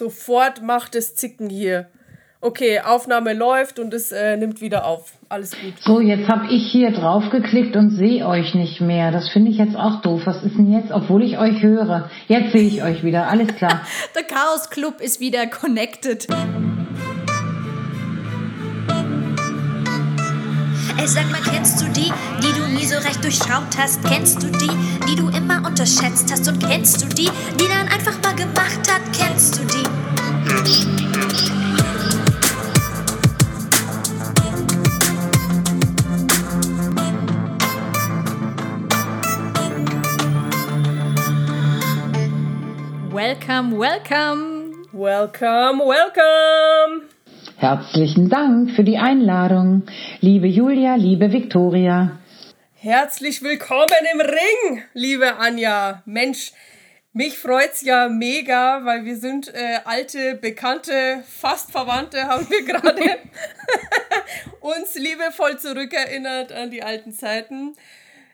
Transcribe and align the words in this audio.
Sofort 0.00 0.62
macht 0.62 0.94
es 0.94 1.14
Zicken 1.14 1.50
hier. 1.50 1.90
Okay, 2.40 2.80
Aufnahme 2.80 3.34
läuft 3.34 3.78
und 3.78 3.92
es 3.92 4.12
äh, 4.12 4.38
nimmt 4.38 4.62
wieder 4.62 4.86
auf. 4.86 5.12
Alles 5.28 5.50
gut. 5.50 5.74
So, 5.80 6.00
jetzt 6.00 6.26
habe 6.26 6.46
ich 6.50 6.72
hier 6.72 6.90
drauf 6.90 7.24
geklickt 7.30 7.76
und 7.76 7.90
sehe 7.90 8.26
euch 8.26 8.54
nicht 8.54 8.80
mehr. 8.80 9.10
Das 9.10 9.28
finde 9.28 9.50
ich 9.50 9.58
jetzt 9.58 9.76
auch 9.76 10.00
doof. 10.00 10.22
Was 10.24 10.42
ist 10.42 10.56
denn 10.56 10.72
jetzt, 10.72 10.90
obwohl 10.90 11.22
ich 11.22 11.36
euch 11.36 11.62
höre? 11.62 12.08
Jetzt 12.28 12.52
sehe 12.52 12.66
ich 12.66 12.82
euch 12.82 13.04
wieder. 13.04 13.28
Alles 13.28 13.54
klar. 13.56 13.82
Der 14.16 14.22
Chaos 14.22 14.70
Club 14.70 15.02
ist 15.02 15.20
wieder 15.20 15.46
connected. 15.46 16.26
Ey, 21.00 21.06
sag 21.08 21.30
mal, 21.30 21.40
kennst 21.40 21.80
du 21.80 21.86
die, 21.86 22.12
die 22.42 22.52
du 22.52 22.68
nie 22.68 22.84
so 22.84 22.98
recht 22.98 23.24
durchschaut 23.24 23.74
hast? 23.78 24.04
Kennst 24.04 24.42
du 24.42 24.48
die, 24.48 24.70
die 25.08 25.16
du 25.16 25.30
immer 25.30 25.66
unterschätzt 25.66 26.30
hast? 26.30 26.46
Und 26.46 26.62
kennst 26.62 27.00
du 27.00 27.06
die, 27.06 27.30
die 27.58 27.68
dann 27.68 27.88
einfach 27.88 28.20
mal 28.22 28.34
gemacht 28.34 28.80
hat? 28.86 29.00
Kennst 29.18 29.56
du 29.56 29.64
die? 29.64 29.86
Welcome, 43.10 43.78
welcome. 43.78 44.84
Welcome, 44.92 45.78
welcome. 45.78 47.09
Herzlichen 47.60 48.30
Dank 48.30 48.70
für 48.70 48.84
die 48.84 48.96
Einladung, 48.96 49.82
liebe 50.22 50.46
Julia, 50.46 50.94
liebe 50.94 51.30
Viktoria. 51.30 52.18
Herzlich 52.72 53.42
willkommen 53.42 54.00
im 54.14 54.20
Ring, 54.22 54.82
liebe 54.94 55.36
Anja. 55.36 56.02
Mensch, 56.06 56.52
mich 57.12 57.36
freut's 57.36 57.82
ja 57.82 58.08
mega, 58.08 58.86
weil 58.86 59.04
wir 59.04 59.16
sind 59.16 59.52
äh, 59.52 59.80
alte, 59.84 60.36
bekannte, 60.36 61.22
fast 61.28 61.70
Verwandte, 61.70 62.22
haben 62.28 62.48
wir 62.48 62.64
gerade 62.64 63.02
uns 64.60 64.94
liebevoll 64.94 65.58
zurückerinnert 65.58 66.52
an 66.52 66.70
die 66.70 66.82
alten 66.82 67.12
Zeiten. 67.12 67.74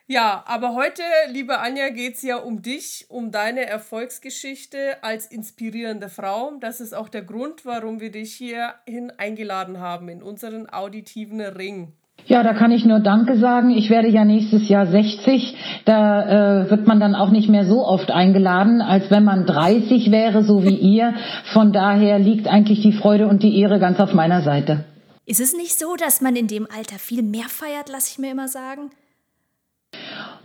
Ja, 0.09 0.41
aber 0.47 0.73
heute, 0.73 1.01
liebe 1.33 1.59
Anja, 1.59 1.89
geht's 1.89 2.21
ja 2.21 2.37
um 2.37 2.61
dich, 2.61 3.07
um 3.09 3.29
deine 3.29 3.65
Erfolgsgeschichte 3.65 5.03
als 5.03 5.25
inspirierende 5.25 6.07
Frau. 6.07 6.53
Das 6.61 6.79
ist 6.79 6.95
auch 6.95 7.09
der 7.09 7.23
Grund, 7.23 7.65
warum 7.65 7.99
wir 7.99 8.09
dich 8.09 8.33
hierhin 8.33 9.11
eingeladen 9.17 9.81
haben, 9.81 10.07
in 10.07 10.23
unseren 10.23 10.69
auditiven 10.69 11.41
Ring. 11.41 11.91
Ja, 12.25 12.41
da 12.41 12.53
kann 12.53 12.71
ich 12.71 12.85
nur 12.85 13.01
Danke 13.01 13.37
sagen. 13.37 13.71
Ich 13.71 13.89
werde 13.89 14.07
ja 14.07 14.23
nächstes 14.23 14.69
Jahr 14.69 14.87
60. 14.87 15.83
Da 15.83 16.63
äh, 16.63 16.71
wird 16.71 16.87
man 16.87 17.01
dann 17.01 17.13
auch 17.13 17.29
nicht 17.29 17.49
mehr 17.49 17.65
so 17.65 17.85
oft 17.85 18.09
eingeladen, 18.09 18.81
als 18.81 19.11
wenn 19.11 19.25
man 19.25 19.45
30 19.45 20.09
wäre, 20.09 20.45
so 20.45 20.63
wie 20.63 20.75
ihr. 20.75 21.15
Von 21.51 21.73
daher 21.73 22.17
liegt 22.17 22.47
eigentlich 22.47 22.81
die 22.81 22.93
Freude 22.93 23.27
und 23.27 23.43
die 23.43 23.59
Ehre 23.59 23.77
ganz 23.79 23.99
auf 23.99 24.13
meiner 24.13 24.41
Seite. 24.41 24.85
Ist 25.25 25.41
es 25.41 25.53
nicht 25.53 25.77
so, 25.77 25.97
dass 25.97 26.21
man 26.21 26.37
in 26.37 26.47
dem 26.47 26.65
Alter 26.73 26.97
viel 26.97 27.23
mehr 27.23 27.49
feiert, 27.49 27.89
lasse 27.89 28.11
ich 28.13 28.19
mir 28.19 28.31
immer 28.31 28.47
sagen? 28.47 28.89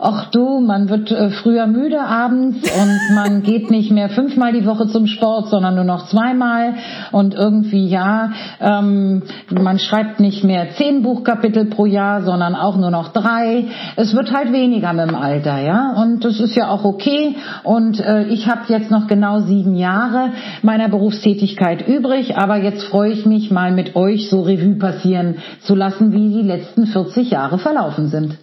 Ach 0.05 0.29
du, 0.31 0.59
man 0.59 0.89
wird 0.89 1.11
äh, 1.11 1.29
früher 1.29 1.65
müde 1.65 2.01
abends 2.01 2.57
und 2.69 3.15
man 3.15 3.41
geht 3.43 3.71
nicht 3.71 3.89
mehr 3.89 4.09
fünfmal 4.09 4.51
die 4.51 4.65
Woche 4.65 4.87
zum 4.87 5.07
Sport, 5.07 5.47
sondern 5.47 5.75
nur 5.75 5.85
noch 5.85 6.07
zweimal 6.07 6.73
und 7.13 7.33
irgendwie 7.33 7.87
ja, 7.87 8.31
ähm, 8.59 9.23
man 9.49 9.79
schreibt 9.79 10.19
nicht 10.19 10.43
mehr 10.43 10.71
zehn 10.71 11.03
Buchkapitel 11.03 11.67
pro 11.67 11.85
Jahr, 11.85 12.21
sondern 12.23 12.53
auch 12.53 12.75
nur 12.75 12.91
noch 12.91 13.13
drei. 13.13 13.67
Es 13.95 14.13
wird 14.13 14.33
halt 14.33 14.51
weniger 14.51 14.91
mit 14.91 15.07
dem 15.07 15.15
Alter, 15.15 15.59
ja, 15.59 15.93
und 15.93 16.25
das 16.25 16.41
ist 16.41 16.55
ja 16.55 16.67
auch 16.67 16.83
okay. 16.83 17.37
Und 17.63 18.01
äh, 18.01 18.25
ich 18.25 18.49
habe 18.49 18.61
jetzt 18.67 18.91
noch 18.91 19.07
genau 19.07 19.39
sieben 19.39 19.75
Jahre 19.75 20.31
meiner 20.63 20.89
Berufstätigkeit 20.89 21.87
übrig, 21.87 22.35
aber 22.35 22.57
jetzt 22.57 22.83
freue 22.83 23.13
ich 23.13 23.25
mich 23.25 23.51
mal 23.51 23.71
mit 23.71 23.95
euch 23.95 24.29
so 24.29 24.41
Revue 24.41 24.75
passieren 24.75 25.35
zu 25.61 25.75
lassen, 25.75 26.11
wie 26.11 26.41
die 26.41 26.45
letzten 26.45 26.87
40 26.87 27.31
Jahre 27.31 27.57
verlaufen 27.57 28.07
sind. 28.09 28.37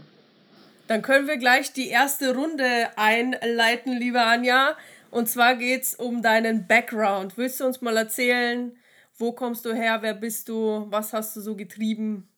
Dann 0.91 1.03
können 1.03 1.29
wir 1.29 1.37
gleich 1.37 1.73
die 1.73 1.87
erste 1.87 2.35
Runde 2.35 2.65
einleiten, 2.97 3.93
liebe 3.97 4.23
Anja. 4.23 4.71
Und 5.13 5.29
zwar 5.29 5.55
geht 5.55 5.83
es 5.83 5.95
um 5.95 6.21
deinen 6.21 6.67
Background. 6.67 7.39
Willst 7.39 7.61
du 7.61 7.67
uns 7.67 7.81
mal 7.81 7.97
erzählen, 7.97 8.73
wo 9.17 9.31
kommst 9.31 9.65
du 9.65 9.73
her, 9.73 9.99
wer 10.01 10.15
bist 10.15 10.49
du, 10.49 10.89
was 10.91 11.13
hast 11.13 11.37
du 11.37 11.43
so 11.43 11.55
getrieben? 11.55 12.29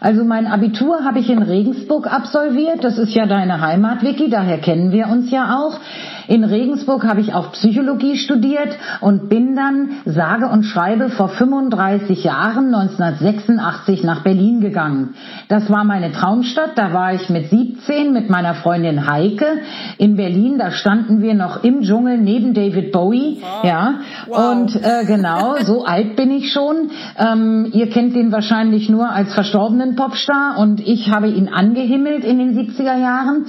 Also 0.00 0.24
mein 0.24 0.46
Abitur 0.46 1.04
habe 1.04 1.18
ich 1.18 1.28
in 1.28 1.42
Regensburg 1.42 2.06
absolviert. 2.06 2.82
Das 2.82 2.96
ist 2.96 3.14
ja 3.14 3.26
deine 3.26 3.60
Heimat, 3.60 4.02
Vicky, 4.02 4.30
daher 4.30 4.62
kennen 4.62 4.92
wir 4.92 5.08
uns 5.08 5.30
ja 5.30 5.58
auch. 5.58 5.78
In 6.26 6.44
Regensburg 6.44 7.04
habe 7.04 7.20
ich 7.20 7.34
auch 7.34 7.52
Psychologie 7.52 8.16
studiert 8.16 8.76
und 9.00 9.28
bin 9.28 9.56
dann, 9.56 9.90
sage 10.04 10.48
und 10.48 10.64
schreibe, 10.64 11.10
vor 11.10 11.28
35 11.28 12.24
Jahren, 12.24 12.74
1986, 12.74 14.04
nach 14.04 14.22
Berlin 14.22 14.60
gegangen. 14.60 15.14
Das 15.48 15.70
war 15.70 15.84
meine 15.84 16.12
Traumstadt. 16.12 16.72
Da 16.76 16.92
war 16.92 17.12
ich 17.14 17.28
mit 17.28 17.50
17 17.50 18.12
mit 18.12 18.30
meiner 18.30 18.54
Freundin 18.54 19.10
Heike 19.10 19.46
in 19.98 20.16
Berlin. 20.16 20.58
Da 20.58 20.70
standen 20.70 21.20
wir 21.20 21.34
noch 21.34 21.62
im 21.62 21.82
Dschungel 21.82 22.18
neben 22.18 22.54
David 22.54 22.92
Bowie. 22.92 23.38
Wow. 23.40 23.64
Ja, 23.64 23.94
wow. 24.26 24.52
und 24.52 24.76
äh, 24.76 25.04
genau, 25.06 25.56
so 25.62 25.84
alt 25.84 26.16
bin 26.16 26.30
ich 26.30 26.52
schon. 26.52 26.90
Ähm, 27.18 27.70
ihr 27.72 27.90
kennt 27.90 28.14
ihn 28.14 28.32
wahrscheinlich 28.32 28.88
nur 28.88 29.10
als 29.10 29.34
verstorbenen 29.34 29.96
Popstar 29.96 30.58
und 30.58 30.80
ich 30.80 31.10
habe 31.10 31.28
ihn 31.28 31.48
angehimmelt 31.48 32.24
in 32.24 32.38
den 32.38 32.56
70er 32.56 32.98
Jahren 32.98 33.46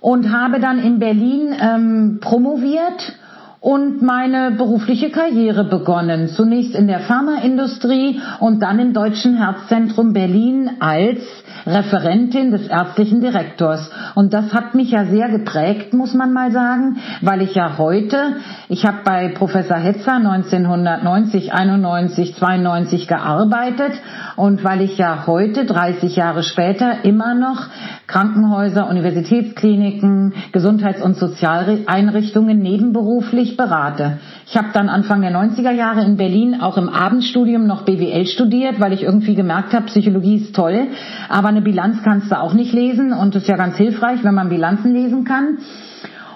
und 0.00 0.32
habe 0.32 0.60
dann 0.60 0.78
in 0.78 0.98
Berlin 0.98 1.54
ähm, 1.60 2.18
promoviert 2.20 3.17
und 3.60 4.02
meine 4.02 4.52
berufliche 4.52 5.10
Karriere 5.10 5.64
begonnen. 5.64 6.28
Zunächst 6.28 6.74
in 6.74 6.86
der 6.86 7.00
Pharmaindustrie 7.00 8.20
und 8.40 8.60
dann 8.60 8.78
im 8.78 8.92
Deutschen 8.92 9.36
Herzzentrum 9.36 10.12
Berlin 10.12 10.70
als 10.80 11.20
Referentin 11.66 12.50
des 12.50 12.68
ärztlichen 12.68 13.20
Direktors. 13.20 13.90
Und 14.14 14.32
das 14.32 14.54
hat 14.54 14.74
mich 14.74 14.90
ja 14.90 15.04
sehr 15.06 15.28
geprägt, 15.28 15.92
muss 15.92 16.14
man 16.14 16.32
mal 16.32 16.52
sagen, 16.52 16.98
weil 17.20 17.42
ich 17.42 17.54
ja 17.54 17.76
heute, 17.78 18.36
ich 18.68 18.86
habe 18.86 18.98
bei 19.04 19.28
Professor 19.28 19.76
Hetzer 19.76 20.14
1990, 20.14 21.52
91, 21.52 22.36
92 22.36 23.08
gearbeitet 23.08 23.92
und 24.36 24.64
weil 24.64 24.82
ich 24.82 24.98
ja 24.98 25.24
heute, 25.26 25.64
30 25.64 26.16
Jahre 26.16 26.42
später, 26.42 27.04
immer 27.04 27.34
noch 27.34 27.66
Krankenhäuser, 28.06 28.88
Universitätskliniken, 28.88 30.34
Gesundheits- 30.52 31.02
und 31.02 31.16
Sozialeinrichtungen 31.16 32.58
nebenberuflich 32.58 33.47
berate. 33.56 34.18
Ich 34.46 34.56
habe 34.56 34.68
dann 34.72 34.88
Anfang 34.88 35.20
der 35.20 35.32
90er 35.32 35.70
Jahre 35.70 36.02
in 36.02 36.16
Berlin 36.16 36.60
auch 36.60 36.76
im 36.76 36.88
Abendstudium 36.88 37.66
noch 37.66 37.82
BWL 37.82 38.26
studiert, 38.26 38.80
weil 38.80 38.92
ich 38.92 39.02
irgendwie 39.02 39.34
gemerkt 39.34 39.72
habe, 39.72 39.86
Psychologie 39.86 40.36
ist 40.36 40.54
toll, 40.54 40.88
aber 41.28 41.48
eine 41.48 41.62
Bilanz 41.62 42.02
kannst 42.02 42.30
du 42.30 42.38
auch 42.38 42.54
nicht 42.54 42.72
lesen 42.72 43.12
und 43.12 43.34
es 43.34 43.42
ist 43.42 43.48
ja 43.48 43.56
ganz 43.56 43.76
hilfreich, 43.76 44.24
wenn 44.24 44.34
man 44.34 44.48
Bilanzen 44.48 44.92
lesen 44.92 45.24
kann. 45.24 45.58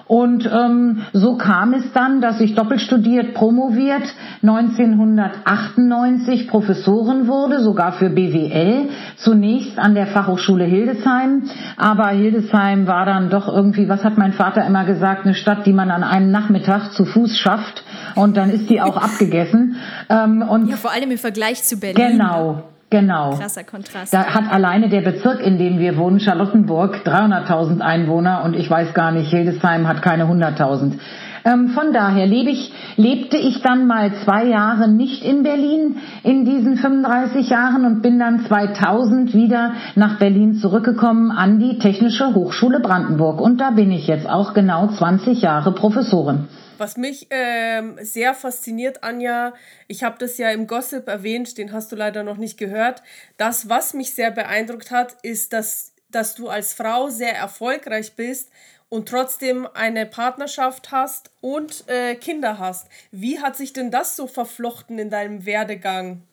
Und 0.07 0.45
ähm, 0.45 1.01
so 1.13 1.37
kam 1.37 1.73
es 1.73 1.91
dann, 1.93 2.21
dass 2.21 2.39
ich 2.41 2.55
doppelt 2.55 2.81
studiert, 2.81 3.33
promoviert, 3.33 4.03
1998 4.41 6.47
Professorin 6.47 7.27
wurde, 7.27 7.61
sogar 7.61 7.93
für 7.93 8.09
BWL, 8.09 8.89
zunächst 9.15 9.79
an 9.79 9.95
der 9.95 10.07
Fachhochschule 10.07 10.65
Hildesheim. 10.65 11.43
Aber 11.77 12.09
Hildesheim 12.09 12.87
war 12.87 13.05
dann 13.05 13.29
doch 13.29 13.47
irgendwie, 13.47 13.87
was 13.87 14.03
hat 14.03 14.17
mein 14.17 14.33
Vater 14.33 14.65
immer 14.65 14.83
gesagt, 14.85 15.25
eine 15.25 15.35
Stadt, 15.35 15.65
die 15.65 15.73
man 15.73 15.89
an 15.89 16.03
einem 16.03 16.31
Nachmittag 16.31 16.91
zu 16.91 17.05
Fuß 17.05 17.37
schafft 17.37 17.83
und 18.15 18.35
dann 18.35 18.49
ist 18.49 18.69
die 18.69 18.81
auch 18.81 18.97
abgegessen. 18.97 19.77
Ähm, 20.09 20.41
und 20.41 20.67
ja, 20.67 20.75
vor 20.75 20.91
allem 20.91 21.11
im 21.11 21.17
Vergleich 21.17 21.63
zu 21.63 21.79
Berlin. 21.79 22.17
Genau, 22.17 22.63
Genau. 22.93 23.31
Krasser 23.31 23.63
Kontrast. 23.63 24.13
Da 24.13 24.23
hat 24.35 24.53
alleine 24.53 24.87
der 24.87 25.01
Bezirk, 25.01 25.41
in 25.43 25.57
dem 25.57 25.79
wir 25.79 25.97
wohnen, 25.97 26.19
Charlottenburg, 26.19 26.97
300.000 27.03 27.81
Einwohner 27.81 28.43
und 28.45 28.55
ich 28.55 28.69
weiß 28.69 28.93
gar 28.93 29.11
nicht, 29.11 29.31
Hildesheim 29.31 29.87
hat 29.87 30.03
keine 30.03 30.25
100.000. 30.25 30.99
Ähm, 31.43 31.69
von 31.69 31.91
daher 31.91 32.27
lebe 32.27 32.51
ich, 32.51 32.71
lebte 32.95 33.37
ich 33.37 33.63
dann 33.63 33.87
mal 33.87 34.13
zwei 34.23 34.45
Jahre 34.45 34.87
nicht 34.87 35.25
in 35.25 35.41
Berlin 35.41 35.95
in 36.21 36.45
diesen 36.45 36.77
35 36.77 37.49
Jahren 37.49 37.83
und 37.85 38.03
bin 38.03 38.19
dann 38.19 38.45
2000 38.45 39.33
wieder 39.33 39.71
nach 39.95 40.19
Berlin 40.19 40.53
zurückgekommen 40.53 41.31
an 41.31 41.59
die 41.59 41.79
Technische 41.79 42.35
Hochschule 42.35 42.79
Brandenburg. 42.79 43.41
Und 43.41 43.59
da 43.59 43.71
bin 43.71 43.91
ich 43.91 44.05
jetzt 44.05 44.29
auch 44.29 44.53
genau 44.53 44.85
20 44.85 45.41
Jahre 45.41 45.71
Professorin. 45.71 46.47
Was 46.77 46.97
mich 46.97 47.27
ähm, 47.29 47.97
sehr 48.01 48.33
fasziniert, 48.33 49.03
Anja, 49.03 49.53
ich 49.87 50.03
habe 50.03 50.17
das 50.17 50.37
ja 50.37 50.49
im 50.49 50.67
Gossip 50.67 51.07
erwähnt, 51.07 51.57
den 51.57 51.71
hast 51.71 51.91
du 51.91 51.95
leider 51.95 52.23
noch 52.23 52.37
nicht 52.37 52.57
gehört. 52.57 53.03
Das, 53.37 53.69
was 53.69 53.93
mich 53.93 54.15
sehr 54.15 54.31
beeindruckt 54.31 54.89
hat, 54.89 55.17
ist, 55.21 55.53
dass, 55.53 55.93
dass 56.09 56.35
du 56.35 56.49
als 56.49 56.73
Frau 56.73 57.09
sehr 57.09 57.35
erfolgreich 57.35 58.15
bist 58.15 58.49
und 58.89 59.07
trotzdem 59.09 59.67
eine 59.73 60.05
Partnerschaft 60.05 60.91
hast 60.91 61.31
und 61.41 61.87
äh, 61.87 62.15
Kinder 62.15 62.59
hast. 62.59 62.87
Wie 63.11 63.39
hat 63.39 63.55
sich 63.55 63.73
denn 63.73 63.91
das 63.91 64.15
so 64.15 64.27
verflochten 64.27 64.99
in 64.99 65.09
deinem 65.09 65.45
Werdegang? 65.45 66.23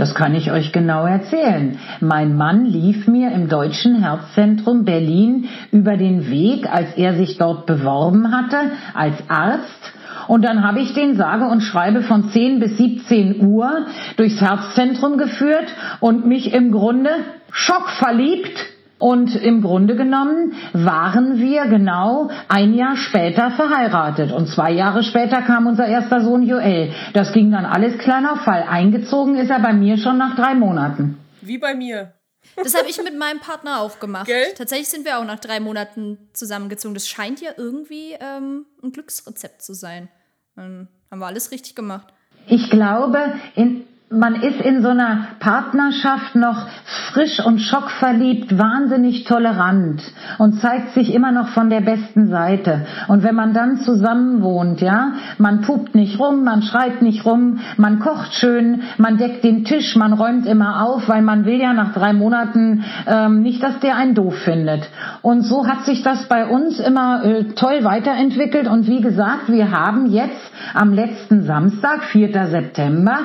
Das 0.00 0.14
kann 0.14 0.34
ich 0.34 0.50
euch 0.50 0.72
genau 0.72 1.04
erzählen. 1.04 1.78
Mein 2.00 2.34
Mann 2.34 2.64
lief 2.64 3.06
mir 3.06 3.32
im 3.32 3.50
Deutschen 3.50 3.96
Herzzentrum 4.02 4.86
Berlin 4.86 5.48
über 5.72 5.98
den 5.98 6.30
Weg, 6.30 6.72
als 6.72 6.94
er 6.96 7.12
sich 7.12 7.36
dort 7.36 7.66
beworben 7.66 8.34
hatte 8.34 8.56
als 8.94 9.16
Arzt. 9.28 9.92
Und 10.26 10.42
dann 10.42 10.66
habe 10.66 10.80
ich 10.80 10.94
den 10.94 11.16
sage 11.16 11.44
und 11.44 11.60
schreibe 11.60 12.00
von 12.00 12.30
10 12.30 12.60
bis 12.60 12.78
17 12.78 13.46
Uhr 13.46 13.86
durchs 14.16 14.40
Herzzentrum 14.40 15.18
geführt 15.18 15.66
und 16.00 16.24
mich 16.24 16.54
im 16.54 16.72
Grunde 16.72 17.10
schockverliebt 17.50 18.58
und 19.00 19.34
im 19.34 19.62
Grunde 19.62 19.96
genommen 19.96 20.52
waren 20.72 21.38
wir 21.38 21.66
genau 21.66 22.30
ein 22.48 22.74
Jahr 22.74 22.96
später 22.96 23.50
verheiratet. 23.50 24.30
Und 24.30 24.46
zwei 24.48 24.70
Jahre 24.70 25.02
später 25.02 25.42
kam 25.42 25.66
unser 25.66 25.86
erster 25.86 26.20
Sohn 26.20 26.42
Joel. 26.42 26.92
Das 27.14 27.32
ging 27.32 27.50
dann 27.50 27.64
alles 27.64 27.98
kleiner 27.98 28.36
Fall. 28.36 28.64
Eingezogen 28.68 29.36
ist 29.36 29.50
er 29.50 29.60
bei 29.60 29.72
mir 29.72 29.96
schon 29.96 30.18
nach 30.18 30.36
drei 30.36 30.54
Monaten. 30.54 31.18
Wie 31.40 31.58
bei 31.58 31.74
mir. 31.74 32.12
Das 32.56 32.76
habe 32.76 32.88
ich 32.88 33.02
mit 33.02 33.18
meinem 33.18 33.40
Partner 33.40 33.80
auch 33.80 34.00
gemacht. 34.00 34.26
Gell? 34.26 34.52
Tatsächlich 34.56 34.88
sind 34.88 35.06
wir 35.06 35.18
auch 35.18 35.24
nach 35.24 35.38
drei 35.38 35.60
Monaten 35.60 36.18
zusammengezogen. 36.34 36.94
Das 36.94 37.08
scheint 37.08 37.40
ja 37.40 37.52
irgendwie 37.56 38.12
ähm, 38.20 38.66
ein 38.82 38.92
Glücksrezept 38.92 39.62
zu 39.62 39.72
sein. 39.72 40.08
Dann 40.56 40.88
haben 41.10 41.20
wir 41.20 41.26
alles 41.26 41.52
richtig 41.52 41.74
gemacht. 41.74 42.08
Ich 42.48 42.68
glaube, 42.68 43.34
in, 43.54 43.86
man 44.12 44.34
ist 44.34 44.60
in 44.60 44.82
so 44.82 44.88
einer 44.88 45.28
Partnerschaft 45.38 46.34
noch 46.34 46.66
frisch 47.12 47.38
und 47.38 47.60
schockverliebt, 47.60 48.58
wahnsinnig 48.58 49.22
tolerant 49.22 50.02
und 50.38 50.60
zeigt 50.60 50.94
sich 50.94 51.14
immer 51.14 51.30
noch 51.30 51.50
von 51.50 51.70
der 51.70 51.80
besten 51.80 52.26
Seite. 52.26 52.86
Und 53.06 53.22
wenn 53.22 53.36
man 53.36 53.54
dann 53.54 53.76
zusammen 53.78 54.42
wohnt, 54.42 54.80
ja, 54.80 55.12
man 55.38 55.60
pupt 55.60 55.94
nicht 55.94 56.18
rum, 56.18 56.42
man 56.42 56.62
schreit 56.62 57.02
nicht 57.02 57.24
rum, 57.24 57.60
man 57.76 58.00
kocht 58.00 58.34
schön, 58.34 58.82
man 58.98 59.16
deckt 59.16 59.44
den 59.44 59.64
Tisch, 59.64 59.94
man 59.94 60.12
räumt 60.12 60.44
immer 60.44 60.84
auf, 60.84 61.08
weil 61.08 61.22
man 61.22 61.44
will 61.44 61.60
ja 61.60 61.72
nach 61.72 61.92
drei 61.92 62.12
Monaten 62.12 62.82
ähm, 63.06 63.42
nicht, 63.42 63.62
dass 63.62 63.78
der 63.78 63.94
einen 63.94 64.16
doof 64.16 64.34
findet. 64.44 64.90
Und 65.22 65.42
so 65.42 65.68
hat 65.68 65.84
sich 65.84 66.02
das 66.02 66.26
bei 66.26 66.46
uns 66.46 66.80
immer 66.80 67.24
äh, 67.24 67.44
toll 67.54 67.84
weiterentwickelt. 67.84 68.66
Und 68.66 68.88
wie 68.88 69.02
gesagt, 69.02 69.52
wir 69.52 69.70
haben 69.70 70.06
jetzt 70.06 70.50
am 70.74 70.92
letzten 70.92 71.44
Samstag, 71.44 72.02
4. 72.04 72.46
September, 72.48 73.18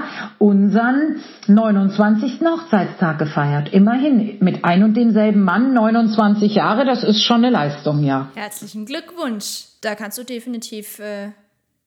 unseren 0.75 1.23
29. 1.47 2.41
Hochzeitstag 2.41 3.17
gefeiert. 3.19 3.71
Immerhin 3.71 4.37
mit 4.41 4.65
ein 4.65 4.83
und 4.83 4.95
demselben 4.95 5.41
Mann, 5.43 5.73
29 5.73 6.53
Jahre, 6.53 6.85
das 6.85 7.03
ist 7.03 7.23
schon 7.23 7.37
eine 7.37 7.49
Leistung, 7.49 8.03
ja. 8.03 8.29
Herzlichen 8.35 8.85
Glückwunsch. 8.85 9.67
Da 9.81 9.95
kannst 9.95 10.17
du 10.17 10.23
definitiv 10.23 10.99
äh, 10.99 11.31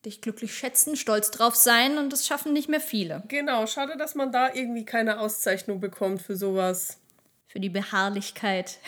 dich 0.06 0.22
glücklich 0.22 0.54
schätzen, 0.54 0.96
stolz 0.96 1.30
drauf 1.30 1.54
sein 1.54 1.98
und 1.98 2.12
das 2.12 2.26
schaffen 2.26 2.52
nicht 2.54 2.68
mehr 2.70 2.80
viele. 2.80 3.22
Genau, 3.28 3.66
schade, 3.66 3.96
dass 3.98 4.14
man 4.14 4.32
da 4.32 4.54
irgendwie 4.54 4.84
keine 4.84 5.20
Auszeichnung 5.20 5.80
bekommt 5.80 6.22
für 6.22 6.36
sowas. 6.36 6.98
Für 7.46 7.60
die 7.60 7.70
Beharrlichkeit. 7.70 8.78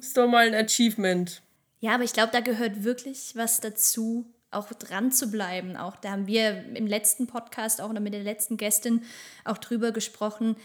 Ist 0.00 0.16
doch 0.16 0.28
mal 0.28 0.46
ein 0.46 0.54
Achievement. 0.54 1.42
Ja, 1.80 1.94
aber 1.94 2.04
ich 2.04 2.12
glaube, 2.12 2.30
da 2.32 2.40
gehört 2.40 2.84
wirklich 2.84 3.32
was 3.34 3.60
dazu, 3.60 4.24
auch 4.52 4.68
dran 4.72 5.12
zu 5.12 5.30
bleiben. 5.30 5.76
Auch 5.76 5.96
da 5.96 6.12
haben 6.12 6.26
wir 6.26 6.64
im 6.74 6.86
letzten 6.86 7.26
Podcast, 7.26 7.80
auch 7.80 7.92
noch 7.92 8.00
mit 8.00 8.14
der 8.14 8.22
letzten 8.22 8.56
Gästin, 8.56 9.02
auch 9.44 9.58
drüber 9.58 9.92
gesprochen, 9.92 10.56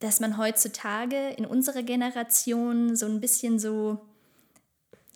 dass 0.00 0.20
man 0.20 0.38
heutzutage 0.38 1.30
in 1.30 1.44
unserer 1.44 1.82
Generation 1.82 2.94
so 2.96 3.06
ein 3.06 3.20
bisschen 3.20 3.58
so, 3.58 3.98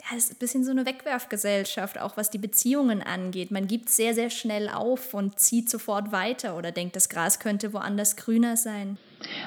ja, 0.01 0.17
es 0.17 0.25
ist 0.25 0.33
ein 0.33 0.39
bisschen 0.39 0.65
so 0.65 0.71
eine 0.73 0.87
Wegwerfgesellschaft, 0.87 1.99
auch 1.99 2.17
was 2.17 2.31
die 2.31 2.39
Beziehungen 2.39 3.03
angeht. 3.03 3.51
Man 3.51 3.69
gibt 3.69 3.91
sehr, 3.91 4.15
sehr 4.15 4.31
schnell 4.31 4.69
auf 4.69 5.15
und 5.15 5.39
zieht 5.39 5.71
sofort 5.71 6.11
weiter 6.11 6.57
oder 6.57 6.73
denkt, 6.73 6.97
das 6.97 7.09
Gras 7.09 7.39
könnte 7.39 7.73
woanders 7.73 8.17
grüner 8.17 8.57
sein. 8.57 8.99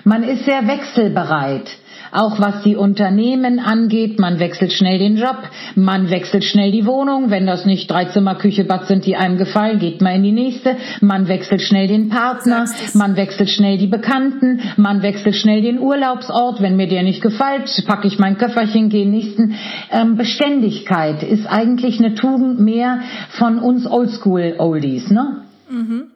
Man 0.04 0.24
ist 0.24 0.46
sehr 0.46 0.68
wechselbereit. 0.68 1.70
Auch 2.12 2.40
was 2.40 2.64
die 2.64 2.78
Unternehmen 2.78 3.60
angeht, 3.60 4.20
man 4.20 4.40
wechselt 4.40 4.72
schnell 4.72 5.00
den 5.00 5.18
Job, 5.18 5.38
man 5.76 6.10
wechselt 6.10 6.46
schnell 6.46 6.72
die 6.72 6.86
Wohnung. 6.86 7.30
Wenn 7.30 7.46
das 7.46 7.66
nicht 7.66 7.92
drei 7.92 8.06
Zimmer, 8.06 8.36
Küche, 8.36 8.64
Bad 8.64 8.88
sind, 8.88 9.06
die 9.06 9.18
einem 9.18 9.38
gefallen, 9.38 9.80
geht 9.80 10.02
man 10.02 10.16
in 10.16 10.24
die 10.24 10.32
nächste. 10.32 10.78
Man 11.02 11.28
wechselt 11.28 11.62
schnell 11.62 11.88
den 11.88 12.08
Partner, 12.08 12.68
man 12.94 13.18
wechselt 13.18 13.50
schnell 13.50 13.78
die 13.78 13.88
Bekannten, 13.88 14.62
man 14.78 15.02
wechselt 15.02 15.36
schnell 15.36 15.62
den 15.62 15.80
Urlaubsort. 15.80 16.62
Wenn 16.62 16.78
mir 16.78 16.88
der 16.88 17.04
nicht 17.04 17.22
gefällt, 17.22 17.70
packe 17.86 18.08
ich 18.08 18.18
mein 18.18 18.38
Köfferchen, 18.38 18.88
gehe 18.88 19.08
nächsten. 19.08 19.56
Ähm, 19.92 20.16
Beständigkeit 20.16 21.22
ist 21.22 21.48
eigentlich 21.48 22.00
eine 22.00 22.16
Tugend 22.16 22.62
mehr 22.62 23.02
von 23.32 23.60
uns 23.60 23.86
Oldschool-Oldies, 23.86 25.12
ne? 25.12 25.42
Mhm. 25.70 26.15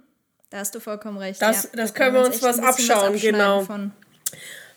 Da 0.49 0.59
hast 0.59 0.73
du 0.73 0.79
vollkommen 0.79 1.17
recht. 1.17 1.41
Das, 1.41 1.63
ja. 1.63 1.69
das 1.73 1.93
Da 1.93 1.99
können 1.99 2.15
wir 2.15 2.23
kann 2.23 2.31
uns 2.31 2.41
was 2.41 2.59
abschauen, 2.59 3.13
abschneiden 3.13 3.19
genau. 3.19 3.61
von. 3.61 3.91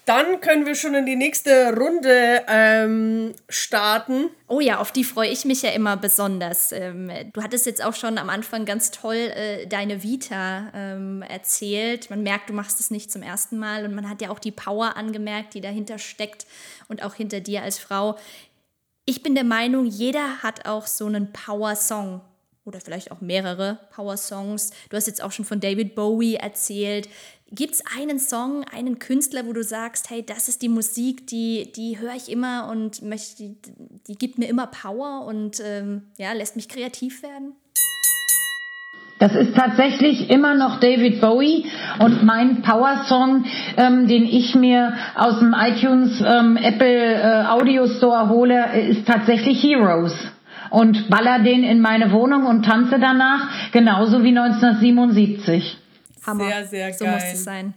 Dann 0.04 0.40
können 0.40 0.66
wir 0.66 0.74
schon 0.74 0.94
in 0.94 1.06
die 1.06 1.14
nächste 1.14 1.76
Runde 1.76 2.42
ähm, 2.48 3.34
starten. 3.48 4.30
Oh 4.48 4.58
ja, 4.58 4.78
auf 4.78 4.90
die 4.90 5.04
freue 5.04 5.28
ich 5.28 5.44
mich 5.44 5.62
ja 5.62 5.70
immer 5.70 5.96
besonders. 5.96 6.72
Ähm, 6.72 7.08
du 7.32 7.40
hattest 7.40 7.66
jetzt 7.66 7.84
auch 7.84 7.94
schon 7.94 8.18
am 8.18 8.28
Anfang 8.28 8.64
ganz 8.64 8.90
toll 8.90 9.14
äh, 9.14 9.66
deine 9.68 10.02
Vita 10.02 10.72
ähm, 10.74 11.22
erzählt. 11.22 12.10
Man 12.10 12.24
merkt, 12.24 12.50
du 12.50 12.52
machst 12.52 12.80
es 12.80 12.90
nicht 12.90 13.12
zum 13.12 13.22
ersten 13.22 13.58
Mal 13.58 13.84
und 13.84 13.94
man 13.94 14.10
hat 14.10 14.20
ja 14.20 14.30
auch 14.30 14.40
die 14.40 14.50
Power 14.50 14.96
angemerkt, 14.96 15.54
die 15.54 15.60
dahinter 15.60 15.98
steckt 15.98 16.46
und 16.88 17.04
auch 17.04 17.14
hinter 17.14 17.38
dir 17.38 17.62
als 17.62 17.78
Frau. 17.78 18.18
Ich 19.04 19.22
bin 19.22 19.36
der 19.36 19.44
Meinung, 19.44 19.86
jeder 19.86 20.42
hat 20.42 20.66
auch 20.66 20.88
so 20.88 21.06
einen 21.06 21.32
Power-Song 21.32 22.22
oder 22.64 22.80
vielleicht 22.80 23.10
auch 23.10 23.20
mehrere 23.20 23.78
Power-Songs. 23.94 24.70
Du 24.90 24.96
hast 24.96 25.06
jetzt 25.06 25.22
auch 25.22 25.32
schon 25.32 25.44
von 25.44 25.60
David 25.60 25.94
Bowie 25.94 26.34
erzählt. 26.34 27.08
Gibt 27.50 27.74
es 27.74 27.84
einen 27.98 28.18
Song, 28.18 28.64
einen 28.72 28.98
Künstler, 28.98 29.46
wo 29.46 29.52
du 29.52 29.62
sagst, 29.62 30.10
hey, 30.10 30.24
das 30.24 30.48
ist 30.48 30.62
die 30.62 30.68
Musik, 30.68 31.26
die, 31.26 31.70
die 31.72 31.98
höre 31.98 32.14
ich 32.14 32.30
immer 32.30 32.68
und 32.70 33.02
möchte, 33.02 33.42
die, 33.42 33.56
die 34.06 34.14
gibt 34.14 34.38
mir 34.38 34.48
immer 34.48 34.68
Power 34.68 35.26
und 35.26 35.60
ähm, 35.60 36.04
ja, 36.18 36.32
lässt 36.32 36.56
mich 36.56 36.68
kreativ 36.68 37.22
werden? 37.22 37.54
Das 39.18 39.36
ist 39.36 39.54
tatsächlich 39.54 40.30
immer 40.30 40.54
noch 40.54 40.80
David 40.80 41.20
Bowie 41.20 41.64
und 42.00 42.24
mein 42.24 42.62
Power-Song, 42.62 43.44
ähm, 43.76 44.08
den 44.08 44.24
ich 44.24 44.56
mir 44.56 44.94
aus 45.14 45.38
dem 45.38 45.54
iTunes 45.56 46.20
ähm, 46.20 46.56
Apple 46.56 47.14
äh, 47.22 47.44
Audio 47.46 47.86
Store 47.86 48.30
hole, 48.30 48.88
ist 48.88 49.06
tatsächlich 49.06 49.62
Heroes. 49.62 50.12
Und 50.72 51.10
baller 51.10 51.40
den 51.40 51.64
in 51.64 51.80
meine 51.80 52.12
Wohnung 52.12 52.46
und 52.46 52.64
tanze 52.64 52.98
danach, 52.98 53.70
genauso 53.72 54.22
wie 54.24 54.36
1977. 54.36 55.78
Hammer. 56.26 56.44
Sehr, 56.44 56.64
sehr 56.66 56.92
so 56.94 57.04
geil. 57.04 57.14
muss 57.14 57.24
es 57.32 57.44
sein. 57.44 57.74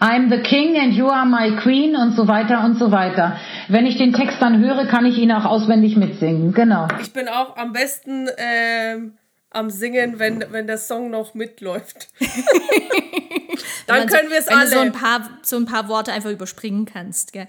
I'm 0.00 0.28
the 0.28 0.42
King 0.42 0.76
and 0.78 0.92
you 0.92 1.08
are 1.08 1.26
my 1.26 1.56
Queen 1.56 1.96
und 1.96 2.12
so 2.12 2.28
weiter 2.28 2.64
und 2.64 2.78
so 2.78 2.90
weiter. 2.90 3.38
Wenn 3.68 3.86
ich 3.86 3.96
den 3.96 4.12
Text 4.12 4.42
dann 4.42 4.58
höre, 4.62 4.86
kann 4.86 5.06
ich 5.06 5.16
ihn 5.18 5.32
auch 5.32 5.44
auswendig 5.44 5.96
mitsingen. 5.96 6.52
Genau. 6.52 6.88
Ich 7.00 7.12
bin 7.12 7.28
auch 7.28 7.56
am 7.56 7.72
besten 7.72 8.28
ähm, 8.36 9.14
am 9.50 9.70
Singen, 9.70 10.18
wenn, 10.18 10.44
wenn 10.50 10.66
der 10.66 10.78
Song 10.78 11.10
noch 11.10 11.34
mitläuft. 11.34 12.08
Dann 13.86 14.06
können 14.06 14.28
wir 14.28 14.38
es 14.38 14.46
so, 14.46 14.52
Wenn 14.52 14.60
du 14.60 14.66
so 14.66 14.78
ein, 14.80 14.80
alle. 14.80 14.90
paar, 14.90 15.30
so 15.42 15.56
ein 15.56 15.64
paar 15.64 15.88
Worte 15.88 16.12
einfach 16.12 16.30
überspringen 16.30 16.84
kannst, 16.84 17.32
gell? 17.32 17.48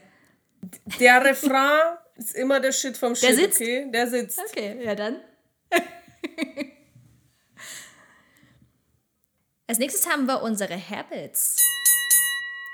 Der 1.00 1.24
Refrain 1.24 1.98
ist 2.20 2.36
immer 2.36 2.60
der 2.60 2.72
Shit 2.72 2.98
vom 2.98 3.16
Shit, 3.16 3.36
sitzt? 3.36 3.62
okay? 3.62 3.90
Der 3.92 4.08
sitzt. 4.08 4.40
Okay, 4.50 4.84
ja 4.84 4.96
dann. 4.96 5.22
Als 9.68 9.78
nächstes 9.78 10.08
haben 10.10 10.26
wir 10.26 10.42
unsere 10.42 10.76
Habits. 10.76 11.58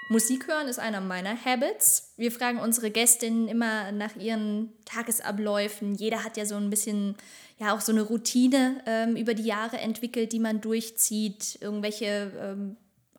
Musik 0.10 0.48
hören 0.48 0.68
ist 0.68 0.80
einer 0.80 1.02
meiner 1.02 1.36
Habits. 1.44 2.14
Wir 2.16 2.32
fragen 2.32 2.60
unsere 2.60 2.92
Gästinnen 2.92 3.48
immer 3.48 3.92
nach 3.92 4.16
ihren 4.16 4.72
Tagesabläufen. 4.86 5.96
Jeder 5.96 6.24
hat 6.24 6.38
ja 6.38 6.46
so 6.46 6.56
ein 6.56 6.70
bisschen, 6.70 7.16
ja 7.58 7.76
auch 7.76 7.82
so 7.82 7.92
eine 7.92 8.04
Routine 8.04 8.82
ähm, 8.86 9.16
über 9.16 9.34
die 9.34 9.46
Jahre 9.46 9.78
entwickelt, 9.78 10.32
die 10.32 10.40
man 10.40 10.62
durchzieht. 10.62 11.58
Irgendwelche 11.60 12.32
ähm, 12.40 12.78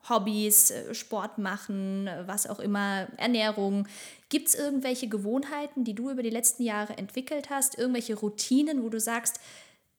Hobbys, 0.09 0.71
äh, 0.71 0.95
Sport 0.95 1.39
machen, 1.39 2.09
was 2.27 2.47
auch 2.47 2.61
immer, 2.61 3.09
Ernährung. 3.17 3.89
Gibt 4.29 4.49
es 4.49 4.55
irgendwelche 4.57 5.09
Gewohnheiten, 5.09 5.85
die 5.85 5.95
du 5.95 6.11
über 6.11 6.23
die 6.23 6.31
letzten 6.31 6.65
Jahre 6.65 6.99
entwickelt 6.99 7.49
hast? 7.49 7.79
Irgendwelche 7.79 8.17
Routinen, 8.17 8.83
wo 8.83 8.89
du 8.89 8.99
sagst, 8.99 9.41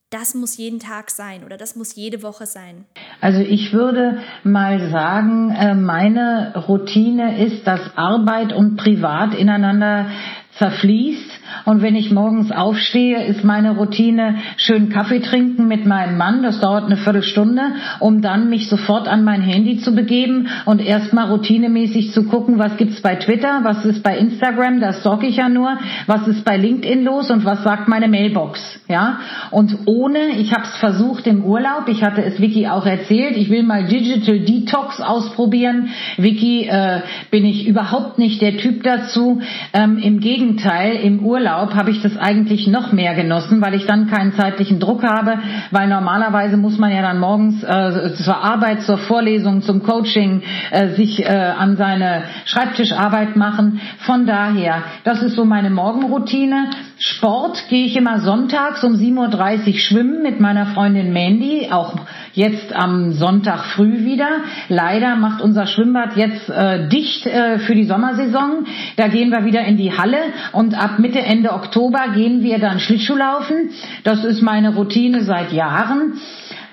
das 0.10 0.36
muss 0.36 0.58
jeden 0.58 0.80
Tag 0.80 1.12
sein 1.12 1.44
oder 1.44 1.58
das 1.58 1.76
muss 1.76 1.96
jede 1.96 2.24
Woche 2.24 2.46
sein? 2.46 2.86
Also 3.20 3.40
ich 3.40 3.74
würde 3.74 4.22
mal 4.44 4.90
sagen, 4.90 5.52
äh, 5.52 5.76
meine 5.76 6.54
Routine 6.68 7.46
ist, 7.46 7.68
dass 7.68 7.80
Arbeit 7.96 8.54
und 8.54 8.78
Privat 8.78 9.34
ineinander 9.34 10.10
zerfließt. 10.58 11.32
Und 11.66 11.82
wenn 11.82 11.96
ich 11.96 12.12
morgens 12.12 12.51
aufstehe, 12.51 13.24
ist 13.25 13.44
meine 13.44 13.72
Routine 13.72 14.36
schön 14.58 14.89
Kaffee 14.89 15.20
trinken 15.20 15.68
mit 15.68 15.86
meinem 15.86 16.18
Mann. 16.18 16.44
Das 16.44 16.60
dauert 16.60 16.86
eine 16.86 16.98
Viertelstunde, 16.98 17.62
um 18.00 18.22
dann 18.22 18.50
mich 18.50 18.70
sofort 18.70 19.08
an 19.08 19.24
mein 19.24 19.42
Handy 19.42 19.77
zu 19.77 19.96
begeben 19.96 20.48
und 20.66 20.82
erstmal 20.82 21.30
routinemäßig 21.30 22.12
zu 22.12 22.24
gucken, 22.24 22.60
was 22.60 22.77
gibt's 22.77 23.01
bei 23.01 23.16
Twitter, 23.16 23.62
was 23.63 23.86
ist 23.86 24.04
bei 24.04 24.18
Instagram, 24.18 24.80
das 24.80 25.00
stalk 25.01 25.24
ich 25.24 25.38
ja 25.38 25.50
nur, 25.50 25.77
was 26.06 26.27
ist 26.27 26.44
bei 26.46 26.58
LinkedIn 26.58 27.04
los 27.04 27.32
und 27.32 27.46
was 27.46 27.63
sagt 27.63 27.88
meine 27.88 28.08
Mailbox. 28.08 28.80
Ja? 28.88 29.20
Und 29.51 29.77
ohne, 29.86 30.38
ich 30.38 30.54
habe 30.54 30.63
es 30.63 30.75
versucht 30.77 31.27
im 31.27 31.44
Urlaub, 31.44 31.88
ich 31.88 32.04
hatte 32.04 32.24
es 32.24 32.39
Vicky 32.39 32.68
auch 32.68 32.86
erzählt, 32.86 33.38
ich 33.38 33.50
will 33.50 33.63
mal 33.63 33.86
Digital 33.86 34.39
Detox 34.39 35.01
ausprobieren. 35.01 35.89
Vicky, 36.18 36.68
äh, 36.68 37.01
bin 37.32 37.46
ich 37.46 37.68
überhaupt 37.68 38.18
nicht 38.18 38.42
der 38.42 38.58
Typ 38.58 38.84
dazu. 38.84 39.42
Ähm, 39.74 39.98
Im 39.98 40.20
Gegenteil, 40.20 40.96
im 40.98 41.20
Urlaub 41.20 41.37
habe 41.46 41.91
ich 41.91 42.01
das 42.01 42.17
eigentlich 42.17 42.67
noch 42.67 42.91
mehr 42.91 43.13
genossen, 43.13 43.62
weil 43.62 43.74
ich 43.75 43.86
dann 43.86 44.08
keinen 44.08 44.34
zeitlichen 44.34 44.79
Druck 44.79 45.03
habe, 45.03 45.39
weil 45.72 45.88
normalerweise 45.88 46.58
muss 46.58 46.77
man 46.77 46.91
ja 46.91 47.01
dann 47.01 47.20
morgens 47.20 47.63
äh, 47.63 48.13
zur 48.15 48.38
Arbeit, 48.38 48.82
zur 48.82 48.98
Vorlesung, 48.98 49.62
zum 49.62 49.84
Coaching 49.84 50.41
äh, 50.72 50.89
sich 50.96 51.24
äh, 51.24 51.27
an 51.27 51.77
seine 51.77 52.24
Schreibtischarbeit 52.46 53.36
machen. 53.36 53.82
Von 54.00 54.25
daher, 54.25 54.84
das 55.03 55.22
ist 55.22 55.36
so 55.36 55.46
meine 55.46 55.70
Morgenroutine. 55.70 56.70
Sport 57.00 57.70
gehe 57.70 57.86
ich 57.86 57.96
immer 57.96 58.20
sonntags 58.22 58.84
um 58.84 58.94
7.30 58.94 59.67
Uhr 59.67 59.79
schwimmen 59.79 60.24
mit 60.24 60.39
meiner 60.39 60.67
Freundin 60.67 61.13
Mandy, 61.13 61.67
auch 61.72 61.94
jetzt 62.38 62.74
am 62.74 63.13
Sonntag 63.13 63.65
früh 63.65 64.06
wieder. 64.06 64.29
Leider 64.70 65.15
macht 65.15 65.41
unser 65.41 65.65
Schwimmbad 65.65 66.15
jetzt 66.15 66.50
äh, 66.50 66.88
dicht 66.88 67.25
äh, 67.25 67.58
für 67.58 67.74
die 67.74 67.84
Sommersaison. 67.84 68.65
Da 68.96 69.08
gehen 69.08 69.32
wir 69.32 69.44
wieder 69.44 69.65
in 69.65 69.75
die 69.75 69.98
Halle 69.98 70.17
und 70.51 70.79
ab 70.79 71.00
Mitte, 71.00 71.20
Ende 71.20 71.51
Oktober 71.51 72.10
gehen 72.13 72.44
wir 72.44 72.60
dann 72.60 72.79
Schlittschuhlaufen. 72.79 73.72
Das 74.03 74.24
ist 74.24 74.41
meine 74.41 74.75
Routine 74.75 75.24
seit 75.24 75.51
Jahren. 75.51 76.13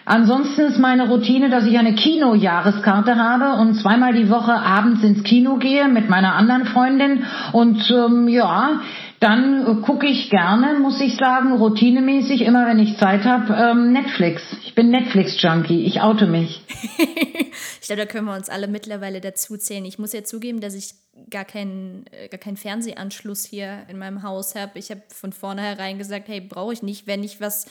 Ansonsten 0.06 0.60
ist 0.66 0.78
meine 0.78 1.08
Routine, 1.08 1.48
dass 1.48 1.64
ich 1.64 1.78
eine 1.78 1.94
Kino-Jahreskarte 1.94 3.16
habe 3.16 3.58
und 3.58 3.74
zweimal 3.74 4.12
die 4.12 4.28
Woche 4.28 4.52
abends 4.52 5.02
ins 5.02 5.22
Kino 5.22 5.56
gehe 5.56 5.88
mit 5.88 6.10
meiner 6.10 6.34
anderen 6.34 6.66
Freundin. 6.66 7.24
Und 7.52 7.90
ähm, 7.90 8.28
ja, 8.28 8.80
dann 9.24 9.80
gucke 9.80 10.06
ich 10.06 10.28
gerne, 10.28 10.78
muss 10.78 11.00
ich 11.00 11.16
sagen, 11.16 11.54
routinemäßig, 11.54 12.42
immer 12.42 12.66
wenn 12.66 12.78
ich 12.78 12.98
Zeit 12.98 13.24
habe, 13.24 13.54
ähm, 13.54 13.90
Netflix. 13.90 14.42
Ich 14.66 14.74
bin 14.74 14.90
Netflix-Junkie, 14.90 15.86
ich 15.86 16.02
oute 16.02 16.26
mich. 16.26 16.62
ich 17.80 17.86
glaube, 17.86 18.02
da 18.02 18.06
können 18.06 18.26
wir 18.26 18.34
uns 18.34 18.50
alle 18.50 18.68
mittlerweile 18.68 19.22
dazu 19.22 19.56
zählen. 19.56 19.86
Ich 19.86 19.98
muss 19.98 20.12
ja 20.12 20.24
zugeben, 20.24 20.60
dass 20.60 20.74
ich 20.74 20.92
gar 21.30 21.46
keinen, 21.46 22.04
äh, 22.10 22.28
gar 22.28 22.38
keinen 22.38 22.58
Fernsehanschluss 22.58 23.46
hier 23.46 23.84
in 23.88 23.96
meinem 23.96 24.22
Haus 24.22 24.54
habe. 24.56 24.78
Ich 24.78 24.90
habe 24.90 25.00
von 25.08 25.32
vornherein 25.32 25.96
gesagt, 25.96 26.28
hey, 26.28 26.42
brauche 26.42 26.74
ich 26.74 26.82
nicht. 26.82 27.06
Wenn 27.06 27.24
ich 27.24 27.40
was 27.40 27.66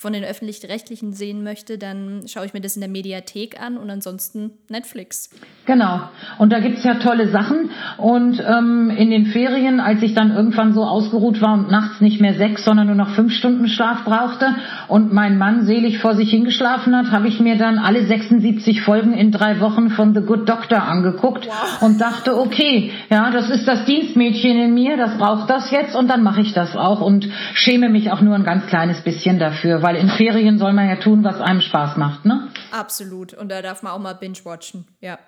von 0.00 0.12
den 0.12 0.22
öffentlich-rechtlichen 0.22 1.12
sehen 1.12 1.42
möchte, 1.42 1.76
dann 1.76 2.22
schaue 2.28 2.46
ich 2.46 2.54
mir 2.54 2.60
das 2.60 2.76
in 2.76 2.82
der 2.82 2.88
Mediathek 2.88 3.60
an 3.60 3.76
und 3.76 3.90
ansonsten 3.90 4.52
Netflix. 4.68 5.28
Genau. 5.66 6.02
Und 6.38 6.52
da 6.52 6.60
gibt's 6.60 6.84
ja 6.84 6.94
tolle 6.94 7.28
Sachen. 7.30 7.70
Und 7.96 8.40
ähm, 8.40 8.90
in 8.90 9.10
den 9.10 9.26
Ferien, 9.26 9.80
als 9.80 10.00
ich 10.02 10.14
dann 10.14 10.30
irgendwann 10.30 10.72
so 10.72 10.84
ausgeruht 10.84 11.42
war 11.42 11.54
und 11.54 11.68
nachts 11.68 12.00
nicht 12.00 12.20
mehr 12.20 12.34
sechs, 12.34 12.64
sondern 12.64 12.86
nur 12.86 12.94
noch 12.94 13.10
fünf 13.10 13.32
Stunden 13.32 13.66
Schlaf 13.66 14.04
brauchte 14.04 14.54
und 14.86 15.12
mein 15.12 15.36
Mann 15.36 15.66
selig 15.66 15.98
vor 15.98 16.14
sich 16.14 16.30
hingeschlafen 16.30 16.96
hat, 16.96 17.10
habe 17.10 17.26
ich 17.26 17.40
mir 17.40 17.58
dann 17.58 17.78
alle 17.78 18.06
76 18.06 18.82
Folgen 18.82 19.14
in 19.14 19.32
drei 19.32 19.58
Wochen 19.58 19.90
von 19.90 20.14
The 20.14 20.20
Good 20.20 20.48
Doctor 20.48 20.80
angeguckt 20.80 21.48
wow. 21.48 21.82
und 21.82 22.00
dachte, 22.00 22.38
okay, 22.38 22.92
ja, 23.10 23.32
das 23.32 23.50
ist 23.50 23.66
das 23.66 23.84
Dienstmädchen 23.84 24.58
in 24.58 24.74
mir, 24.74 24.96
das 24.96 25.18
braucht 25.18 25.50
das 25.50 25.72
jetzt 25.72 25.96
und 25.96 26.08
dann 26.08 26.22
mache 26.22 26.40
ich 26.40 26.52
das 26.52 26.76
auch 26.76 27.00
und 27.00 27.28
schäme 27.54 27.88
mich 27.88 28.12
auch 28.12 28.20
nur 28.20 28.36
ein 28.36 28.44
ganz 28.44 28.66
kleines 28.66 29.00
bisschen 29.00 29.40
dafür, 29.40 29.82
weil 29.88 29.96
in 29.96 30.10
Ferien 30.10 30.58
soll 30.58 30.74
man 30.74 30.86
ja 30.86 30.96
tun, 30.96 31.24
was 31.24 31.40
einem 31.40 31.62
Spaß 31.62 31.96
macht, 31.96 32.26
ne? 32.26 32.52
Absolut. 32.72 33.32
Und 33.32 33.48
da 33.48 33.62
darf 33.62 33.82
man 33.82 33.94
auch 33.94 33.98
mal 33.98 34.12
binge-watchen, 34.12 34.86
ja. 35.00 35.18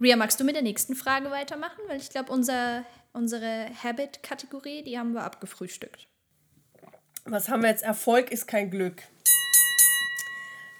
Ria, 0.00 0.16
magst 0.16 0.40
du 0.40 0.44
mit 0.44 0.56
der 0.56 0.64
nächsten 0.64 0.96
Frage 0.96 1.30
weitermachen? 1.30 1.78
Weil 1.86 1.98
ich 1.98 2.10
glaube, 2.10 2.32
unser, 2.32 2.82
unsere 3.12 3.68
Habit-Kategorie, 3.84 4.82
die 4.82 4.98
haben 4.98 5.12
wir 5.12 5.22
abgefrühstückt. 5.22 6.08
Was 7.24 7.48
haben 7.48 7.62
wir 7.62 7.68
jetzt? 7.68 7.84
Erfolg 7.84 8.32
ist 8.32 8.48
kein 8.48 8.68
Glück. 8.68 9.00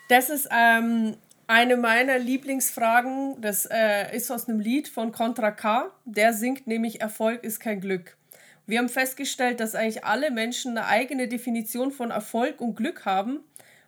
Das 0.08 0.28
ist 0.28 0.48
ähm, 0.50 1.16
eine 1.46 1.76
meiner 1.76 2.18
Lieblingsfragen. 2.18 3.40
Das 3.40 3.64
äh, 3.70 4.12
ist 4.12 4.28
aus 4.32 4.48
einem 4.48 4.58
Lied 4.58 4.88
von 4.88 5.12
Contra 5.12 5.52
K. 5.52 5.92
Der 6.04 6.32
singt 6.32 6.66
nämlich 6.66 7.00
Erfolg 7.00 7.44
ist 7.44 7.60
kein 7.60 7.80
Glück. 7.80 8.16
Wir 8.66 8.78
haben 8.78 8.88
festgestellt, 8.88 9.60
dass 9.60 9.74
eigentlich 9.74 10.04
alle 10.04 10.30
Menschen 10.30 10.76
eine 10.76 10.86
eigene 10.86 11.28
Definition 11.28 11.90
von 11.90 12.10
Erfolg 12.10 12.60
und 12.60 12.76
Glück 12.76 13.04
haben. 13.04 13.40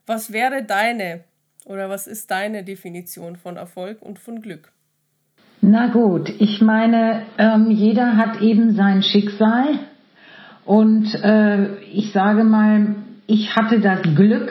Was 0.07 0.33
wäre 0.33 0.65
deine 0.65 1.25
oder 1.65 1.89
was 1.89 2.07
ist 2.07 2.31
deine 2.31 2.65
Definition 2.65 3.37
von 3.37 3.57
Erfolg 3.57 4.03
und 4.03 4.19
von 4.19 4.41
Glück? 4.41 4.73
Na 5.61 5.87
gut, 5.87 6.29
ich 6.41 6.61
meine, 6.61 7.23
ähm, 7.39 7.71
jeder 7.71 8.17
hat 8.17 8.43
eben 8.43 8.75
sein 8.75 9.03
Schicksal 9.03 9.79
und 10.67 11.15
äh, 11.15 11.77
ich 11.85 12.13
sage 12.13 12.45
mal, 12.45 12.97
ich 13.27 13.57
hatte 13.57 13.81
das 13.81 14.03
Glück, 14.03 14.51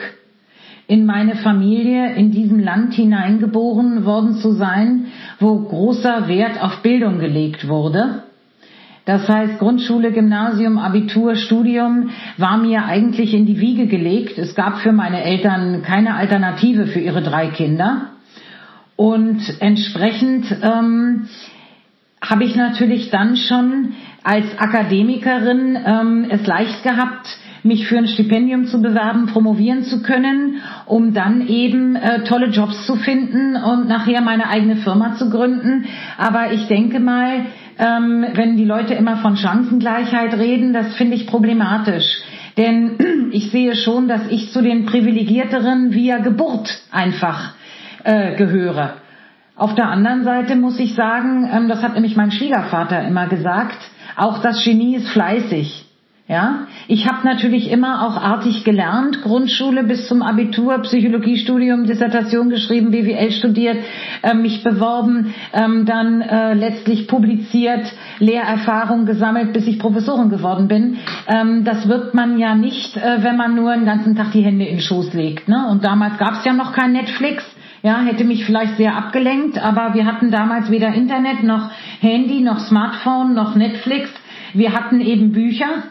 in 0.86 1.06
meine 1.06 1.36
Familie 1.36 2.14
in 2.14 2.30
diesem 2.30 2.58
Land 2.58 2.94
hineingeboren 2.94 4.04
worden 4.04 4.34
zu 4.34 4.52
sein, 4.52 5.06
wo 5.40 5.58
großer 5.60 6.28
Wert 6.28 6.60
auf 6.60 6.82
Bildung 6.82 7.18
gelegt 7.20 7.68
wurde. 7.68 8.24
Das 9.04 9.28
heißt, 9.28 9.58
Grundschule, 9.58 10.12
Gymnasium, 10.12 10.78
Abitur, 10.78 11.34
Studium 11.34 12.10
war 12.38 12.56
mir 12.56 12.86
eigentlich 12.86 13.34
in 13.34 13.44
die 13.44 13.60
Wiege 13.60 13.86
gelegt. 13.86 14.38
Es 14.38 14.54
gab 14.54 14.78
für 14.78 14.92
meine 14.92 15.22
Eltern 15.22 15.82
keine 15.82 16.14
Alternative 16.14 16.86
für 16.86 17.00
ihre 17.00 17.22
drei 17.22 17.48
Kinder. 17.48 18.12
Und 18.96 19.42
entsprechend 19.60 20.46
ähm, 20.62 21.28
habe 22.22 22.44
ich 22.44 22.56
natürlich 22.56 23.10
dann 23.10 23.36
schon 23.36 23.92
als 24.22 24.46
Akademikerin 24.58 25.76
ähm, 25.84 26.26
es 26.30 26.46
leicht 26.46 26.82
gehabt, 26.82 27.26
mich 27.62 27.86
für 27.86 27.98
ein 27.98 28.06
Stipendium 28.06 28.66
zu 28.66 28.80
bewerben, 28.80 29.26
promovieren 29.26 29.84
zu 29.84 30.02
können, 30.02 30.60
um 30.86 31.14
dann 31.14 31.48
eben 31.48 31.96
äh, 31.96 32.22
tolle 32.24 32.48
Jobs 32.48 32.86
zu 32.86 32.96
finden 32.96 33.56
und 33.56 33.88
nachher 33.88 34.20
meine 34.20 34.48
eigene 34.48 34.76
Firma 34.76 35.14
zu 35.16 35.30
gründen. 35.30 35.86
Aber 36.18 36.52
ich 36.52 36.66
denke 36.68 37.00
mal, 37.00 37.46
ähm, 37.78 38.26
wenn 38.34 38.56
die 38.56 38.64
Leute 38.64 38.94
immer 38.94 39.16
von 39.18 39.36
Chancengleichheit 39.36 40.34
reden, 40.34 40.72
das 40.72 40.94
finde 40.96 41.16
ich 41.16 41.26
problematisch. 41.26 42.22
Denn 42.56 43.30
ich 43.32 43.50
sehe 43.50 43.74
schon, 43.74 44.08
dass 44.08 44.28
ich 44.30 44.52
zu 44.52 44.62
den 44.62 44.86
Privilegierteren 44.86 45.92
via 45.92 46.18
Geburt 46.18 46.82
einfach 46.90 47.54
äh, 48.04 48.36
gehöre. 48.36 48.94
Auf 49.56 49.74
der 49.74 49.88
anderen 49.88 50.24
Seite 50.24 50.56
muss 50.56 50.78
ich 50.78 50.94
sagen, 50.94 51.48
ähm, 51.52 51.68
das 51.68 51.82
hat 51.82 51.94
nämlich 51.94 52.16
mein 52.16 52.32
Schwiegervater 52.32 53.06
immer 53.06 53.28
gesagt, 53.28 53.78
auch 54.16 54.40
das 54.42 54.64
Genie 54.64 54.96
ist 54.96 55.08
fleißig. 55.08 55.83
Ja, 56.26 56.68
ich 56.88 57.06
habe 57.06 57.18
natürlich 57.26 57.70
immer 57.70 58.06
auch 58.06 58.16
artig 58.16 58.64
gelernt, 58.64 59.20
Grundschule 59.20 59.84
bis 59.84 60.08
zum 60.08 60.22
Abitur, 60.22 60.78
Psychologiestudium, 60.78 61.84
Dissertation 61.84 62.48
geschrieben, 62.48 62.92
BWL 62.92 63.30
studiert, 63.30 63.76
äh, 64.22 64.32
mich 64.32 64.64
beworben, 64.64 65.34
ähm, 65.52 65.84
dann 65.84 66.22
äh, 66.22 66.54
letztlich 66.54 67.08
publiziert, 67.08 67.92
Lehrerfahrung 68.20 69.04
gesammelt, 69.04 69.52
bis 69.52 69.66
ich 69.66 69.78
Professorin 69.78 70.30
geworden 70.30 70.66
bin. 70.66 70.96
Ähm, 71.28 71.62
das 71.62 71.90
wird 71.90 72.14
man 72.14 72.38
ja 72.38 72.54
nicht, 72.54 72.96
äh, 72.96 73.22
wenn 73.22 73.36
man 73.36 73.54
nur 73.54 73.74
den 73.74 73.84
ganzen 73.84 74.16
Tag 74.16 74.32
die 74.32 74.40
Hände 74.40 74.64
in 74.64 74.76
den 74.76 74.80
Schoß 74.80 75.12
legt. 75.12 75.46
Ne? 75.46 75.68
Und 75.70 75.84
damals 75.84 76.16
gab 76.16 76.36
es 76.36 76.44
ja 76.46 76.54
noch 76.54 76.72
kein 76.72 76.92
Netflix. 76.92 77.44
Ja, 77.82 78.00
hätte 78.00 78.24
mich 78.24 78.46
vielleicht 78.46 78.78
sehr 78.78 78.96
abgelenkt, 78.96 79.62
aber 79.62 79.92
wir 79.92 80.06
hatten 80.06 80.30
damals 80.30 80.70
weder 80.70 80.88
Internet 80.94 81.42
noch 81.42 81.70
Handy 82.00 82.40
noch 82.40 82.60
Smartphone 82.60 83.34
noch 83.34 83.56
Netflix. 83.56 84.08
Wir 84.54 84.72
hatten 84.72 85.02
eben 85.02 85.32
Bücher 85.32 85.82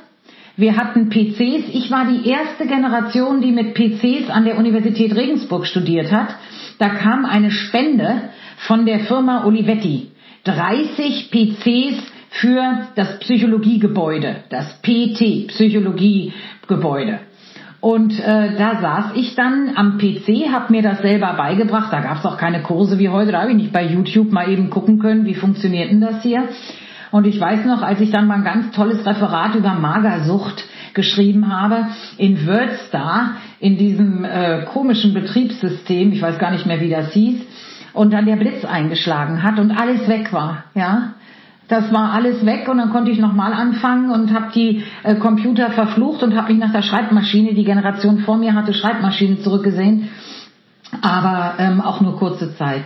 wir 0.56 0.78
hatten 0.78 1.10
PCs. 1.10 1.74
Ich 1.74 1.90
war 1.90 2.06
die 2.06 2.30
erste 2.30 2.68
Generation, 2.68 3.42
die 3.42 3.52
mit 3.52 3.74
PCs 3.74 4.30
an 4.30 4.46
der 4.46 4.58
Universität 4.58 5.16
Regensburg 5.16 5.66
studiert 5.66 6.12
hat. 6.12 6.36
Da 6.78 6.90
kam 6.90 7.26
eine 7.26 7.52
Spende 7.52 8.30
von 8.58 8.86
der 8.86 9.00
Firma 9.00 9.46
Olivetti. 9.46 10.12
30 10.44 11.32
PCs 11.32 12.04
für 12.30 12.88
das 12.96 13.20
Psychologiegebäude, 13.20 14.44
das 14.50 14.82
PT, 14.82 15.48
Psychologiegebäude. 15.48 17.20
Und 17.80 18.18
äh, 18.20 18.56
da 18.58 18.80
saß 18.80 19.06
ich 19.16 19.36
dann 19.36 19.72
am 19.76 19.98
PC, 19.98 20.52
habe 20.52 20.72
mir 20.72 20.82
das 20.82 21.02
selber 21.02 21.34
beigebracht. 21.34 21.92
Da 21.92 22.00
gab 22.00 22.20
es 22.20 22.26
auch 22.26 22.38
keine 22.38 22.62
Kurse 22.62 22.98
wie 22.98 23.10
heute. 23.10 23.34
Da 23.34 23.42
habe 23.42 23.52
ich 23.52 23.58
nicht 23.58 23.74
bei 23.74 23.86
YouTube 23.86 24.32
mal 24.32 24.50
eben 24.50 24.70
gucken 24.70 25.00
können, 25.00 25.26
wie 25.26 25.36
funktioniert 25.36 25.92
denn 25.92 26.00
das 26.00 26.24
hier. 26.24 26.48
Und 27.14 27.28
ich 27.28 27.40
weiß 27.40 27.66
noch, 27.66 27.84
als 27.84 28.02
ich 28.02 28.10
dann 28.10 28.26
mal 28.26 28.40
ein 28.40 28.44
ganz 28.44 28.72
tolles 28.72 29.06
Referat 29.06 29.54
über 29.54 29.74
Magersucht 29.74 30.64
geschrieben 30.96 31.56
habe, 31.56 31.86
in 32.18 32.48
WordStar, 32.48 33.36
in 33.60 33.78
diesem 33.78 34.26
äh, 34.26 34.64
komischen 34.74 35.14
Betriebssystem, 35.14 36.12
ich 36.12 36.24
weiß 36.24 36.40
gar 36.40 36.50
nicht 36.50 36.66
mehr, 36.66 36.82
wie 36.82 36.90
das 36.90 37.14
hieß, 37.14 37.40
und 37.94 38.12
dann 38.14 38.26
der 38.26 38.38
Blitz 38.38 38.66
eingeschlagen 38.66 39.44
hat 39.44 39.60
und 39.60 39.70
alles 39.72 40.08
weg 40.08 40.34
war, 40.34 40.64
ja, 40.74 41.14
Das 41.68 41.94
war 41.94 42.12
alles 42.14 42.46
weg 42.46 42.68
und 42.68 42.80
dann 42.80 42.90
konnte 42.90 43.12
ich 43.12 43.20
nochmal 43.20 43.54
anfangen 43.54 44.10
und 44.10 44.34
habe 44.34 44.48
die 44.54 44.84
äh, 45.04 45.16
Computer 45.16 45.70
verflucht 45.70 46.24
und 46.24 46.36
habe 46.36 46.52
mich 46.52 46.60
nach 46.60 46.74
der 46.74 46.82
Schreibmaschine, 46.82 47.54
die 47.54 47.64
Generation 47.64 48.20
vor 48.20 48.38
mir 48.38 48.56
hatte 48.56 48.74
Schreibmaschinen 48.74 49.38
zurückgesehen, 49.40 50.10
aber 51.02 51.54
ähm, 51.60 51.80
auch 51.80 52.02
nur 52.02 52.18
kurze 52.18 52.56
Zeit. 52.56 52.86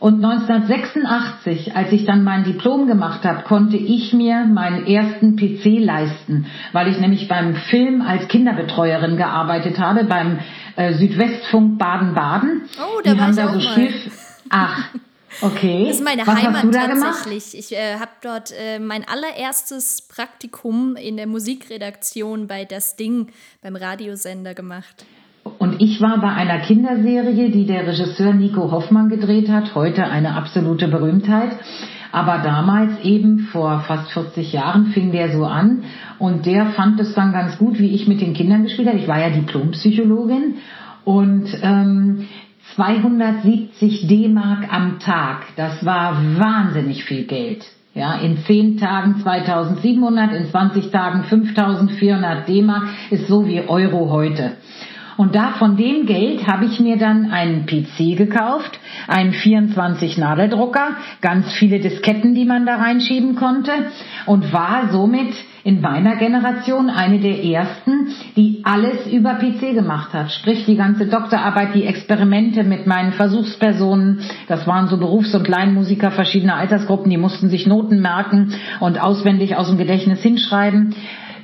Und 0.00 0.22
1986, 0.22 1.74
als 1.76 1.92
ich 1.92 2.04
dann 2.04 2.24
mein 2.24 2.44
Diplom 2.44 2.86
gemacht 2.86 3.24
habe, 3.24 3.42
konnte 3.44 3.76
ich 3.76 4.12
mir 4.12 4.44
meinen 4.44 4.86
ersten 4.86 5.36
PC 5.36 5.80
leisten, 5.80 6.46
weil 6.72 6.88
ich 6.88 6.98
nämlich 6.98 7.28
beim 7.28 7.54
Film 7.54 8.02
als 8.02 8.28
Kinderbetreuerin 8.28 9.16
gearbeitet 9.16 9.78
habe, 9.78 10.04
beim 10.04 10.40
äh, 10.76 10.92
Südwestfunk 10.94 11.78
Baden-Baden. 11.78 12.62
Oh, 12.78 13.00
da 13.02 13.14
Die 13.14 13.20
war 13.20 13.30
ich 13.30 13.36
da 13.36 13.48
so 13.48 13.58
auch 13.58 13.76
mal. 13.76 13.88
Ach, 14.50 14.90
Okay. 15.40 15.86
Das 15.88 15.96
ist 15.96 16.04
meine 16.04 16.26
Was 16.26 16.42
Heimat 16.42 16.72
tatsächlich. 16.72 17.58
Ich 17.58 17.72
äh, 17.76 17.98
habe 17.98 18.12
dort 18.22 18.52
äh, 18.52 18.78
mein 18.78 19.06
allererstes 19.06 20.02
Praktikum 20.02 20.96
in 20.96 21.16
der 21.16 21.26
Musikredaktion 21.26 22.46
bei 22.46 22.64
Das 22.64 22.96
Ding 22.96 23.32
beim 23.62 23.76
Radiosender 23.76 24.54
gemacht. 24.54 25.04
Und 25.58 25.80
ich 25.80 26.00
war 26.00 26.20
bei 26.20 26.28
einer 26.28 26.58
Kinderserie, 26.60 27.50
die 27.50 27.66
der 27.66 27.86
Regisseur 27.86 28.32
Nico 28.32 28.70
Hoffmann 28.70 29.08
gedreht 29.08 29.48
hat, 29.48 29.74
heute 29.74 30.04
eine 30.04 30.34
absolute 30.34 30.88
Berühmtheit. 30.88 31.50
Aber 32.12 32.38
damals 32.38 33.00
eben 33.02 33.40
vor 33.50 33.80
fast 33.80 34.12
40 34.12 34.52
Jahren 34.52 34.86
fing 34.86 35.10
der 35.10 35.32
so 35.32 35.44
an 35.44 35.82
und 36.20 36.46
der 36.46 36.66
fand 36.66 37.00
es 37.00 37.12
dann 37.14 37.32
ganz 37.32 37.58
gut, 37.58 37.80
wie 37.80 37.90
ich 37.90 38.06
mit 38.06 38.20
den 38.20 38.34
Kindern 38.34 38.62
gespielt 38.62 38.86
habe. 38.86 38.98
Ich 38.98 39.08
war 39.08 39.18
ja 39.18 39.30
Diplompsychologin 39.30 40.58
und 41.04 41.48
ähm, 41.62 42.28
270 42.76 44.06
D-Mark 44.06 44.72
am 44.72 45.00
Tag. 45.00 45.44
Das 45.56 45.84
war 45.84 46.16
wahnsinnig 46.38 47.04
viel 47.04 47.24
Geld. 47.24 47.64
Ja, 47.94 48.14
in 48.14 48.38
10 48.38 48.78
Tagen 48.78 49.20
2700, 49.22 50.32
in 50.32 50.46
20 50.50 50.90
Tagen 50.90 51.24
5400 51.24 52.48
D-Mark 52.48 52.84
ist 53.10 53.28
so 53.28 53.46
wie 53.46 53.60
Euro 53.60 54.10
heute. 54.10 54.52
Und 55.16 55.34
da 55.34 55.52
von 55.58 55.76
dem 55.76 56.06
Geld 56.06 56.46
habe 56.46 56.64
ich 56.64 56.80
mir 56.80 56.96
dann 56.96 57.30
einen 57.30 57.66
PC 57.66 58.16
gekauft, 58.16 58.78
einen 59.06 59.32
24 59.32 60.18
Nadeldrucker, 60.18 60.96
ganz 61.20 61.52
viele 61.52 61.78
Disketten, 61.78 62.34
die 62.34 62.44
man 62.44 62.66
da 62.66 62.76
reinschieben 62.76 63.36
konnte 63.36 63.72
und 64.26 64.52
war 64.52 64.88
somit 64.90 65.34
in 65.64 65.80
meiner 65.80 66.16
Generation 66.16 66.90
eine 66.90 67.18
der 67.20 67.42
ersten, 67.42 68.08
die 68.36 68.60
alles 68.64 69.06
über 69.06 69.34
PC 69.34 69.72
gemacht 69.74 70.12
hat. 70.12 70.30
Sprich 70.30 70.66
die 70.66 70.76
ganze 70.76 71.06
Doktorarbeit, 71.06 71.74
die 71.74 71.86
Experimente 71.86 72.64
mit 72.64 72.86
meinen 72.86 73.12
Versuchspersonen. 73.12 74.20
Das 74.46 74.66
waren 74.66 74.88
so 74.88 74.98
Berufs- 74.98 75.34
und 75.34 75.44
Kleinmusiker 75.44 76.10
verschiedener 76.10 76.56
Altersgruppen, 76.56 77.10
die 77.10 77.16
mussten 77.16 77.48
sich 77.48 77.66
Noten 77.66 78.00
merken 78.00 78.52
und 78.80 79.00
auswendig 79.00 79.56
aus 79.56 79.68
dem 79.68 79.78
Gedächtnis 79.78 80.20
hinschreiben. 80.20 80.94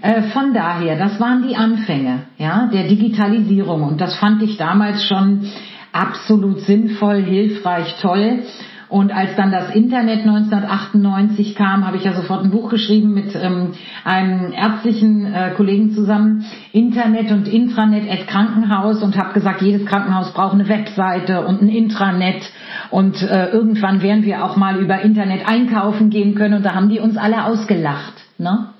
Äh, 0.02 0.22
von 0.32 0.54
daher, 0.54 0.98
das 0.98 1.20
waren 1.20 1.46
die 1.46 1.56
Anfänge 1.56 2.20
ja, 2.38 2.68
der 2.72 2.88
Digitalisierung 2.88 3.82
und 3.82 4.00
das 4.00 4.16
fand 4.16 4.42
ich 4.42 4.56
damals 4.56 5.04
schon 5.04 5.46
absolut 5.92 6.60
sinnvoll, 6.60 7.22
hilfreich, 7.22 7.96
toll. 8.00 8.44
Und 8.88 9.12
als 9.12 9.36
dann 9.36 9.52
das 9.52 9.72
Internet 9.72 10.26
1998 10.26 11.54
kam, 11.54 11.86
habe 11.86 11.96
ich 11.96 12.02
ja 12.02 12.12
sofort 12.12 12.42
ein 12.42 12.50
Buch 12.50 12.70
geschrieben 12.70 13.14
mit 13.14 13.36
ähm, 13.36 13.74
einem 14.04 14.52
ärztlichen 14.52 15.32
äh, 15.32 15.52
Kollegen 15.56 15.92
zusammen, 15.92 16.44
Internet 16.72 17.30
und 17.30 17.46
Intranet 17.46 18.10
at 18.10 18.26
Krankenhaus 18.26 19.00
und 19.00 19.16
habe 19.16 19.32
gesagt, 19.32 19.62
jedes 19.62 19.86
Krankenhaus 19.86 20.32
braucht 20.32 20.54
eine 20.54 20.68
Webseite 20.68 21.46
und 21.46 21.62
ein 21.62 21.68
Intranet 21.68 22.50
und 22.90 23.22
äh, 23.22 23.50
irgendwann 23.50 24.02
werden 24.02 24.24
wir 24.24 24.44
auch 24.44 24.56
mal 24.56 24.76
über 24.80 25.02
Internet 25.02 25.48
einkaufen 25.48 26.10
gehen 26.10 26.34
können 26.34 26.54
und 26.54 26.64
da 26.64 26.74
haben 26.74 26.88
die 26.88 26.98
uns 26.98 27.16
alle 27.16 27.44
ausgelacht. 27.44 28.14
Ne? 28.38 28.70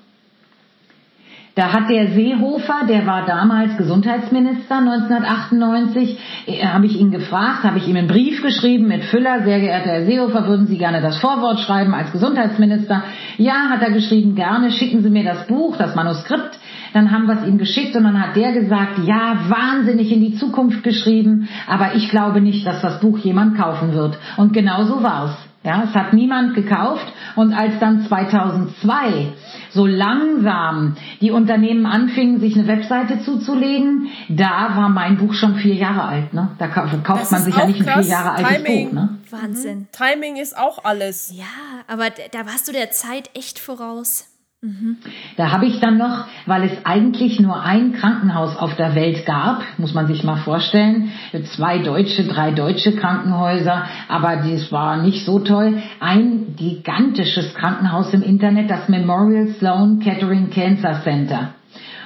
Da 1.61 1.73
hat 1.73 1.91
der 1.91 2.07
Seehofer, 2.07 2.87
der 2.89 3.05
war 3.05 3.23
damals 3.23 3.77
Gesundheitsminister 3.77 4.79
1998, 4.79 6.17
äh, 6.47 6.65
habe 6.65 6.87
ich 6.87 6.99
ihn 6.99 7.11
gefragt, 7.11 7.63
habe 7.63 7.77
ich 7.77 7.87
ihm 7.87 7.97
einen 7.97 8.07
Brief 8.07 8.41
geschrieben 8.41 8.87
mit 8.87 9.03
Füller, 9.03 9.43
sehr 9.43 9.59
geehrter 9.59 9.91
Herr 9.91 10.05
Seehofer, 10.05 10.47
würden 10.47 10.65
Sie 10.65 10.79
gerne 10.79 11.01
das 11.01 11.19
Vorwort 11.19 11.59
schreiben 11.59 11.93
als 11.93 12.11
Gesundheitsminister? 12.13 13.03
Ja, 13.37 13.69
hat 13.69 13.83
er 13.83 13.91
geschrieben, 13.91 14.33
gerne, 14.33 14.71
schicken 14.71 15.03
Sie 15.03 15.11
mir 15.11 15.23
das 15.23 15.45
Buch, 15.45 15.77
das 15.77 15.93
Manuskript. 15.93 16.57
Dann 16.93 17.11
haben 17.11 17.27
wir 17.27 17.35
es 17.35 17.47
ihm 17.47 17.59
geschickt 17.59 17.95
und 17.95 18.05
dann 18.05 18.19
hat 18.19 18.35
der 18.35 18.53
gesagt, 18.53 18.97
ja, 19.05 19.37
wahnsinnig 19.47 20.11
in 20.11 20.21
die 20.21 20.33
Zukunft 20.37 20.81
geschrieben, 20.81 21.47
aber 21.67 21.93
ich 21.93 22.09
glaube 22.09 22.41
nicht, 22.41 22.65
dass 22.65 22.81
das 22.81 22.99
Buch 23.01 23.19
jemand 23.19 23.55
kaufen 23.55 23.93
wird. 23.93 24.17
Und 24.35 24.51
genau 24.51 24.85
so 24.85 25.03
war's. 25.03 25.50
Ja, 25.63 25.83
es 25.83 25.93
hat 25.93 26.13
niemand 26.13 26.55
gekauft 26.55 27.05
und 27.35 27.53
als 27.53 27.77
dann 27.79 28.07
2002 28.07 29.33
so 29.69 29.85
langsam 29.85 30.95
die 31.21 31.29
Unternehmen 31.29 31.85
anfingen, 31.85 32.39
sich 32.39 32.55
eine 32.55 32.65
Webseite 32.67 33.21
zuzulegen, 33.21 34.07
da 34.27 34.75
war 34.75 34.89
mein 34.89 35.17
Buch 35.17 35.35
schon 35.35 35.55
vier 35.57 35.75
Jahre 35.75 36.03
alt. 36.03 36.33
Ne? 36.33 36.49
Da 36.57 36.67
kauft 36.67 37.31
man 37.31 37.41
sich 37.43 37.55
ja 37.55 37.67
nicht 37.67 37.87
ein 37.87 38.03
vier 38.03 38.11
Jahre 38.11 38.31
altes 38.31 38.63
Timing. 38.63 38.87
Buch. 38.87 38.93
Ne? 38.93 39.17
Wahnsinn. 39.29 39.79
Mhm. 39.79 39.87
Timing 39.91 40.35
ist 40.37 40.57
auch 40.57 40.83
alles. 40.83 41.31
Ja, 41.35 41.45
aber 41.87 42.05
da 42.09 42.39
warst 42.47 42.67
du 42.67 42.71
der 42.71 42.89
Zeit 42.89 43.29
echt 43.35 43.59
voraus. 43.59 44.30
Mhm. 44.63 44.97
Da 45.37 45.51
habe 45.51 45.65
ich 45.65 45.79
dann 45.79 45.97
noch, 45.97 46.27
weil 46.45 46.65
es 46.65 46.85
eigentlich 46.85 47.39
nur 47.39 47.63
ein 47.63 47.93
Krankenhaus 47.93 48.55
auf 48.55 48.75
der 48.75 48.93
Welt 48.93 49.25
gab, 49.25 49.63
muss 49.79 49.95
man 49.95 50.05
sich 50.05 50.23
mal 50.23 50.35
vorstellen, 50.35 51.09
zwei 51.55 51.79
deutsche, 51.79 52.25
drei 52.25 52.51
deutsche 52.51 52.95
Krankenhäuser, 52.95 53.85
aber 54.07 54.35
das 54.35 54.71
war 54.71 54.97
nicht 54.97 55.25
so 55.25 55.39
toll, 55.39 55.81
ein 55.99 56.53
gigantisches 56.57 57.55
Krankenhaus 57.55 58.13
im 58.13 58.21
Internet, 58.21 58.69
das 58.69 58.87
Memorial 58.87 59.47
Sloan 59.57 59.99
Kettering 59.99 60.51
Cancer 60.51 61.01
Center. 61.03 61.55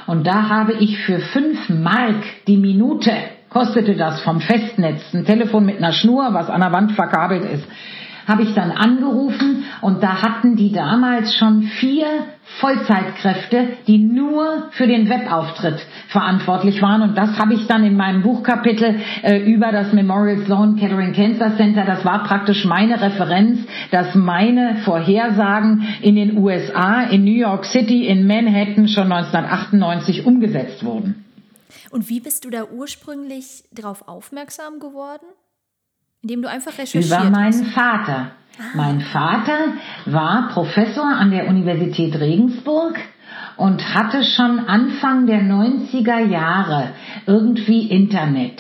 Und 0.08 0.26
da 0.26 0.48
habe 0.48 0.76
ich 0.76 0.98
für 1.00 1.20
fünf 1.20 1.68
Mark 1.68 2.24
die 2.48 2.56
Minute, 2.56 3.12
kostete 3.50 3.96
das 3.96 4.22
vom 4.22 4.40
Festnetz, 4.40 5.14
ein 5.14 5.26
Telefon 5.26 5.66
mit 5.66 5.80
einer 5.80 5.92
Schnur, 5.92 6.30
was 6.32 6.50
an 6.50 6.62
der 6.62 6.72
Wand 6.72 6.94
verkabelt 6.94 7.44
ist, 7.44 7.68
habe 8.28 8.44
ich 8.44 8.54
dann 8.54 8.72
angerufen 8.72 9.64
und 9.82 10.02
da 10.02 10.22
hatten 10.22 10.56
die 10.56 10.72
damals 10.72 11.36
schon 11.36 11.64
vier 11.64 12.08
Vollzeitkräfte, 12.60 13.78
die 13.88 13.98
nur 13.98 14.70
für 14.72 14.88
den 14.88 15.10
Webauftritt 15.10 15.80
verantwortlich 16.10 16.82
waren. 16.82 17.02
Und 17.02 17.18
das 17.18 17.38
habe 17.40 17.54
ich 17.54 17.68
dann 17.68 17.84
in 17.84 17.98
meinem 17.98 18.22
Buchkapitel 18.22 19.00
äh, 19.24 19.40
über 19.40 19.72
das 19.72 19.94
Memorial 19.94 20.46
Sloan 20.46 20.76
Kettering 20.76 21.14
Cancer 21.14 21.58
Center, 21.58 21.86
das 21.86 22.06
war 22.06 22.24
praktisch 22.24 22.66
meine 22.66 23.02
Referenz, 23.02 23.60
dass 23.92 24.16
meine 24.16 24.78
Vorhersagen 24.86 25.88
in 26.02 26.16
den 26.16 26.38
USA, 26.38 27.02
in 27.04 27.24
New 27.24 27.32
York 27.32 27.66
City, 27.66 28.08
in 28.08 28.28
Manhattan 28.28 28.88
schon 28.88 29.12
1998 29.12 30.26
umgesetzt 30.26 30.84
wurden. 30.86 31.26
Und 31.90 32.10
wie 32.10 32.20
bist 32.20 32.46
du 32.46 32.50
da 32.50 32.66
ursprünglich 32.66 33.64
darauf 33.72 34.08
aufmerksam 34.08 34.80
geworden? 34.80 35.26
Indem 36.26 36.42
du 36.42 36.50
einfach 36.50 36.76
recherchiert 36.76 37.06
Über 37.06 37.30
meinen 37.30 37.66
Vater. 37.66 38.32
Mein 38.74 39.00
Vater 39.00 39.74
war 40.08 40.50
Professor 40.54 41.06
an 41.06 41.30
der 41.30 41.48
Universität 41.48 42.20
Regensburg 42.20 42.98
und 43.58 43.94
hatte 43.94 44.24
schon 44.24 44.58
Anfang 44.62 45.28
der 45.28 45.44
90er 45.44 46.26
Jahre 46.26 46.94
irgendwie 47.28 47.90
Internet 47.90 48.60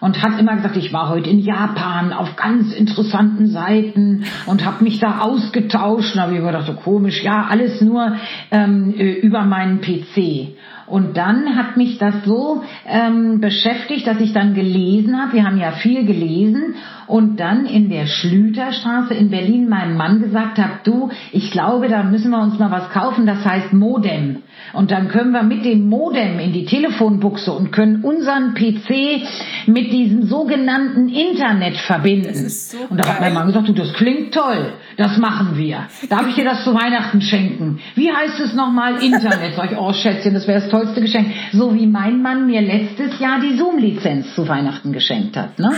und 0.00 0.20
hat 0.20 0.40
immer 0.40 0.56
gesagt, 0.56 0.76
ich 0.76 0.92
war 0.92 1.08
heute 1.08 1.30
in 1.30 1.38
Japan 1.38 2.12
auf 2.12 2.34
ganz 2.36 2.72
interessanten 2.72 3.46
Seiten 3.46 4.24
und 4.46 4.64
habe 4.64 4.82
mich 4.82 4.98
da 4.98 5.20
ausgetauscht. 5.20 6.14
Und 6.14 6.20
habe 6.20 6.34
ich 6.34 6.40
mir 6.40 6.46
gedacht, 6.46 6.66
so 6.66 6.74
komisch, 6.74 7.22
ja, 7.22 7.46
alles 7.48 7.80
nur 7.82 8.16
ähm, 8.50 8.94
äh, 8.98 9.12
über 9.12 9.44
meinen 9.44 9.80
PC. 9.80 10.56
Und 10.86 11.16
dann 11.16 11.56
hat 11.56 11.76
mich 11.76 11.98
das 11.98 12.14
so 12.24 12.62
ähm, 12.86 13.40
beschäftigt, 13.40 14.06
dass 14.06 14.20
ich 14.20 14.32
dann 14.32 14.54
gelesen 14.54 15.20
habe. 15.20 15.32
Wir 15.32 15.44
haben 15.44 15.58
ja 15.58 15.72
viel 15.72 16.06
gelesen 16.06 16.74
und 17.06 17.38
dann 17.38 17.66
in 17.66 17.88
der 17.88 18.06
Schlüterstraße 18.06 19.14
in 19.14 19.30
Berlin 19.30 19.68
meinem 19.68 19.96
Mann 19.96 20.20
gesagt 20.20 20.58
habe, 20.58 20.72
du, 20.84 21.10
ich 21.32 21.50
glaube, 21.50 21.88
da 21.88 22.02
müssen 22.02 22.30
wir 22.30 22.40
uns 22.40 22.58
mal 22.58 22.70
was 22.70 22.90
kaufen, 22.90 23.26
das 23.26 23.44
heißt 23.44 23.72
Modem. 23.72 24.42
Und 24.72 24.90
dann 24.90 25.08
können 25.08 25.32
wir 25.32 25.42
mit 25.42 25.64
dem 25.64 25.88
Modem 25.88 26.38
in 26.38 26.52
die 26.52 26.64
Telefonbuchse 26.64 27.52
und 27.52 27.72
können 27.72 28.02
unseren 28.02 28.54
PC 28.54 29.22
mit 29.66 29.92
diesem 29.92 30.24
sogenannten 30.24 31.08
Internet 31.08 31.76
verbinden. 31.76 32.48
So 32.48 32.78
und 32.90 32.98
da 32.98 33.06
hat 33.06 33.20
mein 33.20 33.34
Mann 33.34 33.46
gesagt, 33.48 33.68
du, 33.68 33.72
das 33.72 33.92
klingt 33.94 34.34
toll, 34.34 34.72
das 34.96 35.18
machen 35.18 35.56
wir. 35.56 35.86
Darf 36.08 36.26
ich 36.26 36.34
dir 36.34 36.44
das 36.44 36.64
zu 36.64 36.74
Weihnachten 36.74 37.20
schenken? 37.20 37.80
Wie 37.94 38.10
heißt 38.10 38.40
es 38.40 38.54
nochmal? 38.54 39.02
Internet. 39.02 39.54
Sag 39.54 39.72
ich, 39.72 39.78
oh 39.78 39.92
Schätzchen, 39.92 40.34
das 40.34 40.46
wäre 40.48 40.60
das 40.60 40.70
tollste 40.70 41.00
Geschenk. 41.00 41.28
So 41.52 41.74
wie 41.74 41.86
mein 41.86 42.22
Mann 42.22 42.46
mir 42.46 42.62
letztes 42.62 43.18
Jahr 43.18 43.40
die 43.40 43.56
Zoom-Lizenz 43.56 44.34
zu 44.34 44.48
Weihnachten 44.48 44.92
geschenkt 44.92 45.36
hat. 45.36 45.58
Ne? 45.58 45.70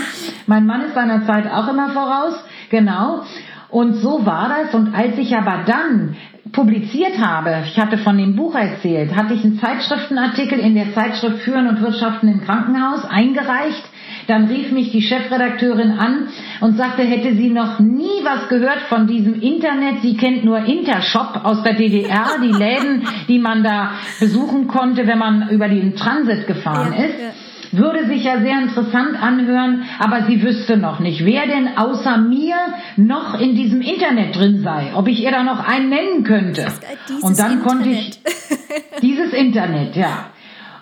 Mein 0.47 0.67
Mann 0.67 0.83
ist 0.83 0.95
seiner 0.95 1.27
Zeit 1.27 1.51
auch 1.51 1.69
immer 1.69 1.91
voraus, 1.91 2.35
genau. 2.71 3.23
Und 3.71 3.95
so 3.95 4.25
war 4.25 4.49
das. 4.49 4.75
Und 4.75 4.95
als 4.95 5.19
ich 5.19 5.37
aber 5.37 5.65
dann 5.67 6.17
publiziert 6.53 7.19
habe, 7.19 7.65
ich 7.67 7.79
hatte 7.79 7.99
von 7.99 8.17
dem 8.17 8.37
Buch 8.37 8.55
erzählt, 8.55 9.15
hatte 9.15 9.35
ich 9.35 9.45
einen 9.45 9.59
Zeitschriftenartikel 9.59 10.59
in 10.59 10.75
der 10.75 10.95
Zeitschrift 10.95 11.43
Führen 11.43 11.67
und 11.67 11.81
Wirtschaften 11.83 12.29
im 12.29 12.41
Krankenhaus 12.43 13.05
eingereicht 13.05 13.85
Dann 14.29 14.45
rief 14.45 14.71
mich 14.73 14.93
die 14.93 15.01
Chefredakteurin 15.01 15.93
an 15.93 16.29
und 16.61 16.77
sagte, 16.77 17.03
hätte 17.03 17.35
sie 17.35 17.49
noch 17.49 17.81
nie 17.81 18.23
was 18.23 18.49
gehört 18.49 18.83
von 18.91 19.07
diesem 19.07 19.41
Internet. 19.41 20.03
Sie 20.03 20.19
kennt 20.19 20.45
nur 20.45 20.59
Intershop 20.59 21.41
aus 21.45 21.63
der 21.63 21.73
DDR, 21.73 22.37
die 22.43 22.53
Läden, 22.53 23.09
die 23.27 23.39
man 23.39 23.65
da 23.65 23.93
besuchen 24.21 24.69
konnte, 24.69 25.07
wenn 25.07 25.19
man 25.19 25.49
über 25.49 25.69
den 25.69 25.97
Transit 25.97 26.47
gefahren 26.47 26.93
ja, 26.97 27.05
ist. 27.05 27.21
Ja 27.21 27.29
würde 27.73 28.07
sich 28.07 28.25
ja 28.25 28.41
sehr 28.41 28.63
interessant 28.63 29.23
anhören, 29.23 29.85
aber 29.99 30.25
sie 30.25 30.43
wüsste 30.43 30.79
noch 30.79 31.01
nicht, 31.01 31.25
wer 31.25 31.47
denn 31.47 31.77
außer 31.77 32.17
mir 32.17 32.57
noch 32.97 33.39
in 33.39 33.55
diesem 33.55 33.83
Internet 33.83 34.37
drin 34.37 34.61
sei, 34.63 34.93
ob 34.95 35.07
ich 35.07 35.23
ihr 35.23 35.31
da 35.31 35.43
noch 35.43 35.67
einen 35.67 35.91
nennen 35.91 36.25
könnte. 36.25 36.73
Und 37.21 37.39
dann 37.39 37.59
Internet. 37.59 37.67
konnte 37.67 37.91
ich 37.91 38.19
dieses 39.03 39.35
Internet, 39.35 39.97
ja. 39.97 40.31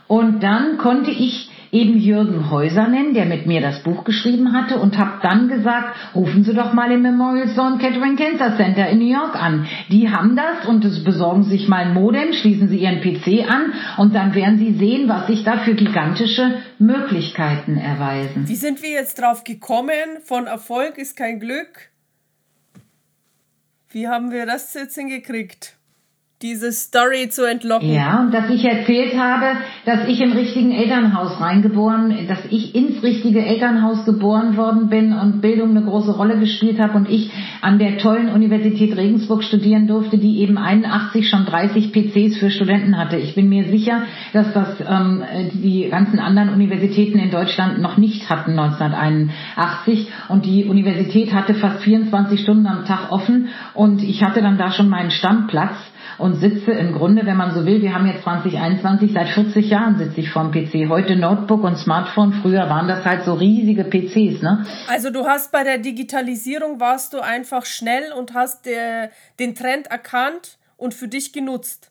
Und 0.06 0.42
dann 0.44 0.78
konnte 0.78 1.10
ich 1.10 1.50
eben 1.72 1.98
Jürgen 1.98 2.50
Häuser 2.50 2.88
nennen, 2.88 3.14
der 3.14 3.26
mit 3.26 3.46
mir 3.46 3.60
das 3.60 3.82
Buch 3.82 4.04
geschrieben 4.04 4.52
hatte 4.52 4.78
und 4.78 4.98
habe 4.98 5.20
dann 5.22 5.48
gesagt, 5.48 5.96
rufen 6.14 6.44
Sie 6.44 6.54
doch 6.54 6.72
mal 6.72 6.90
im 6.92 7.02
Memorial 7.02 7.48
Sloan 7.48 7.78
Kettering 7.78 8.16
Cancer 8.16 8.56
Center 8.56 8.88
in 8.88 8.98
New 8.98 9.12
York 9.12 9.34
an. 9.34 9.66
Die 9.90 10.10
haben 10.10 10.36
das 10.36 10.66
und 10.66 10.84
es 10.84 11.02
besorgen 11.04 11.44
sich 11.44 11.68
mal 11.68 11.86
ein 11.86 11.94
Modem, 11.94 12.32
schließen 12.32 12.68
Sie 12.68 12.78
Ihren 12.78 13.00
PC 13.00 13.50
an 13.50 13.72
und 13.98 14.14
dann 14.14 14.34
werden 14.34 14.58
Sie 14.58 14.72
sehen, 14.74 15.08
was 15.08 15.26
sich 15.26 15.44
da 15.44 15.58
für 15.58 15.74
gigantische 15.74 16.58
Möglichkeiten 16.78 17.76
erweisen. 17.76 18.48
Wie 18.48 18.56
sind 18.56 18.82
wir 18.82 18.90
jetzt 18.90 19.20
drauf 19.20 19.44
gekommen? 19.44 20.20
Von 20.24 20.46
Erfolg 20.46 20.98
ist 20.98 21.16
kein 21.16 21.40
Glück. 21.40 21.90
Wie 23.90 24.08
haben 24.08 24.30
wir 24.30 24.46
das 24.46 24.74
jetzt 24.74 24.96
hingekriegt? 24.96 25.75
Diese 26.42 26.70
Story 26.70 27.30
zu 27.30 27.48
entlocken. 27.48 27.90
Ja, 27.90 28.20
und 28.20 28.34
dass 28.34 28.50
ich 28.50 28.62
erzählt 28.62 29.16
habe, 29.16 29.56
dass 29.86 30.06
ich 30.06 30.20
im 30.20 30.32
richtigen 30.32 30.70
Elternhaus 30.70 31.40
reingeboren, 31.40 32.28
dass 32.28 32.40
ich 32.50 32.74
ins 32.74 33.02
richtige 33.02 33.42
Elternhaus 33.42 34.04
geboren 34.04 34.58
worden 34.58 34.90
bin 34.90 35.14
und 35.14 35.40
Bildung 35.40 35.70
eine 35.70 35.82
große 35.82 36.14
Rolle 36.14 36.38
gespielt 36.38 36.78
habe 36.78 36.92
und 36.92 37.08
ich 37.08 37.30
an 37.62 37.78
der 37.78 37.96
tollen 37.96 38.28
Universität 38.28 38.94
Regensburg 38.98 39.44
studieren 39.44 39.86
durfte, 39.86 40.18
die 40.18 40.40
eben 40.40 40.58
81 40.58 41.26
schon 41.26 41.46
30 41.46 41.92
PCs 41.92 42.36
für 42.36 42.50
Studenten 42.50 42.98
hatte. 42.98 43.16
Ich 43.16 43.34
bin 43.34 43.48
mir 43.48 43.64
sicher, 43.70 44.02
dass 44.34 44.52
das 44.52 44.76
ähm, 44.86 45.22
die 45.54 45.88
ganzen 45.88 46.18
anderen 46.18 46.50
Universitäten 46.50 47.18
in 47.18 47.30
Deutschland 47.30 47.80
noch 47.80 47.96
nicht 47.96 48.28
hatten 48.28 48.58
1981 48.58 50.12
und 50.28 50.44
die 50.44 50.66
Universität 50.66 51.32
hatte 51.32 51.54
fast 51.54 51.82
24 51.82 52.40
Stunden 52.40 52.66
am 52.66 52.84
Tag 52.84 53.10
offen 53.10 53.48
und 53.72 54.02
ich 54.02 54.22
hatte 54.22 54.42
dann 54.42 54.58
da 54.58 54.70
schon 54.70 54.90
meinen 54.90 55.10
Stammplatz 55.10 55.76
und 56.18 56.36
sitze 56.36 56.72
im 56.72 56.92
Grunde, 56.92 57.26
wenn 57.26 57.36
man 57.36 57.52
so 57.52 57.64
will, 57.66 57.82
wir 57.82 57.94
haben 57.94 58.06
jetzt 58.06 58.22
2021, 58.22 59.12
seit 59.12 59.28
40 59.28 59.68
Jahren 59.68 59.98
sitze 59.98 60.20
ich 60.20 60.30
vorm 60.30 60.50
PC. 60.50 60.88
Heute 60.88 61.16
Notebook 61.16 61.62
und 61.64 61.76
Smartphone, 61.76 62.32
früher 62.42 62.68
waren 62.68 62.88
das 62.88 63.04
halt 63.04 63.24
so 63.24 63.34
riesige 63.34 63.84
PCs, 63.84 64.42
ne? 64.42 64.64
Also 64.88 65.10
du 65.10 65.26
hast 65.26 65.52
bei 65.52 65.64
der 65.64 65.78
Digitalisierung 65.78 66.80
warst 66.80 67.12
du 67.12 67.20
einfach 67.20 67.64
schnell 67.64 68.12
und 68.12 68.34
hast 68.34 68.66
der, 68.66 69.10
den 69.38 69.54
Trend 69.54 69.88
erkannt 69.88 70.58
und 70.76 70.94
für 70.94 71.08
dich 71.08 71.32
genutzt. 71.32 71.90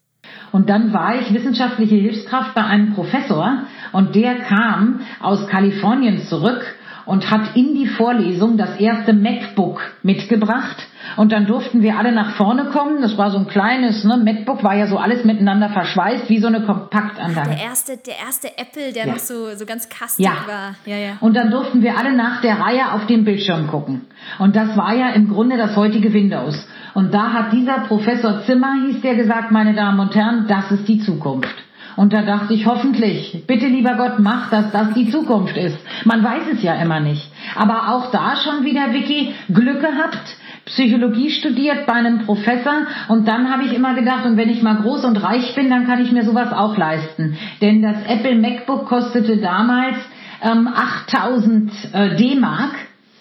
Und 0.51 0.69
dann 0.69 0.91
war 0.91 1.19
ich 1.21 1.33
wissenschaftliche 1.33 1.95
Hilfskraft 1.95 2.55
bei 2.55 2.63
einem 2.63 2.93
Professor 2.93 3.63
und 3.91 4.15
der 4.15 4.39
kam 4.39 5.01
aus 5.19 5.47
Kalifornien 5.47 6.23
zurück 6.23 6.63
und 7.05 7.29
hat 7.29 7.55
in 7.55 7.75
die 7.75 7.87
Vorlesung 7.87 8.57
das 8.57 8.79
erste 8.79 9.13
MacBook 9.13 9.81
mitgebracht 10.03 10.77
und 11.17 11.31
dann 11.31 11.45
durften 11.45 11.81
wir 11.81 11.97
alle 11.97 12.11
nach 12.11 12.35
vorne 12.35 12.65
kommen. 12.65 13.01
Das 13.01 13.17
war 13.17 13.31
so 13.31 13.37
ein 13.37 13.47
kleines, 13.47 14.03
ne, 14.03 14.17
MacBook 14.17 14.63
war 14.63 14.75
ja 14.75 14.87
so 14.87 14.97
alles 14.97 15.23
miteinander 15.23 15.69
verschweißt, 15.69 16.29
wie 16.29 16.39
so 16.39 16.47
eine 16.47 16.61
Kompaktanlage. 16.61 17.51
Der 17.51 17.63
erste, 17.63 17.97
der 17.97 18.17
erste 18.25 18.57
Apple, 18.57 18.91
der 18.93 19.05
ja. 19.05 19.13
noch 19.13 19.19
so, 19.19 19.55
so 19.55 19.65
ganz 19.65 19.87
kastig 19.89 20.25
ja. 20.25 20.33
war. 20.47 20.75
Ja, 20.85 20.97
ja. 20.97 21.17
Und 21.21 21.35
dann 21.35 21.51
durften 21.51 21.81
wir 21.81 21.97
alle 21.97 22.15
nach 22.15 22.41
der 22.41 22.59
Reihe 22.59 22.91
auf 22.93 23.05
den 23.05 23.23
Bildschirm 23.23 23.67
gucken. 23.67 24.01
Und 24.39 24.55
das 24.55 24.75
war 24.75 24.93
ja 24.93 25.09
im 25.09 25.29
Grunde 25.29 25.57
das 25.57 25.75
heutige 25.75 26.11
Windows. 26.13 26.67
Und 26.93 27.13
da 27.13 27.33
hat 27.33 27.53
dieser 27.53 27.79
Professor 27.87 28.43
Zimmer, 28.45 28.73
hieß 28.87 29.01
der, 29.01 29.15
gesagt, 29.15 29.51
meine 29.51 29.73
Damen 29.73 29.99
und 29.99 30.15
Herren, 30.15 30.45
das 30.47 30.71
ist 30.71 30.87
die 30.87 30.99
Zukunft. 30.99 31.55
Und 31.95 32.13
da 32.13 32.23
dachte 32.23 32.53
ich, 32.53 32.65
hoffentlich, 32.65 33.43
bitte 33.47 33.67
lieber 33.67 33.95
Gott, 33.95 34.19
mach, 34.19 34.49
dass 34.49 34.71
das 34.71 34.93
die 34.93 35.09
Zukunft 35.09 35.55
ist. 35.55 35.77
Man 36.03 36.23
weiß 36.23 36.43
es 36.53 36.63
ja 36.63 36.75
immer 36.75 36.99
nicht. 36.99 37.29
Aber 37.55 37.89
auch 37.93 38.11
da 38.11 38.35
schon 38.35 38.65
wieder, 38.65 38.93
Vicky, 38.93 39.33
Glück 39.49 39.81
gehabt 39.81 40.35
Psychologie 40.65 41.29
studiert 41.29 41.85
bei 41.85 41.93
einem 41.93 42.25
Professor 42.25 42.87
und 43.07 43.27
dann 43.27 43.51
habe 43.51 43.65
ich 43.65 43.73
immer 43.73 43.93
gedacht, 43.93 44.25
und 44.25 44.35
wenn 44.35 44.49
ich 44.49 44.63
mal 44.63 44.77
groß 44.77 45.05
und 45.05 45.17
reich 45.17 45.53
bin, 45.53 45.69
dann 45.69 45.85
kann 45.85 46.01
ich 46.01 46.11
mir 46.11 46.23
sowas 46.23 46.51
auch 46.51 46.75
leisten. 46.75 47.37
Denn 47.61 47.83
das 47.83 47.97
Apple 48.07 48.35
MacBook 48.35 48.87
kostete 48.87 49.37
damals 49.37 49.95
ähm, 50.41 50.67
8000 50.67 51.71
äh, 51.93 52.15
D-Mark 52.15 52.73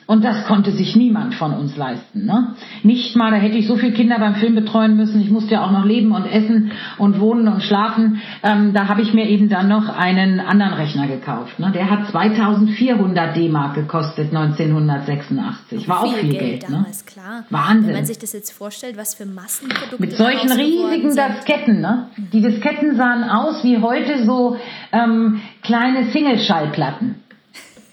und 0.07 0.25
das 0.25 0.45
konnte 0.47 0.71
sich 0.73 0.97
niemand 0.97 1.35
von 1.35 1.53
uns 1.53 1.77
leisten. 1.77 2.27
Ne? 2.27 2.55
Nicht 2.83 3.17
mal, 3.17 3.31
da 3.31 3.37
hätte 3.39 3.57
ich 3.57 3.67
so 3.67 3.77
viele 3.77 3.93
Kinder 3.93 4.19
beim 4.19 4.35
Film 4.35 4.55
betreuen 4.55 4.97
müssen. 4.97 5.21
Ich 5.21 5.31
musste 5.31 5.55
ja 5.55 5.65
auch 5.65 5.71
noch 5.71 5.85
leben 5.85 6.13
und 6.13 6.27
essen 6.27 6.73
und 6.99 7.21
wohnen 7.21 7.49
und 7.49 7.63
schlafen. 7.63 8.21
Ähm, 8.43 8.75
da 8.75 8.89
habe 8.89 9.01
ich 9.03 9.15
mir 9.15 9.27
eben 9.29 9.49
dann 9.49 9.69
noch 9.69 9.89
einen 9.89 10.41
anderen 10.41 10.75
Rechner 10.75 11.07
gekauft. 11.07 11.59
Ne? 11.59 11.73
Der 11.73 11.91
hat 11.91 12.09
2400 12.09 13.37
D-Mark 13.37 13.75
gekostet 13.75 14.35
1986. 14.35 15.89
War 15.89 16.03
auch 16.05 16.15
viel 16.15 16.31
Geld. 16.31 16.43
Geld 16.43 16.63
ne? 16.69 16.77
damals, 16.77 17.05
ne? 17.05 17.13
klar. 17.13 17.45
Wahnsinn. 17.51 17.89
Wenn 17.89 17.95
man 17.95 18.05
sich 18.05 18.19
das 18.19 18.33
jetzt 18.33 18.51
vorstellt, 18.51 18.97
was 18.97 19.15
für 19.15 19.27
Massenprodukte 19.27 20.01
Mit 20.01 20.13
solchen 20.13 20.53
riesigen. 20.53 21.15
Disketten. 21.15 21.81
Ne? 21.81 22.09
Die 22.33 22.41
Disketten 22.41 22.97
sahen 22.97 23.25
aus 23.25 23.65
wie 23.65 23.79
heute 23.79 24.25
so 24.25 24.57
ähm, 24.93 25.41
kleine 25.63 26.11
Single-Schallplatten. 26.11 27.24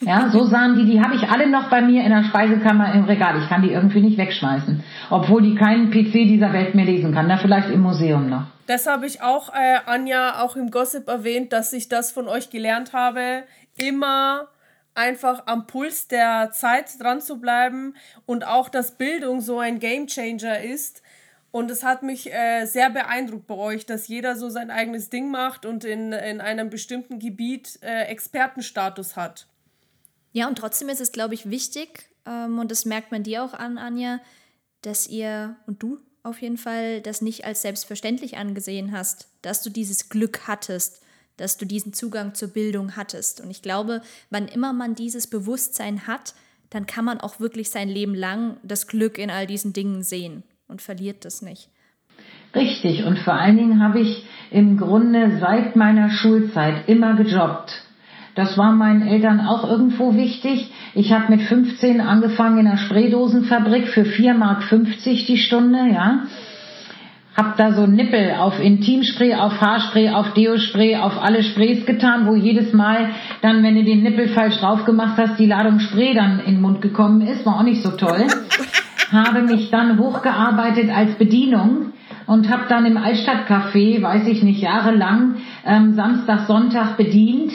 Ja, 0.01 0.29
so 0.31 0.45
sahen 0.45 0.75
die, 0.75 0.85
die 0.85 1.01
habe 1.01 1.15
ich 1.15 1.29
alle 1.29 1.47
noch 1.47 1.69
bei 1.69 1.81
mir 1.81 2.03
in 2.03 2.09
der 2.09 2.23
Speisekammer 2.23 2.93
im 2.93 3.03
Regal. 3.03 3.39
Ich 3.41 3.47
kann 3.47 3.61
die 3.61 3.71
irgendwie 3.71 4.01
nicht 4.01 4.17
wegschmeißen. 4.17 4.83
Obwohl 5.11 5.43
die 5.43 5.55
keinen 5.55 5.91
PC 5.91 6.11
dieser 6.27 6.51
Welt 6.53 6.73
mehr 6.73 6.85
lesen 6.85 7.13
kann. 7.13 7.29
Da 7.29 7.37
vielleicht 7.37 7.69
im 7.69 7.81
Museum 7.81 8.29
noch. 8.29 8.45
Das 8.65 8.87
habe 8.87 9.05
ich 9.05 9.21
auch, 9.21 9.49
äh, 9.49 9.79
Anja, 9.85 10.41
auch 10.41 10.55
im 10.55 10.71
Gossip 10.71 11.07
erwähnt, 11.07 11.53
dass 11.53 11.71
ich 11.73 11.87
das 11.87 12.11
von 12.11 12.27
euch 12.27 12.49
gelernt 12.49 12.93
habe. 12.93 13.43
Immer 13.77 14.47
einfach 14.95 15.43
am 15.45 15.67
Puls 15.67 16.07
der 16.07 16.49
Zeit 16.51 16.99
dran 16.99 17.21
zu 17.21 17.39
bleiben 17.39 17.95
und 18.25 18.45
auch, 18.45 18.69
dass 18.69 18.97
Bildung 18.97 19.39
so 19.39 19.59
ein 19.59 19.79
Gamechanger 19.79 20.61
ist. 20.61 21.03
Und 21.51 21.69
es 21.69 21.83
hat 21.83 22.01
mich 22.01 22.33
äh, 22.33 22.65
sehr 22.65 22.89
beeindruckt 22.89 23.45
bei 23.45 23.55
euch, 23.55 23.85
dass 23.85 24.07
jeder 24.07 24.35
so 24.35 24.49
sein 24.49 24.71
eigenes 24.71 25.09
Ding 25.09 25.29
macht 25.29 25.65
und 25.65 25.83
in, 25.83 26.13
in 26.13 26.39
einem 26.39 26.69
bestimmten 26.69 27.19
Gebiet 27.19 27.77
äh, 27.83 28.03
Expertenstatus 28.05 29.17
hat. 29.17 29.47
Ja, 30.33 30.47
und 30.47 30.57
trotzdem 30.57 30.89
ist 30.89 31.01
es, 31.01 31.11
glaube 31.11 31.33
ich, 31.33 31.49
wichtig, 31.49 32.09
ähm, 32.25 32.59
und 32.59 32.71
das 32.71 32.85
merkt 32.85 33.11
man 33.11 33.23
dir 33.23 33.43
auch 33.43 33.53
an, 33.53 33.77
Anja, 33.77 34.19
dass 34.81 35.07
ihr 35.07 35.55
und 35.67 35.83
du 35.83 35.99
auf 36.23 36.41
jeden 36.41 36.57
Fall 36.57 37.01
das 37.01 37.21
nicht 37.21 37.45
als 37.45 37.61
selbstverständlich 37.61 38.37
angesehen 38.37 38.91
hast, 38.91 39.27
dass 39.41 39.63
du 39.63 39.69
dieses 39.69 40.09
Glück 40.09 40.47
hattest, 40.47 41.01
dass 41.37 41.57
du 41.57 41.65
diesen 41.65 41.93
Zugang 41.93 42.35
zur 42.35 42.49
Bildung 42.49 42.95
hattest. 42.95 43.41
Und 43.41 43.49
ich 43.49 43.61
glaube, 43.61 44.01
wann 44.29 44.47
immer 44.47 44.73
man 44.73 44.93
dieses 44.93 45.27
Bewusstsein 45.27 46.05
hat, 46.05 46.35
dann 46.69 46.85
kann 46.85 47.05
man 47.05 47.19
auch 47.19 47.39
wirklich 47.39 47.69
sein 47.69 47.89
Leben 47.89 48.15
lang 48.15 48.57
das 48.63 48.87
Glück 48.87 49.17
in 49.17 49.31
all 49.31 49.47
diesen 49.47 49.73
Dingen 49.73 50.03
sehen 50.03 50.43
und 50.67 50.81
verliert 50.81 51.25
das 51.25 51.41
nicht. 51.41 51.69
Richtig, 52.53 53.03
und 53.03 53.17
vor 53.19 53.33
allen 53.33 53.57
Dingen 53.57 53.81
habe 53.81 53.99
ich 53.99 54.25
im 54.51 54.77
Grunde 54.77 55.39
seit 55.39 55.75
meiner 55.75 56.09
Schulzeit 56.09 56.87
immer 56.87 57.15
gejobbt. 57.15 57.71
Das 58.35 58.57
war 58.57 58.71
meinen 58.71 59.05
Eltern 59.05 59.41
auch 59.41 59.69
irgendwo 59.69 60.15
wichtig. 60.15 60.71
Ich 60.93 61.11
habe 61.11 61.25
mit 61.29 61.41
15 61.41 61.99
angefangen 61.99 62.59
in 62.59 62.65
der 62.65 62.77
Spraydosenfabrik 62.77 63.87
für 63.89 64.03
4,50 64.03 64.33
Mark 64.37 64.63
die 65.27 65.37
Stunde, 65.37 65.79
ja. 65.93 66.19
Hab 67.35 67.55
da 67.55 67.71
so 67.71 67.87
Nippel 67.87 68.35
auf 68.37 68.59
Intimspray, 68.59 69.35
auf 69.35 69.61
Haarspray, 69.61 70.09
auf 70.09 70.33
Deospray, 70.33 70.97
auf 70.97 71.21
alle 71.21 71.43
Sprays 71.43 71.85
getan, 71.85 72.25
wo 72.27 72.35
jedes 72.35 72.73
Mal 72.73 73.09
dann, 73.41 73.63
wenn 73.63 73.75
du 73.75 73.83
den 73.83 74.03
Nippel 74.03 74.27
falsch 74.29 74.57
drauf 74.59 74.83
gemacht 74.83 75.17
hast, 75.17 75.39
die 75.39 75.45
Ladung 75.45 75.79
Spray 75.79 76.13
dann 76.13 76.39
in 76.39 76.55
den 76.55 76.61
Mund 76.61 76.81
gekommen 76.81 77.21
ist. 77.21 77.45
War 77.45 77.57
auch 77.57 77.63
nicht 77.63 77.81
so 77.81 77.91
toll. 77.91 78.27
habe 79.11 79.41
mich 79.41 79.69
dann 79.69 79.97
hochgearbeitet 79.97 80.89
als 80.89 81.15
Bedienung 81.15 81.93
und 82.27 82.49
habe 82.49 82.63
dann 82.69 82.85
im 82.85 82.97
Altstadtcafé, 82.97 84.01
weiß 84.01 84.27
ich 84.27 84.43
nicht, 84.43 84.61
jahrelang 84.61 85.35
ähm, 85.65 85.93
Samstag, 85.93 86.47
Sonntag 86.47 86.97
bedient 86.97 87.51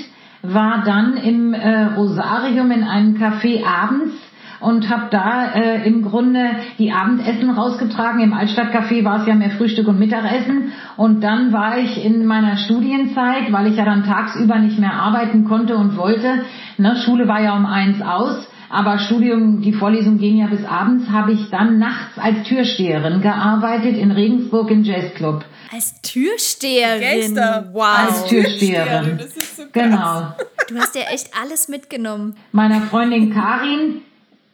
war 0.53 0.83
dann 0.85 1.17
im 1.17 1.55
äh, 1.55 1.85
Rosarium 1.97 2.71
in 2.71 2.85
einem 2.85 3.17
Café 3.17 3.65
abends 3.65 4.15
und 4.61 4.89
habe 4.89 5.09
da 5.11 5.53
äh, 5.55 5.87
im 5.87 6.03
Grunde 6.03 6.51
die 6.79 6.93
Abendessen 6.93 7.51
rausgetragen. 7.51 8.21
Im 8.21 8.33
Altstadtcafé 8.33 9.05
war 9.05 9.21
es 9.21 9.27
ja 9.27 9.35
mehr 9.35 9.51
Frühstück 9.51 9.89
und 9.89 9.99
Mittagessen. 9.99 10.73
Und 10.97 11.23
dann 11.23 11.53
war 11.53 11.79
ich 11.79 12.05
in 12.05 12.27
meiner 12.27 12.57
Studienzeit, 12.57 13.53
weil 13.53 13.67
ich 13.69 13.77
ja 13.77 13.85
dann 13.85 14.05
tagsüber 14.05 14.59
nicht 14.59 14.79
mehr 14.79 14.95
arbeiten 14.95 15.45
konnte 15.45 15.77
und 15.77 15.97
wollte, 15.97 16.43
ne, 16.79 16.97
Schule 16.97 17.29
war 17.29 17.43
ja 17.43 17.57
um 17.57 17.67
eins 17.67 18.01
aus, 18.01 18.49
aber 18.69 18.99
Studium, 18.99 19.61
die 19.61 19.73
Vorlesungen 19.73 20.19
gehen 20.19 20.39
ja 20.39 20.47
bis 20.49 20.65
abends, 20.65 21.11
habe 21.11 21.33
ich 21.33 21.51
dann 21.51 21.79
nachts 21.79 22.19
als 22.19 22.43
Türsteherin 22.45 23.21
gearbeitet 23.21 23.97
in 23.97 24.11
Regensburg 24.11 24.71
im 24.71 24.83
Jazzclub. 24.83 25.45
Als 25.73 26.01
Türsteherin? 26.03 27.35
Gangster. 27.35 27.71
Wow. 27.73 27.85
Als 27.85 28.27
Türsteherin. 28.27 29.19
Das 29.19 29.37
ist 29.37 29.57
so 29.57 29.63
krass. 29.63 29.73
Genau. 29.73 30.35
Du 30.69 30.77
hast 30.79 30.95
ja 30.95 31.03
echt 31.13 31.31
alles 31.41 31.69
mitgenommen. 31.69 32.37
Meiner 32.53 32.83
Freundin 32.83 33.33
Karin 33.33 34.03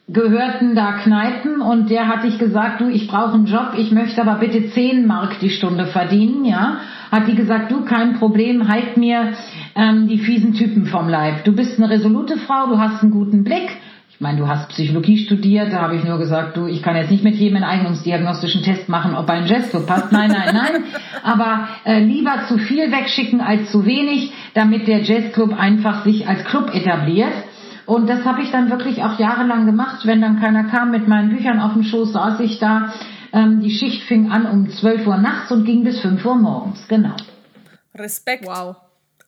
gehörten 0.08 0.74
da 0.74 0.98
Kneipen 1.02 1.60
und 1.60 1.88
der 1.90 2.08
hatte 2.08 2.26
ich 2.26 2.38
gesagt, 2.38 2.80
du, 2.80 2.88
ich 2.88 3.08
brauche 3.08 3.32
einen 3.32 3.46
Job, 3.46 3.72
ich 3.76 3.92
möchte 3.92 4.20
aber 4.20 4.38
bitte 4.38 4.70
10 4.70 5.06
Mark 5.06 5.38
die 5.40 5.50
Stunde 5.50 5.86
verdienen, 5.86 6.44
ja. 6.44 6.80
Hat 7.10 7.28
die 7.28 7.34
gesagt, 7.34 7.70
du, 7.70 7.84
kein 7.84 8.18
Problem, 8.18 8.68
halt 8.68 8.96
mir 8.96 9.34
ähm, 9.74 10.08
die 10.08 10.18
fiesen 10.18 10.54
Typen 10.54 10.86
vom 10.86 11.08
Leib. 11.08 11.44
Du 11.44 11.52
bist 11.52 11.78
eine 11.78 11.88
resolute 11.88 12.36
Frau, 12.38 12.66
du 12.66 12.78
hast 12.78 13.02
einen 13.02 13.12
guten 13.12 13.44
Blick. 13.44 13.70
Ich 14.22 14.24
meine, 14.24 14.38
du 14.38 14.46
hast 14.46 14.68
Psychologie 14.68 15.18
studiert, 15.18 15.72
da 15.72 15.82
habe 15.82 15.96
ich 15.96 16.04
nur 16.04 16.16
gesagt, 16.16 16.56
du, 16.56 16.68
ich 16.68 16.80
kann 16.80 16.94
jetzt 16.94 17.10
nicht 17.10 17.24
mit 17.24 17.34
jedem 17.34 17.56
einen 17.56 17.64
eignungsdiagnostischen 17.64 18.62
Test 18.62 18.88
machen, 18.88 19.16
ob 19.16 19.28
ein 19.28 19.48
Jazzclub 19.48 19.84
passt. 19.84 20.12
Nein, 20.12 20.30
nein, 20.30 20.54
nein. 20.54 20.84
Aber 21.24 21.66
äh, 21.84 21.98
lieber 21.98 22.44
zu 22.46 22.56
viel 22.56 22.92
wegschicken 22.92 23.40
als 23.40 23.72
zu 23.72 23.84
wenig, 23.84 24.32
damit 24.54 24.86
der 24.86 25.02
Jazzclub 25.02 25.58
einfach 25.58 26.04
sich 26.04 26.28
als 26.28 26.44
Club 26.44 26.72
etabliert. 26.72 27.32
Und 27.84 28.08
das 28.08 28.24
habe 28.24 28.42
ich 28.42 28.52
dann 28.52 28.70
wirklich 28.70 29.02
auch 29.02 29.18
jahrelang 29.18 29.66
gemacht. 29.66 30.06
Wenn 30.06 30.20
dann 30.20 30.38
keiner 30.38 30.68
kam 30.68 30.92
mit 30.92 31.08
meinen 31.08 31.30
Büchern 31.30 31.58
auf 31.58 31.72
dem 31.72 31.82
Schoß, 31.82 32.12
saß 32.12 32.38
ich 32.38 32.60
da. 32.60 32.92
Ähm, 33.32 33.58
die 33.60 33.72
Schicht 33.72 34.04
fing 34.04 34.30
an 34.30 34.46
um 34.46 34.70
12 34.70 35.04
Uhr 35.04 35.16
nachts 35.16 35.50
und 35.50 35.64
ging 35.64 35.82
bis 35.82 36.00
5 36.00 36.24
Uhr 36.24 36.36
morgens. 36.36 36.86
Genau. 36.86 37.16
Respekt. 37.96 38.46
Wow. 38.46 38.76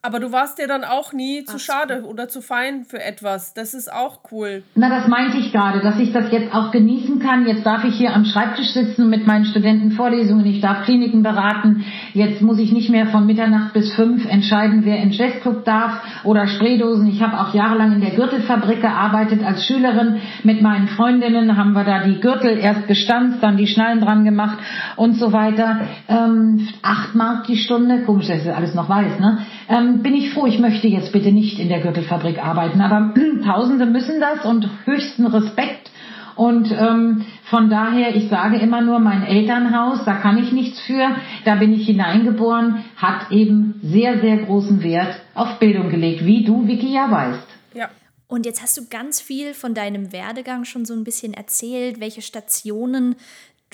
Aber 0.05 0.21
du 0.21 0.33
warst 0.33 0.59
dir 0.59 0.69
dann 0.69 0.85
auch 0.85 1.15
nie 1.15 1.45
zu 1.45 1.59
schade 1.59 2.03
oder 2.07 2.29
zu 2.29 2.43
fein 2.43 2.85
für 2.85 3.03
etwas. 3.03 3.55
Das 3.55 3.73
ist 3.73 3.91
auch 3.91 4.19
cool. 4.31 4.63
Na, 4.75 4.91
das 4.91 5.09
meinte 5.09 5.39
ich 5.39 5.51
gerade, 5.51 5.81
dass 5.81 5.99
ich 5.99 6.13
das 6.13 6.31
jetzt 6.31 6.55
auch 6.55 6.73
genießen 6.73 7.21
kann. 7.21 7.47
Jetzt 7.47 7.65
darf 7.65 7.85
ich 7.85 7.95
hier 7.95 8.13
am 8.13 8.27
Schreibtisch 8.27 8.75
sitzen 8.75 9.09
mit 9.09 9.27
meinen 9.27 9.47
Studenten 9.47 9.93
Vorlesungen. 9.93 10.45
Ich 10.45 10.61
darf 10.61 10.85
Kliniken 10.85 11.23
beraten. 11.23 11.87
Jetzt 12.13 12.43
muss 12.43 12.59
ich 12.59 12.71
nicht 12.71 12.91
mehr 12.91 13.07
von 13.07 13.25
Mitternacht 13.25 13.73
bis 13.73 13.95
fünf 13.95 14.27
entscheiden, 14.27 14.85
wer 14.85 14.99
in 14.99 15.11
Jazzclub 15.11 15.65
darf 15.65 16.03
oder 16.23 16.49
Spraydosen. 16.49 17.07
Ich 17.07 17.23
habe 17.23 17.41
auch 17.41 17.55
jahrelang 17.55 17.93
in 17.93 18.03
der 18.03 18.11
Gürtelfabrik 18.11 18.83
gearbeitet 18.83 19.43
als 19.43 19.65
Schülerin. 19.65 20.21
Mit 20.43 20.61
meinen 20.61 20.89
Freundinnen 20.89 21.57
haben 21.57 21.73
wir 21.73 21.85
da 21.85 22.05
die 22.05 22.21
Gürtel 22.21 22.59
erst 22.59 22.89
gestanzt, 22.89 23.39
dann 23.41 23.57
die 23.57 23.67
Schnallen 23.67 24.03
dran 24.03 24.27
gemacht 24.27 24.59
und 24.97 25.15
so 25.15 25.33
weiter. 25.33 25.81
Ähm, 26.09 26.69
acht 26.83 27.15
Mark 27.15 27.47
die 27.47 27.57
Stunde. 27.57 28.03
Komisch, 28.05 28.27
dass 28.27 28.45
ich 28.45 28.53
alles 28.53 28.75
noch 28.75 28.91
weiß, 28.91 29.19
ne? 29.19 29.39
Ähm, 29.71 29.94
bin 30.03 30.15
ich 30.15 30.33
froh, 30.33 30.47
ich 30.47 30.59
möchte 30.59 30.89
jetzt 30.89 31.13
bitte 31.13 31.33
nicht 31.33 31.59
in 31.59 31.69
der 31.69 31.81
Gürtelfabrik 31.81 32.39
arbeiten, 32.45 32.81
aber 32.81 33.15
Tausende 33.45 33.87
müssen 33.87 34.21
das 34.21 34.45
und 34.45 34.69
höchsten 34.85 35.27
Respekt. 35.27 35.91
Und 36.37 36.73
ähm, 36.73 37.25
von 37.45 37.71
daher, 37.71 38.17
ich 38.17 38.29
sage 38.29 38.59
immer 38.59 38.81
nur, 38.81 38.99
mein 38.99 39.23
Elternhaus, 39.23 40.05
da 40.05 40.15
kann 40.15 40.43
ich 40.43 40.51
nichts 40.51 40.81
für, 40.81 41.11
da 41.45 41.55
bin 41.57 41.73
ich 41.73 41.87
hineingeboren, 41.87 42.85
hat 42.97 43.31
eben 43.31 43.79
sehr, 43.83 44.21
sehr 44.21 44.39
großen 44.39 44.83
Wert 44.83 45.21
auf 45.35 45.59
Bildung 45.61 45.91
gelegt, 45.91 46.25
wie 46.27 46.45
du, 46.45 46.67
Vicky, 46.67 46.93
ja 46.93 47.11
weißt. 47.11 47.47
Ja. 47.75 47.89
Und 48.27 48.47
jetzt 48.47 48.63
hast 48.63 48.77
du 48.77 48.89
ganz 48.89 49.21
viel 49.21 49.55
von 49.55 49.75
deinem 49.75 50.13
Werdegang 50.13 50.65
schon 50.65 50.85
so 50.85 50.95
ein 50.95 51.05
bisschen 51.05 51.35
erzählt, 51.35 52.01
welche 52.01 52.23
Stationen 52.23 53.15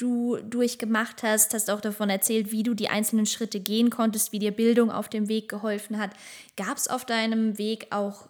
du 0.01 0.39
durchgemacht 0.49 1.23
hast, 1.23 1.55
hast 1.55 1.71
auch 1.71 1.81
davon 1.81 2.11
erzählt, 2.11 2.53
wie 2.53 2.63
du 2.63 2.75
die 2.75 2.89
einzelnen 2.89 3.27
Schritte 3.27 3.61
gehen 3.61 3.91
konntest, 3.91 4.33
wie 4.33 4.39
dir 4.39 4.53
Bildung 4.53 4.91
auf 4.91 5.09
dem 5.09 5.29
Weg 5.29 5.49
geholfen 5.49 5.99
hat. 5.99 6.11
Gab 6.57 6.77
es 6.77 6.89
auf 6.89 7.05
deinem 7.05 7.59
Weg 7.59 7.89
auch 7.91 8.29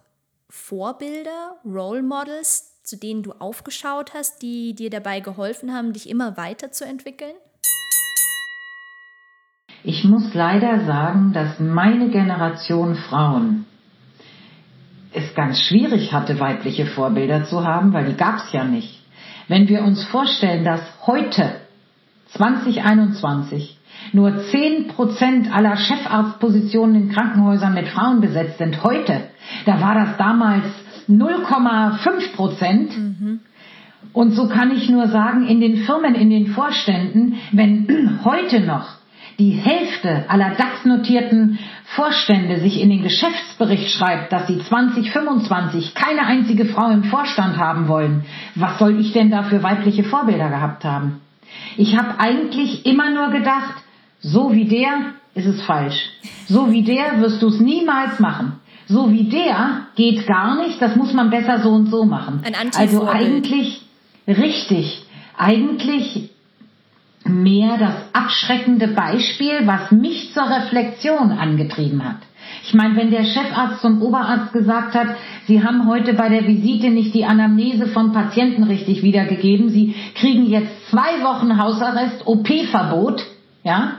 Vorbilder, 0.48 1.56
Role 1.64 2.02
Models, 2.02 2.82
zu 2.82 2.96
denen 2.96 3.22
du 3.22 3.32
aufgeschaut 3.32 4.14
hast, 4.14 4.42
die 4.42 4.74
dir 4.74 4.90
dabei 4.90 5.20
geholfen 5.20 5.72
haben, 5.72 5.92
dich 5.92 6.08
immer 6.08 6.36
weiterzuentwickeln? 6.36 7.34
Ich 9.82 10.04
muss 10.04 10.34
leider 10.34 10.84
sagen, 10.84 11.32
dass 11.32 11.58
meine 11.58 12.10
Generation 12.10 12.96
Frauen 12.96 13.66
es 15.12 15.34
ganz 15.34 15.60
schwierig 15.60 16.12
hatte, 16.12 16.38
weibliche 16.38 16.86
Vorbilder 16.86 17.44
zu 17.44 17.64
haben, 17.64 17.92
weil 17.92 18.06
die 18.06 18.16
gab 18.16 18.36
es 18.36 18.52
ja 18.52 18.64
nicht. 18.64 19.00
Wenn 19.48 19.68
wir 19.68 19.82
uns 19.82 20.04
vorstellen, 20.04 20.64
dass 20.64 20.80
heute, 21.06 21.59
2021, 22.32 23.78
nur 24.12 24.30
10% 24.30 25.50
aller 25.50 25.76
Chefarztpositionen 25.76 26.96
in 26.96 27.08
Krankenhäusern 27.10 27.74
mit 27.74 27.88
Frauen 27.88 28.20
besetzt 28.20 28.58
sind, 28.58 28.82
heute, 28.82 29.28
da 29.66 29.80
war 29.80 29.94
das 29.94 30.16
damals 30.16 30.64
0,5 31.08 32.34
Prozent. 32.34 32.92
Und 34.12 34.32
so 34.32 34.48
kann 34.48 34.70
ich 34.74 34.88
nur 34.88 35.08
sagen, 35.08 35.46
in 35.46 35.60
den 35.60 35.78
Firmen, 35.84 36.14
in 36.14 36.30
den 36.30 36.48
Vorständen, 36.48 37.36
wenn 37.52 38.20
heute 38.24 38.60
noch 38.60 39.00
die 39.38 39.52
Hälfte 39.52 40.26
aller 40.28 40.50
DAX-notierten 40.50 41.58
Vorstände 41.84 42.60
sich 42.60 42.80
in 42.80 42.90
den 42.90 43.02
Geschäftsbericht 43.02 43.90
schreibt, 43.90 44.32
dass 44.32 44.46
sie 44.46 44.58
2025 44.58 45.94
keine 45.94 46.26
einzige 46.26 46.66
Frau 46.66 46.90
im 46.90 47.04
Vorstand 47.04 47.56
haben 47.56 47.88
wollen, 47.88 48.24
was 48.54 48.78
soll 48.78 49.00
ich 49.00 49.12
denn 49.12 49.30
da 49.30 49.42
für 49.44 49.62
weibliche 49.62 50.04
Vorbilder 50.04 50.50
gehabt 50.50 50.84
haben? 50.84 51.20
Ich 51.76 51.96
habe 51.96 52.18
eigentlich 52.18 52.86
immer 52.86 53.10
nur 53.10 53.30
gedacht, 53.30 53.74
so 54.20 54.52
wie 54.52 54.66
der 54.66 55.14
ist 55.34 55.46
es 55.46 55.62
falsch. 55.62 56.10
So 56.48 56.70
wie 56.70 56.82
der 56.82 57.20
wirst 57.20 57.42
du 57.42 57.48
es 57.48 57.60
niemals 57.60 58.18
machen. 58.18 58.60
So 58.86 59.10
wie 59.12 59.24
der 59.24 59.86
geht 59.94 60.26
gar 60.26 60.56
nicht, 60.56 60.82
das 60.82 60.96
muss 60.96 61.12
man 61.12 61.30
besser 61.30 61.60
so 61.60 61.70
und 61.70 61.86
so 61.86 62.04
machen. 62.04 62.42
Ein 62.44 62.54
also 62.76 63.08
eigentlich 63.08 63.82
richtig. 64.26 65.04
Eigentlich 65.38 66.30
mehr 67.24 67.76
das 67.78 67.94
abschreckende 68.12 68.88
Beispiel, 68.88 69.66
was 69.66 69.92
mich 69.92 70.32
zur 70.34 70.50
Reflexion 70.50 71.30
angetrieben 71.32 72.04
hat. 72.04 72.18
Ich 72.64 72.74
meine, 72.74 72.96
wenn 72.96 73.10
der 73.10 73.24
Chefarzt 73.24 73.80
zum 73.80 74.00
Oberarzt 74.02 74.52
gesagt 74.52 74.94
hat, 74.94 75.08
Sie 75.46 75.62
haben 75.62 75.88
heute 75.88 76.14
bei 76.14 76.28
der 76.28 76.46
Visite 76.46 76.90
nicht 76.90 77.14
die 77.14 77.24
Anamnese 77.24 77.86
vom 77.86 78.12
Patienten 78.12 78.64
richtig 78.64 79.02
wiedergegeben, 79.02 79.70
Sie 79.70 79.94
kriegen 80.14 80.46
jetzt 80.46 80.88
zwei 80.90 81.22
Wochen 81.22 81.58
Hausarrest, 81.58 82.26
OP-Verbot, 82.26 83.24
ja, 83.64 83.94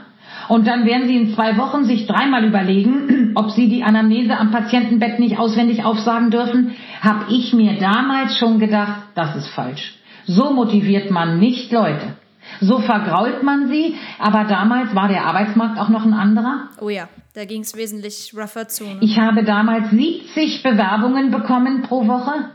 und 0.48 0.66
dann 0.66 0.84
werden 0.84 1.06
Sie 1.06 1.16
in 1.16 1.34
zwei 1.34 1.56
Wochen 1.56 1.84
sich 1.84 2.06
dreimal 2.06 2.44
überlegen, 2.44 3.32
ob 3.36 3.50
Sie 3.50 3.68
die 3.68 3.84
Anamnese 3.84 4.36
am 4.36 4.50
Patientenbett 4.50 5.18
nicht 5.18 5.38
auswendig 5.38 5.84
aufsagen 5.84 6.30
dürfen, 6.30 6.72
habe 7.00 7.32
ich 7.32 7.52
mir 7.52 7.78
damals 7.78 8.38
schon 8.38 8.58
gedacht, 8.58 9.02
das 9.14 9.36
ist 9.36 9.48
falsch. 9.48 9.94
So 10.26 10.52
motiviert 10.52 11.10
man 11.10 11.38
nicht 11.38 11.72
Leute. 11.72 12.16
So 12.60 12.80
vergrault 12.80 13.42
man 13.42 13.68
sie, 13.68 13.96
aber 14.18 14.44
damals 14.44 14.94
war 14.94 15.08
der 15.08 15.24
Arbeitsmarkt 15.24 15.78
auch 15.78 15.88
noch 15.88 16.04
ein 16.04 16.14
anderer. 16.14 16.68
Oh 16.80 16.88
ja, 16.88 17.08
da 17.34 17.44
ging 17.44 17.62
es 17.62 17.76
wesentlich 17.76 18.32
rougher 18.36 18.68
zu. 18.68 18.84
Ne? 18.84 18.98
Ich 19.00 19.18
habe 19.18 19.44
damals 19.44 19.90
70 19.90 20.62
Bewerbungen 20.62 21.30
bekommen 21.30 21.82
pro 21.82 22.06
Woche. 22.06 22.50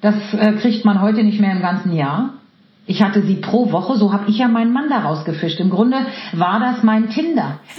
Das 0.00 0.14
äh, 0.32 0.52
kriegt 0.54 0.84
man 0.84 1.00
heute 1.00 1.22
nicht 1.22 1.40
mehr 1.40 1.52
im 1.52 1.60
ganzen 1.60 1.92
Jahr. 1.94 2.34
Ich 2.86 3.02
hatte 3.02 3.22
sie 3.22 3.36
pro 3.36 3.70
Woche, 3.70 3.96
so 3.96 4.12
habe 4.12 4.30
ich 4.30 4.38
ja 4.38 4.48
meinen 4.48 4.72
Mann 4.72 4.88
da 4.88 5.00
rausgefischt. 5.00 5.60
Im 5.60 5.70
Grunde 5.70 6.06
war 6.32 6.58
das 6.58 6.82
mein 6.82 7.10
Tinder. 7.10 7.60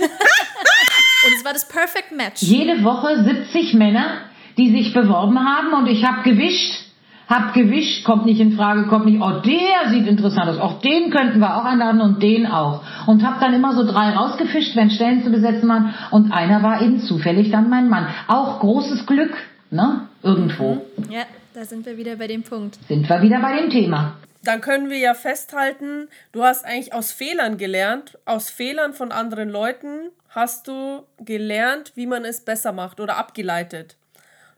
Und 1.24 1.34
es 1.36 1.46
war 1.46 1.54
das 1.54 1.68
Perfect 1.68 2.12
Match. 2.12 2.42
Jede 2.42 2.84
Woche 2.84 3.24
70 3.24 3.74
Männer, 3.76 4.22
die 4.58 4.72
sich 4.72 4.94
beworben 4.94 5.40
haben 5.40 5.74
und 5.74 5.88
ich 5.88 6.04
habe 6.04 6.24
gewischt. 6.24 6.91
Hab 7.32 7.54
gewischt, 7.54 8.04
kommt 8.04 8.26
nicht 8.26 8.42
in 8.42 8.58
Frage, 8.58 8.88
kommt 8.88 9.06
nicht, 9.06 9.22
oh, 9.22 9.40
der 9.40 9.90
sieht 9.90 10.06
interessant 10.06 10.50
aus, 10.50 10.60
auch 10.60 10.82
den 10.82 11.12
könnten 11.12 11.40
wir 11.40 11.56
auch 11.56 11.64
einladen 11.64 12.02
und 12.02 12.22
den 12.22 12.46
auch. 12.46 12.84
Und 13.08 13.26
hab 13.26 13.40
dann 13.40 13.54
immer 13.54 13.74
so 13.74 13.86
drei 13.86 14.10
rausgefischt, 14.10 14.76
wenn 14.76 14.90
Stellen 14.90 15.24
zu 15.24 15.32
besetzen 15.32 15.70
waren 15.70 15.94
und 16.12 16.34
einer 16.34 16.62
war 16.62 16.82
eben 16.82 17.00
zufällig 17.00 17.50
dann 17.50 17.70
mein 17.70 17.88
Mann. 17.88 18.08
Auch 18.28 18.60
großes 18.60 19.06
Glück, 19.06 19.32
ne? 19.70 20.10
Irgendwo. 20.22 20.86
Ja, 21.10 21.24
da 21.54 21.64
sind 21.64 21.86
wir 21.86 21.96
wieder 21.98 22.18
bei 22.18 22.28
dem 22.28 22.44
Punkt. 22.44 22.78
Sind 22.90 23.10
wir 23.10 23.22
wieder 23.22 23.40
bei 23.40 23.62
dem 23.62 23.70
Thema. 23.70 24.16
Dann 24.44 24.60
können 24.60 24.90
wir 24.90 24.98
ja 24.98 25.14
festhalten, 25.14 26.10
du 26.34 26.44
hast 26.44 26.66
eigentlich 26.66 26.94
aus 26.94 27.14
Fehlern 27.14 27.58
gelernt. 27.58 28.18
Aus 28.26 28.50
Fehlern 28.50 28.92
von 28.92 29.14
anderen 29.14 29.50
Leuten 29.50 30.10
hast 30.28 30.68
du 30.68 31.04
gelernt, 31.24 31.94
wie 31.96 32.08
man 32.08 32.26
es 32.26 32.44
besser 32.44 32.74
macht 32.74 33.00
oder 33.00 33.18
abgeleitet. 33.18 33.96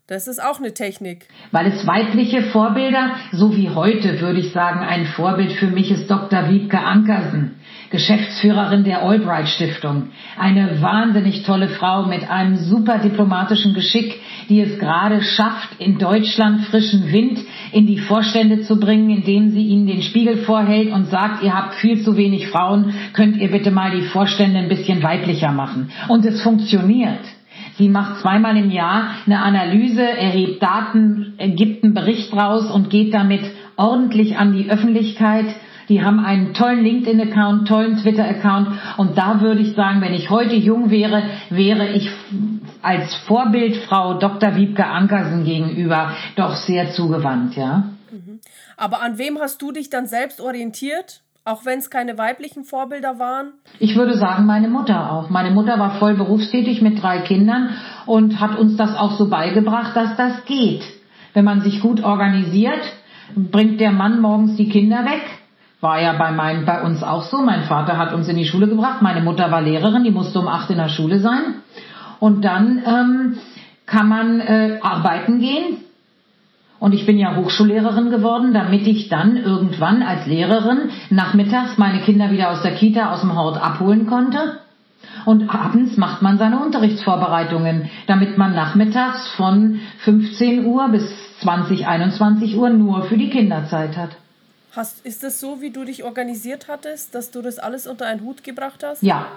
Das 0.08 0.28
ist 0.28 0.44
auch 0.44 0.60
eine 0.60 0.74
Technik. 0.74 1.28
Weil 1.52 1.68
es 1.68 1.88
weibliche 1.88 2.42
Vorbilder, 2.42 3.12
so 3.32 3.56
wie 3.56 3.70
heute 3.70 4.20
würde 4.20 4.42
ich 4.42 4.52
sagen, 4.52 4.82
ein 4.82 5.06
Vorbild 5.06 5.54
für 5.54 5.68
mich 5.68 5.92
ist 5.92 6.12
Dr. 6.12 6.50
Wiebke 6.50 6.78
Ankersen, 6.78 7.52
Geschäftsführerin 7.90 8.84
der 8.84 9.02
Albright 9.02 9.48
Stiftung. 9.48 10.10
Eine 10.38 10.82
wahnsinnig 10.82 11.44
tolle 11.44 11.70
Frau 11.70 12.06
mit 12.06 12.30
einem 12.30 12.58
super 12.58 12.98
diplomatischen 12.98 13.74
Geschick, 13.74 14.20
die 14.50 14.60
es 14.60 14.78
gerade 14.78 15.22
schafft, 15.22 15.80
in 15.80 15.98
Deutschland 16.00 16.66
frischen 16.66 17.10
Wind 17.14 17.40
in 17.72 17.88
die 17.88 18.00
Vorstände 18.00 18.60
zu 18.64 18.82
bringen, 18.82 19.10
indem 19.10 19.52
sie 19.52 19.66
ihnen 19.66 19.88
den 19.88 20.02
Spiegel 20.02 20.40
vorhält 20.40 20.92
und 20.92 21.06
sagt, 21.06 21.44
ihr 21.44 21.54
habt 21.54 21.76
viel 21.76 22.04
zu 22.04 22.18
wenig 22.18 22.50
Frauen, 22.50 22.94
könnt 23.14 23.38
ihr 23.38 23.50
bitte 23.50 23.72
mal 23.72 23.92
die 23.92 24.08
Vorstände 24.08 24.60
ein 24.60 24.68
bisschen 24.68 25.02
weiblicher 25.02 25.54
machen. 25.54 25.92
Und 26.10 26.26
es 26.26 26.42
funktioniert. 26.42 27.22
Sie 27.78 27.90
macht 27.90 28.22
zweimal 28.22 28.56
im 28.58 28.70
Jahr 28.70 29.16
eine 29.26 29.42
Analyse, 29.42 30.04
erhebt 30.04 30.62
Daten, 30.62 31.34
gibt 31.56 31.84
einen 31.84 31.94
Bericht 31.94 32.32
raus 32.34 32.70
und 32.70 32.90
geht 32.90 33.14
damit 33.14 33.42
ordentlich 33.78 34.38
an 34.38 34.54
die 34.54 34.70
Öffentlichkeit. 34.70 35.48
Die 35.90 36.04
haben 36.04 36.20
einen 36.20 36.54
tollen 36.54 36.84
LinkedIn-Account, 36.84 37.68
tollen 37.68 37.98
Twitter-Account 37.98 38.70
und 38.98 39.18
da 39.18 39.42
würde 39.42 39.62
ich 39.62 39.74
sagen, 39.74 40.02
wenn 40.02 40.14
ich 40.14 40.30
heute 40.30 40.56
jung 40.56 40.92
wäre, 40.92 41.24
wäre 41.50 41.90
ich 41.90 42.10
als 42.82 43.16
Vorbild 43.28 43.78
Frau 43.78 44.14
Dr. 44.14 44.56
Wiebke 44.56 44.86
Ankersen 44.86 45.44
gegenüber 45.44 46.14
doch 46.36 46.56
sehr 46.56 46.92
zugewandt, 46.92 47.56
ja. 47.56 47.90
Mhm. 48.12 48.40
Aber 48.78 49.02
an 49.02 49.18
wem 49.18 49.40
hast 49.40 49.62
du 49.62 49.72
dich 49.72 49.90
dann 49.90 50.06
selbst 50.06 50.40
orientiert? 50.40 51.23
Auch 51.46 51.66
wenn 51.66 51.80
es 51.80 51.90
keine 51.90 52.18
weiblichen 52.18 52.64
Vorbilder 52.64 53.20
waren? 53.20 53.52
Ich 53.80 53.98
würde 53.98 54.18
sagen, 54.18 54.46
meine 54.46 54.70
Mutter 54.70 55.12
auch. 55.12 55.30
Meine 55.30 55.52
Mutter 55.52 55.78
war 55.78 56.00
voll 56.00 56.14
berufstätig 56.14 56.82
mit 56.82 57.04
drei 57.04 57.20
Kindern 57.20 57.72
und 58.06 58.40
hat 58.40 58.58
uns 58.58 58.78
das 58.78 58.96
auch 58.96 59.18
so 59.18 59.30
beigebracht, 59.30 59.94
dass 59.94 60.16
das 60.16 60.46
geht. 60.46 60.84
Wenn 61.34 61.44
man 61.44 61.60
sich 61.60 61.82
gut 61.82 62.02
organisiert, 62.02 62.82
bringt 63.36 63.82
der 63.82 63.92
Mann 63.92 64.22
morgens 64.22 64.56
die 64.56 64.70
Kinder 64.70 65.04
weg. 65.04 65.22
War 65.82 66.02
ja 66.02 66.14
bei, 66.14 66.32
mein, 66.32 66.66
bei 66.66 66.82
uns 66.82 67.04
auch 67.04 67.24
so. 67.24 67.42
Mein 67.42 67.64
Vater 67.64 67.98
hat 67.98 68.14
uns 68.14 68.30
in 68.30 68.38
die 68.38 68.46
Schule 68.46 68.70
gebracht. 68.70 69.02
Meine 69.02 69.20
Mutter 69.20 69.52
war 69.52 69.62
Lehrerin, 69.62 70.06
die 70.06 70.12
musste 70.12 70.40
um 70.40 70.48
acht 70.48 70.70
in 70.70 70.78
der 70.78 70.88
Schule 70.88 71.20
sein. 71.20 71.56
Und 72.22 72.46
dann 72.46 72.82
ähm, 72.86 73.38
kann 73.86 74.08
man 74.08 74.40
äh, 74.40 74.80
arbeiten 74.82 75.40
gehen, 75.40 75.83
und 76.84 76.94
ich 76.94 77.06
bin 77.06 77.18
ja 77.18 77.38
Hochschullehrerin 77.38 78.10
geworden, 78.10 78.54
damit 78.54 78.86
ich 78.88 79.08
dann 79.08 79.38
irgendwann 79.38 80.04
als 80.04 80.26
Lehrerin 80.26 80.90
nachmittags 81.10 81.78
meine 81.78 82.02
Kinder 82.02 82.30
wieder 82.30 82.52
aus 82.52 82.62
der 82.62 82.76
Kita, 82.76 83.14
aus 83.14 83.22
dem 83.22 83.34
Hort 83.38 83.56
abholen 83.56 84.06
konnte. 84.06 84.60
Und 85.24 85.50
abends 85.50 85.96
macht 85.96 86.22
man 86.22 86.38
seine 86.38 86.62
Unterrichtsvorbereitungen, 86.62 87.90
damit 88.08 88.38
man 88.38 88.54
nachmittags 88.54 89.30
von 89.38 89.80
15 90.00 90.66
Uhr 90.66 90.90
bis 90.90 91.10
20, 91.40 91.88
21 91.88 92.58
Uhr 92.58 92.70
nur 92.70 93.04
für 93.04 93.16
die 93.16 93.30
Kinder 93.30 93.66
Zeit 93.70 93.96
hat. 93.96 94.18
Hast, 94.76 95.06
ist 95.06 95.24
das 95.24 95.40
so, 95.40 95.62
wie 95.62 95.70
du 95.70 95.86
dich 95.86 96.04
organisiert 96.04 96.68
hattest, 96.68 97.16
dass 97.16 97.32
du 97.32 97.42
das 97.42 97.60
alles 97.60 97.88
unter 97.88 98.08
einen 98.08 98.24
Hut 98.24 98.44
gebracht 98.44 98.84
hast? 98.84 99.02
Ja. 99.02 99.28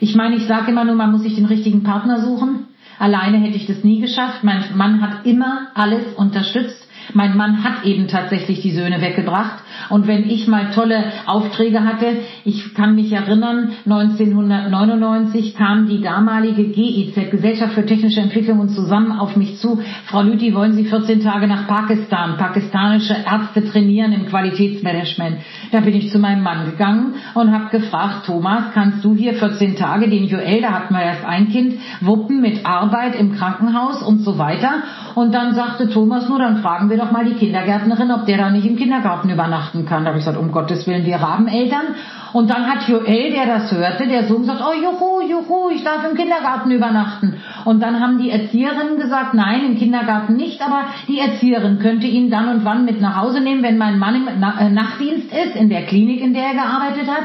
Ich 0.00 0.14
meine, 0.14 0.36
ich 0.36 0.46
sage 0.46 0.70
immer 0.70 0.86
nur, 0.86 0.94
man 0.94 1.12
muss 1.12 1.20
sich 1.20 1.34
den 1.34 1.44
richtigen 1.44 1.82
Partner 1.82 2.22
suchen. 2.22 2.68
Alleine 2.98 3.38
hätte 3.38 3.56
ich 3.56 3.66
das 3.66 3.84
nie 3.84 4.00
geschafft. 4.00 4.44
Mein 4.44 4.76
Mann 4.76 5.00
hat 5.00 5.26
immer 5.26 5.68
alles 5.74 6.14
unterstützt. 6.14 6.83
Mein 7.14 7.36
Mann 7.36 7.62
hat 7.62 7.84
eben 7.84 8.08
tatsächlich 8.08 8.60
die 8.60 8.72
Söhne 8.72 9.00
weggebracht. 9.00 9.62
Und 9.88 10.06
wenn 10.06 10.28
ich 10.28 10.48
mal 10.48 10.70
tolle 10.72 11.04
Aufträge 11.26 11.84
hatte, 11.84 12.06
ich 12.44 12.74
kann 12.74 12.96
mich 12.96 13.12
erinnern, 13.12 13.70
1999 13.84 15.54
kam 15.54 15.88
die 15.88 16.00
damalige 16.00 16.64
GIZ, 16.64 17.30
Gesellschaft 17.30 17.74
für 17.74 17.86
technische 17.86 18.20
Entwicklung 18.20 18.58
und 18.60 18.70
Zusammen, 18.70 19.12
auf 19.12 19.36
mich 19.36 19.58
zu. 19.58 19.80
Frau 20.06 20.22
Lüthi, 20.22 20.54
wollen 20.54 20.72
Sie 20.72 20.84
14 20.84 21.22
Tage 21.22 21.46
nach 21.46 21.68
Pakistan? 21.68 22.36
Pakistanische 22.36 23.14
Ärzte 23.14 23.64
trainieren 23.64 24.12
im 24.12 24.26
Qualitätsmanagement. 24.26 25.36
Da 25.70 25.80
bin 25.80 25.94
ich 25.94 26.10
zu 26.10 26.18
meinem 26.18 26.42
Mann 26.42 26.66
gegangen 26.66 27.14
und 27.34 27.52
habe 27.52 27.70
gefragt, 27.70 28.26
Thomas, 28.26 28.72
kannst 28.74 29.04
du 29.04 29.14
hier 29.14 29.34
14 29.34 29.76
Tage 29.76 30.08
den 30.08 30.24
Joel, 30.26 30.62
da 30.62 30.72
hatten 30.72 30.94
wir 30.94 31.02
erst 31.02 31.24
ein 31.24 31.48
Kind, 31.48 31.74
wuppen 32.00 32.40
mit 32.40 32.66
Arbeit 32.66 33.14
im 33.14 33.36
Krankenhaus 33.36 34.02
und 34.02 34.20
so 34.20 34.38
weiter. 34.38 34.82
Und 35.14 35.32
dann 35.32 35.54
sagte 35.54 35.88
Thomas 35.88 36.28
nur, 36.28 36.38
dann 36.38 36.58
fragen 36.58 36.90
wir 36.90 36.96
doch 36.96 37.03
mal 37.12 37.24
die 37.24 37.34
Kindergärtnerin, 37.34 38.10
ob 38.10 38.26
der 38.26 38.38
da 38.38 38.50
nicht 38.50 38.66
im 38.66 38.76
Kindergarten 38.76 39.30
übernachten 39.30 39.86
kann. 39.86 40.04
Da 40.04 40.10
habe 40.10 40.18
ich 40.18 40.24
gesagt, 40.24 40.42
um 40.42 40.52
Gottes 40.52 40.86
Willen, 40.86 41.04
wir 41.04 41.20
haben 41.20 41.48
Eltern. 41.48 41.94
Und 42.32 42.50
dann 42.50 42.66
hat 42.66 42.88
Joel, 42.88 43.30
der 43.30 43.46
das 43.46 43.70
hörte, 43.70 44.08
der 44.08 44.24
Sohn 44.24 44.40
gesagt, 44.40 44.60
oh 44.60 44.72
juhu, 44.72 45.20
juhu, 45.22 45.70
ich 45.70 45.84
darf 45.84 46.04
im 46.08 46.16
Kindergarten 46.16 46.70
übernachten. 46.70 47.40
Und 47.64 47.80
dann 47.80 48.00
haben 48.00 48.18
die 48.18 48.30
Erzieherinnen 48.30 48.98
gesagt, 48.98 49.34
nein, 49.34 49.64
im 49.64 49.78
Kindergarten 49.78 50.34
nicht, 50.34 50.60
aber 50.60 50.86
die 51.06 51.20
Erzieherin 51.20 51.78
könnte 51.78 52.06
ihn 52.06 52.30
dann 52.30 52.48
und 52.48 52.64
wann 52.64 52.84
mit 52.84 53.00
nach 53.00 53.16
Hause 53.16 53.40
nehmen, 53.40 53.62
wenn 53.62 53.78
mein 53.78 53.98
Mann 53.98 54.16
im 54.16 54.26
äh, 54.26 54.68
Nachtdienst 54.68 55.32
ist, 55.32 55.54
in 55.54 55.68
der 55.68 55.86
Klinik, 55.86 56.20
in 56.20 56.34
der 56.34 56.44
er 56.44 56.54
gearbeitet 56.54 57.08
hat. 57.08 57.24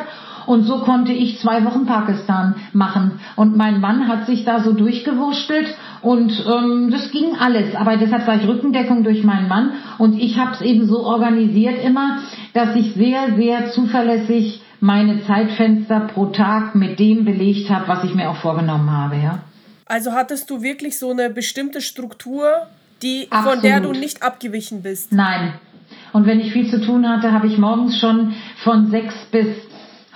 Und 0.49 0.63
so 0.63 0.79
konnte 0.79 1.11
ich 1.11 1.39
zwei 1.41 1.63
Wochen 1.63 1.85
Pakistan 1.85 2.55
machen. 2.73 3.19
Und 3.35 3.55
mein 3.55 3.79
Mann 3.79 4.07
hat 4.07 4.25
sich 4.25 4.45
da 4.45 4.61
so 4.61 4.73
durchgewurschtelt 4.73 5.75
und 6.01 6.31
ähm, 6.43 6.89
das 6.89 7.11
ging 7.11 7.35
alles. 7.39 7.75
Aber 7.75 7.97
deshalb 7.97 8.25
sage 8.25 8.39
ich 8.41 8.47
Rückendeckung 8.47 9.03
durch 9.03 9.23
meinen 9.23 9.47
Mann. 9.47 9.73
Und 9.99 10.19
ich 10.19 10.39
habe 10.39 10.53
es 10.53 10.61
eben 10.61 10.87
so 10.87 11.05
organisiert 11.05 11.83
immer, 11.83 12.17
dass 12.55 12.75
ich 12.75 12.95
sehr, 12.95 13.35
sehr 13.35 13.69
zuverlässig 13.69 14.63
meine 14.79 15.23
Zeitfenster 15.27 15.99
pro 15.99 16.25
Tag 16.25 16.73
mit 16.73 16.97
dem 16.97 17.25
belegt 17.25 17.69
habe, 17.69 17.87
was 17.87 18.03
ich 18.03 18.15
mir 18.15 18.31
auch 18.31 18.37
vorgenommen 18.37 18.89
habe. 18.89 19.17
Ja. 19.17 19.43
Also 19.85 20.13
hattest 20.13 20.49
du 20.49 20.63
wirklich 20.63 20.97
so 20.97 21.11
eine 21.11 21.29
bestimmte 21.29 21.79
Struktur, 21.79 22.49
die, 23.03 23.27
von 23.29 23.61
der 23.61 23.81
du 23.81 23.91
nicht 23.91 24.23
abgewichen 24.23 24.81
bist? 24.81 25.13
Nein. 25.13 25.53
Und 26.11 26.25
wenn 26.25 26.39
ich 26.39 26.51
viel 26.51 26.67
zu 26.71 26.81
tun 26.81 27.07
hatte, 27.07 27.31
habe 27.33 27.45
ich 27.45 27.59
morgens 27.59 27.99
schon 27.99 28.33
von 28.63 28.89
sechs 28.89 29.13
bis 29.31 29.45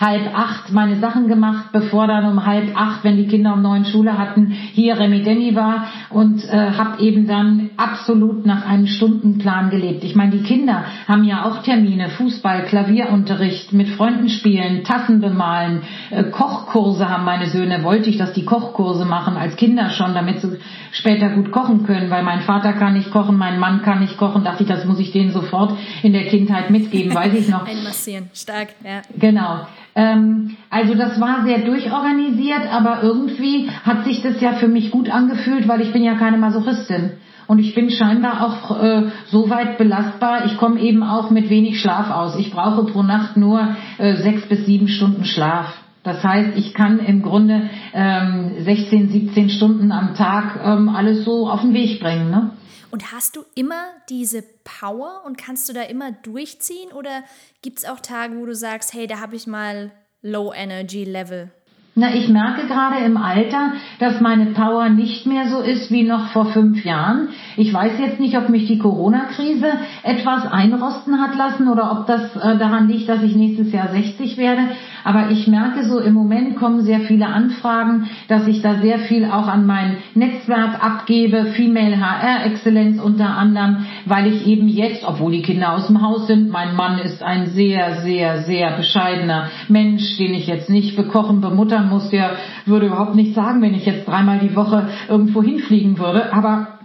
halb 0.04 0.38
acht 0.38 0.72
meine 0.72 0.98
Sachen 1.00 1.28
gemacht, 1.28 1.68
bevor 1.72 2.08
dann 2.08 2.26
um 2.26 2.46
halb 2.46 2.76
acht, 2.76 3.04
wenn 3.04 3.18
die 3.18 3.28
Kinder 3.28 3.54
um 3.54 3.62
neun 3.62 3.86
Schule 3.86 4.18
hatten, 4.18 4.48
hier 4.48 5.00
Remideni 5.00 5.56
war 5.56 5.88
und 6.10 6.44
äh, 6.44 6.72
habe 6.72 7.02
eben 7.02 7.28
dann 7.28 7.70
absolut 7.78 8.46
nach 8.46 8.66
einem 8.66 8.88
Stundenplan 8.88 9.70
gelebt. 9.70 10.04
Ich 10.04 10.16
meine, 10.16 10.32
die 10.32 10.44
Kinder 10.44 10.84
haben 11.08 11.24
ja 11.24 11.46
auch 11.46 11.63
Termine, 11.63 12.10
Fußball, 12.10 12.66
Klavierunterricht, 12.66 13.72
mit 13.72 13.89
Freunden 13.89 14.30
spielen, 14.30 14.84
Tassen 14.84 15.22
bemalen, 15.22 15.84
äh, 16.10 16.24
Kochkurse 16.26 17.10
haben 17.10 17.24
meine 17.24 17.48
Söhne, 17.48 17.84
wollte 17.84 18.10
ich, 18.10 18.18
dass 18.18 18.34
die 18.34 18.46
Kochkurse 18.46 19.06
machen 19.06 19.38
als 19.38 19.56
Kinder 19.56 19.89
schon, 19.89 20.13
damit 20.13 20.42
sie 20.42 20.60
später 20.92 21.30
gut 21.30 21.52
kochen 21.52 21.86
können, 21.86 22.10
weil 22.10 22.24
mein 22.24 22.42
Vater 22.42 22.74
kann 22.74 22.94
nicht 22.94 23.12
kochen, 23.12 23.38
mein 23.38 23.60
Mann 23.60 23.82
kann 23.82 24.00
nicht 24.00 24.18
kochen, 24.18 24.44
dachte 24.44 24.63
ich, 24.63 24.70
das 24.70 24.86
muss 24.86 25.00
ich 25.00 25.12
denen 25.12 25.32
sofort 25.32 25.78
in 26.02 26.13
der 26.13 26.26
Kindheit 26.28 26.70
mitgeben, 26.70 27.13
weiß 27.13 27.34
ich 27.34 27.48
noch. 27.50 27.66
Einmassieren, 27.68 28.30
stark, 28.34 28.70
ja. 28.84 29.02
Genau. 29.18 29.62
Ähm, 29.96 30.56
also 30.70 30.96
das 30.96 31.20
war 31.20 31.46
sehr 31.46 31.60
durchorganisiert, 31.60 32.72
aber 32.72 33.04
irgendwie 33.04 33.70
hat 33.84 34.06
sich 34.06 34.22
das 34.22 34.42
ja 34.42 34.54
für 34.54 34.68
mich 34.68 34.92
gut 34.92 35.10
angefühlt, 35.10 35.68
weil 35.68 35.82
ich 35.82 35.94
bin 35.94 36.04
ja 36.04 36.16
keine 36.16 36.38
Masochistin. 36.38 37.12
Und 37.46 37.60
ich 37.60 37.76
bin 37.76 37.90
scheinbar 37.90 38.46
auch 38.46 38.82
äh, 38.82 39.04
so 39.28 39.50
weit 39.50 39.78
belastbar, 39.78 40.46
ich 40.46 40.58
komme 40.58 40.80
eben 40.80 41.04
auch 41.04 41.30
mit 41.30 41.50
wenig 41.50 41.80
Schlaf 41.80 42.10
aus. 42.10 42.38
Ich 42.38 42.52
brauche 42.52 42.86
pro 42.86 43.04
Nacht 43.04 43.38
nur 43.38 43.76
äh, 43.98 44.16
sechs 44.16 44.48
bis 44.48 44.66
sieben 44.66 44.88
Stunden 44.88 45.26
Schlaf. 45.26 45.74
Das 46.04 46.24
heißt, 46.24 46.58
ich 46.58 46.74
kann 46.74 47.00
im 47.00 47.22
Grunde 47.22 47.70
ähm, 47.94 48.52
16, 48.60 49.10
17 49.10 49.50
Stunden 49.50 49.92
am 49.92 50.16
Tag 50.16 50.60
ähm, 50.64 50.90
alles 50.90 51.24
so 51.24 51.50
auf 51.50 51.62
den 51.62 51.74
Weg 51.74 52.00
bringen. 52.00 52.30
Ne? 52.30 52.52
Und 52.94 53.12
hast 53.12 53.36
du 53.36 53.44
immer 53.56 53.88
diese 54.08 54.44
Power 54.44 55.24
und 55.26 55.36
kannst 55.36 55.68
du 55.68 55.74
da 55.74 55.82
immer 55.82 56.12
durchziehen? 56.12 56.92
Oder 56.92 57.24
gibt 57.64 57.80
es 57.80 57.86
auch 57.86 58.00
Tage, 58.00 58.38
wo 58.38 58.46
du 58.46 58.54
sagst, 58.54 58.94
hey, 58.94 59.08
da 59.08 59.20
habe 59.20 59.36
ich 59.36 59.48
mal 59.48 59.90
Low 60.22 60.54
Energy 60.54 61.04
Level? 61.04 61.50
Na, 61.96 62.08
ich 62.16 62.28
merke 62.28 62.66
gerade 62.66 63.06
im 63.06 63.18
Alter, 63.18 63.74
dass 64.00 64.20
meine 64.20 64.48
Power 64.48 64.90
nicht 64.90 65.28
mehr 65.28 65.48
so 65.48 65.60
ist 65.60 65.92
wie 65.92 66.02
noch 66.02 66.30
vor 66.30 66.46
fünf 66.46 66.84
Jahren. 66.84 67.28
Ich 67.56 67.72
weiß 67.72 68.00
jetzt 68.00 68.20
nicht, 68.20 68.36
ob 68.36 68.50
mich 68.50 68.66
die 68.66 68.80
Corona-Krise 68.80 69.68
etwas 70.02 70.52
einrosten 70.52 71.22
hat 71.22 71.36
lassen 71.38 71.70
oder 71.70 71.92
ob 71.92 72.08
das 72.08 72.36
äh, 72.36 72.58
daran 72.58 72.88
liegt, 72.88 73.08
dass 73.08 73.22
ich 73.22 73.36
nächstes 73.36 73.72
Jahr 73.72 73.90
60 73.90 74.38
werde. 74.38 74.70
Aber 75.04 75.30
ich 75.30 75.48
merke 75.48 75.86
so, 75.86 76.00
im 76.00 76.16
Moment 76.16 76.56
kommen 76.56 76.82
sehr 76.82 77.02
viele 77.02 77.28
Anfragen, 77.28 78.10
dass 78.28 78.48
ich 78.48 78.64
da 78.64 78.76
sehr 78.82 78.98
viel 78.98 79.26
auch 79.26 79.48
an 79.48 79.68
mein 79.68 79.98
Netzwerk 80.16 80.84
abgebe, 80.84 81.52
Female 81.56 82.00
HR 82.00 82.46
Exzellenz 82.48 83.00
unter 83.00 83.38
anderem, 83.38 83.86
weil 84.06 84.34
ich 84.34 84.48
eben 84.48 84.68
jetzt, 84.68 85.04
obwohl 85.06 85.32
die 85.32 85.44
Kinder 85.44 85.74
aus 85.74 85.88
dem 85.88 86.02
Haus 86.02 86.26
sind, 86.26 86.50
mein 86.50 86.76
Mann 86.76 86.98
ist 86.98 87.22
ein 87.22 87.48
sehr, 87.48 88.02
sehr, 88.02 88.42
sehr 88.44 88.78
bescheidener 88.78 89.50
Mensch, 89.68 90.18
den 90.18 90.34
ich 90.34 90.48
jetzt 90.48 90.72
nicht 90.72 90.96
bekochen, 90.96 91.42
bemuttern 91.42 91.83
muss. 91.89 92.10
Der 92.10 92.32
würde 92.65 92.88
überhaupt 92.88 93.15
nicht 93.15 93.34
sagen, 93.34 93.62
wenn 93.62 93.74
ich 93.74 93.86
jetzt 93.86 94.08
dreimal 94.08 94.39
die 94.39 94.56
Woche 94.56 94.89
irgendwo 95.08 95.43
hinfliegen 95.43 95.98
würde. 95.98 96.34
Aber 96.34 96.80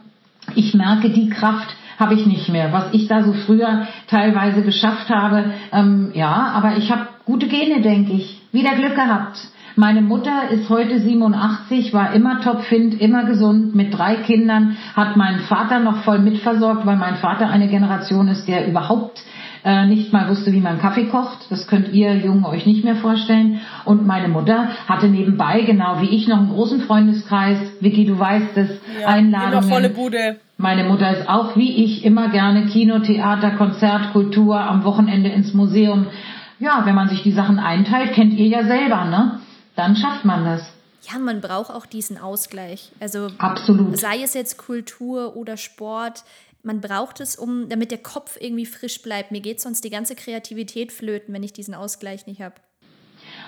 ich 0.55 0.75
merke 0.75 1.11
die 1.11 1.29
Kraft, 1.29 1.75
habe 1.99 2.15
ich 2.15 2.27
nicht 2.27 2.49
mehr. 2.49 2.73
Was 2.73 2.93
ich 2.93 3.09
da 3.09 3.23
so 3.23 3.33
früher 3.33 3.87
teilweise 4.07 4.63
geschafft 4.63 5.11
habe, 5.11 5.53
ähm, 5.73 6.11
ja, 6.15 6.53
aber 6.55 6.77
ich 6.77 6.91
habe 6.91 7.09
gute 7.25 7.49
Gene, 7.49 7.81
denke 7.81 8.13
ich. 8.13 8.41
Wieder 8.53 8.75
Glück 8.75 8.95
gehabt. 8.95 9.39
Meine 9.77 10.03
Mutter 10.03 10.51
ist 10.51 10.69
heute 10.71 10.99
87, 10.99 11.95
war 11.95 12.13
immer 12.13 12.41
topfit, 12.41 13.01
immer 13.01 13.25
gesund, 13.25 13.77
mit 13.77 13.97
drei 13.97 14.17
Kindern, 14.17 14.77
hat 14.97 15.17
meinen 15.17 15.39
Vater 15.41 15.79
noch 15.79 15.99
voll 15.99 16.19
mitversorgt, 16.19 16.85
weil 16.85 16.97
mein 16.97 17.15
Vater 17.15 17.49
eine 17.49 17.69
Generation 17.69 18.27
ist, 18.27 18.49
der 18.49 18.67
überhaupt 18.67 19.23
äh, 19.65 19.87
nicht 19.87 20.13
mal 20.13 20.29
wusste, 20.29 20.53
wie 20.53 20.61
man 20.61 20.79
Kaffee 20.79 21.07
kocht. 21.07 21.47
Das 21.51 21.67
könnt 21.67 21.93
ihr 21.93 22.15
Jungen 22.17 22.45
euch 22.45 22.67
nicht 22.67 22.85
mehr 22.85 22.97
vorstellen. 22.97 23.61
Und 23.85 24.07
meine 24.07 24.29
Mutter 24.29 24.69
hatte 24.87 25.09
nebenbei, 25.09 25.63
genau 25.63 26.01
wie 26.01 26.09
ich, 26.09 26.29
noch 26.29 26.39
einen 26.39 26.51
großen 26.51 26.83
Freundeskreis. 26.83 27.59
Vicky, 27.81 28.05
du 28.05 28.19
weißt 28.19 28.57
es, 28.57 28.71
ja, 29.01 29.07
Einladungen. 29.09 29.69
volle 29.69 29.91
Bude. 29.91 30.37
Meine 30.57 30.85
Mutter 30.85 31.17
ist 31.17 31.29
auch 31.29 31.57
wie 31.57 31.85
ich 31.85 32.05
immer 32.05 32.31
gerne 32.31 32.67
Kino, 32.67 32.99
Theater, 32.99 33.53
Konzert, 33.53 34.13
Kultur, 34.13 34.59
am 34.61 34.83
Wochenende 34.85 35.29
ins 35.31 35.55
Museum. 35.55 36.07
Ja, 36.59 36.83
wenn 36.85 36.97
man 36.97 37.09
sich 37.09 37.23
die 37.23 37.31
Sachen 37.33 37.59
einteilt, 37.61 38.13
kennt 38.15 38.35
ihr 38.35 38.47
ja 38.49 38.65
selber, 38.65 39.05
ne? 39.05 39.41
Dann 39.77 39.95
schafft 39.95 40.25
man 40.25 40.45
das. 40.45 40.63
ja, 41.11 41.19
man 41.19 41.41
braucht 41.41 41.71
auch 41.71 41.87
diesen 41.87 42.19
Ausgleich. 42.19 42.91
Also 43.01 43.29
Absolut. 43.39 43.97
sei 43.97 44.23
es 44.23 44.35
jetzt 44.35 44.59
Kultur 44.59 45.37
oder 45.37 45.57
Sport, 45.57 46.25
man 46.63 46.81
braucht 46.81 47.21
es, 47.21 47.37
um, 47.37 47.69
damit 47.69 47.91
der 47.91 47.99
Kopf 47.99 48.37
irgendwie 48.41 48.67
frisch 48.67 49.03
bleibt. 49.03 49.31
Mir 49.31 49.41
geht 49.41 49.61
sonst 49.61 49.85
die 49.85 49.91
ganze 49.91 50.15
Kreativität 50.15 50.93
flöten, 50.93 51.33
wenn 51.35 51.43
ich 51.43 51.53
diesen 51.53 51.75
Ausgleich 51.75 52.27
nicht 52.27 52.41
habe. 52.41 52.55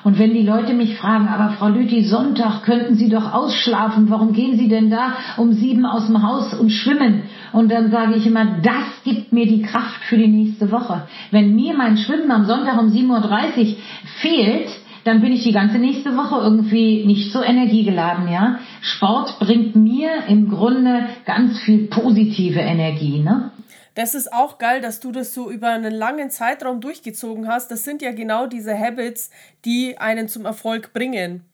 Und 0.02 0.18
wenn 0.18 0.32
die 0.32 0.42
Leute 0.42 0.72
mich 0.72 0.96
fragen, 0.96 1.28
aber 1.28 1.54
Frau 1.54 1.68
Lüthi, 1.68 2.04
Sonntag 2.04 2.62
könnten 2.62 2.94
Sie 2.94 3.10
doch 3.10 3.32
ausschlafen, 3.32 4.08
warum 4.08 4.32
gehen 4.32 4.58
Sie 4.58 4.68
denn 4.68 4.90
da 4.90 5.14
um 5.36 5.52
sieben 5.52 5.84
aus 5.84 6.06
dem 6.06 6.22
Haus 6.22 6.54
und 6.54 6.70
schwimmen? 6.70 7.24
Und 7.52 7.70
dann 7.70 7.90
sage 7.90 8.14
ich 8.14 8.26
immer, 8.26 8.60
das 8.62 8.86
gibt 9.04 9.32
mir 9.32 9.46
die 9.46 9.62
Kraft 9.62 10.02
für 10.08 10.16
die 10.16 10.28
nächste 10.28 10.70
Woche. 10.70 11.06
Wenn 11.30 11.54
mir 11.54 11.74
mein 11.74 11.98
Schwimmen 11.98 12.30
am 12.30 12.46
Sonntag 12.46 12.80
um 12.80 12.88
7.30 12.88 13.10
Uhr 13.10 13.76
fehlt, 14.20 14.70
dann 15.04 15.20
bin 15.20 15.32
ich 15.32 15.42
die 15.42 15.52
ganze 15.52 15.78
nächste 15.78 16.16
Woche 16.16 16.42
irgendwie 16.42 17.04
nicht 17.06 17.32
so 17.32 17.42
energiegeladen, 17.42 18.28
ja. 18.28 18.58
Sport 18.80 19.38
bringt 19.38 19.76
mir 19.76 20.26
im 20.28 20.48
Grunde 20.48 21.06
ganz 21.24 21.58
viel 21.60 21.88
positive 21.88 22.60
Energie, 22.60 23.20
ne? 23.20 23.52
Das 23.94 24.14
ist 24.14 24.32
auch 24.32 24.58
geil, 24.58 24.80
dass 24.80 25.00
du 25.00 25.10
das 25.12 25.34
so 25.34 25.50
über 25.50 25.68
einen 25.68 25.92
langen 25.92 26.30
Zeitraum 26.30 26.80
durchgezogen 26.80 27.48
hast. 27.48 27.70
Das 27.70 27.84
sind 27.84 28.02
ja 28.02 28.12
genau 28.12 28.46
diese 28.46 28.78
Habits, 28.78 29.30
die 29.64 29.98
einen 29.98 30.28
zum 30.28 30.46
Erfolg 30.46 30.92
bringen. 30.92 31.44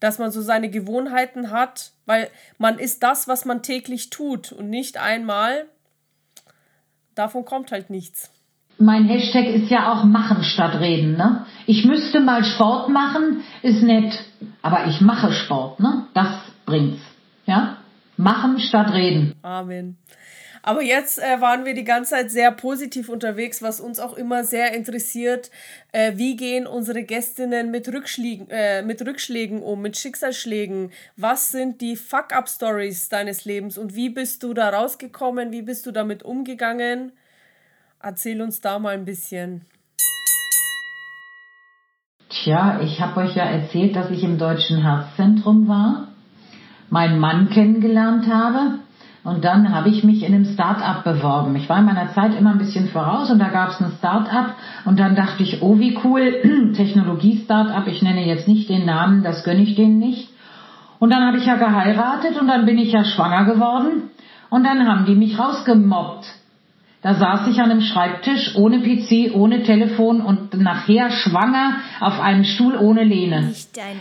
Dass 0.00 0.18
man 0.18 0.30
so 0.30 0.40
seine 0.40 0.70
Gewohnheiten 0.70 1.50
hat, 1.50 1.92
weil 2.06 2.28
man 2.58 2.78
ist 2.78 3.02
das, 3.02 3.28
was 3.28 3.44
man 3.44 3.62
täglich 3.62 4.10
tut 4.10 4.52
und 4.52 4.70
nicht 4.70 4.98
einmal. 4.98 5.66
Davon 7.14 7.44
kommt 7.44 7.72
halt 7.72 7.88
nichts. 7.88 8.30
Mein 8.78 9.04
Hashtag 9.04 9.46
ist 9.46 9.70
ja 9.70 9.92
auch 9.92 10.04
machen 10.04 10.42
statt 10.44 10.78
reden, 10.80 11.16
ne? 11.16 11.46
Ich 11.66 11.84
müsste 11.84 12.20
mal 12.20 12.44
Sport 12.44 12.90
machen, 12.90 13.42
ist 13.62 13.82
nett, 13.82 14.12
aber 14.62 14.86
ich 14.86 15.00
mache 15.00 15.32
Sport, 15.32 15.80
ne? 15.80 16.06
Das 16.14 16.28
bringt's, 16.66 17.00
ja? 17.46 17.78
Machen 18.16 18.58
statt 18.60 18.92
reden. 18.92 19.34
Amen. 19.42 19.96
Aber 20.66 20.82
jetzt 20.82 21.20
äh, 21.20 21.40
waren 21.40 21.64
wir 21.64 21.74
die 21.74 21.84
ganze 21.84 22.10
Zeit 22.10 22.32
sehr 22.32 22.50
positiv 22.50 23.08
unterwegs, 23.08 23.62
was 23.62 23.78
uns 23.78 24.00
auch 24.00 24.14
immer 24.14 24.42
sehr 24.42 24.74
interessiert. 24.74 25.52
Äh, 25.92 26.14
wie 26.16 26.34
gehen 26.34 26.66
unsere 26.66 27.04
Gästinnen 27.04 27.70
mit 27.70 27.86
Rückschlägen, 27.86 28.50
äh, 28.50 28.82
mit 28.82 29.00
Rückschlägen 29.00 29.62
um, 29.62 29.80
mit 29.80 29.96
Schicksalsschlägen? 29.96 30.90
Was 31.16 31.52
sind 31.52 31.80
die 31.80 31.94
Fuck-up-Stories 31.94 33.08
deines 33.08 33.44
Lebens 33.44 33.78
und 33.78 33.94
wie 33.94 34.08
bist 34.08 34.42
du 34.42 34.54
da 34.54 34.70
rausgekommen? 34.70 35.52
Wie 35.52 35.62
bist 35.62 35.86
du 35.86 35.92
damit 35.92 36.24
umgegangen? 36.24 37.12
Erzähl 38.08 38.40
uns 38.40 38.60
da 38.60 38.78
mal 38.78 38.94
ein 38.94 39.04
bisschen. 39.04 39.62
Tja, 42.28 42.78
ich 42.80 43.00
habe 43.00 43.18
euch 43.22 43.34
ja 43.34 43.42
erzählt, 43.42 43.96
dass 43.96 44.12
ich 44.12 44.22
im 44.22 44.38
Deutschen 44.38 44.80
Herzzentrum 44.80 45.66
war, 45.66 46.06
meinen 46.88 47.18
Mann 47.18 47.48
kennengelernt 47.48 48.32
habe 48.32 48.78
und 49.24 49.44
dann 49.44 49.74
habe 49.74 49.88
ich 49.88 50.04
mich 50.04 50.22
in 50.22 50.32
einem 50.32 50.44
Start-up 50.44 51.02
beworben. 51.02 51.56
Ich 51.56 51.68
war 51.68 51.80
in 51.80 51.86
meiner 51.86 52.12
Zeit 52.12 52.38
immer 52.38 52.52
ein 52.52 52.58
bisschen 52.58 52.90
voraus 52.90 53.28
und 53.28 53.40
da 53.40 53.48
gab 53.48 53.70
es 53.70 53.80
ein 53.80 53.90
Start-up 53.98 54.54
und 54.84 55.00
dann 55.00 55.16
dachte 55.16 55.42
ich, 55.42 55.60
oh 55.60 55.80
wie 55.80 55.98
cool, 56.04 56.74
Technologie-Start-up, 56.76 57.88
ich 57.88 58.02
nenne 58.02 58.24
jetzt 58.24 58.46
nicht 58.46 58.68
den 58.68 58.86
Namen, 58.86 59.24
das 59.24 59.42
gönne 59.42 59.62
ich 59.62 59.74
denen 59.74 59.98
nicht. 59.98 60.28
Und 61.00 61.12
dann 61.12 61.26
habe 61.26 61.38
ich 61.38 61.46
ja 61.46 61.56
geheiratet 61.56 62.40
und 62.40 62.46
dann 62.46 62.66
bin 62.66 62.78
ich 62.78 62.92
ja 62.92 63.02
schwanger 63.02 63.52
geworden 63.52 64.10
und 64.48 64.62
dann 64.62 64.86
haben 64.86 65.06
die 65.06 65.16
mich 65.16 65.36
rausgemobbt. 65.36 66.35
Da 67.06 67.14
saß 67.14 67.46
ich 67.46 67.60
an 67.60 67.70
einem 67.70 67.82
Schreibtisch 67.82 68.56
ohne 68.56 68.80
PC, 68.80 69.32
ohne 69.32 69.62
Telefon 69.62 70.20
und 70.20 70.54
nachher 70.54 71.12
schwanger 71.12 71.76
auf 72.00 72.18
einem 72.18 72.42
Stuhl 72.42 72.76
ohne 72.76 73.04
Lehne. 73.04 73.54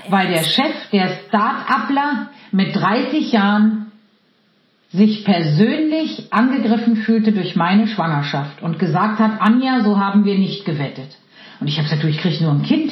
Weil 0.10 0.30
der 0.30 0.41
Chef, 0.41 0.89
der 0.91 1.10
Start-upler 1.28 2.30
mit 2.51 2.76
30 2.76 3.32
Jahren 3.32 3.91
sich 4.91 5.24
persönlich 5.24 6.34
angegriffen 6.34 6.95
fühlte 6.95 7.32
durch 7.32 7.56
meine 7.56 7.88
Schwangerschaft 7.88 8.64
und 8.64 8.80
gesagt 8.80 9.20
hat, 9.20 9.39
Anja, 9.39 9.82
so 9.84 9.99
haben 9.99 10.26
wir 10.26 10.39
nicht 10.39 10.66
gewettet. 10.66 11.16
Und 11.60 11.68
ich 11.68 11.78
habe 11.78 11.84
gesagt, 11.84 12.01
du, 12.01 12.08
ich 12.08 12.18
kriege 12.18 12.43
nur 12.43 12.53
ein 12.53 12.64
Kind. 12.64 12.91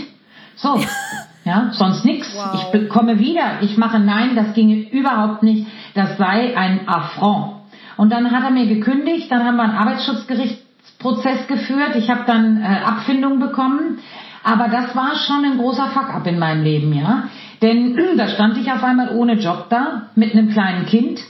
So, 0.57 0.79
ja, 1.43 1.71
sonst 1.71 2.05
nichts. 2.05 2.31
Wow. 2.35 2.71
Ich 2.71 2.89
komme 2.89 3.17
wieder. 3.17 3.63
Ich 3.63 3.77
mache 3.77 3.99
nein, 3.99 4.35
das 4.35 4.53
ginge 4.53 4.75
überhaupt 4.75 5.41
nicht. 5.41 5.65
Das 5.95 6.19
sei 6.19 6.55
ein 6.55 6.87
Affront. 6.87 7.62
Und 7.97 8.11
dann 8.11 8.31
hat 8.31 8.43
er 8.43 8.51
mir 8.51 8.67
gekündigt, 8.67 9.31
dann 9.31 9.43
haben 9.43 9.57
wir 9.57 9.63
einen 9.63 9.77
Arbeitsschutzgerichtsprozess 9.77 11.47
geführt. 11.47 11.95
Ich 11.95 12.09
habe 12.09 12.23
dann 12.25 12.61
äh, 12.61 12.65
Abfindung 12.65 13.39
bekommen. 13.39 13.99
Aber 14.43 14.67
das 14.67 14.95
war 14.95 15.15
schon 15.15 15.45
ein 15.45 15.57
großer 15.57 15.87
Fuck-up 15.87 16.27
in 16.27 16.37
meinem 16.37 16.63
Leben, 16.63 16.93
ja. 16.93 17.29
Denn 17.61 17.97
da 18.17 18.27
stand 18.27 18.57
ich 18.57 18.71
auf 18.71 18.83
einmal 18.83 19.15
ohne 19.15 19.33
Job 19.33 19.67
da, 19.69 20.09
mit 20.15 20.33
einem 20.33 20.49
kleinen 20.49 20.85
Kind 20.85 21.21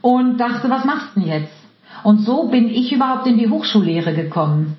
und 0.00 0.38
dachte, 0.38 0.70
was 0.70 0.84
machst 0.84 1.16
du 1.16 1.20
denn 1.20 1.28
jetzt? 1.28 1.52
Und 2.02 2.18
so 2.18 2.48
bin 2.48 2.68
ich 2.68 2.92
überhaupt 2.92 3.26
in 3.26 3.38
die 3.38 3.48
Hochschullehre 3.48 4.14
gekommen. 4.14 4.76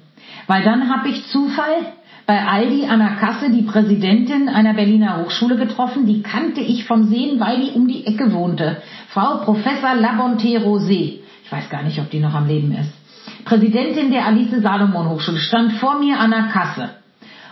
Weil 0.48 0.64
dann 0.64 0.90
habe 0.90 1.10
ich 1.10 1.28
Zufall 1.28 1.94
bei 2.26 2.46
Aldi 2.46 2.86
an 2.86 3.00
der 3.00 3.16
Kasse 3.16 3.52
die 3.52 3.64
Präsidentin 3.64 4.48
einer 4.48 4.74
Berliner 4.74 5.18
Hochschule 5.18 5.58
getroffen. 5.58 6.06
Die 6.06 6.22
kannte 6.22 6.62
ich 6.62 6.86
vom 6.86 7.08
Sehen, 7.10 7.40
weil 7.40 7.60
die 7.60 7.72
um 7.72 7.88
die 7.88 8.06
Ecke 8.06 8.32
wohnte. 8.34 8.82
Frau 9.10 9.38
Professor 9.44 9.96
Labonte 9.96 10.60
Rosé. 10.60 11.20
Ich 11.44 11.52
weiß 11.52 11.70
gar 11.70 11.84
nicht, 11.84 12.00
ob 12.00 12.10
die 12.10 12.20
noch 12.20 12.34
am 12.34 12.48
Leben 12.48 12.72
ist. 12.74 12.94
Präsidentin 13.46 14.10
der 14.10 14.26
Alice 14.26 14.62
Salomon 14.62 15.10
Hochschule 15.10 15.38
stand 15.38 15.74
vor 15.74 16.00
mir 16.00 16.20
an 16.20 16.32
der 16.32 16.44
Kasse. 16.44 16.90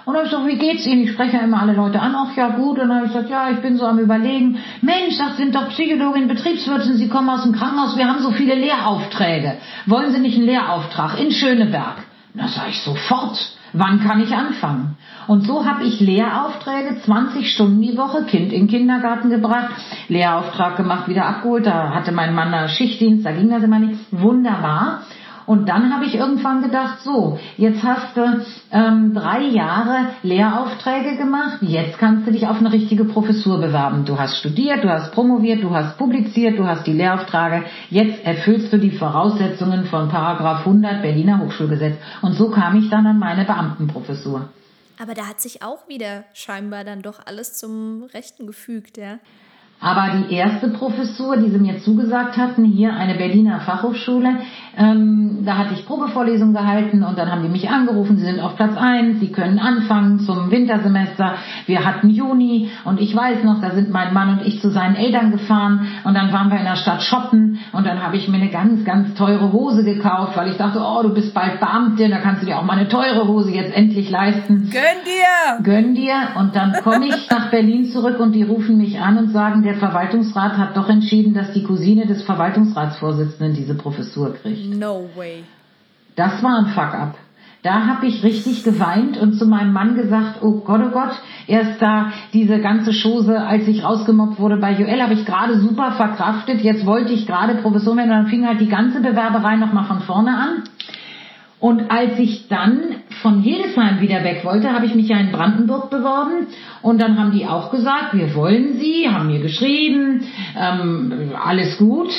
Und 0.05 0.15
dann 0.15 0.23
habe 0.23 0.25
ich 0.25 0.31
gesagt, 0.31 0.47
wie 0.47 0.57
geht's 0.57 0.87
Ihnen? 0.87 1.03
Ich 1.03 1.11
spreche 1.11 1.37
ja 1.37 1.43
immer 1.43 1.61
alle 1.61 1.73
Leute 1.73 1.99
an. 2.01 2.15
Ach 2.15 2.35
ja, 2.35 2.49
gut. 2.49 2.79
Und 2.79 2.89
dann 2.89 2.95
habe 2.95 3.05
ich 3.05 3.11
gesagt, 3.11 3.29
ja, 3.29 3.51
ich 3.51 3.59
bin 3.59 3.77
so 3.77 3.85
am 3.85 3.99
Überlegen. 3.99 4.57
Mensch, 4.81 5.17
das 5.17 5.37
sind 5.37 5.53
doch 5.53 5.69
Psychologin, 5.69 6.27
Betriebswirtin, 6.27 6.95
Sie 6.95 7.07
kommen 7.07 7.29
aus 7.29 7.43
dem 7.43 7.51
Krankenhaus, 7.51 7.97
wir 7.97 8.07
haben 8.07 8.19
so 8.19 8.31
viele 8.31 8.55
Lehraufträge. 8.55 9.57
Wollen 9.85 10.11
Sie 10.11 10.19
nicht 10.19 10.37
einen 10.37 10.47
Lehrauftrag 10.47 11.19
in 11.19 11.31
Schöneberg? 11.31 11.97
Na, 12.33 12.47
sage 12.47 12.69
ich 12.71 12.81
sofort. 12.81 13.37
Wann 13.73 14.01
kann 14.01 14.21
ich 14.21 14.35
anfangen? 14.35 14.97
Und 15.27 15.41
so 15.45 15.65
habe 15.65 15.83
ich 15.83 15.99
Lehraufträge, 15.99 17.01
20 17.01 17.51
Stunden 17.51 17.81
die 17.81 17.97
Woche, 17.97 18.23
Kind 18.23 18.51
in 18.51 18.61
den 18.61 18.67
Kindergarten 18.67 19.29
gebracht, 19.29 19.71
Lehrauftrag 20.09 20.75
gemacht, 20.75 21.07
wieder 21.07 21.25
abgeholt. 21.25 21.65
Da 21.65 21.93
hatte 21.93 22.11
mein 22.11 22.35
Mann 22.35 22.51
da 22.51 22.67
Schichtdienst, 22.67 23.25
da 23.25 23.31
ging 23.31 23.49
das 23.49 23.63
immer 23.63 23.79
nicht. 23.79 23.99
Wunderbar. 24.11 25.03
Und 25.45 25.67
dann 25.67 25.93
habe 25.93 26.05
ich 26.05 26.15
irgendwann 26.15 26.61
gedacht, 26.61 26.99
so, 27.01 27.39
jetzt 27.57 27.83
hast 27.83 28.15
du 28.15 28.43
ähm, 28.71 29.13
drei 29.13 29.41
Jahre 29.41 30.09
Lehraufträge 30.23 31.17
gemacht, 31.17 31.59
jetzt 31.61 31.97
kannst 31.97 32.27
du 32.27 32.31
dich 32.31 32.47
auf 32.47 32.59
eine 32.59 32.71
richtige 32.71 33.05
Professur 33.05 33.59
bewerben. 33.59 34.05
Du 34.05 34.17
hast 34.17 34.37
studiert, 34.37 34.83
du 34.83 34.89
hast 34.89 35.11
promoviert, 35.13 35.63
du 35.63 35.71
hast 35.71 35.97
publiziert, 35.97 36.57
du 36.57 36.65
hast 36.65 36.85
die 36.85 36.93
Lehraufträge, 36.93 37.65
jetzt 37.89 38.23
erfüllst 38.23 38.71
du 38.71 38.77
die 38.77 38.91
Voraussetzungen 38.91 39.85
von 39.85 40.09
Paragraph 40.09 40.59
100 40.59 41.01
Berliner 41.01 41.39
Hochschulgesetz. 41.39 41.97
Und 42.21 42.33
so 42.33 42.49
kam 42.49 42.77
ich 42.77 42.89
dann 42.89 43.05
an 43.07 43.19
meine 43.19 43.45
Beamtenprofessur. 43.45 44.49
Aber 45.01 45.15
da 45.15 45.27
hat 45.27 45.41
sich 45.41 45.63
auch 45.63 45.87
wieder 45.87 46.25
scheinbar 46.33 46.83
dann 46.83 47.01
doch 47.01 47.25
alles 47.25 47.57
zum 47.57 48.03
Rechten 48.13 48.45
gefügt, 48.45 48.97
ja. 48.97 49.17
Aber 49.81 50.11
die 50.15 50.33
erste 50.35 50.69
Professur, 50.69 51.37
die 51.37 51.49
sie 51.49 51.57
mir 51.57 51.79
zugesagt 51.79 52.37
hatten, 52.37 52.63
hier 52.63 52.93
eine 52.93 53.15
Berliner 53.15 53.61
Fachhochschule, 53.61 54.29
ähm, 54.77 55.39
da 55.43 55.57
hatte 55.57 55.73
ich 55.73 55.85
Probevorlesungen 55.85 56.53
gehalten 56.53 57.03
und 57.03 57.17
dann 57.17 57.31
haben 57.31 57.41
die 57.41 57.49
mich 57.49 57.69
angerufen, 57.69 58.15
sie 58.17 58.25
sind 58.25 58.39
auf 58.39 58.55
Platz 58.55 58.77
eins, 58.77 59.19
sie 59.19 59.31
können 59.31 59.57
anfangen 59.57 60.19
zum 60.19 60.51
Wintersemester. 60.51 61.33
Wir 61.65 61.83
hatten 61.83 62.09
Juni 62.09 62.69
und 62.85 63.01
ich 63.01 63.15
weiß 63.15 63.43
noch, 63.43 63.59
da 63.59 63.71
sind 63.71 63.91
mein 63.91 64.13
Mann 64.13 64.37
und 64.37 64.45
ich 64.45 64.61
zu 64.61 64.69
seinen 64.69 64.95
Eltern 64.95 65.31
gefahren 65.31 65.87
und 66.03 66.13
dann 66.13 66.31
waren 66.31 66.51
wir 66.51 66.59
in 66.59 66.65
der 66.65 66.75
Stadt 66.75 67.01
shoppen 67.01 67.59
und 67.73 67.85
dann 67.85 68.03
habe 68.03 68.17
ich 68.17 68.27
mir 68.27 68.37
eine 68.37 68.49
ganz, 68.49 68.85
ganz 68.85 69.15
teure 69.15 69.51
Hose 69.51 69.83
gekauft, 69.83 70.37
weil 70.37 70.51
ich 70.51 70.57
dachte, 70.57 70.79
oh, 70.79 71.01
du 71.01 71.09
bist 71.13 71.33
bald 71.33 71.59
Beamtin, 71.59 72.11
da 72.11 72.19
kannst 72.19 72.43
du 72.43 72.45
dir 72.45 72.59
auch 72.59 72.63
mal 72.63 72.77
eine 72.77 72.87
teure 72.87 73.27
Hose 73.27 73.51
jetzt 73.51 73.75
endlich 73.75 74.11
leisten. 74.11 74.69
Gönn 74.71 74.81
dir! 75.03 75.63
Gönn 75.63 75.95
dir! 75.95 76.13
Und 76.35 76.55
dann 76.55 76.73
komme 76.83 77.07
ich 77.07 77.29
nach 77.31 77.49
Berlin 77.49 77.85
zurück 77.85 78.19
und 78.19 78.33
die 78.33 78.43
rufen 78.43 78.77
mich 78.77 78.99
an 78.99 79.17
und 79.17 79.31
sagen, 79.31 79.63
der 79.71 79.79
Verwaltungsrat 79.79 80.57
hat 80.57 80.75
doch 80.75 80.89
entschieden, 80.89 81.33
dass 81.33 81.53
die 81.53 81.63
Cousine 81.63 82.05
des 82.05 82.23
Verwaltungsratsvorsitzenden 82.23 83.55
diese 83.55 83.75
Professur 83.75 84.33
kriegt. 84.33 84.77
No 84.77 85.09
way. 85.15 85.43
Das 86.15 86.43
war 86.43 86.59
ein 86.59 86.65
Fuck-up. 86.67 87.15
Da 87.63 87.85
habe 87.85 88.07
ich 88.07 88.23
richtig 88.23 88.63
geweint 88.63 89.17
und 89.17 89.33
zu 89.33 89.45
meinem 89.45 89.71
Mann 89.71 89.95
gesagt, 89.95 90.41
oh 90.41 90.61
Gott, 90.61 90.81
oh 90.83 90.89
Gott, 90.89 91.11
erst 91.47 91.81
da 91.81 92.11
diese 92.33 92.59
ganze 92.59 92.91
Chose, 92.91 93.39
als 93.39 93.67
ich 93.67 93.83
rausgemobbt 93.83 94.39
wurde 94.39 94.57
bei 94.57 94.73
Joel, 94.73 95.01
habe 95.01 95.13
ich 95.13 95.25
gerade 95.25 95.57
super 95.59 95.91
verkraftet. 95.91 96.61
Jetzt 96.61 96.85
wollte 96.85 97.13
ich 97.13 97.27
gerade 97.27 97.55
Professor 97.55 97.95
werden 97.95 98.09
und 98.09 98.17
dann 98.17 98.27
fing 98.27 98.47
halt 98.47 98.59
die 98.59 98.67
ganze 98.67 98.99
Bewerberei 98.99 99.55
nochmal 99.57 99.85
von 99.85 100.01
vorne 100.01 100.35
an. 100.35 100.63
Und 101.61 101.89
als 101.89 102.19
ich 102.19 102.47
dann 102.49 102.79
von 103.21 103.41
Hildesheim 103.41 104.01
wieder 104.01 104.23
weg 104.23 104.43
wollte, 104.43 104.73
habe 104.73 104.85
ich 104.85 104.95
mich 104.95 105.07
ja 105.07 105.17
in 105.17 105.31
Brandenburg 105.31 105.89
beworben. 105.89 106.47
Und 106.81 106.99
dann 107.01 107.17
haben 107.17 107.31
die 107.31 107.45
auch 107.45 107.71
gesagt, 107.71 108.13
wir 108.13 108.35
wollen 108.35 108.79
Sie, 108.79 109.07
haben 109.07 109.27
mir 109.27 109.39
geschrieben, 109.39 110.25
ähm, 110.59 111.31
alles 111.41 111.77
gut 111.77 112.09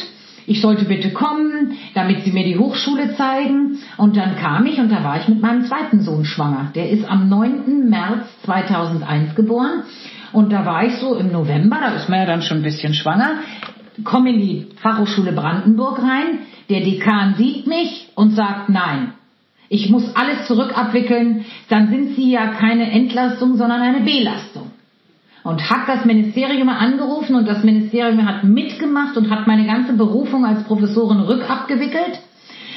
ich 0.47 0.61
sollte 0.61 0.85
bitte 0.85 1.11
kommen, 1.11 1.79
damit 1.95 2.25
sie 2.25 2.33
mir 2.33 2.45
die 2.45 2.59
Hochschule 2.59 3.17
zeigen. 3.17 3.79
Und 3.97 4.17
dann 4.17 4.37
kam 4.37 4.67
ich 4.67 4.79
und 4.79 4.91
da 4.91 5.05
war 5.05 5.21
ich 5.21 5.29
mit 5.29 5.41
meinem 5.41 5.65
zweiten 5.65 6.01
Sohn 6.01 6.25
schwanger. 6.25 6.73
Der 6.75 6.91
ist 6.91 7.09
am 7.09 7.29
9. 7.29 7.89
März 7.89 8.27
2001 8.45 9.35
geboren. 9.35 9.85
Und 10.33 10.53
da 10.53 10.65
war 10.65 10.85
ich 10.85 10.95
so 10.97 11.15
im 11.15 11.31
November, 11.31 11.79
da 11.81 11.95
ist 11.95 12.09
man 12.09 12.21
ja 12.21 12.27
dann 12.27 12.43
schon 12.43 12.59
ein 12.59 12.63
bisschen 12.63 12.95
schwanger, 12.95 13.41
komme 14.03 14.31
in 14.31 14.41
die 14.41 14.67
Fachhochschule 14.77 15.33
Brandenburg 15.33 15.99
rein, 15.99 16.39
der 16.71 16.81
Dekan 16.81 17.35
sieht 17.35 17.67
mich 17.67 18.09
und 18.15 18.31
sagt 18.31 18.71
nein. 18.71 19.13
Ich 19.73 19.89
muss 19.89 20.15
alles 20.15 20.47
zurückabwickeln, 20.47 21.47
dann 21.71 21.89
sind 21.89 22.15
Sie 22.15 22.31
ja 22.31 22.49
keine 22.49 22.91
Entlastung, 22.91 23.57
sondern 23.57 23.81
eine 23.81 24.01
Belastung. 24.01 24.71
Und 25.45 25.71
hat 25.71 25.89
das 25.89 26.05
Ministerium 26.05 26.69
angerufen 26.69 27.37
und 27.37 27.49
das 27.49 27.65
Ministerium 27.65 28.27
hat 28.27 28.45
mitgemacht 28.45 29.17
und 29.17 29.31
hat 29.31 29.47
meine 29.47 29.65
ganze 29.65 29.95
Berufung 29.95 30.45
als 30.45 30.65
Professorin 30.65 31.21
rückabgewickelt. 31.21 32.21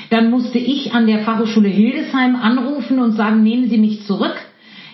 Dann 0.10 0.30
musste 0.30 0.58
ich 0.58 0.94
an 0.94 1.06
der 1.06 1.20
Fachhochschule 1.20 1.68
Hildesheim 1.68 2.38
anrufen 2.38 3.00
und 3.00 3.12
sagen, 3.12 3.44
nehmen 3.44 3.70
Sie 3.70 3.78
mich 3.78 4.06
zurück. 4.06 4.38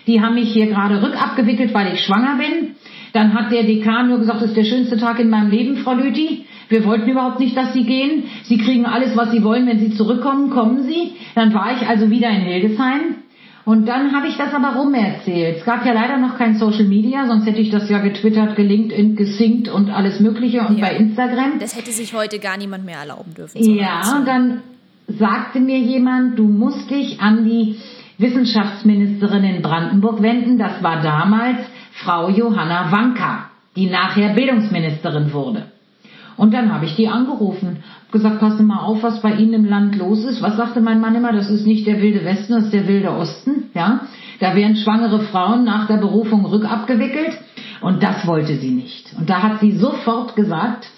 Die 0.08 0.20
haben 0.20 0.34
mich 0.34 0.52
hier 0.52 0.66
gerade 0.66 1.00
rückabgewickelt, 1.00 1.72
weil 1.72 1.94
ich 1.94 2.00
schwanger 2.00 2.36
bin. 2.36 2.74
Dann 3.12 3.32
hat 3.32 3.52
der 3.52 3.62
Dekan 3.62 4.08
nur 4.08 4.18
gesagt, 4.18 4.42
das 4.42 4.48
ist 4.48 4.56
der 4.56 4.64
schönste 4.64 4.96
Tag 4.96 5.20
in 5.20 5.30
meinem 5.30 5.52
Leben, 5.52 5.76
Frau 5.76 5.94
Lüthi. 5.94 6.46
Wir 6.68 6.84
wollten 6.84 7.08
überhaupt 7.08 7.40
nicht, 7.40 7.56
dass 7.56 7.72
Sie 7.72 7.84
gehen. 7.84 8.24
Sie 8.44 8.58
kriegen 8.58 8.86
alles, 8.86 9.16
was 9.16 9.30
Sie 9.30 9.42
wollen. 9.44 9.66
Wenn 9.66 9.78
Sie 9.78 9.94
zurückkommen, 9.94 10.50
kommen 10.50 10.82
Sie. 10.82 11.12
Dann 11.34 11.52
war 11.54 11.72
ich 11.76 11.86
also 11.86 12.10
wieder 12.10 12.30
in 12.30 12.42
Hildesheim. 12.42 13.16
Und 13.64 13.86
dann 13.86 14.12
habe 14.12 14.26
ich 14.26 14.36
das 14.36 14.52
aber 14.54 14.76
rumerzählt. 14.76 15.58
Es 15.58 15.64
gab 15.64 15.86
ja 15.86 15.92
leider 15.92 16.18
noch 16.18 16.36
kein 16.36 16.56
Social 16.56 16.84
Media, 16.84 17.26
sonst 17.26 17.46
hätte 17.46 17.60
ich 17.60 17.70
das 17.70 17.88
ja 17.88 17.98
getwittert, 17.98 18.56
gelinkt, 18.56 18.92
gesinkt 19.16 19.68
und 19.68 19.88
alles 19.88 20.18
Mögliche 20.18 20.62
und 20.62 20.78
ja. 20.78 20.86
bei 20.86 20.96
Instagram. 20.96 21.60
Das 21.60 21.76
hätte 21.76 21.92
sich 21.92 22.12
heute 22.12 22.40
gar 22.40 22.56
niemand 22.56 22.84
mehr 22.84 22.98
erlauben 22.98 23.34
dürfen. 23.34 23.62
Ja, 23.62 24.16
und 24.16 24.26
dann 24.26 24.62
sagte 25.06 25.60
mir 25.60 25.78
jemand, 25.78 26.38
du 26.38 26.44
musst 26.44 26.90
dich 26.90 27.20
an 27.20 27.44
die 27.44 27.76
Wissenschaftsministerin 28.18 29.44
in 29.44 29.62
Brandenburg 29.62 30.22
wenden. 30.22 30.58
Das 30.58 30.82
war 30.82 31.00
damals 31.00 31.58
Frau 31.92 32.30
Johanna 32.30 32.90
Wanka, 32.90 33.50
die 33.76 33.86
nachher 33.86 34.34
Bildungsministerin 34.34 35.32
wurde. 35.32 35.71
Und 36.36 36.54
dann 36.54 36.72
habe 36.72 36.86
ich 36.86 36.96
die 36.96 37.08
angerufen, 37.08 37.78
gesagt, 38.10 38.40
passen 38.40 38.66
mal 38.66 38.80
auf, 38.80 39.02
was 39.02 39.20
bei 39.20 39.32
Ihnen 39.34 39.54
im 39.54 39.64
Land 39.64 39.96
los 39.96 40.24
ist. 40.24 40.42
Was 40.42 40.56
sagte 40.56 40.80
mein 40.80 41.00
Mann 41.00 41.14
immer? 41.14 41.32
Das 41.32 41.50
ist 41.50 41.66
nicht 41.66 41.86
der 41.86 42.00
wilde 42.00 42.24
Westen, 42.24 42.54
das 42.54 42.64
ist 42.64 42.72
der 42.72 42.88
wilde 42.88 43.10
Osten. 43.10 43.70
Ja, 43.74 44.02
da 44.40 44.54
werden 44.54 44.76
schwangere 44.76 45.20
Frauen 45.20 45.64
nach 45.64 45.86
der 45.86 45.98
Berufung 45.98 46.44
rückabgewickelt. 46.44 47.38
Und 47.80 48.02
das 48.02 48.26
wollte 48.26 48.56
sie 48.56 48.70
nicht. 48.70 49.12
Und 49.18 49.28
da 49.28 49.42
hat 49.42 49.60
sie 49.60 49.72
sofort 49.72 50.36
gesagt, 50.36 50.88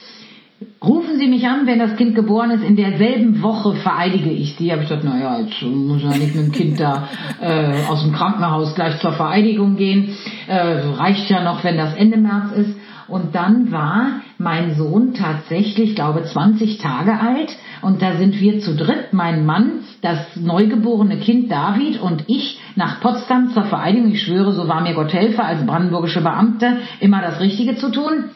Rufen 0.82 1.18
Sie 1.18 1.28
mich 1.28 1.46
an, 1.46 1.66
wenn 1.66 1.78
das 1.78 1.96
Kind 1.96 2.14
geboren 2.14 2.50
ist. 2.50 2.62
In 2.62 2.76
derselben 2.76 3.42
Woche 3.42 3.74
vereidige 3.74 4.30
ich 4.30 4.54
Sie. 4.56 4.70
Habe 4.70 4.82
ich 4.82 4.88
gesagt, 4.88 5.04
naja, 5.04 5.38
jetzt 5.38 5.62
muss 5.62 6.02
ja 6.02 6.10
nicht 6.10 6.34
mit 6.34 6.46
dem 6.46 6.52
Kind 6.52 6.80
da 6.80 7.08
äh, 7.40 7.86
aus 7.88 8.02
dem 8.02 8.12
Krankenhaus 8.12 8.74
gleich 8.74 8.98
zur 9.00 9.12
Vereidigung 9.12 9.76
gehen. 9.76 10.14
Äh, 10.46 10.58
reicht 10.96 11.28
ja 11.30 11.42
noch, 11.42 11.64
wenn 11.64 11.76
das 11.76 11.94
Ende 11.94 12.18
März 12.18 12.52
ist. 12.52 12.76
Und 13.08 13.34
dann 13.34 13.70
war 13.70 14.20
mein 14.38 14.74
Sohn 14.74 15.14
tatsächlich, 15.14 15.94
glaube 15.94 16.24
20 16.24 16.78
Tage 16.78 17.20
alt. 17.20 17.56
Und 17.82 18.02
da 18.02 18.16
sind 18.16 18.40
wir 18.40 18.60
zu 18.60 18.74
dritt, 18.74 19.12
mein 19.12 19.44
Mann, 19.44 19.80
das 20.00 20.36
neugeborene 20.36 21.18
Kind 21.18 21.50
David 21.50 22.00
und 22.00 22.24
ich 22.28 22.60
nach 22.76 23.00
Potsdam 23.00 23.50
zur 23.50 23.64
Vereidigung. 23.64 24.12
Ich 24.12 24.22
schwöre, 24.22 24.52
so 24.52 24.68
war 24.68 24.80
mir 24.80 24.94
Gott 24.94 25.12
helfe, 25.12 25.44
als 25.44 25.64
brandenburgische 25.66 26.22
Beamte 26.22 26.78
immer 27.00 27.20
das 27.20 27.40
Richtige 27.40 27.76
zu 27.76 27.90
tun. 27.90 28.30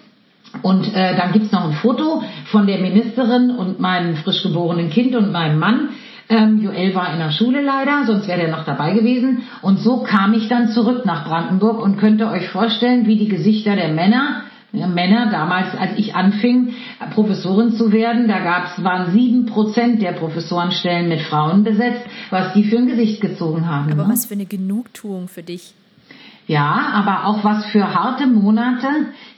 Und 0.62 0.94
äh, 0.94 1.16
dann 1.16 1.32
gibt's 1.32 1.52
noch 1.52 1.64
ein 1.64 1.72
Foto 1.74 2.22
von 2.46 2.66
der 2.66 2.78
Ministerin 2.78 3.50
und 3.50 3.80
meinem 3.80 4.16
frisch 4.16 4.42
geborenen 4.42 4.90
Kind 4.90 5.14
und 5.14 5.32
meinem 5.32 5.58
Mann. 5.58 5.90
Ähm, 6.30 6.60
Joel 6.62 6.94
war 6.94 7.12
in 7.12 7.18
der 7.18 7.30
Schule 7.30 7.62
leider, 7.62 8.04
sonst 8.06 8.28
wäre 8.28 8.42
er 8.42 8.50
noch 8.50 8.64
dabei 8.64 8.92
gewesen. 8.92 9.42
Und 9.62 9.78
so 9.78 10.02
kam 10.02 10.34
ich 10.34 10.48
dann 10.48 10.68
zurück 10.68 11.06
nach 11.06 11.26
Brandenburg 11.26 11.82
und 11.82 11.98
könnte 11.98 12.28
euch 12.28 12.48
vorstellen, 12.48 13.06
wie 13.06 13.16
die 13.16 13.28
Gesichter 13.28 13.76
der 13.76 13.88
Männer, 13.88 14.42
ja, 14.72 14.86
Männer 14.86 15.30
damals, 15.30 15.74
als 15.76 15.92
ich 15.96 16.14
anfing, 16.14 16.74
Professorin 17.14 17.72
zu 17.72 17.90
werden, 17.90 18.28
da 18.28 18.38
gab's 18.40 18.82
waren 18.84 19.12
sieben 19.12 19.46
Prozent 19.46 20.02
der 20.02 20.12
Professorenstellen 20.12 21.08
mit 21.08 21.22
Frauen 21.22 21.64
besetzt, 21.64 22.04
was 22.30 22.52
die 22.52 22.64
für 22.64 22.76
ein 22.76 22.86
Gesicht 22.86 23.20
gezogen 23.20 23.66
haben. 23.66 23.90
Aber 23.90 24.04
ne? 24.04 24.12
was 24.12 24.26
für 24.26 24.34
eine 24.34 24.46
Genugtuung 24.46 25.28
für 25.28 25.42
dich. 25.42 25.72
Ja, 26.46 26.92
aber 26.94 27.26
auch 27.26 27.44
was 27.44 27.66
für 27.66 27.94
harte 27.94 28.26
Monate. 28.26 28.88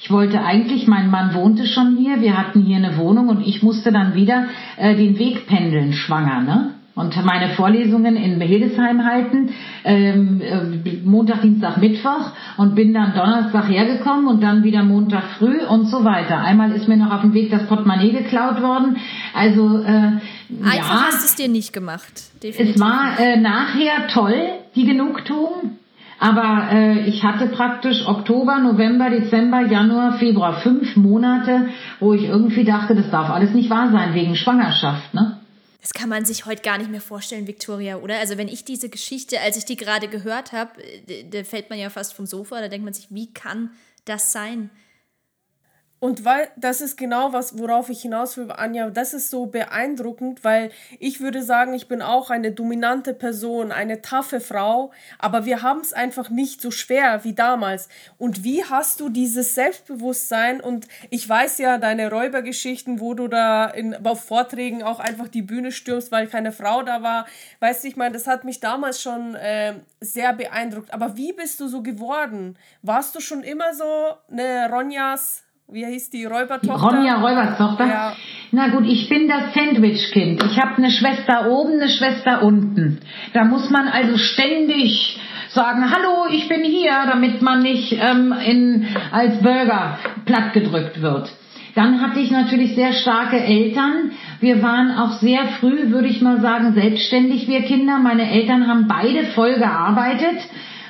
Ich 0.01 0.11
wollte 0.11 0.43
eigentlich, 0.43 0.87
mein 0.87 1.11
Mann 1.11 1.35
wohnte 1.35 1.67
schon 1.67 1.97
hier, 1.97 2.21
wir 2.21 2.39
hatten 2.39 2.63
hier 2.63 2.77
eine 2.77 2.97
Wohnung 2.99 3.29
und 3.29 3.47
ich 3.47 3.63
musste 3.63 3.91
dann 3.91 4.15
wieder 4.15 4.47
äh, 4.77 4.97
den 4.97 5.19
Weg 5.19 5.47
pendeln, 5.47 5.93
schwanger, 5.93 6.41
ne? 6.41 6.75
Und 6.97 7.25
meine 7.25 7.51
Vorlesungen 7.51 8.17
in 8.17 8.41
Hildesheim 8.41 9.05
halten, 9.05 9.51
ähm, 9.85 10.41
äh, 10.41 10.97
Montag, 11.05 11.43
Dienstag, 11.43 11.79
Mittwoch 11.79 12.33
und 12.57 12.75
bin 12.75 12.93
dann 12.93 13.15
Donnerstag 13.15 13.69
hergekommen 13.69 14.27
und 14.27 14.43
dann 14.43 14.65
wieder 14.65 14.83
Montag 14.83 15.23
früh 15.39 15.65
und 15.65 15.87
so 15.87 16.05
weiter. 16.05 16.39
Einmal 16.39 16.73
ist 16.73 16.89
mir 16.89 16.97
noch 16.97 17.13
auf 17.13 17.21
dem 17.21 17.33
Weg 17.33 17.51
das 17.51 17.67
Portemonnaie 17.67 18.11
geklaut 18.11 18.61
worden. 18.61 18.97
Also 19.35 19.79
äh, 19.79 20.19
Einfach 20.63 20.75
ja, 20.75 21.07
hast 21.07 21.25
es 21.25 21.37
dir 21.37 21.49
nicht 21.49 21.73
gemacht. 21.73 22.13
Definitiv. 22.43 22.75
Es 22.75 22.81
war 22.81 23.19
äh, 23.19 23.41
nachher 23.41 24.09
toll, 24.09 24.37
die 24.75 24.85
Genugtuung. 24.85 25.79
Aber 26.19 26.69
äh, 26.71 27.07
ich 27.07 27.25
hatte 27.25 27.47
praktisch 27.47 28.07
Oktober, 28.07 28.59
November, 28.59 29.09
Dezember, 29.09 29.63
Januar, 29.63 30.19
Februar, 30.19 30.61
fünf 30.61 30.95
Monate, 30.97 31.69
wo 31.99 32.13
ich 32.13 32.25
irgendwie 32.25 32.65
dachte, 32.65 32.95
das 32.95 33.11
darf 33.11 33.31
alles 33.31 33.55
nicht 33.55 33.71
wahr 33.71 33.91
sein, 33.91 34.13
wegen 34.13 34.37
Schwangerschaft, 34.37 35.15
ne? 35.15 35.40
Das 35.81 35.93
kann 35.93 36.09
man 36.09 36.25
sich 36.25 36.47
heute 36.47 36.63
gar 36.63 36.79
nicht 36.79 36.91
mehr 36.91 37.01
vorstellen, 37.01 37.47
Victoria, 37.47 37.97
oder? 37.97 38.19
Also 38.19 38.37
wenn 38.37 38.49
ich 38.49 38.65
diese 38.65 38.89
Geschichte, 38.89 39.41
als 39.41 39.57
ich 39.57 39.65
die 39.65 39.77
gerade 39.77 40.09
gehört 40.09 40.53
habe, 40.53 40.83
äh, 40.83 41.25
da 41.29 41.45
fällt 41.45 41.71
man 41.71 41.79
ja 41.79 41.91
fast 41.91 42.15
vom 42.15 42.27
Sofa, 42.27 42.61
da 42.61 42.69
denkt 42.69 42.85
man 42.85 42.95
sich, 42.95 43.09
wie 43.11 43.33
kann 43.33 43.71
das 44.05 44.33
sein? 44.33 44.71
Und 46.01 46.25
weil 46.25 46.49
das 46.57 46.81
ist 46.81 46.97
genau 46.97 47.35
was, 47.35 47.59
worauf 47.59 47.91
ich 47.91 48.01
hinaus 48.01 48.39
will, 48.39 48.51
Anja, 48.51 48.89
das 48.89 49.13
ist 49.13 49.29
so 49.29 49.45
beeindruckend, 49.45 50.43
weil 50.43 50.71
ich 50.99 51.21
würde 51.21 51.43
sagen, 51.43 51.75
ich 51.75 51.89
bin 51.89 52.01
auch 52.01 52.31
eine 52.31 52.53
dominante 52.53 53.13
Person, 53.13 53.71
eine 53.71 54.01
taffe 54.01 54.41
Frau, 54.41 54.93
aber 55.19 55.45
wir 55.45 55.61
haben 55.61 55.81
es 55.81 55.93
einfach 55.93 56.31
nicht 56.31 56.63
so 56.63 56.71
schwer 56.71 57.23
wie 57.25 57.35
damals. 57.35 57.91
Und 58.17 58.43
wie 58.45 58.65
hast 58.65 59.01
du 59.01 59.11
dieses 59.11 59.55
Selbstbewusstsein? 59.55 60.63
Und 60.63 60.89
ich 61.11 61.29
weiß 61.29 61.59
ja 61.59 61.77
deine 61.77 62.11
Räubergeschichten, 62.11 62.99
wo 62.99 63.13
du 63.13 63.29
da 63.29 63.67
in, 63.67 63.95
auf 64.07 64.25
Vorträgen 64.25 64.83
auch 64.83 65.01
einfach 65.01 65.29
die 65.29 65.43
Bühne 65.43 65.71
stürmst, 65.71 66.11
weil 66.11 66.29
keine 66.29 66.53
Frau 66.53 66.83
da 66.83 67.03
war. 67.03 67.27
Weißt 67.61 67.85
du, 67.85 67.89
ich 67.89 67.97
meine, 67.97 68.15
das 68.15 68.27
hat 68.27 68.45
mich 68.45 68.61
damals 68.61 69.03
schon 69.03 69.35
äh, 69.35 69.75
sehr 70.01 70.33
beeindruckt. 70.33 70.95
Aber 70.95 71.19
wie 71.19 71.35
bist 71.35 71.61
du 71.61 71.69
so 71.69 71.83
geworden? 71.83 72.57
Warst 72.81 73.15
du 73.15 73.21
schon 73.21 73.43
immer 73.43 73.75
so 73.75 74.15
eine 74.31 74.71
Ronjas 74.71 75.43
wie 75.73 75.87
hieß 75.87 76.11
die 76.11 76.25
Räubertochter? 76.25 76.97
Ronja 76.97 77.21
Räubertochter. 77.21 77.87
Ja. 77.87 78.13
Na 78.51 78.69
gut, 78.69 78.87
ich 78.87 79.09
bin 79.09 79.29
das 79.29 79.55
Sandwich-Kind. 79.55 80.43
Ich 80.43 80.59
habe 80.59 80.77
eine 80.79 80.91
Schwester 80.91 81.49
oben, 81.49 81.75
eine 81.75 81.89
Schwester 81.89 82.43
unten. 82.43 82.99
Da 83.33 83.45
muss 83.45 83.71
man 83.71 83.87
also 83.87 84.17
ständig 84.19 85.19
sagen, 85.51 85.91
hallo, 85.91 86.27
ich 86.33 86.49
bin 86.49 86.65
hier, 86.65 86.93
damit 87.07 87.43
man 87.43 87.63
nicht 87.63 87.93
ähm, 87.93 88.35
in, 88.45 88.87
als 89.13 89.41
Bürger 89.41 89.99
plattgedrückt 90.25 91.01
wird. 91.01 91.31
Dann 91.77 92.01
hatte 92.01 92.19
ich 92.19 92.33
natürlich 92.33 92.75
sehr 92.75 92.93
starke 92.93 93.39
Eltern. 93.39 94.11
Wir 94.41 94.63
waren 94.63 94.91
auch 94.91 95.13
sehr 95.21 95.47
früh, 95.61 95.91
würde 95.91 96.09
ich 96.09 96.21
mal 96.21 96.41
sagen, 96.41 96.73
selbstständig, 96.75 97.47
wir 97.47 97.63
Kinder. 97.63 97.99
Meine 97.99 98.29
Eltern 98.29 98.67
haben 98.67 98.89
beide 98.89 99.27
voll 99.27 99.55
gearbeitet 99.55 100.41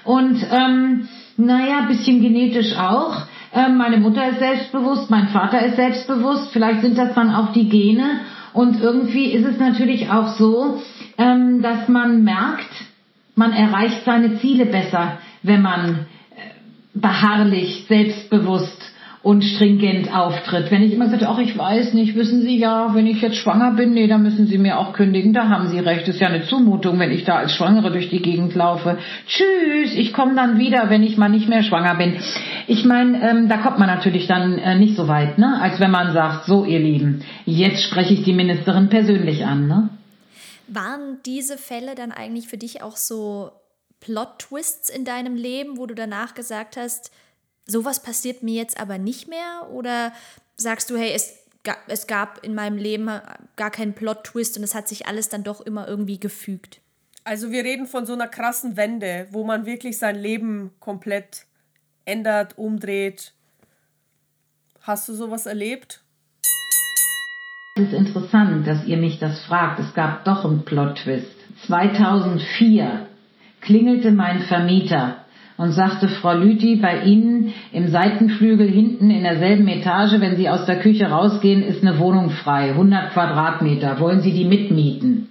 und 0.04 0.42
ähm, 0.50 1.08
naja, 1.36 1.82
bisschen 1.82 2.22
genetisch 2.22 2.74
auch. 2.78 3.26
Ähm, 3.52 3.76
meine 3.76 3.98
Mutter 3.98 4.28
ist 4.28 4.38
selbstbewusst, 4.38 5.10
mein 5.10 5.28
Vater 5.28 5.64
ist 5.64 5.76
selbstbewusst, 5.76 6.52
vielleicht 6.52 6.82
sind 6.82 6.96
das 6.96 7.14
dann 7.14 7.34
auch 7.34 7.52
die 7.52 7.68
Gene. 7.68 8.20
Und 8.52 8.80
irgendwie 8.80 9.32
ist 9.32 9.46
es 9.46 9.58
natürlich 9.58 10.10
auch 10.10 10.28
so, 10.34 10.80
ähm, 11.18 11.62
dass 11.62 11.88
man 11.88 12.22
merkt, 12.22 12.70
man 13.34 13.52
erreicht 13.52 14.04
seine 14.04 14.38
Ziele 14.38 14.66
besser, 14.66 15.18
wenn 15.42 15.62
man 15.62 16.06
äh, 16.30 16.40
beharrlich, 16.94 17.86
selbstbewusst 17.88 18.89
und 19.22 19.44
stringent 19.44 20.14
auftritt. 20.14 20.70
Wenn 20.70 20.82
ich 20.82 20.94
immer 20.94 21.10
sage, 21.10 21.28
ach, 21.28 21.38
ich 21.38 21.56
weiß 21.56 21.92
nicht, 21.92 22.14
wissen 22.16 22.40
Sie 22.40 22.56
ja, 22.56 22.94
wenn 22.94 23.06
ich 23.06 23.20
jetzt 23.20 23.36
schwanger 23.36 23.72
bin, 23.72 23.92
nee, 23.92 24.06
dann 24.06 24.22
müssen 24.22 24.46
Sie 24.46 24.56
mir 24.56 24.78
auch 24.78 24.94
kündigen, 24.94 25.34
da 25.34 25.48
haben 25.48 25.68
Sie 25.68 25.78
recht, 25.78 26.08
ist 26.08 26.20
ja 26.20 26.28
eine 26.28 26.46
Zumutung, 26.46 26.98
wenn 26.98 27.10
ich 27.10 27.24
da 27.24 27.36
als 27.36 27.52
Schwangere 27.52 27.92
durch 27.92 28.08
die 28.08 28.22
Gegend 28.22 28.54
laufe. 28.54 28.98
Tschüss, 29.26 29.92
ich 29.94 30.14
komme 30.14 30.34
dann 30.34 30.58
wieder, 30.58 30.88
wenn 30.88 31.02
ich 31.02 31.18
mal 31.18 31.28
nicht 31.28 31.48
mehr 31.48 31.62
schwanger 31.62 31.96
bin. 31.96 32.16
Ich 32.66 32.84
meine, 32.86 33.20
ähm, 33.28 33.48
da 33.48 33.58
kommt 33.58 33.78
man 33.78 33.88
natürlich 33.88 34.26
dann 34.26 34.58
äh, 34.58 34.78
nicht 34.78 34.96
so 34.96 35.06
weit, 35.06 35.36
ne, 35.36 35.60
als 35.60 35.80
wenn 35.80 35.90
man 35.90 36.14
sagt, 36.14 36.46
so 36.46 36.64
ihr 36.64 36.78
Lieben, 36.78 37.22
jetzt 37.44 37.82
spreche 37.82 38.14
ich 38.14 38.22
die 38.22 38.32
Ministerin 38.32 38.88
persönlich 38.88 39.44
an, 39.44 39.66
ne? 39.66 39.90
Waren 40.66 41.18
diese 41.26 41.58
Fälle 41.58 41.94
dann 41.96 42.12
eigentlich 42.12 42.46
für 42.46 42.56
dich 42.56 42.80
auch 42.82 42.96
so 42.96 43.50
Plot-Twists 44.00 44.88
in 44.88 45.04
deinem 45.04 45.34
Leben, 45.34 45.76
wo 45.76 45.86
du 45.86 45.94
danach 45.94 46.34
gesagt 46.34 46.76
hast, 46.76 47.10
sowas 47.70 48.02
passiert 48.02 48.42
mir 48.42 48.54
jetzt 48.54 48.80
aber 48.80 48.98
nicht 48.98 49.28
mehr? 49.28 49.68
Oder 49.72 50.12
sagst 50.56 50.90
du, 50.90 50.96
hey, 50.96 51.12
es, 51.14 51.38
es 51.88 52.06
gab 52.06 52.44
in 52.44 52.54
meinem 52.54 52.76
Leben 52.76 53.08
gar 53.56 53.70
keinen 53.70 53.94
Plot-Twist 53.94 54.56
und 54.56 54.64
es 54.64 54.74
hat 54.74 54.88
sich 54.88 55.06
alles 55.06 55.28
dann 55.28 55.44
doch 55.44 55.60
immer 55.60 55.88
irgendwie 55.88 56.20
gefügt? 56.20 56.80
Also 57.24 57.50
wir 57.50 57.64
reden 57.64 57.86
von 57.86 58.06
so 58.06 58.14
einer 58.14 58.28
krassen 58.28 58.76
Wende, 58.76 59.28
wo 59.30 59.44
man 59.44 59.66
wirklich 59.66 59.98
sein 59.98 60.16
Leben 60.16 60.72
komplett 60.80 61.46
ändert, 62.04 62.56
umdreht. 62.58 63.32
Hast 64.80 65.08
du 65.08 65.12
sowas 65.12 65.46
erlebt? 65.46 66.02
Es 67.76 67.84
ist 67.84 67.92
interessant, 67.92 68.66
dass 68.66 68.84
ihr 68.86 68.96
mich 68.96 69.18
das 69.18 69.40
fragt. 69.44 69.80
Es 69.80 69.94
gab 69.94 70.24
doch 70.24 70.44
einen 70.44 70.64
Plot-Twist. 70.64 71.36
2004 71.66 73.06
klingelte 73.60 74.10
mein 74.10 74.40
Vermieter 74.42 75.24
und 75.60 75.72
sagte, 75.72 76.08
Frau 76.08 76.32
Lüthi, 76.32 76.76
bei 76.76 77.02
Ihnen 77.02 77.52
im 77.70 77.88
Seitenflügel 77.88 78.66
hinten 78.66 79.10
in 79.10 79.24
derselben 79.24 79.68
Etage, 79.68 80.18
wenn 80.18 80.36
Sie 80.36 80.48
aus 80.48 80.64
der 80.64 80.80
Küche 80.80 81.10
rausgehen, 81.10 81.62
ist 81.62 81.82
eine 81.82 81.98
Wohnung 81.98 82.30
frei, 82.30 82.70
100 82.70 83.12
Quadratmeter. 83.12 84.00
Wollen 84.00 84.22
Sie 84.22 84.32
die 84.32 84.46
mitmieten? 84.46 85.28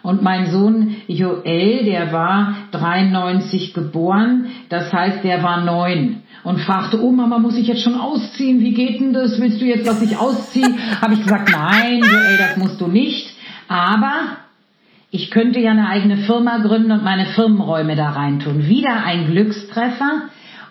Und 0.00 0.22
mein 0.22 0.46
Sohn 0.52 0.94
Joel, 1.08 1.84
der 1.86 2.12
war 2.12 2.54
93 2.70 3.74
geboren, 3.74 4.46
das 4.68 4.92
heißt, 4.92 5.24
der 5.24 5.42
war 5.42 5.64
neun 5.64 6.18
und 6.44 6.60
fragte, 6.60 7.02
oh 7.02 7.10
Mama, 7.10 7.40
muss 7.40 7.58
ich 7.58 7.66
jetzt 7.66 7.82
schon 7.82 7.98
ausziehen? 7.98 8.60
Wie 8.60 8.74
geht 8.74 9.00
denn 9.00 9.12
das? 9.12 9.40
Willst 9.40 9.60
du 9.60 9.64
jetzt, 9.64 9.88
dass 9.88 10.00
ich 10.02 10.16
ausziehe? 10.16 10.68
Habe 11.02 11.14
ich 11.14 11.22
gesagt, 11.24 11.50
nein, 11.50 11.98
Joel, 11.98 12.36
das 12.38 12.56
musst 12.56 12.80
du 12.80 12.86
nicht. 12.86 13.34
Aber 13.66 14.36
ich 15.14 15.30
könnte 15.30 15.60
ja 15.60 15.70
eine 15.70 15.86
eigene 15.86 16.16
Firma 16.16 16.58
gründen 16.58 16.90
und 16.90 17.04
meine 17.04 17.26
Firmenräume 17.26 17.94
da 17.94 18.10
reintun. 18.10 18.66
Wieder 18.66 19.04
ein 19.04 19.28
Glückstreffer 19.28 20.22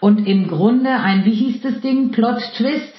und 0.02 0.28
im 0.28 0.50
Grunde 0.50 0.89
ein, 0.89 1.24
wie 1.24 1.34
hieß 1.34 1.62
das 1.62 1.80
Ding, 1.80 2.12
Plot-Twist, 2.12 2.94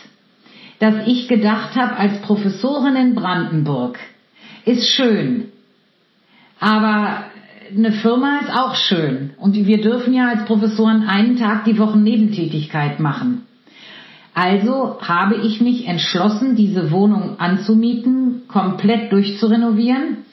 dass 0.78 1.06
ich 1.06 1.28
gedacht 1.28 1.76
habe, 1.76 1.96
als 1.96 2.22
Professorin 2.22 2.96
in 2.96 3.14
Brandenburg 3.14 3.98
ist 4.64 4.88
schön, 4.88 5.52
aber 6.60 7.24
eine 7.76 7.92
Firma 7.92 8.38
ist 8.38 8.50
auch 8.50 8.74
schön 8.74 9.34
und 9.36 9.54
wir 9.54 9.82
dürfen 9.82 10.14
ja 10.14 10.28
als 10.28 10.46
Professoren 10.46 11.06
einen 11.06 11.36
Tag 11.36 11.66
die 11.66 11.78
Woche 11.78 11.98
Nebentätigkeit 11.98 13.00
machen. 13.00 13.42
Also 14.32 14.96
habe 15.02 15.36
ich 15.36 15.60
mich 15.60 15.86
entschlossen, 15.86 16.56
diese 16.56 16.90
Wohnung 16.90 17.38
anzumieten, 17.38 18.44
komplett 18.48 19.12
durchzurenovieren 19.12 20.24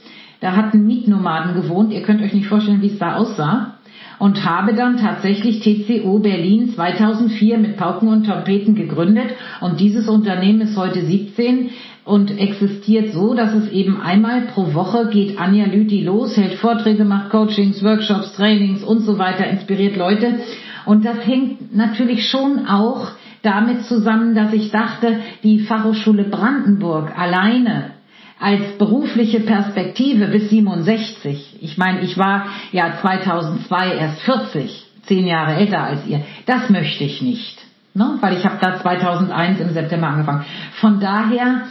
da 0.41 0.55
hatten 0.55 0.85
Mietnomaden 0.85 1.53
gewohnt. 1.53 1.93
Ihr 1.93 2.01
könnt 2.01 2.21
euch 2.21 2.33
nicht 2.33 2.47
vorstellen, 2.47 2.81
wie 2.81 2.87
es 2.87 2.99
da 2.99 3.15
aussah. 3.15 3.75
Und 4.19 4.45
habe 4.45 4.73
dann 4.73 4.97
tatsächlich 4.97 5.61
TCO 5.61 6.19
Berlin 6.19 6.69
2004 6.69 7.57
mit 7.57 7.77
Pauken 7.77 8.07
und 8.07 8.25
Trompeten 8.25 8.75
gegründet. 8.75 9.31
Und 9.61 9.79
dieses 9.79 10.07
Unternehmen 10.07 10.61
ist 10.61 10.77
heute 10.77 11.01
17 11.01 11.69
und 12.03 12.37
existiert 12.37 13.13
so, 13.13 13.33
dass 13.33 13.53
es 13.53 13.71
eben 13.71 14.01
einmal 14.01 14.41
pro 14.41 14.73
Woche 14.73 15.09
geht 15.09 15.39
Anja 15.39 15.65
Lüthi 15.65 16.03
los, 16.03 16.35
hält 16.37 16.55
Vorträge, 16.55 17.05
macht 17.05 17.29
Coachings, 17.29 17.83
Workshops, 17.83 18.33
Trainings 18.33 18.83
und 18.83 19.01
so 19.01 19.17
weiter, 19.17 19.47
inspiriert 19.47 19.95
Leute. 19.95 20.39
Und 20.85 21.05
das 21.05 21.25
hängt 21.25 21.75
natürlich 21.75 22.27
schon 22.27 22.65
auch 22.67 23.11
damit 23.43 23.83
zusammen, 23.83 24.35
dass 24.35 24.53
ich 24.53 24.71
dachte, 24.71 25.17
die 25.43 25.59
Fachhochschule 25.59 26.25
Brandenburg 26.25 27.17
alleine 27.17 28.00
als 28.41 28.77
berufliche 28.77 29.39
Perspektive 29.39 30.27
bis 30.27 30.49
67. 30.49 31.59
Ich 31.61 31.77
meine, 31.77 32.01
ich 32.01 32.17
war 32.17 32.47
ja 32.71 32.97
2002 32.99 33.93
erst 33.93 34.21
40, 34.21 34.83
zehn 35.03 35.27
Jahre 35.27 35.55
älter 35.55 35.83
als 35.83 36.05
ihr. 36.07 36.21
Das 36.47 36.69
möchte 36.69 37.03
ich 37.03 37.21
nicht, 37.21 37.57
ne? 37.93 38.17
weil 38.19 38.37
ich 38.37 38.43
habe 38.43 38.57
da 38.59 38.79
2001 38.79 39.59
im 39.59 39.69
September 39.69 40.07
angefangen. 40.07 40.45
Von 40.73 40.99
daher 40.99 41.67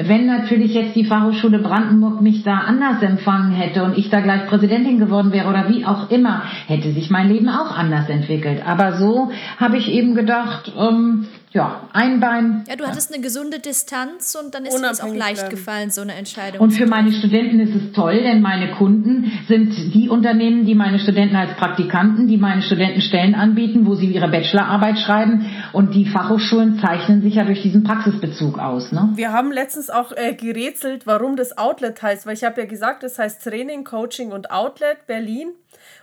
wenn 0.00 0.26
natürlich 0.26 0.74
jetzt 0.74 0.94
die 0.94 1.04
Fachhochschule 1.04 1.58
Brandenburg 1.58 2.20
mich 2.20 2.44
da 2.44 2.58
anders 2.58 3.02
empfangen 3.02 3.50
hätte 3.50 3.82
und 3.82 3.98
ich 3.98 4.10
da 4.10 4.20
gleich 4.20 4.46
Präsidentin 4.46 5.00
geworden 5.00 5.32
wäre 5.32 5.48
oder 5.48 5.68
wie 5.68 5.84
auch 5.84 6.08
immer, 6.12 6.42
hätte 6.68 6.92
sich 6.92 7.10
mein 7.10 7.28
Leben 7.28 7.48
auch 7.48 7.76
anders 7.76 8.08
entwickelt. 8.08 8.62
Aber 8.64 8.92
so 8.92 9.32
habe 9.58 9.76
ich 9.76 9.90
eben 9.90 10.14
gedacht, 10.14 10.70
ähm, 10.78 11.26
ja, 11.52 11.88
ein 11.92 12.20
Bein. 12.20 12.64
Ja, 12.68 12.76
du 12.76 12.86
hattest 12.86 13.12
eine 13.12 13.22
gesunde 13.22 13.58
Distanz 13.58 14.36
und 14.40 14.54
dann 14.54 14.66
ist 14.66 14.74
es 14.74 15.00
auch 15.00 15.14
leicht 15.14 15.36
bleiben. 15.36 15.50
gefallen, 15.50 15.90
so 15.90 16.02
eine 16.02 16.14
Entscheidung. 16.14 16.60
Und 16.60 16.72
für 16.72 16.86
meine 16.86 17.10
Studenten 17.12 17.60
ist 17.60 17.74
es 17.74 17.92
toll, 17.92 18.20
denn 18.22 18.42
meine 18.42 18.72
Kunden 18.72 19.32
sind 19.48 19.72
die 19.94 20.08
Unternehmen, 20.08 20.66
die 20.66 20.74
meine 20.74 20.98
Studenten 20.98 21.36
als 21.36 21.56
Praktikanten, 21.56 22.28
die 22.28 22.36
meine 22.36 22.62
Studenten 22.62 23.00
Stellen 23.00 23.34
anbieten, 23.34 23.86
wo 23.86 23.94
sie 23.94 24.06
ihre 24.06 24.28
Bachelorarbeit 24.28 24.98
schreiben. 24.98 25.46
Und 25.72 25.94
die 25.94 26.04
Fachhochschulen 26.04 26.78
zeichnen 26.78 27.22
sich 27.22 27.36
ja 27.36 27.44
durch 27.44 27.62
diesen 27.62 27.82
Praxisbezug 27.82 28.58
aus. 28.58 28.92
Ne? 28.92 29.10
Wir 29.14 29.32
haben 29.32 29.50
letztens 29.50 29.88
auch 29.88 30.12
äh, 30.12 30.34
gerätselt, 30.34 31.06
warum 31.06 31.36
das 31.36 31.56
Outlet 31.56 32.02
heißt, 32.02 32.26
weil 32.26 32.34
ich 32.34 32.44
habe 32.44 32.60
ja 32.60 32.66
gesagt, 32.66 33.02
das 33.02 33.18
heißt 33.18 33.42
Training, 33.42 33.84
Coaching 33.84 34.32
und 34.32 34.50
Outlet 34.50 35.06
Berlin. 35.06 35.48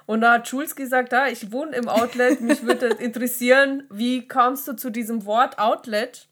Und 0.05 0.21
da 0.21 0.33
hat 0.33 0.47
Schulz 0.47 0.75
gesagt, 0.75 1.13
da, 1.13 1.27
ich 1.27 1.51
wohne 1.51 1.75
im 1.75 1.87
Outlet, 1.87 2.41
mich 2.41 2.63
würde 2.63 2.87
interessieren, 2.99 3.83
wie 3.89 4.27
kamst 4.27 4.67
du 4.67 4.75
zu 4.75 4.91
diesem 4.91 5.25
Wort 5.25 5.57
Outlet? 5.57 6.27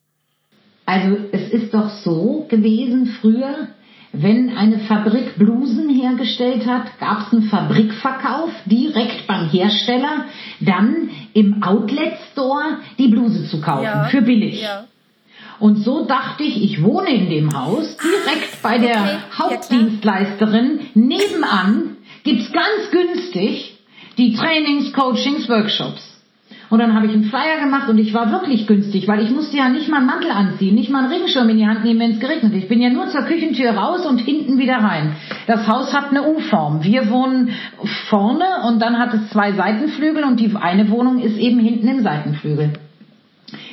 Also 0.85 1.17
es 1.31 1.49
ist 1.51 1.73
doch 1.73 1.89
so 2.03 2.45
gewesen 2.49 3.15
früher, 3.21 3.69
wenn 4.11 4.55
eine 4.55 4.79
Fabrik 4.79 5.37
Blusen 5.39 5.89
hergestellt 5.89 6.67
hat, 6.67 6.99
gab 6.99 7.25
es 7.25 7.33
einen 7.33 7.43
Fabrikverkauf 7.43 8.51
direkt 8.65 9.25
beim 9.25 9.49
Hersteller, 9.49 10.25
dann 10.59 11.09
im 11.33 11.63
Outlet 11.63 12.13
Store 12.31 12.77
die 12.99 13.07
Bluse 13.07 13.49
zu 13.49 13.59
kaufen 13.59 13.85
ja, 13.85 14.03
für 14.05 14.21
billig. 14.21 14.61
Ja. 14.61 14.85
Und 15.59 15.77
so 15.77 16.05
dachte 16.05 16.43
ich, 16.43 16.61
ich 16.61 16.83
wohne 16.83 17.09
in 17.09 17.29
dem 17.29 17.53
Haus 17.53 17.97
direkt 17.97 18.61
bei 18.61 18.77
der 18.77 18.91
okay, 18.91 19.17
Hauptdienstleisterin 19.39 20.81
nebenan 20.93 21.92
gibt's 22.23 22.51
ganz 22.51 22.91
günstig 22.91 23.77
die 24.17 24.33
Trainings, 24.33 24.93
Coachings, 24.93 25.47
Workshops. 25.49 26.13
Und 26.69 26.79
dann 26.79 26.95
habe 26.95 27.05
ich 27.05 27.13
einen 27.13 27.25
Flyer 27.25 27.59
gemacht 27.63 27.87
und 27.87 27.99
ich 27.99 28.15
war 28.15 28.31
wirklich 28.31 28.65
günstig, 28.65 29.07
weil 29.07 29.21
ich 29.21 29.29
musste 29.29 29.55
ja 29.57 29.69
nicht 29.69 29.89
mal 29.89 29.97
einen 29.97 30.07
Mantel 30.07 30.31
anziehen, 30.31 30.73
nicht 30.73 30.89
mal 30.89 31.03
einen 31.03 31.13
Regenschirm 31.13 31.47
in 31.49 31.57
die 31.57 31.67
Hand 31.67 31.83
nehmen, 31.83 31.99
wenn 31.99 32.11
es 32.13 32.19
geregnet. 32.19 32.53
Ich 32.55 32.67
bin 32.67 32.81
ja 32.81 32.89
nur 32.89 33.07
zur 33.09 33.21
Küchentür 33.23 33.71
raus 33.71 34.07
und 34.07 34.17
hinten 34.17 34.57
wieder 34.57 34.77
rein. 34.77 35.15
Das 35.45 35.67
Haus 35.67 35.93
hat 35.93 36.09
eine 36.09 36.27
U-Form. 36.27 36.83
Wir 36.83 37.11
wohnen 37.11 37.51
vorne 38.09 38.45
und 38.67 38.81
dann 38.81 38.97
hat 38.97 39.13
es 39.13 39.29
zwei 39.29 39.51
Seitenflügel 39.51 40.23
und 40.23 40.39
die 40.39 40.55
eine 40.55 40.89
Wohnung 40.89 41.19
ist 41.19 41.37
eben 41.37 41.59
hinten 41.59 41.87
im 41.87 42.01
Seitenflügel. 42.01 42.73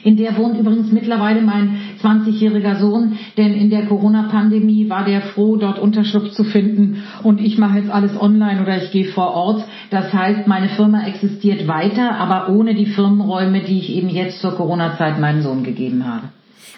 In 0.03 0.17
der 0.17 0.37
wohnt 0.37 0.59
übrigens 0.59 0.93
mittlerweile 0.93 1.41
mein 1.41 1.81
20-jähriger 2.03 2.79
Sohn, 2.79 3.19
denn 3.37 3.55
in 3.55 3.71
der 3.71 3.87
Corona-Pandemie 3.87 4.89
war 4.89 5.05
der 5.05 5.23
froh, 5.23 5.57
dort 5.57 5.79
Unterschlupf 5.79 6.31
zu 6.33 6.45
finden 6.45 7.03
und 7.23 7.41
ich 7.41 7.59
mache 7.59 7.79
jetzt 7.79 7.91
alles 7.91 8.19
online 8.21 8.63
oder 8.63 8.83
ich 8.83 8.91
gehe 8.91 9.13
vor 9.13 9.33
Ort. 9.35 9.65
Das 9.91 10.13
heißt, 10.13 10.47
meine 10.47 10.69
Firma 10.71 11.07
existiert 11.07 11.67
weiter, 11.69 12.17
aber 12.17 12.49
ohne 12.49 12.75
die 12.75 12.87
Firmenräume, 12.87 13.63
die 13.63 13.79
ich 13.79 13.91
eben 13.91 14.09
jetzt 14.09 14.41
zur 14.41 14.57
Corona-Zeit 14.57 15.19
meinem 15.19 15.43
Sohn 15.43 15.65
gegeben 15.65 16.07
habe. 16.07 16.29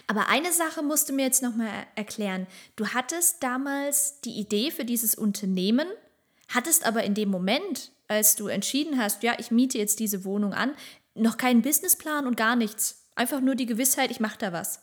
Aber 0.07 0.29
eine 0.29 0.53
Sache 0.53 0.83
musst 0.83 1.09
du 1.09 1.15
mir 1.15 1.25
jetzt 1.25 1.43
nochmal 1.43 1.69
erklären. 1.95 2.47
Du 2.77 2.89
hattest 2.89 3.43
damals 3.43 4.21
die 4.21 4.39
Idee 4.39 4.71
für 4.71 4.85
dieses 4.85 5.15
Unternehmen, 5.15 5.87
hattest 6.49 6.87
aber 6.87 7.05
in 7.05 7.15
dem 7.15 7.31
Moment, 7.31 7.93
als 8.09 8.37
du 8.37 8.49
entschieden 8.49 8.99
hast, 8.99 9.23
ja, 9.23 9.33
ich 9.39 9.51
miete 9.51 9.79
jetzt 9.79 10.01
diese 10.01 10.25
Wohnung 10.25 10.53
an, 10.53 10.73
noch 11.15 11.37
keinen 11.37 11.63
Businessplan 11.63 12.27
und 12.27 12.37
gar 12.37 12.57
nichts. 12.57 13.07
Einfach 13.15 13.41
nur 13.41 13.55
die 13.55 13.67
Gewissheit, 13.67 14.11
ich 14.11 14.21
mache 14.21 14.39
da 14.39 14.53
was. 14.53 14.83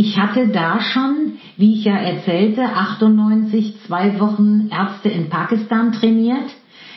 Ich 0.00 0.16
hatte 0.16 0.46
da 0.46 0.80
schon, 0.80 1.38
wie 1.56 1.74
ich 1.74 1.84
ja 1.84 1.96
erzählte, 1.96 2.62
98 2.62 3.80
zwei 3.84 4.20
Wochen 4.20 4.68
Ärzte 4.70 5.08
in 5.08 5.28
Pakistan 5.28 5.90
trainiert. 5.90 6.54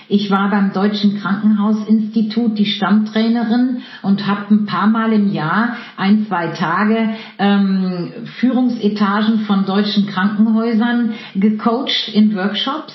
Ich 0.07 0.29
war 0.29 0.51
beim 0.51 0.71
Deutschen 0.71 1.19
Krankenhausinstitut 1.19 2.59
die 2.59 2.67
Stammtrainerin 2.67 3.81
und 4.03 4.27
habe 4.27 4.53
ein 4.53 4.67
paar 4.67 4.85
Mal 4.85 5.13
im 5.13 5.33
Jahr 5.33 5.77
ein, 5.97 6.27
zwei 6.27 6.49
Tage 6.49 7.09
ähm, 7.39 8.11
Führungsetagen 8.39 9.45
von 9.47 9.65
deutschen 9.65 10.05
Krankenhäusern 10.05 11.13
gecoacht 11.33 12.11
in 12.13 12.35
Workshops. 12.35 12.93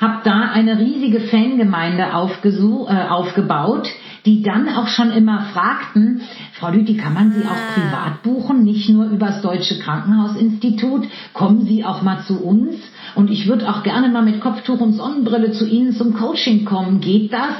Habe 0.00 0.22
da 0.24 0.50
eine 0.54 0.78
riesige 0.78 1.20
Fangemeinde 1.20 2.04
äh, 2.04 3.08
aufgebaut, 3.10 3.90
die 4.24 4.42
dann 4.42 4.68
auch 4.68 4.88
schon 4.88 5.10
immer 5.10 5.42
fragten, 5.52 6.22
Frau 6.52 6.70
Lüthi, 6.70 6.96
kann 6.96 7.14
man 7.14 7.32
Sie 7.32 7.44
auch 7.44 7.50
ah. 7.50 7.72
privat 7.74 8.22
buchen, 8.22 8.62
nicht 8.62 8.88
nur 8.88 9.06
übers 9.06 9.42
Deutsche 9.42 9.78
Krankenhausinstitut? 9.78 11.08
Kommen 11.32 11.62
Sie 11.62 11.84
auch 11.84 12.02
mal 12.02 12.22
zu 12.22 12.42
uns? 12.42 12.76
Und 13.14 13.30
ich 13.30 13.48
würde 13.48 13.68
auch 13.68 13.82
gerne 13.82 14.08
mal 14.08 14.22
mit 14.22 14.40
Kopftuch 14.40 14.80
und 14.80 14.92
Sonnenbrille 14.92 15.52
zu 15.52 15.66
Ihnen 15.66 15.92
zum 15.92 16.14
Coaching 16.14 16.64
kommen. 16.64 17.00
Geht 17.00 17.32
das? 17.32 17.56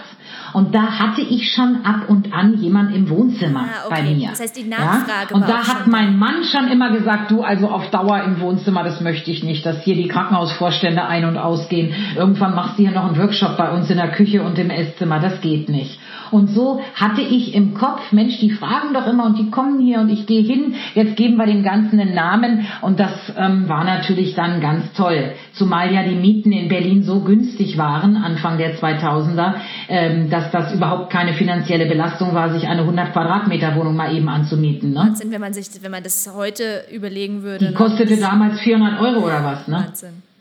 Und 0.52 0.74
da 0.74 0.98
hatte 0.98 1.22
ich 1.22 1.52
schon 1.52 1.84
ab 1.84 2.08
und 2.08 2.32
an 2.32 2.58
jemand 2.58 2.94
im 2.94 3.08
Wohnzimmer 3.08 3.64
ah, 3.68 3.86
okay. 3.86 3.94
bei 3.96 4.14
mir. 4.14 4.28
Das 4.30 4.40
heißt, 4.40 4.56
die 4.56 4.68
Nachfrage 4.68 5.30
ja? 5.30 5.34
Und 5.34 5.48
da 5.48 5.66
hat 5.66 5.86
mein 5.86 6.18
Mann 6.18 6.44
schon 6.44 6.68
immer 6.68 6.90
gesagt, 6.90 7.30
du, 7.30 7.42
also 7.42 7.68
auf 7.68 7.90
Dauer 7.90 8.22
im 8.22 8.40
Wohnzimmer, 8.40 8.82
das 8.84 9.00
möchte 9.00 9.30
ich 9.30 9.42
nicht, 9.42 9.64
dass 9.64 9.82
hier 9.82 9.94
die 9.94 10.08
Krankenhausvorstände 10.08 11.04
ein- 11.04 11.24
und 11.24 11.38
ausgehen. 11.38 11.94
Irgendwann 12.16 12.54
machst 12.54 12.78
du 12.78 12.82
hier 12.82 12.92
noch 12.92 13.06
einen 13.06 13.18
Workshop 13.18 13.56
bei 13.56 13.70
uns 13.70 13.88
in 13.90 13.96
der 13.96 14.12
Küche 14.12 14.42
und 14.42 14.58
im 14.58 14.70
Esszimmer. 14.70 15.20
Das 15.20 15.40
geht 15.40 15.68
nicht. 15.68 15.98
Und 16.32 16.48
so 16.48 16.80
hatte 16.94 17.22
ich 17.22 17.54
im 17.54 17.74
Kopf, 17.74 18.12
Mensch, 18.12 18.38
die 18.40 18.50
fragen 18.50 18.92
doch 18.92 19.06
immer 19.06 19.24
und 19.26 19.38
die 19.38 19.50
kommen 19.50 19.80
hier 19.80 20.00
und 20.00 20.10
ich 20.10 20.26
gehe 20.26 20.42
hin, 20.42 20.74
jetzt 20.94 21.16
geben 21.16 21.36
wir 21.36 21.46
dem 21.46 21.62
Ganzen 21.62 21.98
einen 21.98 22.14
Namen. 22.14 22.66
Und 22.82 23.00
das 23.00 23.12
ähm, 23.36 23.68
war 23.68 23.84
natürlich 23.84 24.34
dann 24.34 24.60
ganz 24.60 24.92
toll. 24.94 25.32
Zumal 25.54 25.92
ja 25.92 26.02
die 26.02 26.16
Mieten 26.16 26.52
in 26.52 26.68
Berlin 26.68 27.02
so 27.02 27.20
günstig 27.20 27.78
waren, 27.78 28.16
Anfang 28.16 28.58
der 28.58 28.76
2000er, 28.76 29.54
äh, 29.88 30.02
ähm, 30.02 30.30
dass 30.30 30.50
das 30.50 30.72
überhaupt 30.72 31.10
keine 31.10 31.34
finanzielle 31.34 31.86
Belastung 31.86 32.34
war, 32.34 32.52
sich 32.52 32.66
eine 32.66 32.80
100 32.80 33.12
Quadratmeter 33.12 33.76
Wohnung 33.76 33.94
mal 33.94 34.14
eben 34.14 34.28
anzumieten. 34.28 34.90
Ne? 34.90 35.00
Wahnsinn, 35.00 35.30
wenn 35.30 35.40
man 35.40 35.52
sich, 35.52 35.68
wenn 35.80 35.90
man 35.90 36.02
das 36.02 36.28
heute 36.34 36.84
überlegen 36.92 37.42
würde. 37.42 37.68
Die 37.68 37.74
kostete 37.74 38.16
damals 38.16 38.60
400 38.60 39.00
Euro 39.00 39.24
oder 39.24 39.44
was, 39.44 39.68
ne? 39.68 39.84
Wahnsinn. 39.86 40.31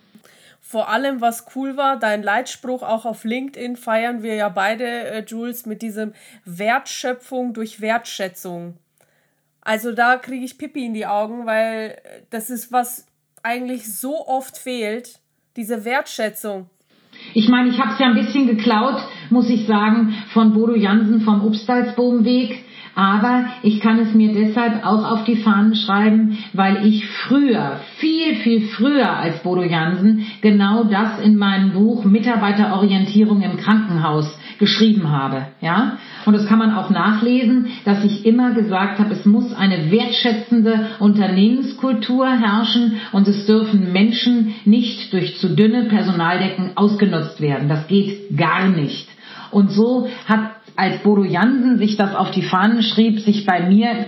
Vor 0.72 0.88
allem, 0.88 1.20
was 1.20 1.48
cool 1.54 1.76
war, 1.76 2.00
dein 2.00 2.24
Leitspruch 2.24 2.82
auch 2.82 3.04
auf 3.04 3.26
LinkedIn 3.26 3.76
feiern 3.76 4.24
wir 4.24 4.36
ja 4.36 4.48
beide, 4.48 4.86
äh, 4.86 5.26
Jules, 5.28 5.66
mit 5.66 5.82
diesem 5.82 6.14
Wertschöpfung 6.46 7.54
durch 7.54 7.82
Wertschätzung. 7.82 8.78
Also 9.60 9.92
da 9.92 10.16
kriege 10.16 10.46
ich 10.46 10.58
Pipi 10.58 10.86
in 10.86 10.94
die 10.94 11.06
Augen, 11.06 11.46
weil 11.46 11.98
das 12.30 12.50
ist 12.50 12.72
was 12.72 13.06
eigentlich 13.44 13.94
so 13.94 14.26
oft 14.26 14.58
fehlt, 14.58 15.20
diese 15.58 15.84
Wertschätzung. 15.84 16.70
Ich 17.34 17.50
meine, 17.50 17.68
ich 17.68 17.78
habe 17.78 17.92
es 17.92 18.00
ja 18.00 18.06
ein 18.06 18.16
bisschen 18.16 18.48
geklaut, 18.48 19.04
muss 19.30 19.50
ich 19.50 19.68
sagen, 19.68 20.16
von 20.32 20.54
Bodo 20.54 20.76
Jansen 20.76 21.20
vom 21.20 21.46
Upstalsboomweg. 21.46 22.64
Aber 22.96 23.46
ich 23.64 23.80
kann 23.80 24.00
es 24.00 24.14
mir 24.14 24.34
deshalb 24.34 24.86
auch 24.86 25.10
auf 25.10 25.24
die 25.24 25.38
Fahnen 25.38 25.76
schreiben, 25.76 26.38
weil 26.54 26.86
ich 26.86 27.08
früher, 27.08 27.80
viel, 27.98 28.36
viel 28.36 28.68
früher 28.68 29.18
als 29.18 29.42
Bodo 29.44 29.64
Jansen, 29.64 30.26
genau 30.42 30.84
das 30.84 31.20
in 31.20 31.38
meinem 31.38 31.72
Buch 31.72 32.04
Mitarbeiterorientierung 32.04 33.42
im 33.42 33.58
Krankenhaus 33.58 34.38
geschrieben 34.60 35.10
habe. 35.10 35.48
Ja? 35.62 35.98
Und 36.26 36.34
das 36.34 36.46
kann 36.46 36.60
man 36.60 36.76
auch 36.76 36.90
nachlesen, 36.90 37.68
dass 37.86 38.04
ich 38.04 38.26
immer 38.26 38.52
gesagt 38.52 39.00
habe, 39.00 39.14
es 39.14 39.26
muss 39.26 39.54
eine 39.54 39.90
wertschätzende 39.90 40.88
Unternehmenskultur 41.00 42.30
herrschen 42.30 43.00
und 43.12 43.28
es 43.28 43.46
dürfen 43.46 43.92
Menschen 43.92 44.54
nicht 44.66 45.14
durch 45.14 45.38
zu 45.38 45.56
dünne 45.56 45.86
Personaldecken 45.86 46.72
ausgenutzt 46.76 47.42
werden. 47.42 47.70
Das 47.70 47.88
geht 47.88 48.38
gar 48.38 48.68
nicht. 48.68 49.08
Und 49.50 49.72
so 49.72 50.08
hat 50.28 50.61
als 50.76 51.00
Bodo 51.04 51.24
Jansen 51.24 51.78
sich 51.78 51.98
das 51.98 52.16
auf 52.16 52.32
die 52.32 52.44
Fahnen 52.44 52.84
schrieb, 52.84 53.20
sich 53.20 53.46
bei 53.46 53.68
mir 53.68 54.06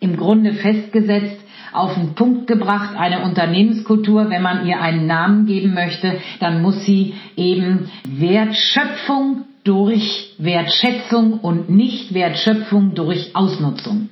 im 0.00 0.16
Grunde 0.16 0.52
festgesetzt, 0.52 1.40
auf 1.72 1.94
den 1.94 2.14
Punkt 2.14 2.46
gebracht, 2.46 2.96
eine 2.96 3.22
Unternehmenskultur, 3.22 4.30
wenn 4.30 4.42
man 4.42 4.66
ihr 4.66 4.80
einen 4.80 5.06
Namen 5.06 5.46
geben 5.46 5.74
möchte, 5.74 6.18
dann 6.40 6.62
muss 6.62 6.84
sie 6.84 7.14
eben 7.36 7.90
Wertschöpfung 8.04 9.44
durch 9.64 10.34
Wertschätzung 10.38 11.40
und 11.40 11.68
nicht 11.68 12.14
Wertschöpfung 12.14 12.94
durch 12.94 13.34
Ausnutzung. 13.34 14.10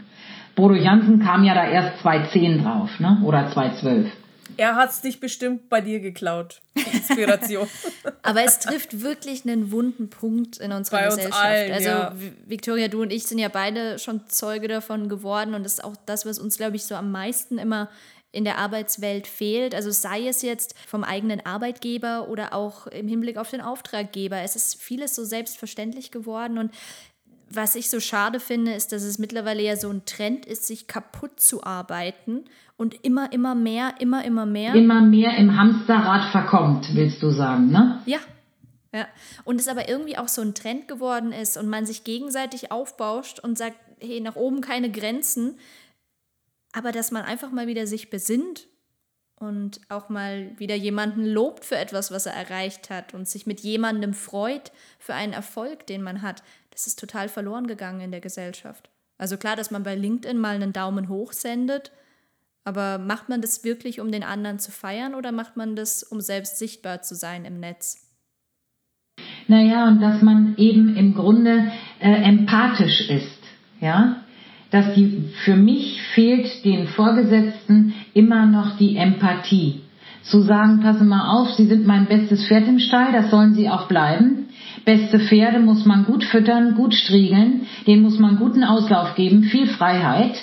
Bodo 0.57 0.75
Jansen 0.75 1.21
kam 1.21 1.45
ja 1.45 1.55
da 1.55 1.65
erst 1.65 2.01
2010 2.01 2.63
drauf, 2.63 3.01
ne? 3.01 3.19
oder 3.25 3.49
2012. 3.49 4.11
Er 4.57 4.77
hat 4.77 4.91
es 4.91 5.01
dich 5.01 5.21
bestimmt 5.21 5.69
bei 5.69 5.81
dir 5.81 6.01
geklaut. 6.01 6.61
Inspiration. 6.75 7.69
Aber 8.23 8.43
es 8.43 8.59
trifft 8.59 9.03
wirklich 9.03 9.45
einen 9.45 9.71
wunden 9.71 10.11
Punkt 10.11 10.59
in 10.59 10.73
unserer 10.73 10.99
bei 10.99 11.05
Gesellschaft. 11.07 11.43
Allen, 11.43 11.73
also 11.73 11.89
ja. 11.89 12.15
Victoria, 12.47 12.89
du 12.89 13.03
und 13.03 13.13
ich 13.13 13.25
sind 13.25 13.39
ja 13.39 13.49
beide 13.49 13.99
schon 13.99 14.29
Zeuge 14.29 14.69
davon 14.69 15.09
geworden 15.09 15.55
und 15.55 15.65
das 15.65 15.75
ist 15.75 15.85
auch 15.85 15.97
das, 16.07 16.27
was 16.27 16.39
uns, 16.39 16.57
glaube 16.57 16.77
ich, 16.77 16.85
so 16.85 16.95
am 16.95 17.11
meisten 17.11 17.59
immer 17.59 17.91
in 18.35 18.45
der 18.45 18.59
Arbeitswelt 18.59 19.27
fehlt. 19.27 19.75
Also 19.75 19.91
sei 19.91 20.27
es 20.27 20.43
jetzt 20.43 20.75
vom 20.89 21.05
eigenen 21.05 21.45
Arbeitgeber 21.47 22.29
oder 22.29 22.53
auch 22.53 22.89
im 22.89 23.07
Hinblick 23.07 23.37
auf 23.37 23.51
den 23.51 23.61
Auftraggeber. 23.61 24.39
Es 24.39 24.57
ist 24.57 24.83
vieles 24.83 25.15
so 25.15 25.25
selbstverständlich 25.25 26.11
geworden 26.11 26.59
und 26.59 26.73
was 27.57 27.75
ich 27.75 27.91
so 27.91 28.01
schade 28.01 28.41
finde, 28.41 28.73
ist, 28.73 28.93
dass 28.93 29.03
es 29.03 29.19
mittlerweile 29.19 29.63
ja 29.63 29.77
so 29.77 29.91
ein 29.91 30.05
Trend 30.05 30.47
ist, 30.47 30.67
sich 30.67 30.87
kaputt 30.87 31.41
zu 31.41 31.65
arbeiten 31.65 32.45
und 32.77 33.05
immer, 33.05 33.33
immer 33.33 33.55
mehr, 33.55 33.95
immer, 33.99 34.25
immer 34.25 34.47
mehr. 34.47 34.75
Immer 34.75 35.01
mehr 35.03 35.37
im 35.37 35.57
Hamsterrad 35.57 36.31
verkommt, 36.33 36.95
willst 36.95 37.23
du 37.23 37.31
sagen, 37.31 37.71
ne? 37.71 38.03
Ja. 38.07 38.19
Ja. 38.93 39.09
Und 39.45 39.61
es 39.61 39.67
aber 39.67 39.89
irgendwie 39.89 40.17
auch 40.17 40.29
so 40.29 40.41
ein 40.41 40.55
Trend 40.55 40.87
geworden 40.87 41.33
ist 41.33 41.57
und 41.57 41.69
man 41.69 41.85
sich 41.85 42.05
gegenseitig 42.05 42.71
aufbauscht 42.71 43.41
und 43.41 43.59
sagt, 43.59 43.77
hey, 43.99 44.21
nach 44.21 44.37
oben 44.37 44.61
keine 44.61 44.91
Grenzen, 44.91 45.59
aber 46.73 46.93
dass 46.93 47.11
man 47.11 47.23
einfach 47.23 47.51
mal 47.51 47.67
wieder 47.67 47.87
sich 47.87 48.11
besinnt 48.11 48.69
und 49.37 49.81
auch 49.89 50.09
mal 50.09 50.53
wieder 50.59 50.75
jemanden 50.75 51.25
lobt 51.25 51.65
für 51.65 51.77
etwas, 51.77 52.11
was 52.11 52.27
er 52.27 52.35
erreicht 52.35 52.91
hat 52.91 53.15
und 53.15 53.29
sich 53.29 53.47
mit 53.47 53.61
jemandem 53.61 54.15
freut 54.15 54.73
für 54.99 55.15
einen 55.15 55.33
Erfolg, 55.33 55.87
den 55.87 56.03
man 56.03 56.23
hat, 56.23 56.43
das 56.75 56.87
ist 56.87 56.99
total 56.99 57.29
verloren 57.29 57.67
gegangen 57.67 58.01
in 58.01 58.11
der 58.11 58.21
Gesellschaft. 58.21 58.91
Also 59.17 59.37
klar, 59.37 59.57
dass 59.57 59.71
man 59.71 59.85
bei 59.85 59.95
LinkedIn 59.95 60.39
mal 60.39 60.57
einen 60.57 60.73
Daumen 60.73 61.09
hoch 61.09 61.33
sendet, 61.33 61.93
aber 62.65 62.99
macht 62.99 63.29
man 63.29 63.41
das 63.41 63.63
wirklich, 63.63 64.01
um 64.01 64.11
den 64.11 64.25
anderen 64.25 64.59
zu 64.59 64.71
feiern 64.71 65.15
oder 65.15 65.33
macht 65.33 65.57
man 65.57 65.77
das, 65.77 66.03
um 66.03 66.21
selbst 66.21 66.59
sichtbar 66.59 67.03
zu 67.03 67.15
sein 67.15 67.45
im 67.45 67.61
Netz? 67.61 68.01
Naja, 69.47 69.87
und 69.87 70.01
dass 70.01 70.23
man 70.23 70.55
eben 70.57 70.97
im 70.97 71.15
Grunde 71.15 71.71
äh, 72.01 72.11
empathisch 72.11 73.09
ist, 73.09 73.39
ja, 73.81 74.17
dass 74.71 74.95
die, 74.95 75.31
für 75.45 75.55
mich 75.55 76.03
fehlt 76.15 76.65
den 76.65 76.89
Vorgesetzten 76.89 77.95
immer 78.15 78.47
noch 78.47 78.77
die 78.79 78.97
Empathie. 78.97 79.83
Zu 80.23 80.41
sagen, 80.41 80.81
passen 80.81 81.07
mal 81.07 81.29
auf, 81.29 81.51
Sie 81.51 81.67
sind 81.67 81.87
mein 81.87 82.07
bestes 82.07 82.49
Pferd 82.49 82.67
im 82.67 82.79
Stall, 82.79 83.13
das 83.13 83.31
sollen 83.31 83.55
Sie 83.55 83.69
auch 83.69 83.89
bleiben. 83.89 84.49
Beste 84.85 85.21
Pferde 85.21 85.61
muss 85.61 85.87
man 85.87 86.05
gut 86.05 86.25
füttern, 86.25 86.75
gut 86.75 86.95
striegeln, 86.95 87.67
denen 87.87 88.03
muss 88.03 88.19
man 88.19 88.37
guten 88.37 88.65
Auslauf 88.65 89.15
geben, 89.15 89.45
viel 89.45 89.67
Freiheit. 89.67 90.35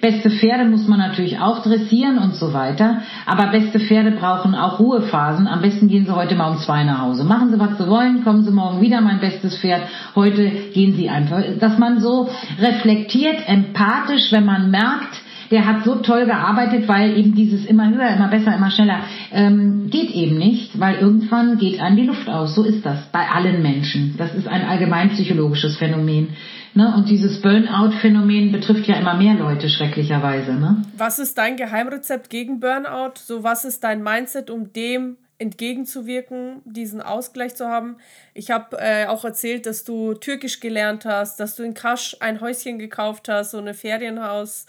Beste 0.00 0.30
Pferde 0.30 0.64
muss 0.64 0.88
man 0.88 0.98
natürlich 0.98 1.38
auch 1.38 1.62
dressieren 1.62 2.18
und 2.18 2.34
so 2.34 2.52
weiter. 2.52 3.02
Aber 3.26 3.46
beste 3.48 3.80
Pferde 3.80 4.12
brauchen 4.12 4.54
auch 4.54 4.78
Ruhephasen. 4.78 5.46
Am 5.46 5.62
besten 5.62 5.88
gehen 5.88 6.06
Sie 6.06 6.14
heute 6.14 6.34
mal 6.34 6.50
um 6.50 6.58
zwei 6.58 6.84
nach 6.84 7.00
Hause. 7.00 7.24
Machen 7.24 7.50
Sie, 7.50 7.58
was 7.58 7.78
Sie 7.78 7.88
wollen, 7.88 8.24
kommen 8.24 8.44
Sie 8.44 8.50
morgen 8.50 8.80
wieder, 8.80 9.00
mein 9.00 9.20
bestes 9.20 9.56
Pferd. 9.58 9.82
Heute 10.14 10.50
gehen 10.74 10.94
Sie 10.94 11.08
einfach. 11.08 11.42
Dass 11.60 11.78
man 11.78 12.00
so 12.00 12.28
reflektiert, 12.58 13.48
empathisch, 13.48 14.32
wenn 14.32 14.44
man 14.44 14.70
merkt, 14.70 15.21
der 15.52 15.66
hat 15.66 15.84
so 15.84 15.96
toll 15.96 16.24
gearbeitet, 16.24 16.88
weil 16.88 17.16
eben 17.16 17.34
dieses 17.34 17.66
immer 17.66 17.90
höher, 17.90 18.08
immer 18.16 18.28
besser, 18.28 18.56
immer 18.56 18.70
schneller 18.70 19.04
ähm, 19.30 19.90
geht 19.90 20.10
eben 20.10 20.38
nicht, 20.38 20.80
weil 20.80 20.96
irgendwann 20.96 21.58
geht 21.58 21.78
einem 21.78 21.96
die 21.96 22.06
Luft 22.06 22.28
aus. 22.28 22.54
So 22.54 22.64
ist 22.64 22.84
das 22.84 23.06
bei 23.12 23.28
allen 23.28 23.62
Menschen. 23.62 24.14
Das 24.16 24.34
ist 24.34 24.48
ein 24.48 24.62
allgemein 24.62 25.10
psychologisches 25.10 25.76
Phänomen. 25.76 26.30
Ne? 26.74 26.94
Und 26.96 27.10
dieses 27.10 27.42
Burnout-Phänomen 27.42 28.50
betrifft 28.50 28.86
ja 28.86 28.96
immer 28.96 29.14
mehr 29.14 29.34
Leute, 29.34 29.68
schrecklicherweise. 29.68 30.54
Ne? 30.54 30.86
Was 30.96 31.18
ist 31.18 31.36
dein 31.36 31.58
Geheimrezept 31.58 32.30
gegen 32.30 32.58
Burnout? 32.58 33.12
So, 33.16 33.44
was 33.44 33.66
ist 33.66 33.84
dein 33.84 34.02
Mindset, 34.02 34.48
um 34.48 34.72
dem 34.72 35.18
entgegenzuwirken, 35.38 36.62
diesen 36.64 37.02
Ausgleich 37.02 37.56
zu 37.56 37.66
haben. 37.66 37.96
Ich 38.32 38.52
habe 38.52 38.78
äh, 38.78 39.06
auch 39.06 39.24
erzählt, 39.24 39.66
dass 39.66 39.82
du 39.82 40.14
Türkisch 40.14 40.60
gelernt 40.60 41.04
hast, 41.04 41.40
dass 41.40 41.56
du 41.56 41.64
in 41.64 41.74
Kasch 41.74 42.16
ein 42.20 42.40
Häuschen 42.40 42.78
gekauft 42.78 43.28
hast, 43.28 43.50
so 43.50 43.58
eine 43.58 43.74
Ferienhaus. 43.74 44.66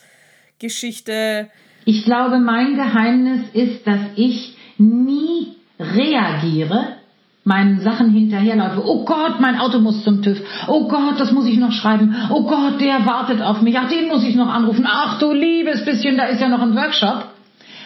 Geschichte. 0.59 1.49
Ich 1.85 2.05
glaube, 2.05 2.39
mein 2.39 2.75
Geheimnis 2.75 3.41
ist, 3.53 3.85
dass 3.85 3.99
ich 4.15 4.55
nie 4.77 5.53
reagiere, 5.79 6.97
meinen 7.43 7.81
Sachen 7.81 8.11
hinterherlaufe. 8.11 8.81
Oh 8.85 9.03
Gott, 9.03 9.41
mein 9.41 9.59
Auto 9.59 9.79
muss 9.79 10.03
zum 10.03 10.21
TÜV. 10.21 10.41
Oh 10.67 10.87
Gott, 10.87 11.19
das 11.19 11.31
muss 11.31 11.45
ich 11.47 11.57
noch 11.57 11.73
schreiben. 11.73 12.15
Oh 12.29 12.43
Gott, 12.43 12.79
der 12.79 13.05
wartet 13.05 13.41
auf 13.41 13.61
mich. 13.61 13.77
Ach, 13.77 13.89
den 13.89 14.07
muss 14.07 14.23
ich 14.23 14.35
noch 14.35 14.47
anrufen. 14.47 14.85
Ach 14.87 15.19
du 15.19 15.33
liebes 15.33 15.83
bisschen, 15.83 16.15
da 16.15 16.25
ist 16.25 16.39
ja 16.39 16.47
noch 16.47 16.61
ein 16.61 16.75
Workshop 16.75 17.33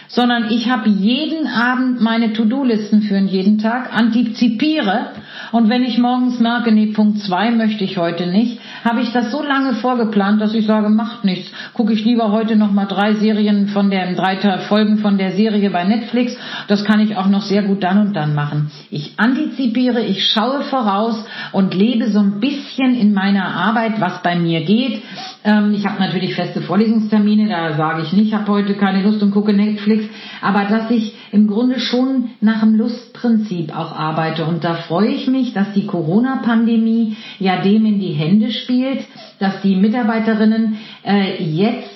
sondern 0.07 0.49
ich 0.49 0.69
habe 0.69 0.89
jeden 0.89 1.47
Abend 1.47 2.01
meine 2.01 2.33
To-Do-Listen 2.33 3.01
für 3.01 3.17
jeden 3.17 3.59
Tag, 3.59 3.93
antizipiere 3.93 5.11
und 5.51 5.69
wenn 5.69 5.83
ich 5.83 5.97
morgens 5.97 6.39
merke, 6.39 6.71
nee, 6.71 6.87
Punkt 6.87 7.19
zwei 7.19 7.51
möchte 7.51 7.83
ich 7.83 7.97
heute 7.97 8.27
nicht, 8.27 8.59
habe 8.83 9.01
ich 9.01 9.11
das 9.11 9.31
so 9.31 9.43
lange 9.43 9.73
vorgeplant, 9.75 10.41
dass 10.41 10.53
ich 10.53 10.65
sage, 10.65 10.89
macht 10.89 11.23
nichts. 11.23 11.51
Gucke 11.73 11.93
ich 11.93 12.03
lieber 12.03 12.31
heute 12.31 12.55
noch 12.55 12.71
mal 12.71 12.85
drei 12.85 13.13
Serien 13.15 13.69
von 13.69 13.89
der, 13.89 14.13
drei 14.13 14.37
Folgen 14.67 14.99
von 14.99 15.17
der 15.17 15.33
Serie 15.33 15.69
bei 15.69 15.83
Netflix. 15.83 16.35
Das 16.67 16.83
kann 16.83 16.99
ich 16.99 17.15
auch 17.15 17.27
noch 17.27 17.41
sehr 17.41 17.63
gut 17.63 17.83
dann 17.83 17.99
und 17.99 18.13
dann 18.13 18.35
machen. 18.35 18.71
Ich 18.89 19.13
antizipiere, 19.17 20.01
ich 20.01 20.25
schaue 20.25 20.61
voraus 20.63 21.23
und 21.51 21.73
lebe 21.73 22.09
so 22.09 22.19
ein 22.19 22.39
bisschen 22.39 22.95
in 22.95 23.13
meiner 23.13 23.45
Arbeit, 23.45 23.99
was 23.99 24.21
bei 24.21 24.35
mir 24.35 24.61
geht. 24.61 25.01
Ähm, 25.43 25.73
ich 25.73 25.85
habe 25.85 25.99
natürlich 25.99 26.35
feste 26.35 26.61
Vorlesungstermine, 26.61 27.47
da 27.49 27.73
sage 27.75 28.03
ich 28.03 28.13
nicht, 28.13 28.27
ich 28.27 28.33
habe 28.33 28.51
heute 28.51 28.73
keine 28.75 29.01
Lust 29.01 29.21
und 29.23 29.31
gucke 29.31 29.53
Netflix, 29.53 30.05
aber 30.41 30.65
dass 30.65 30.91
ich 30.91 31.15
im 31.31 31.47
Grunde 31.47 31.79
schon 31.79 32.29
nach 32.41 32.61
dem 32.61 32.75
Lustprinzip 33.17 33.75
auch 33.75 33.91
arbeite. 33.91 34.45
Und 34.45 34.63
da 34.63 34.75
freue 34.75 35.09
ich 35.09 35.27
mich, 35.27 35.53
dass 35.53 35.73
die 35.73 35.85
Corona-Pandemie 35.85 37.17
ja 37.39 37.61
dem 37.61 37.85
in 37.85 37.99
die 37.99 38.13
Hände 38.13 38.51
spielt, 38.51 39.05
dass 39.39 39.61
die 39.61 39.75
Mitarbeiterinnen 39.75 40.77
äh, 41.05 41.43
jetzt 41.43 41.95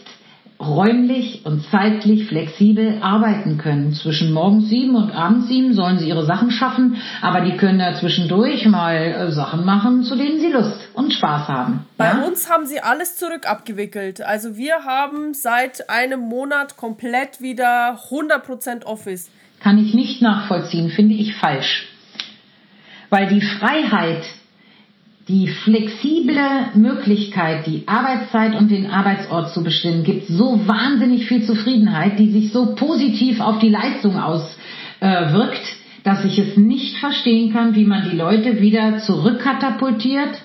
räumlich 0.59 1.43
und 1.43 1.65
zeitlich 1.72 2.28
flexibel 2.28 2.99
arbeiten 3.01 3.57
können. 3.57 3.93
Zwischen 3.93 4.32
morgens 4.32 4.69
sieben 4.69 4.95
und 4.95 5.09
abends 5.09 5.47
sieben 5.47 5.74
sollen 5.74 5.97
sie 5.97 6.07
ihre 6.07 6.24
Sachen 6.24 6.51
schaffen, 6.51 6.97
aber 7.19 7.41
die 7.41 7.57
können 7.57 7.80
da 7.80 7.95
zwischendurch 7.95 8.67
mal 8.67 8.95
äh, 8.95 9.32
Sachen 9.32 9.65
machen, 9.65 10.03
zu 10.03 10.15
denen 10.15 10.39
sie 10.39 10.51
Lust 10.51 10.80
und 10.93 11.13
Spaß 11.13 11.47
haben. 11.47 11.88
Bei 11.97 12.09
ja? 12.09 12.22
uns 12.22 12.47
haben 12.47 12.67
sie 12.67 12.80
alles 12.80 13.15
zurück 13.15 13.49
abgewickelt. 13.49 14.22
Also 14.22 14.55
wir 14.55 14.84
haben 14.86 15.34
seit 15.34 15.89
einem 15.89 16.19
Monat 16.19 16.78
komplett 16.78 17.41
wieder 17.41 17.97
100% 18.11 18.86
Office. 18.86 19.32
Kann 19.62 19.78
ich 19.78 19.93
nicht 19.93 20.22
nachvollziehen, 20.22 20.89
finde 20.89 21.16
ich 21.16 21.36
falsch. 21.36 21.88
Weil 23.09 23.28
die 23.28 23.41
Freiheit, 23.41 24.24
die 25.28 25.47
flexible 25.47 26.70
Möglichkeit, 26.74 27.68
die 27.68 27.88
Arbeitszeit 27.88 28.55
und 28.55 28.70
den 28.72 28.89
Arbeitsort 28.89 29.53
zu 29.53 29.64
bestimmen, 29.64 30.03
gibt 30.03 30.28
so 30.28 30.68
wahnsinnig 30.68 31.28
viel 31.28 31.45
Zufriedenheit, 31.45 32.18
die 32.18 32.32
sich 32.32 32.51
so 32.51 32.74
positiv 32.76 33.39
auf 33.39 33.59
die 33.59 33.70
Leistung 33.70 34.18
auswirkt, 34.18 35.76
dass 36.03 36.26
ich 36.26 36.39
es 36.39 36.57
nicht 36.57 36.97
verstehen 36.97 37.53
kann, 37.53 37.76
wie 37.76 37.86
man 37.86 38.09
die 38.09 38.16
Leute 38.16 38.59
wieder 38.59 38.97
zurückkatapultiert 38.99 40.41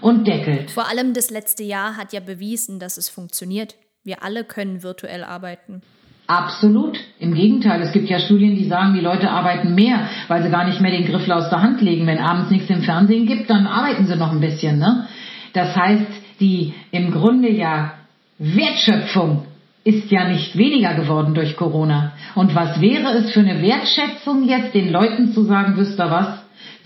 und 0.00 0.26
deckelt. 0.26 0.70
Vor 0.70 0.88
allem 0.88 1.12
das 1.12 1.30
letzte 1.30 1.64
Jahr 1.64 1.96
hat 1.96 2.14
ja 2.14 2.20
bewiesen, 2.20 2.78
dass 2.78 2.96
es 2.96 3.10
funktioniert. 3.10 3.74
Wir 4.04 4.22
alle 4.22 4.44
können 4.44 4.82
virtuell 4.82 5.24
arbeiten. 5.24 5.82
Absolut. 6.26 6.98
Im 7.20 7.34
Gegenteil, 7.34 7.80
es 7.82 7.92
gibt 7.92 8.08
ja 8.08 8.18
Studien, 8.18 8.56
die 8.56 8.64
sagen, 8.64 8.94
die 8.94 9.00
Leute 9.00 9.30
arbeiten 9.30 9.74
mehr, 9.74 10.08
weil 10.28 10.42
sie 10.42 10.50
gar 10.50 10.66
nicht 10.66 10.80
mehr 10.80 10.90
den 10.90 11.06
Griffel 11.06 11.32
aus 11.32 11.50
der 11.50 11.62
Hand 11.62 11.80
legen. 11.80 12.06
Wenn 12.06 12.18
abends 12.18 12.50
nichts 12.50 12.68
im 12.68 12.82
Fernsehen 12.82 13.26
gibt, 13.26 13.48
dann 13.48 13.66
arbeiten 13.66 14.06
sie 14.06 14.16
noch 14.16 14.32
ein 14.32 14.40
bisschen. 14.40 14.78
Ne? 14.78 15.06
Das 15.52 15.76
heißt, 15.76 16.06
die 16.40 16.74
im 16.90 17.12
Grunde 17.12 17.50
ja 17.50 17.92
Wertschöpfung 18.38 19.46
ist 19.84 20.10
ja 20.10 20.28
nicht 20.28 20.58
weniger 20.58 20.94
geworden 20.94 21.32
durch 21.34 21.56
Corona. 21.56 22.12
Und 22.34 22.54
was 22.56 22.80
wäre 22.80 23.12
es 23.12 23.32
für 23.32 23.40
eine 23.40 23.62
Wertschätzung 23.62 24.48
jetzt, 24.48 24.74
den 24.74 24.90
Leuten 24.90 25.32
zu 25.32 25.44
sagen, 25.44 25.76
wisst 25.76 25.98
ihr 25.98 26.10
was, 26.10 26.40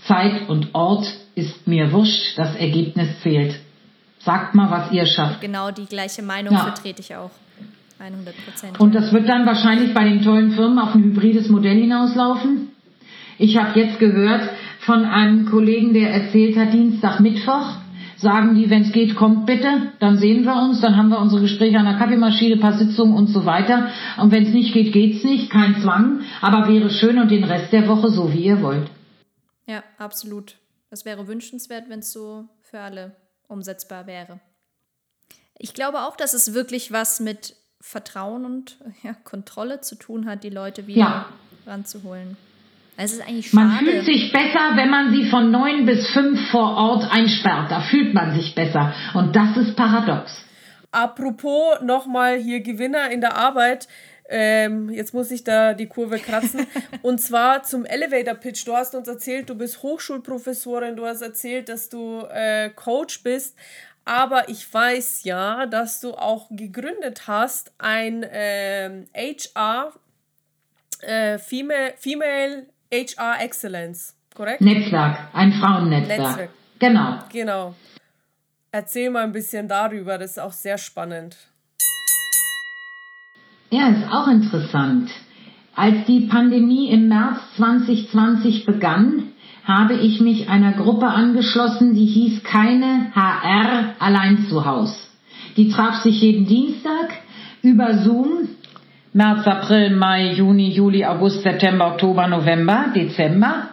Zeit 0.05 0.47
und 0.49 0.73
Ort 0.73 1.11
ist 1.33 1.67
mir 1.67 1.91
wurscht, 1.91 2.37
das 2.37 2.55
Ergebnis 2.55 3.19
zählt. 3.21 3.59
Sagt 4.19 4.53
mal, 4.53 4.69
was 4.69 4.91
ihr 4.91 5.07
schafft. 5.07 5.41
Genau 5.41 5.71
die 5.71 5.87
gleiche 5.87 6.21
Meinung 6.21 6.53
ja. 6.53 6.59
vertrete 6.59 7.01
ich 7.01 7.15
auch. 7.15 7.31
100 8.01 8.35
Prozent. 8.45 8.79
Und 8.79 8.95
das 8.95 9.13
wird 9.13 9.29
dann 9.29 9.45
wahrscheinlich 9.45 9.93
bei 9.93 10.03
den 10.03 10.23
tollen 10.23 10.51
Firmen 10.51 10.79
auf 10.79 10.95
ein 10.95 11.03
hybrides 11.03 11.49
Modell 11.49 11.79
hinauslaufen. 11.79 12.69
Ich 13.37 13.57
habe 13.57 13.79
jetzt 13.79 13.99
gehört 13.99 14.49
von 14.79 15.05
einem 15.05 15.45
Kollegen, 15.45 15.93
der 15.93 16.11
erzählt 16.11 16.57
hat, 16.57 16.73
Dienstag, 16.73 17.19
Mittwoch 17.19 17.75
sagen 18.17 18.55
die, 18.55 18.69
wenn 18.69 18.83
es 18.83 18.91
geht, 18.91 19.15
kommt 19.15 19.47
bitte, 19.47 19.93
dann 19.99 20.17
sehen 20.17 20.43
wir 20.43 20.55
uns, 20.55 20.79
dann 20.79 20.95
haben 20.95 21.09
wir 21.09 21.19
unsere 21.19 21.41
Gespräche 21.41 21.77
an 21.79 21.85
der 21.85 21.97
Kaffeemaschine, 21.97 22.57
paar 22.57 22.77
Sitzungen 22.77 23.15
und 23.15 23.27
so 23.27 23.45
weiter. 23.45 23.89
Und 24.17 24.31
wenn 24.31 24.45
es 24.45 24.53
nicht 24.53 24.73
geht, 24.73 24.93
geht's 24.93 25.23
nicht, 25.23 25.51
kein 25.51 25.81
Zwang, 25.81 26.21
aber 26.39 26.67
wäre 26.67 26.91
schön 26.91 27.19
und 27.19 27.31
den 27.31 27.43
Rest 27.43 27.73
der 27.73 27.87
Woche 27.87 28.09
so, 28.09 28.31
wie 28.31 28.45
ihr 28.45 28.61
wollt. 28.61 28.89
Ja, 29.65 29.83
absolut. 29.97 30.57
Es 30.91 31.03
wäre 31.03 31.27
wünschenswert, 31.27 31.89
wenn 31.89 31.99
es 31.99 32.11
so 32.11 32.45
für 32.61 32.79
alle 32.79 33.15
umsetzbar 33.47 34.05
wäre. 34.05 34.39
Ich 35.57 35.73
glaube 35.73 36.01
auch, 36.01 36.15
dass 36.15 36.33
es 36.33 36.53
wirklich 36.53 36.91
was 36.91 37.19
mit 37.19 37.55
Vertrauen 37.81 38.45
und 38.45 38.77
ja, 39.03 39.13
Kontrolle 39.23 39.81
zu 39.81 39.95
tun 39.95 40.25
hat, 40.27 40.43
die 40.43 40.49
Leute 40.49 40.87
wieder 40.87 40.99
ja. 40.99 41.25
ranzuholen. 41.65 42.37
Es 42.97 43.13
ist 43.13 43.27
eigentlich 43.27 43.49
schade. 43.49 43.65
Man 43.65 43.79
fühlt 43.79 44.05
sich 44.05 44.31
besser, 44.31 44.75
wenn 44.75 44.89
man 44.89 45.11
sie 45.11 45.29
von 45.29 45.49
neun 45.49 45.85
bis 45.85 46.07
fünf 46.09 46.39
vor 46.51 46.75
Ort 46.75 47.11
einsperrt. 47.11 47.71
Da 47.71 47.81
fühlt 47.81 48.13
man 48.13 48.35
sich 48.35 48.53
besser. 48.53 48.93
Und 49.13 49.35
das 49.35 49.57
ist 49.57 49.75
paradox. 49.75 50.31
Apropos 50.91 51.81
nochmal 51.81 52.37
hier 52.37 52.59
Gewinner 52.59 53.09
in 53.09 53.21
der 53.21 53.37
Arbeit. 53.37 53.87
Ähm, 54.29 54.89
jetzt 54.89 55.13
muss 55.13 55.31
ich 55.31 55.43
da 55.43 55.73
die 55.73 55.87
Kurve 55.87 56.19
kratzen. 56.19 56.67
Und 57.01 57.19
zwar 57.19 57.63
zum 57.63 57.85
Elevator 57.85 58.35
Pitch. 58.35 58.65
Du 58.67 58.73
hast 58.73 58.93
uns 58.93 59.07
erzählt, 59.07 59.49
du 59.49 59.55
bist 59.55 59.83
Hochschulprofessorin, 59.83 60.95
du 60.95 61.05
hast 61.05 61.21
erzählt, 61.21 61.69
dass 61.69 61.89
du 61.89 62.25
äh, 62.31 62.69
Coach 62.69 63.23
bist. 63.23 63.57
Aber 64.05 64.49
ich 64.49 64.71
weiß 64.73 65.23
ja, 65.23 65.65
dass 65.67 66.01
du 66.01 66.13
auch 66.13 66.47
gegründet 66.49 67.27
hast 67.27 67.71
ein 67.77 68.25
ähm, 68.31 69.05
HR, 69.15 69.93
äh, 71.01 71.37
Female, 71.37 71.93
Female 71.97 72.67
HR 72.91 73.41
Excellence, 73.41 74.15
korrekt? 74.35 74.61
Netzwerk, 74.61 75.17
ein 75.33 75.53
Frauennetzwerk. 75.53 76.19
Netzwerk. 76.19 76.49
Genau. 76.79 77.19
Genau. 77.31 77.75
Erzähl 78.71 79.09
mal 79.09 79.23
ein 79.23 79.31
bisschen 79.31 79.67
darüber, 79.67 80.17
das 80.17 80.31
ist 80.31 80.39
auch 80.39 80.53
sehr 80.53 80.77
spannend. 80.77 81.37
Ja, 83.69 83.89
ist 83.89 84.11
auch 84.11 84.27
interessant. 84.27 85.09
Als 85.75 86.05
die 86.05 86.27
Pandemie 86.27 86.89
im 86.89 87.07
März 87.07 87.39
2020 87.55 88.65
begann, 88.65 89.31
habe 89.63 89.93
ich 89.93 90.19
mich 90.19 90.49
einer 90.49 90.73
Gruppe 90.73 91.07
angeschlossen, 91.07 91.93
die 91.93 92.05
hieß 92.05 92.43
Keine 92.43 93.11
HR 93.13 93.95
allein 93.99 94.45
zu 94.49 94.65
Haus. 94.65 95.09
Die 95.57 95.69
traf 95.69 95.95
sich 96.01 96.21
jeden 96.21 96.45
Dienstag 96.45 97.09
über 97.61 97.99
Zoom. 97.99 98.49
März, 99.13 99.45
April, 99.45 99.95
Mai, 99.95 100.31
Juni, 100.33 100.69
Juli, 100.69 101.05
August, 101.05 101.43
September, 101.43 101.87
Oktober, 101.87 102.27
November, 102.27 102.85
Dezember. 102.95 103.71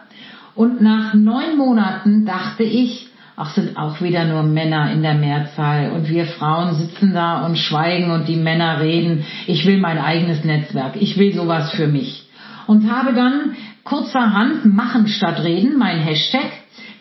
Und 0.53 0.81
nach 0.81 1.13
neun 1.13 1.55
Monaten 1.55 2.25
dachte 2.25 2.63
ich, 2.63 3.07
ach, 3.37 3.51
sind 3.51 3.77
auch 3.77 4.01
wieder 4.01 4.25
nur 4.25 4.43
Männer 4.43 4.91
in 4.91 5.01
der 5.01 5.13
Mehrzahl 5.13 5.91
und 5.91 6.09
wir 6.09 6.25
Frauen 6.25 6.75
sitzen 6.75 7.13
da 7.13 7.45
und 7.45 7.57
schweigen 7.57 8.11
und 8.11 8.27
die 8.27 8.35
Männer 8.35 8.81
reden. 8.81 9.23
Ich 9.47 9.65
will 9.65 9.77
mein 9.79 9.97
eigenes 9.97 10.43
Netzwerk. 10.43 10.97
Ich 10.97 11.17
will 11.17 11.33
sowas 11.33 11.71
für 11.71 11.87
mich. 11.87 12.25
Und 12.67 12.91
habe 12.91 13.13
dann 13.13 13.55
kurzerhand 13.83 14.65
machen 14.65 15.07
statt 15.07 15.43
reden, 15.43 15.77
mein 15.77 15.99
Hashtag, 15.99 16.51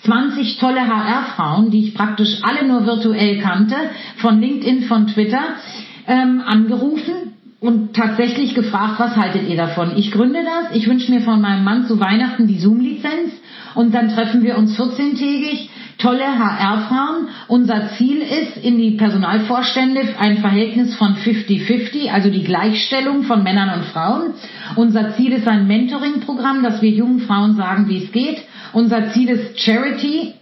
20 0.04 0.58
tolle 0.58 0.86
HR-Frauen, 0.86 1.70
die 1.70 1.88
ich 1.88 1.94
praktisch 1.94 2.38
alle 2.42 2.66
nur 2.66 2.86
virtuell 2.86 3.40
kannte, 3.40 3.76
von 4.16 4.40
LinkedIn, 4.40 4.84
von 4.84 5.06
Twitter, 5.08 5.42
ähm, 6.06 6.42
angerufen 6.44 7.34
und 7.60 7.94
tatsächlich 7.94 8.54
gefragt, 8.54 8.94
was 8.98 9.16
haltet 9.16 9.48
ihr 9.48 9.56
davon? 9.56 9.96
Ich 9.96 10.12
gründe 10.12 10.40
das, 10.44 10.76
ich 10.76 10.88
wünsche 10.88 11.10
mir 11.10 11.22
von 11.22 11.40
meinem 11.40 11.64
Mann 11.64 11.86
zu 11.86 11.98
Weihnachten 11.98 12.46
die 12.46 12.58
Zoom-Lizenz. 12.58 13.32
Und 13.74 13.94
dann 13.94 14.08
treffen 14.08 14.42
wir 14.42 14.56
uns 14.56 14.78
14-tägig 14.78 15.68
tolle 15.98 16.24
HR-Frauen. 16.24 17.28
Unser 17.48 17.90
Ziel 17.96 18.22
ist 18.22 18.56
in 18.56 18.78
die 18.78 18.92
Personalvorstände 18.92 20.14
ein 20.18 20.38
Verhältnis 20.38 20.94
von 20.94 21.16
50-50, 21.16 22.10
also 22.10 22.30
die 22.30 22.44
Gleichstellung 22.44 23.24
von 23.24 23.42
Männern 23.42 23.80
und 23.80 23.84
Frauen. 23.86 24.34
Unser 24.76 25.14
Ziel 25.16 25.32
ist 25.32 25.46
ein 25.46 25.66
Mentoring-Programm, 25.66 26.62
dass 26.62 26.80
wir 26.80 26.90
jungen 26.90 27.20
Frauen 27.20 27.56
sagen, 27.56 27.88
wie 27.88 28.04
es 28.04 28.12
geht. 28.12 28.42
Unser 28.72 29.10
Ziel 29.10 29.30
ist 29.30 29.60
Charity, 29.60 30.34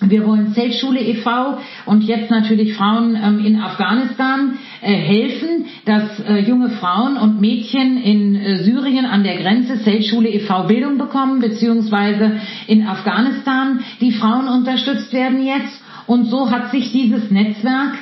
wir 0.00 0.24
wollen 0.24 0.52
Zeltschule 0.52 1.00
e.V. 1.00 1.58
und 1.86 2.04
jetzt 2.04 2.30
natürlich 2.30 2.74
Frauen 2.74 3.16
ähm, 3.16 3.44
in 3.44 3.60
Afghanistan 3.60 4.58
äh, 4.80 4.92
helfen, 4.92 5.66
dass 5.86 6.20
äh, 6.20 6.38
junge 6.38 6.70
Frauen 6.70 7.16
und 7.16 7.40
Mädchen 7.40 8.00
in 8.00 8.36
äh, 8.36 8.62
Syrien 8.62 9.06
an 9.06 9.24
der 9.24 9.38
Grenze 9.38 9.82
Zeltschule 9.82 10.28
e.V. 10.28 10.68
Bildung 10.68 10.98
bekommen, 10.98 11.40
beziehungsweise 11.40 12.40
in 12.68 12.86
Afghanistan 12.86 13.80
die 14.00 14.12
Frauen 14.12 14.46
unterstützt 14.46 15.12
werden 15.12 15.44
jetzt. 15.44 15.82
Und 16.06 16.26
so 16.26 16.50
hat 16.50 16.70
sich 16.70 16.92
dieses 16.92 17.30
Netzwerk 17.30 17.98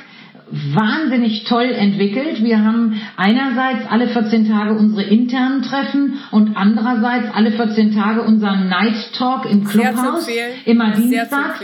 wahnsinnig 0.51 1.43
toll 1.43 1.71
entwickelt. 1.71 2.43
Wir 2.43 2.63
haben 2.63 2.99
einerseits 3.15 3.89
alle 3.89 4.07
14 4.07 4.49
Tage 4.49 4.73
unsere 4.73 5.03
internen 5.03 5.61
Treffen 5.61 6.19
und 6.31 6.55
andererseits 6.55 7.33
alle 7.33 7.51
14 7.51 7.93
Tage 7.93 8.21
unseren 8.21 8.69
Night 8.69 9.13
Talk 9.13 9.49
im 9.49 9.63
Clubhaus. 9.63 10.27
Immer 10.65 10.91
Dienstag. 10.91 11.59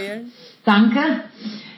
Danke. 0.65 0.99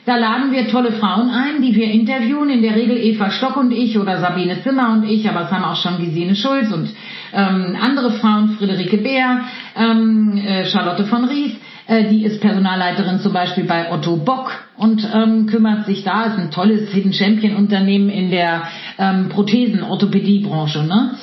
Da 0.04 0.16
laden 0.16 0.52
wir 0.52 0.68
tolle 0.68 0.92
Frauen 0.92 1.30
ein, 1.30 1.62
die 1.62 1.74
wir 1.74 1.90
interviewen. 1.90 2.48
In 2.48 2.62
der 2.62 2.76
Regel 2.76 2.96
Eva 2.96 3.28
Stock 3.32 3.56
und 3.56 3.72
ich 3.72 3.98
oder 3.98 4.20
Sabine 4.20 4.62
Zimmer 4.62 4.92
und 4.92 5.02
ich, 5.02 5.28
aber 5.28 5.42
es 5.42 5.50
haben 5.50 5.64
auch 5.64 5.82
schon 5.82 5.98
Gesine 5.98 6.36
Schulz 6.36 6.70
und 6.72 6.88
ähm, 7.32 7.76
andere 7.80 8.12
Frauen, 8.12 8.50
Friederike 8.56 8.98
Bär, 8.98 9.40
ähm, 9.76 10.40
äh, 10.46 10.64
Charlotte 10.66 11.04
von 11.06 11.24
Ries. 11.24 11.56
Äh, 11.86 12.08
die 12.08 12.24
ist 12.24 12.40
Personalleiterin 12.40 13.20
zum 13.20 13.32
Beispiel 13.32 13.64
bei 13.64 13.92
Otto 13.92 14.16
Bock 14.16 14.50
und 14.76 15.08
ähm, 15.14 15.46
kümmert 15.46 15.86
sich 15.86 16.02
da, 16.02 16.24
ist 16.24 16.38
ein 16.38 16.50
tolles 16.50 16.90
Hidden 16.90 17.12
Champion 17.12 17.56
Unternehmen 17.56 18.08
in 18.08 18.30
der 18.30 18.62
ähm, 18.98 19.28
Prothesen-Orthopädie-Branche. 19.28 20.84
Ne? 20.84 21.14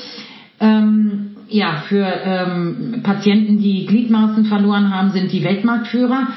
Ähm, 0.59 1.35
ja, 1.49 1.83
für 1.87 2.05
ähm, 2.05 3.01
Patienten, 3.03 3.59
die 3.59 3.85
Gliedmaßen 3.85 4.45
verloren 4.45 4.93
haben, 4.93 5.11
sind 5.11 5.31
die 5.31 5.43
Weltmarktführer 5.43 6.27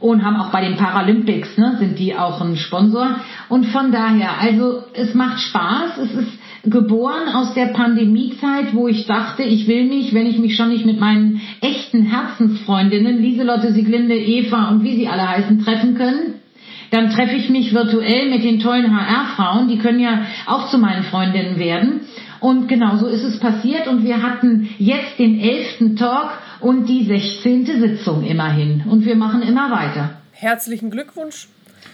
und 0.00 0.24
haben 0.24 0.36
auch 0.36 0.50
bei 0.50 0.62
den 0.62 0.76
Paralympics, 0.76 1.58
ne, 1.58 1.76
sind 1.78 1.98
die 1.98 2.16
auch 2.16 2.40
ein 2.40 2.56
Sponsor. 2.56 3.16
Und 3.48 3.66
von 3.66 3.92
daher, 3.92 4.40
also 4.40 4.82
es 4.94 5.14
macht 5.14 5.40
Spaß, 5.40 5.98
es 5.98 6.14
ist 6.14 6.38
geboren 6.64 7.28
aus 7.34 7.54
der 7.54 7.66
Pandemiezeit, 7.66 8.72
wo 8.72 8.86
ich 8.86 9.06
dachte, 9.06 9.42
ich 9.42 9.66
will 9.66 9.84
mich, 9.84 10.14
wenn 10.14 10.26
ich 10.26 10.38
mich 10.38 10.56
schon 10.56 10.68
nicht 10.68 10.86
mit 10.86 11.00
meinen 11.00 11.40
echten 11.60 12.04
Herzensfreundinnen, 12.04 13.20
Lieselotte, 13.20 13.72
Sieglinde, 13.72 14.14
Eva 14.14 14.68
und 14.68 14.84
wie 14.84 14.96
sie 14.96 15.08
alle 15.08 15.28
heißen, 15.28 15.64
treffen 15.64 15.96
können, 15.96 16.34
dann 16.90 17.10
treffe 17.10 17.34
ich 17.34 17.48
mich 17.48 17.74
virtuell 17.74 18.30
mit 18.30 18.44
den 18.44 18.60
tollen 18.60 18.94
HR-Frauen, 18.94 19.68
die 19.68 19.78
können 19.78 19.98
ja 19.98 20.26
auch 20.46 20.70
zu 20.70 20.78
meinen 20.78 21.04
Freundinnen 21.04 21.58
werden. 21.58 22.02
Und 22.38 22.68
genau 22.68 22.96
so 22.96 23.06
ist 23.06 23.22
es 23.22 23.40
passiert 23.40 23.88
und 23.88 24.04
wir 24.04 24.22
hatten 24.22 24.68
jetzt 24.78 25.18
den 25.18 25.40
elften 25.40 25.96
Talk 25.96 26.30
und 26.60 26.88
die 26.88 27.06
sechzehnte 27.06 27.80
Sitzung 27.80 28.24
immerhin. 28.24 28.84
Und 28.88 29.04
wir 29.04 29.16
machen 29.16 29.42
immer 29.42 29.70
weiter. 29.70 30.18
Herzlichen 30.32 30.90
Glückwunsch. 30.90 31.48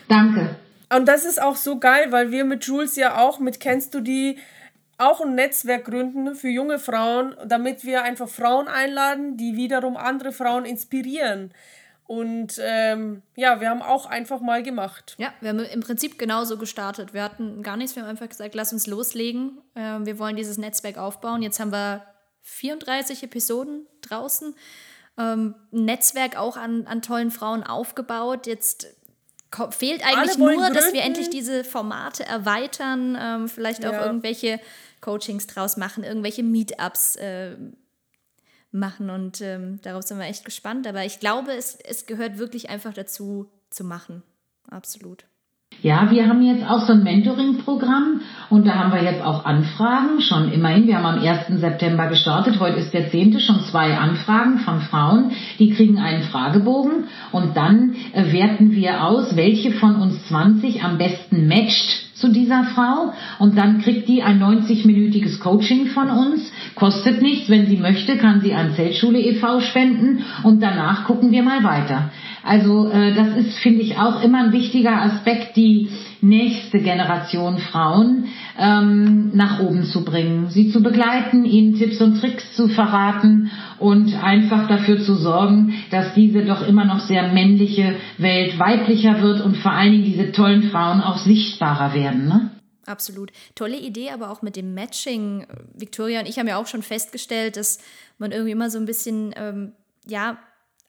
Danke. 0.08 0.56
Und 0.94 1.06
das 1.06 1.26
ist 1.26 1.40
auch 1.40 1.56
so 1.56 1.78
geil, 1.78 2.06
weil 2.10 2.32
wir 2.32 2.44
mit 2.44 2.64
Jules 2.64 2.96
ja 2.96 3.18
auch 3.18 3.40
mit 3.40 3.60
Kennst 3.60 3.94
du 3.94 4.00
die 4.00 4.36
auch 4.99 5.20
ein 5.20 5.34
Netzwerk 5.34 5.84
gründen 5.84 6.34
für 6.34 6.49
junge 6.49 6.78
Frauen, 6.78 7.36
damit 7.46 7.84
wir 7.84 8.03
einfach 8.03 8.28
Frauen 8.28 8.68
einladen, 8.68 9.36
die 9.36 9.57
wiederum 9.57 9.96
andere 9.96 10.32
Frauen 10.32 10.64
inspirieren. 10.64 11.53
Und 12.09 12.59
ähm, 12.62 13.22
ja, 13.36 13.61
wir 13.61 13.68
haben 13.68 13.82
auch 13.82 14.07
einfach 14.07 14.40
mal 14.40 14.62
gemacht. 14.62 15.14
Ja, 15.18 15.32
wir 15.40 15.51
haben 15.51 15.61
im 15.61 15.80
Prinzip 15.80 16.18
genauso 16.18 16.57
gestartet. 16.57 17.12
Wir 17.12 17.22
hatten 17.22 17.62
gar 17.62 17.76
nichts, 17.76 17.94
wir 17.94 18.03
haben 18.03 18.09
einfach 18.09 18.28
gesagt, 18.28 18.55
lass 18.55 18.72
uns 18.72 18.86
loslegen. 18.86 19.59
Ähm, 19.76 20.07
wir 20.07 20.18
wollen 20.18 20.34
dieses 20.34 20.57
Netzwerk 20.57 20.96
aufbauen. 20.96 21.42
Jetzt 21.42 21.61
haben 21.61 21.70
wir 21.70 22.03
34 22.42 23.24
Episoden 23.24 23.86
draußen. 24.01 24.55
Ähm, 25.18 25.55
ein 25.70 25.84
Netzwerk 25.84 26.38
auch 26.38 26.57
an, 26.57 26.86
an 26.86 27.03
tollen 27.03 27.30
Frauen 27.30 27.62
aufgebaut. 27.62 28.46
Jetzt 28.46 28.86
fehlt 29.70 30.03
eigentlich 30.03 30.38
nur, 30.38 30.55
gründen. 30.55 30.72
dass 30.72 30.94
wir 30.94 31.03
endlich 31.03 31.28
diese 31.28 31.62
Formate 31.62 32.24
erweitern, 32.24 33.18
ähm, 33.20 33.49
vielleicht 33.49 33.84
auch 33.86 33.92
ja. 33.92 34.07
irgendwelche 34.07 34.61
Coachings 35.01 35.46
draus 35.46 35.76
machen, 35.76 36.05
irgendwelche 36.05 36.42
Meetups 36.42 37.16
äh, 37.16 37.57
machen 38.70 39.11
und 39.11 39.40
ähm, 39.40 39.80
darauf 39.82 40.03
sind 40.03 40.18
wir 40.18 40.26
echt 40.26 40.44
gespannt. 40.44 40.86
Aber 40.86 41.05
ich 41.05 41.20
glaube, 41.20 41.53
es, 41.53 41.76
es 41.76 42.07
gehört 42.07 42.38
wirklich 42.38 42.70
einfach 42.70 42.92
dazu 42.92 43.49
zu 43.70 43.84
machen. 43.84 44.22
Absolut. 44.70 45.24
Ja, 45.80 46.11
wir 46.11 46.26
haben 46.26 46.42
jetzt 46.42 46.68
auch 46.68 46.80
so 46.86 46.92
ein 46.92 47.05
Mentoring-Programm 47.05 48.22
und 48.51 48.66
da 48.66 48.74
haben 48.74 48.92
wir 48.92 49.05
jetzt 49.05 49.22
auch 49.22 49.44
Anfragen, 49.44 50.20
schon 50.20 50.51
immerhin. 50.51 50.88
Wir 50.88 50.96
haben 50.96 51.18
am 51.18 51.20
1. 51.20 51.61
September 51.61 52.09
gestartet, 52.09 52.59
heute 52.59 52.78
ist 52.78 52.92
der 52.92 53.11
10. 53.11 53.38
schon 53.38 53.61
zwei 53.61 53.96
Anfragen 53.96 54.59
von 54.59 54.80
Frauen, 54.80 55.30
die 55.61 55.70
kriegen 55.70 55.99
einen 55.99 56.24
Fragebogen 56.24 57.05
und 57.30 57.57
dann 57.57 57.94
äh, 58.12 58.32
werten 58.32 58.72
wir 58.72 59.05
aus, 59.05 59.36
welche 59.36 59.70
von 59.70 59.94
uns 59.96 60.26
20 60.26 60.82
am 60.82 60.99
besten 60.99 61.46
matcht 61.46 62.07
zu 62.18 62.28
dieser 62.28 62.64
Frau 62.64 63.12
und 63.38 63.56
dann 63.56 63.80
kriegt 63.80 64.08
die 64.08 64.22
ein 64.22 64.42
90-minütiges 64.42 65.38
Coaching 65.38 65.86
von 65.86 66.10
uns, 66.10 66.52
kostet 66.74 67.22
nichts, 67.22 67.48
wenn 67.48 67.66
sie 67.66 67.76
möchte, 67.76 68.16
kann 68.16 68.40
sie 68.40 68.54
an 68.54 68.74
Zeltschule 68.74 69.20
e.V. 69.20 69.60
spenden 69.60 70.24
und 70.42 70.60
danach 70.60 71.04
gucken 71.04 71.30
wir 71.30 71.42
mal 71.42 71.62
weiter. 71.62 72.10
Also 72.42 72.88
äh, 72.88 73.14
das 73.14 73.36
ist, 73.36 73.58
finde 73.58 73.82
ich, 73.82 73.98
auch 73.98 74.22
immer 74.22 74.44
ein 74.44 74.52
wichtiger 74.52 75.02
Aspekt, 75.02 75.56
die 75.56 75.88
nächste 76.20 76.80
Generation 76.80 77.58
Frauen 77.58 78.28
ähm, 78.58 79.30
nach 79.34 79.60
oben 79.60 79.84
zu 79.84 80.04
bringen, 80.04 80.50
sie 80.50 80.70
zu 80.70 80.82
begleiten, 80.82 81.44
ihnen 81.44 81.76
Tipps 81.76 82.00
und 82.00 82.20
Tricks 82.20 82.54
zu 82.54 82.68
verraten 82.68 83.50
und 83.78 84.14
einfach 84.14 84.68
dafür 84.68 85.00
zu 85.00 85.14
sorgen, 85.14 85.74
dass 85.90 86.14
diese 86.14 86.44
doch 86.44 86.66
immer 86.66 86.84
noch 86.84 87.00
sehr 87.00 87.32
männliche 87.32 87.96
Welt 88.18 88.58
weiblicher 88.58 89.22
wird 89.22 89.40
und 89.40 89.56
vor 89.56 89.72
allen 89.72 89.92
Dingen 89.92 90.04
diese 90.04 90.32
tollen 90.32 90.70
Frauen 90.70 91.00
auch 91.00 91.18
sichtbarer 91.18 91.94
werden. 91.94 92.28
Ne? 92.28 92.50
Absolut. 92.86 93.30
Tolle 93.54 93.76
Idee, 93.76 94.10
aber 94.10 94.30
auch 94.30 94.42
mit 94.42 94.56
dem 94.56 94.74
Matching. 94.74 95.46
Victoria 95.74 96.20
und 96.20 96.28
ich 96.28 96.38
haben 96.38 96.48
ja 96.48 96.56
auch 96.56 96.66
schon 96.66 96.82
festgestellt, 96.82 97.56
dass 97.56 97.78
man 98.18 98.32
irgendwie 98.32 98.52
immer 98.52 98.70
so 98.70 98.78
ein 98.78 98.86
bisschen, 98.86 99.34
ähm, 99.36 99.72
ja, 100.06 100.38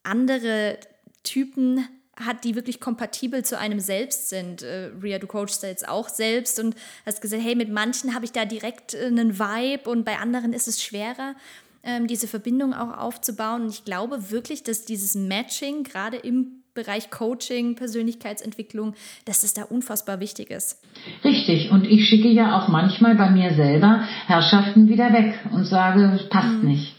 andere 0.03 0.77
Typen 1.23 1.85
hat, 2.25 2.43
die 2.43 2.55
wirklich 2.55 2.79
kompatibel 2.79 3.43
zu 3.43 3.57
einem 3.57 3.79
selbst 3.79 4.29
sind. 4.29 4.61
Äh, 4.61 4.91
Ria, 5.01 5.19
du 5.19 5.27
coachst 5.27 5.63
da 5.63 5.67
jetzt 5.67 5.87
auch 5.87 6.09
selbst 6.09 6.59
und 6.59 6.75
hast 7.05 7.21
gesagt, 7.21 7.41
hey, 7.43 7.55
mit 7.55 7.71
manchen 7.71 8.13
habe 8.13 8.25
ich 8.25 8.31
da 8.31 8.45
direkt 8.45 8.93
äh, 8.93 9.07
einen 9.07 9.39
Vibe 9.39 9.89
und 9.89 10.05
bei 10.05 10.17
anderen 10.17 10.53
ist 10.53 10.67
es 10.67 10.83
schwerer, 10.83 11.35
ähm, 11.83 12.07
diese 12.07 12.27
Verbindung 12.27 12.73
auch 12.73 12.97
aufzubauen. 12.97 13.63
Und 13.63 13.69
ich 13.69 13.85
glaube 13.85 14.31
wirklich, 14.31 14.63
dass 14.63 14.85
dieses 14.85 15.15
Matching 15.15 15.83
gerade 15.83 16.17
im 16.17 16.59
Bereich 16.73 17.09
Coaching, 17.09 17.75
Persönlichkeitsentwicklung, 17.75 18.93
dass 19.25 19.43
es 19.43 19.53
da 19.53 19.63
unfassbar 19.63 20.19
wichtig 20.19 20.49
ist. 20.49 20.81
Richtig. 21.23 21.71
Und 21.71 21.85
ich 21.85 22.07
schicke 22.07 22.29
ja 22.29 22.57
auch 22.57 22.67
manchmal 22.67 23.15
bei 23.15 23.29
mir 23.31 23.53
selber 23.53 24.07
Herrschaften 24.27 24.87
wieder 24.87 25.11
weg 25.11 25.39
und 25.51 25.65
sage, 25.65 26.27
passt 26.29 26.63
mhm. 26.63 26.69
nicht. 26.69 26.98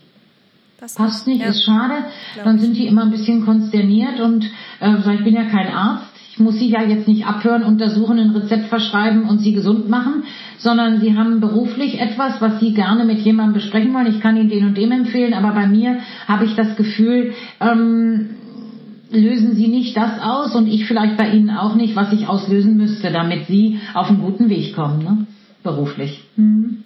Passt, 0.81 0.97
passt 0.97 1.26
nicht, 1.26 1.43
ja. 1.43 1.49
ist 1.49 1.62
schade. 1.62 2.07
Dann 2.43 2.59
sind 2.59 2.74
die 2.74 2.87
immer 2.87 3.03
ein 3.03 3.11
bisschen 3.11 3.45
konsterniert 3.45 4.18
und 4.18 4.51
äh, 4.81 5.14
ich 5.14 5.24
bin 5.24 5.35
ja 5.35 5.45
kein 5.45 5.68
Arzt. 5.68 6.07
Ich 6.33 6.39
muss 6.39 6.55
sie 6.55 6.70
ja 6.70 6.83
jetzt 6.83 7.07
nicht 7.07 7.26
abhören, 7.26 7.64
untersuchen, 7.64 8.18
ein 8.18 8.31
Rezept 8.31 8.68
verschreiben 8.68 9.28
und 9.28 9.41
sie 9.41 9.53
gesund 9.53 9.91
machen, 9.91 10.22
sondern 10.57 11.01
sie 11.01 11.18
haben 11.18 11.41
beruflich 11.41 12.01
etwas, 12.01 12.41
was 12.41 12.61
sie 12.61 12.72
gerne 12.72 13.05
mit 13.05 13.18
jemandem 13.18 13.55
besprechen 13.55 13.93
wollen. 13.93 14.07
Ich 14.07 14.20
kann 14.20 14.39
ihnen 14.39 14.49
den 14.49 14.64
und 14.64 14.78
dem 14.78 14.91
empfehlen, 14.91 15.35
aber 15.35 15.53
bei 15.53 15.66
mir 15.66 15.99
habe 16.26 16.47
ich 16.47 16.55
das 16.55 16.76
Gefühl, 16.76 17.35
ähm, 17.61 18.31
lösen 19.11 19.57
sie 19.57 19.68
nicht 19.68 19.95
das 19.99 20.18
aus 20.22 20.55
und 20.55 20.66
ich 20.66 20.87
vielleicht 20.87 21.18
bei 21.18 21.31
ihnen 21.31 21.51
auch 21.51 21.74
nicht, 21.74 21.95
was 21.95 22.11
ich 22.12 22.26
auslösen 22.26 22.78
müsste, 22.78 23.12
damit 23.12 23.47
sie 23.47 23.81
auf 23.93 24.09
einen 24.09 24.22
guten 24.22 24.49
Weg 24.49 24.74
kommen, 24.74 25.03
ne? 25.03 25.26
beruflich. 25.62 26.24
Mhm 26.37 26.85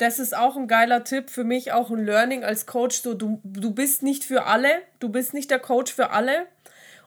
das 0.00 0.18
ist 0.18 0.36
auch 0.36 0.56
ein 0.56 0.66
geiler 0.66 1.04
Tipp 1.04 1.28
für 1.28 1.44
mich, 1.44 1.72
auch 1.72 1.90
ein 1.90 2.04
Learning 2.04 2.42
als 2.42 2.66
Coach. 2.66 3.02
So, 3.02 3.14
du, 3.14 3.40
du 3.44 3.74
bist 3.74 4.02
nicht 4.02 4.24
für 4.24 4.46
alle, 4.46 4.68
du 4.98 5.10
bist 5.10 5.34
nicht 5.34 5.50
der 5.50 5.58
Coach 5.58 5.92
für 5.92 6.10
alle. 6.10 6.46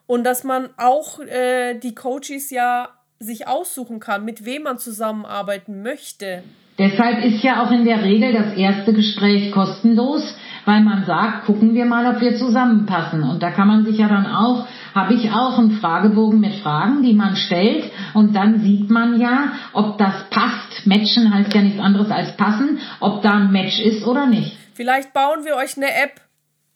Und 0.06 0.24
dass 0.24 0.44
man 0.44 0.68
auch 0.76 1.18
äh, 1.20 1.74
die 1.74 1.94
Coaches 1.94 2.50
ja 2.50 2.90
sich 3.18 3.48
aussuchen 3.48 4.00
kann, 4.00 4.24
mit 4.24 4.44
wem 4.44 4.62
man 4.62 4.78
zusammenarbeiten 4.78 5.82
möchte. 5.82 6.44
Deshalb 6.78 7.24
ist 7.24 7.42
ja 7.42 7.64
auch 7.64 7.70
in 7.70 7.84
der 7.84 8.02
Regel 8.02 8.32
das 8.32 8.56
erste 8.56 8.92
Gespräch 8.92 9.52
kostenlos, 9.52 10.22
weil 10.64 10.82
man 10.82 11.04
sagt, 11.04 11.46
gucken 11.46 11.74
wir 11.74 11.86
mal, 11.86 12.14
ob 12.14 12.20
wir 12.20 12.36
zusammenpassen. 12.36 13.22
Und 13.22 13.42
da 13.42 13.50
kann 13.50 13.68
man 13.68 13.84
sich 13.84 13.98
ja 13.98 14.08
dann 14.08 14.26
auch, 14.26 14.66
habe 14.94 15.14
ich 15.14 15.30
auch 15.30 15.58
einen 15.58 15.72
Fragebogen 15.72 16.40
mit 16.40 16.54
Fragen, 16.56 17.02
die 17.02 17.14
man 17.14 17.36
stellt. 17.36 17.90
Und 18.14 18.34
dann 18.34 18.60
sieht 18.60 18.90
man 18.90 19.20
ja, 19.20 19.52
ob 19.72 19.98
das 19.98 20.30
passt. 20.30 20.86
Matchen 20.86 21.34
heißt 21.34 21.52
ja 21.52 21.62
nichts 21.62 21.80
anderes 21.80 22.10
als 22.10 22.36
passen, 22.36 22.78
ob 23.00 23.22
da 23.22 23.32
ein 23.32 23.50
Match 23.50 23.80
ist 23.80 24.06
oder 24.06 24.26
nicht. 24.26 24.56
Vielleicht 24.74 25.12
bauen 25.12 25.44
wir 25.44 25.56
euch 25.56 25.76
eine 25.76 25.88
App 25.88 26.20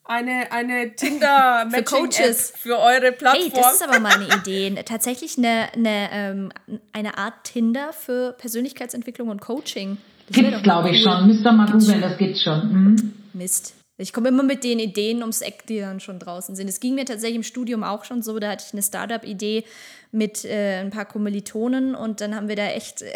eine, 0.08 0.50
eine 0.50 0.94
Tinder 0.96 1.68
für 1.70 1.82
Coaches 1.82 2.52
für 2.56 2.78
eure 2.78 3.12
Plattform. 3.12 3.42
Hey, 3.42 3.52
das 3.54 3.74
ist 3.74 3.88
aber 3.88 4.00
mal 4.00 4.14
eine 4.14 4.26
Idee. 4.36 4.82
Tatsächlich 4.84 5.36
eine, 5.38 5.68
eine, 5.74 6.08
ähm, 6.12 6.52
eine 6.92 7.18
Art 7.18 7.44
Tinder 7.44 7.92
für 7.92 8.32
Persönlichkeitsentwicklung 8.32 9.28
und 9.28 9.40
Coaching. 9.40 9.98
Gibt 10.30 10.52
es, 10.52 10.62
glaube 10.62 10.90
ich, 10.90 11.02
schon. 11.02 11.26
Müsst 11.26 11.44
ihr 11.44 11.52
mal 11.52 11.70
googeln, 11.70 12.00
das 12.00 12.18
gibt's 12.18 12.42
schon. 12.42 12.72
Mhm. 12.72 13.12
Mist. 13.32 13.77
Ich 14.00 14.12
komme 14.12 14.28
immer 14.28 14.44
mit 14.44 14.62
den 14.62 14.78
Ideen 14.78 15.22
ums 15.22 15.40
Eck, 15.40 15.66
die 15.66 15.80
dann 15.80 15.98
schon 15.98 16.20
draußen 16.20 16.54
sind. 16.54 16.68
Es 16.68 16.78
ging 16.78 16.94
mir 16.94 17.04
tatsächlich 17.04 17.36
im 17.36 17.42
Studium 17.42 17.82
auch 17.82 18.04
schon 18.04 18.22
so, 18.22 18.38
da 18.38 18.50
hatte 18.50 18.64
ich 18.64 18.72
eine 18.72 18.82
Startup-Idee 18.82 19.64
mit 20.12 20.44
äh, 20.44 20.78
ein 20.80 20.90
paar 20.90 21.04
Kommilitonen 21.04 21.96
und 21.96 22.20
dann 22.20 22.36
haben 22.36 22.46
wir 22.46 22.54
da 22.54 22.66
echt 22.66 23.02
äh, 23.02 23.12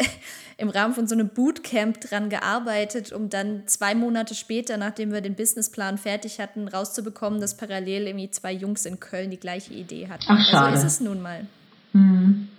im 0.57 0.67
Rahmen 0.67 0.93
von 0.93 1.07
so 1.07 1.15
einem 1.15 1.29
Bootcamp 1.29 2.01
dran 2.01 2.29
gearbeitet, 2.29 3.13
um 3.13 3.29
dann 3.29 3.63
zwei 3.65 3.95
Monate 3.95 4.35
später, 4.35 4.75
nachdem 4.75 5.13
wir 5.13 5.21
den 5.21 5.35
Businessplan 5.35 5.97
fertig 5.97 6.41
hatten, 6.41 6.67
rauszubekommen, 6.67 7.39
dass 7.39 7.55
parallel 7.55 8.07
irgendwie 8.07 8.29
zwei 8.29 8.51
Jungs 8.51 8.85
in 8.85 8.99
Köln 8.99 9.31
die 9.31 9.39
gleiche 9.39 9.73
Idee 9.73 10.09
hatten. 10.09 10.25
Ach, 10.27 10.45
schade. 10.51 10.73
Also 10.73 10.85
ist 10.85 10.93
es 10.95 10.99
nun 10.99 11.21
mal. 11.21 11.47
Mhm. 11.93 12.49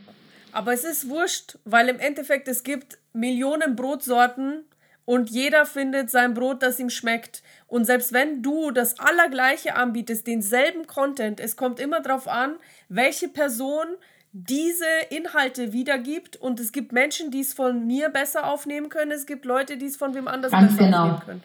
Aber 0.52 0.72
es 0.72 0.84
ist 0.84 1.10
wurscht, 1.10 1.58
weil 1.64 1.90
im 1.90 1.98
Endeffekt 1.98 2.48
es 2.48 2.62
gibt 2.62 2.96
Millionen 3.12 3.76
Brotsorten 3.76 4.64
und 5.04 5.30
jeder 5.30 5.66
findet 5.66 6.10
sein 6.10 6.34
Brot, 6.34 6.62
das 6.62 6.78
ihm 6.78 6.90
schmeckt. 6.90 7.42
Und 7.66 7.84
selbst 7.84 8.12
wenn 8.12 8.42
du 8.42 8.70
das 8.70 8.98
Allergleiche 8.98 9.76
anbietest, 9.76 10.26
denselben 10.26 10.86
Content, 10.86 11.40
es 11.40 11.56
kommt 11.56 11.78
immer 11.78 12.00
darauf 12.00 12.26
an, 12.26 12.56
welche 12.88 13.28
Person 13.28 13.86
diese 14.32 14.86
Inhalte 15.10 15.72
wiedergibt. 15.72 16.36
Und 16.36 16.58
es 16.58 16.72
gibt 16.72 16.92
Menschen, 16.92 17.30
die 17.30 17.40
es 17.40 17.52
von 17.52 17.86
mir 17.86 18.08
besser 18.08 18.46
aufnehmen 18.46 18.88
können. 18.88 19.12
Es 19.12 19.26
gibt 19.26 19.44
Leute, 19.44 19.76
die 19.76 19.86
es 19.86 19.96
von 19.96 20.14
wem 20.14 20.26
anders 20.26 20.52
Ganz 20.52 20.72
besser 20.72 20.84
genau. 20.84 21.02
aufnehmen 21.02 21.20
können. 21.24 21.42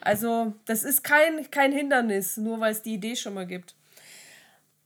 Also, 0.00 0.52
das 0.66 0.82
ist 0.82 1.02
kein, 1.04 1.50
kein 1.50 1.72
Hindernis, 1.72 2.36
nur 2.36 2.60
weil 2.60 2.72
es 2.72 2.82
die 2.82 2.94
Idee 2.94 3.16
schon 3.16 3.34
mal 3.34 3.46
gibt. 3.46 3.74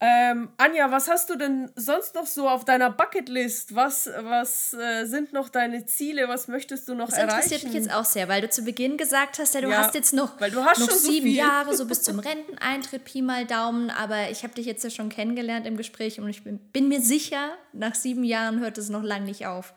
Ähm, 0.01 0.47
Anja, 0.55 0.91
was 0.91 1.09
hast 1.09 1.29
du 1.29 1.35
denn 1.35 1.69
sonst 1.75 2.15
noch 2.15 2.25
so 2.25 2.47
auf 2.47 2.63
deiner 2.63 2.89
Bucketlist? 2.89 3.75
Was, 3.75 4.09
was 4.21 4.73
äh, 4.73 5.05
sind 5.05 5.33
noch 5.33 5.49
deine 5.49 5.85
Ziele? 5.87 6.29
Was 6.29 6.47
möchtest 6.47 6.87
du 6.87 6.95
noch 6.95 7.09
das 7.09 7.17
erreichen? 7.17 7.35
Das 7.35 7.45
interessiert 7.45 7.63
mich 7.65 7.73
jetzt 7.73 7.93
auch 7.93 8.05
sehr, 8.05 8.29
weil 8.29 8.41
du 8.41 8.49
zu 8.49 8.63
Beginn 8.63 8.95
gesagt 8.95 9.39
hast, 9.39 9.55
ja, 9.55 9.61
du 9.61 9.69
ja, 9.69 9.79
hast 9.79 9.95
jetzt 9.95 10.13
noch, 10.13 10.39
hast 10.39 10.79
noch 10.79 10.89
sieben 10.89 11.27
so 11.27 11.35
Jahre, 11.35 11.75
so 11.75 11.85
bis 11.85 12.01
zum 12.03 12.19
Renteneintritt, 12.19 13.03
Pi 13.03 13.21
mal 13.21 13.45
Daumen. 13.45 13.89
Aber 13.89 14.29
ich 14.31 14.43
habe 14.43 14.53
dich 14.53 14.65
jetzt 14.65 14.85
ja 14.85 14.89
schon 14.89 15.09
kennengelernt 15.09 15.67
im 15.67 15.75
Gespräch 15.75 16.17
und 16.21 16.29
ich 16.29 16.45
bin, 16.45 16.59
bin 16.71 16.87
mir 16.87 17.01
sicher, 17.01 17.49
nach 17.73 17.93
sieben 17.95 18.23
Jahren 18.23 18.61
hört 18.61 18.77
es 18.77 18.89
noch 18.89 19.03
lange 19.03 19.25
nicht 19.25 19.47
auf. 19.47 19.73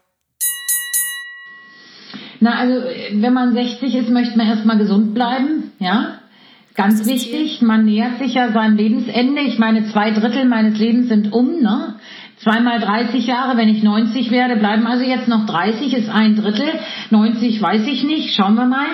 Na, 2.39 2.59
also 2.59 2.75
wenn 2.75 3.33
man 3.33 3.55
60 3.55 3.93
ist, 3.93 4.09
möchte 4.09 4.39
man 4.39 4.47
erstmal 4.47 4.79
gesund 4.79 5.15
bleiben, 5.15 5.73
ja. 5.81 6.22
Ganz 6.75 7.07
wichtig, 7.07 7.61
man 7.61 7.85
nähert 7.85 8.19
sich 8.19 8.35
ja 8.35 8.51
seinem 8.51 8.77
Lebensende. 8.77 9.43
Ich 9.43 9.59
meine, 9.59 9.85
zwei 9.87 10.11
Drittel 10.11 10.47
meines 10.47 10.79
Lebens 10.79 11.09
sind 11.09 11.33
um, 11.33 11.61
ne? 11.61 11.97
Zweimal 12.39 12.81
30 12.81 13.27
Jahre, 13.27 13.57
wenn 13.57 13.69
ich 13.69 13.83
90 13.83 14.31
werde, 14.31 14.57
bleiben 14.57 14.87
also 14.87 15.05
jetzt 15.05 15.29
noch 15.29 15.47
30, 15.47 15.93
ist 15.93 16.09
ein 16.09 16.35
Drittel. 16.35 16.67
90 17.11 17.61
weiß 17.61 17.87
ich 17.87 18.05
nicht, 18.05 18.35
schauen 18.35 18.55
wir 18.55 18.65
mal. 18.65 18.87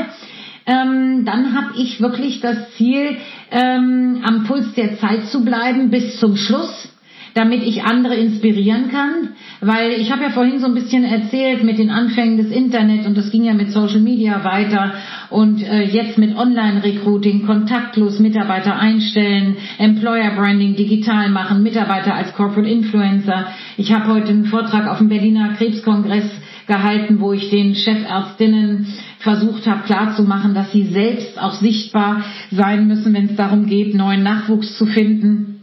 Ähm, 0.67 1.25
dann 1.25 1.57
habe 1.57 1.79
ich 1.79 2.01
wirklich 2.01 2.41
das 2.41 2.73
Ziel, 2.77 3.17
ähm, 3.51 4.23
am 4.25 4.45
Puls 4.45 4.75
der 4.75 4.99
Zeit 4.99 5.27
zu 5.29 5.45
bleiben 5.45 5.89
bis 5.89 6.19
zum 6.19 6.37
Schluss 6.37 6.89
damit 7.35 7.63
ich 7.63 7.83
andere 7.83 8.15
inspirieren 8.15 8.91
kann, 8.91 9.31
weil 9.61 9.93
ich 9.93 10.11
habe 10.11 10.23
ja 10.23 10.31
vorhin 10.31 10.61
so 10.61 10.67
ein 10.67 10.75
bisschen 10.75 11.05
erzählt 11.05 11.65
mit 11.65 11.79
den 11.79 11.91
Anfängen 11.91 12.37
des 12.37 12.51
Internet 12.51 13.07
und 13.07 13.17
das 13.17 13.31
ging 13.31 13.45
ja 13.45 13.55
mit 13.55 13.71
Social 13.71 14.01
Media 14.01 14.45
weiter 14.45 14.95
und 15.31 15.63
äh, 15.63 15.83
jetzt 15.83 16.19
mit 16.19 16.37
Online-Recruiting, 16.37 17.47
kontaktlos 17.47 18.19
Mitarbeiter 18.19 18.79
einstellen, 18.79 19.57
Employer 19.79 20.31
Branding 20.37 20.77
digital 20.77 21.29
machen, 21.31 21.63
Mitarbeiter 21.63 22.15
als 22.15 22.35
Corporate 22.35 22.69
Influencer. 22.69 23.49
Ich 23.77 23.93
habe 23.93 24.13
heute 24.13 24.29
einen 24.29 24.47
Vortrag 24.47 24.87
auf 24.89 24.99
dem 24.99 25.09
Berliner 25.09 25.55
Krebskongress 25.55 26.31
gehalten, 26.67 27.21
wo 27.21 27.33
ich 27.33 27.51
den 27.51 27.75
Chefärztinnen 27.75 28.87
versucht 29.19 29.67
habe 29.67 29.83
klarzumachen, 29.83 30.55
dass 30.55 30.71
sie 30.71 30.85
selbst 30.85 31.41
auch 31.41 31.55
sichtbar 31.55 32.23
sein 32.53 32.87
müssen, 32.87 33.13
wenn 33.15 33.31
es 33.31 33.37
darum 33.37 33.67
geht, 33.67 33.95
neuen 33.95 34.23
Nachwuchs 34.23 34.77
zu 34.79 34.87
finden. 34.87 35.58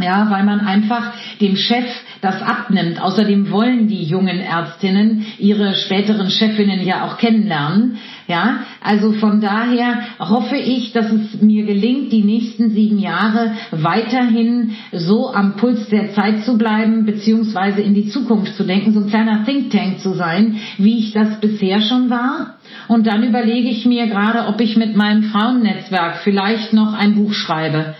Ja, 0.00 0.28
weil 0.28 0.42
man 0.42 0.58
einfach 0.58 1.12
dem 1.40 1.54
Chef 1.54 1.84
das 2.20 2.42
abnimmt. 2.42 3.00
Außerdem 3.00 3.52
wollen 3.52 3.86
die 3.86 4.02
jungen 4.02 4.40
Ärztinnen 4.40 5.24
ihre 5.38 5.76
späteren 5.76 6.30
Chefinnen 6.30 6.84
ja 6.84 7.04
auch 7.04 7.16
kennenlernen. 7.16 7.98
Ja, 8.26 8.60
also 8.82 9.12
von 9.12 9.40
daher 9.40 10.00
hoffe 10.18 10.56
ich, 10.56 10.92
dass 10.92 11.12
es 11.12 11.40
mir 11.40 11.64
gelingt, 11.64 12.10
die 12.10 12.24
nächsten 12.24 12.70
sieben 12.70 12.98
Jahre 12.98 13.52
weiterhin 13.70 14.72
so 14.90 15.32
am 15.32 15.56
Puls 15.56 15.88
der 15.90 16.12
Zeit 16.12 16.42
zu 16.42 16.58
bleiben, 16.58 17.04
beziehungsweise 17.04 17.80
in 17.80 17.94
die 17.94 18.08
Zukunft 18.08 18.56
zu 18.56 18.64
denken, 18.64 18.94
so 18.94 19.00
ein 19.00 19.10
kleiner 19.10 19.44
Think 19.44 19.70
Tank 19.70 20.00
zu 20.00 20.14
sein, 20.14 20.56
wie 20.76 20.98
ich 20.98 21.12
das 21.12 21.38
bisher 21.40 21.80
schon 21.80 22.10
war. 22.10 22.56
Und 22.88 23.06
dann 23.06 23.22
überlege 23.22 23.68
ich 23.68 23.86
mir 23.86 24.08
gerade, 24.08 24.48
ob 24.48 24.60
ich 24.60 24.76
mit 24.76 24.96
meinem 24.96 25.24
Frauennetzwerk 25.24 26.16
vielleicht 26.24 26.72
noch 26.72 26.94
ein 26.94 27.14
Buch 27.14 27.32
schreibe. 27.32 27.94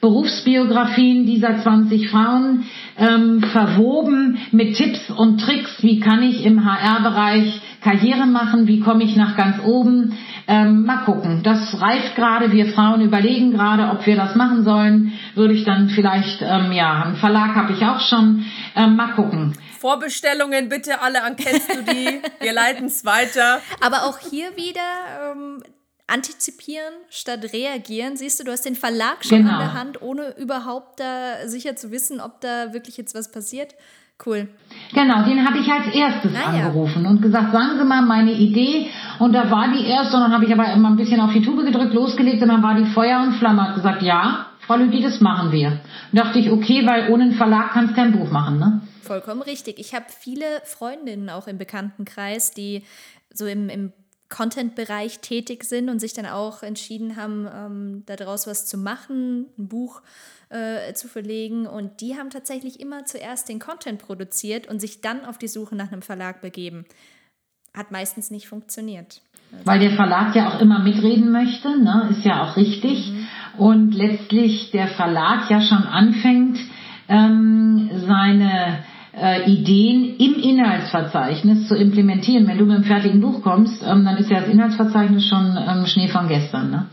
Berufsbiografien 0.00 1.26
dieser 1.26 1.62
20 1.62 2.08
Frauen 2.10 2.64
ähm, 2.96 3.42
verwoben 3.42 4.38
mit 4.50 4.76
Tipps 4.76 5.10
und 5.10 5.40
Tricks, 5.40 5.82
wie 5.82 6.00
kann 6.00 6.22
ich 6.22 6.44
im 6.44 6.64
HR-Bereich 6.64 7.60
Karriere 7.82 8.26
machen, 8.26 8.66
wie 8.66 8.80
komme 8.80 9.04
ich 9.04 9.16
nach 9.16 9.36
ganz 9.36 9.62
oben. 9.64 10.16
Ähm, 10.46 10.84
mal 10.84 11.04
gucken, 11.04 11.42
das 11.42 11.80
reift 11.80 12.16
gerade, 12.16 12.52
wir 12.52 12.72
Frauen 12.72 13.00
überlegen 13.00 13.52
gerade, 13.52 13.90
ob 13.90 14.04
wir 14.06 14.16
das 14.16 14.34
machen 14.34 14.64
sollen. 14.64 15.12
Würde 15.34 15.54
ich 15.54 15.64
dann 15.64 15.88
vielleicht, 15.88 16.42
ähm, 16.42 16.72
ja, 16.72 17.04
einen 17.04 17.16
Verlag 17.16 17.54
habe 17.54 17.72
ich 17.72 17.82
auch 17.84 18.00
schon, 18.00 18.44
ähm, 18.74 18.96
mal 18.96 19.12
gucken. 19.12 19.54
Vorbestellungen 19.78 20.68
bitte 20.68 21.00
alle 21.00 21.22
an 21.22 21.36
Kennst 21.36 21.74
du 21.74 21.82
die? 21.82 22.20
Wir 22.40 22.52
leiten 22.52 22.86
es 22.86 23.04
weiter. 23.04 23.60
Aber 23.80 24.04
auch 24.04 24.18
hier 24.18 24.54
wieder 24.56 25.32
ähm, 25.32 25.62
antizipieren 26.10 26.92
statt 27.08 27.52
reagieren. 27.52 28.16
Siehst 28.16 28.40
du, 28.40 28.44
du 28.44 28.52
hast 28.52 28.64
den 28.64 28.74
Verlag 28.74 29.24
schon 29.24 29.38
genau. 29.38 29.52
an 29.52 29.58
der 29.60 29.74
Hand, 29.74 30.02
ohne 30.02 30.36
überhaupt 30.36 31.00
da 31.00 31.46
sicher 31.46 31.76
zu 31.76 31.90
wissen, 31.90 32.20
ob 32.20 32.40
da 32.40 32.72
wirklich 32.72 32.96
jetzt 32.96 33.14
was 33.14 33.30
passiert. 33.30 33.74
Cool. 34.24 34.48
Genau, 34.92 35.24
den 35.24 35.46
habe 35.46 35.58
ich 35.58 35.68
als 35.72 35.94
erstes 35.94 36.32
ah, 36.34 36.50
angerufen 36.50 37.04
ja. 37.04 37.10
und 37.10 37.22
gesagt, 37.22 37.52
sagen 37.52 37.78
Sie 37.78 37.84
mal 37.84 38.02
meine 38.02 38.32
Idee. 38.32 38.90
Und 39.18 39.32
da 39.32 39.50
war 39.50 39.72
die 39.72 39.86
erste, 39.86 40.16
und 40.16 40.22
dann 40.22 40.32
habe 40.32 40.44
ich 40.44 40.52
aber 40.52 40.70
immer 40.72 40.90
ein 40.90 40.96
bisschen 40.96 41.20
auf 41.20 41.32
die 41.32 41.42
Tube 41.42 41.64
gedrückt, 41.64 41.94
losgelegt 41.94 42.42
und 42.42 42.48
dann 42.48 42.62
war 42.62 42.74
die 42.74 42.84
Feuer 42.92 43.20
und 43.22 43.34
Flamme. 43.34 43.68
Hat 43.68 43.76
gesagt, 43.76 44.02
ja, 44.02 44.46
Frau 44.66 44.76
Lüdi, 44.76 45.00
das 45.02 45.20
machen 45.20 45.52
wir. 45.52 45.80
Und 46.12 46.18
dachte 46.18 46.38
ich, 46.38 46.50
okay, 46.50 46.86
weil 46.86 47.10
ohne 47.10 47.24
einen 47.24 47.32
Verlag 47.32 47.70
kannst 47.72 47.92
du 47.92 47.94
kein 47.96 48.12
Buch 48.12 48.30
machen, 48.30 48.58
ne? 48.58 48.82
Vollkommen 49.02 49.42
richtig. 49.42 49.78
Ich 49.78 49.94
habe 49.94 50.04
viele 50.08 50.44
Freundinnen 50.64 51.30
auch 51.30 51.46
im 51.46 51.56
Bekanntenkreis, 51.56 52.52
die 52.52 52.84
so 53.32 53.46
im, 53.46 53.68
im 53.68 53.92
Content-Bereich 54.30 55.18
tätig 55.20 55.64
sind 55.64 55.90
und 55.90 55.98
sich 55.98 56.14
dann 56.14 56.26
auch 56.26 56.62
entschieden 56.62 57.16
haben, 57.16 57.48
ähm, 57.52 58.02
daraus 58.06 58.46
was 58.46 58.66
zu 58.66 58.78
machen, 58.78 59.46
ein 59.58 59.68
Buch 59.68 60.00
äh, 60.48 60.94
zu 60.94 61.08
verlegen. 61.08 61.66
Und 61.66 62.00
die 62.00 62.16
haben 62.16 62.30
tatsächlich 62.30 62.80
immer 62.80 63.04
zuerst 63.04 63.48
den 63.48 63.58
Content 63.58 64.00
produziert 64.00 64.68
und 64.68 64.80
sich 64.80 65.00
dann 65.00 65.24
auf 65.24 65.36
die 65.36 65.48
Suche 65.48 65.74
nach 65.74 65.92
einem 65.92 66.02
Verlag 66.02 66.40
begeben. 66.40 66.86
Hat 67.74 67.90
meistens 67.90 68.30
nicht 68.30 68.48
funktioniert. 68.48 69.20
Also 69.52 69.66
Weil 69.66 69.80
der 69.80 69.96
Verlag 69.96 70.34
ja 70.34 70.48
auch 70.48 70.60
immer 70.60 70.78
mitreden 70.78 71.32
möchte, 71.32 71.68
ne? 71.80 72.08
ist 72.10 72.24
ja 72.24 72.44
auch 72.44 72.56
richtig. 72.56 73.10
Mhm. 73.10 73.28
Und 73.58 73.92
letztlich 73.92 74.70
der 74.70 74.88
Verlag 74.88 75.50
ja 75.50 75.60
schon 75.60 75.82
anfängt, 75.82 76.58
ähm, 77.08 77.90
seine 78.06 78.84
äh, 79.20 79.50
Ideen 79.50 80.16
im 80.16 80.34
Inhaltsverzeichnis 80.34 81.68
zu 81.68 81.74
implementieren. 81.76 82.46
Wenn 82.46 82.58
du 82.58 82.64
mit 82.64 82.76
einem 82.76 82.84
fertigen 82.84 83.20
Buch 83.20 83.42
kommst, 83.42 83.82
ähm, 83.82 84.04
dann 84.04 84.16
ist 84.16 84.30
ja 84.30 84.40
das 84.40 84.48
Inhaltsverzeichnis 84.48 85.26
schon 85.26 85.56
ähm, 85.56 85.86
Schnee 85.86 86.08
von 86.08 86.28
gestern. 86.28 86.70
Ne? 86.70 86.86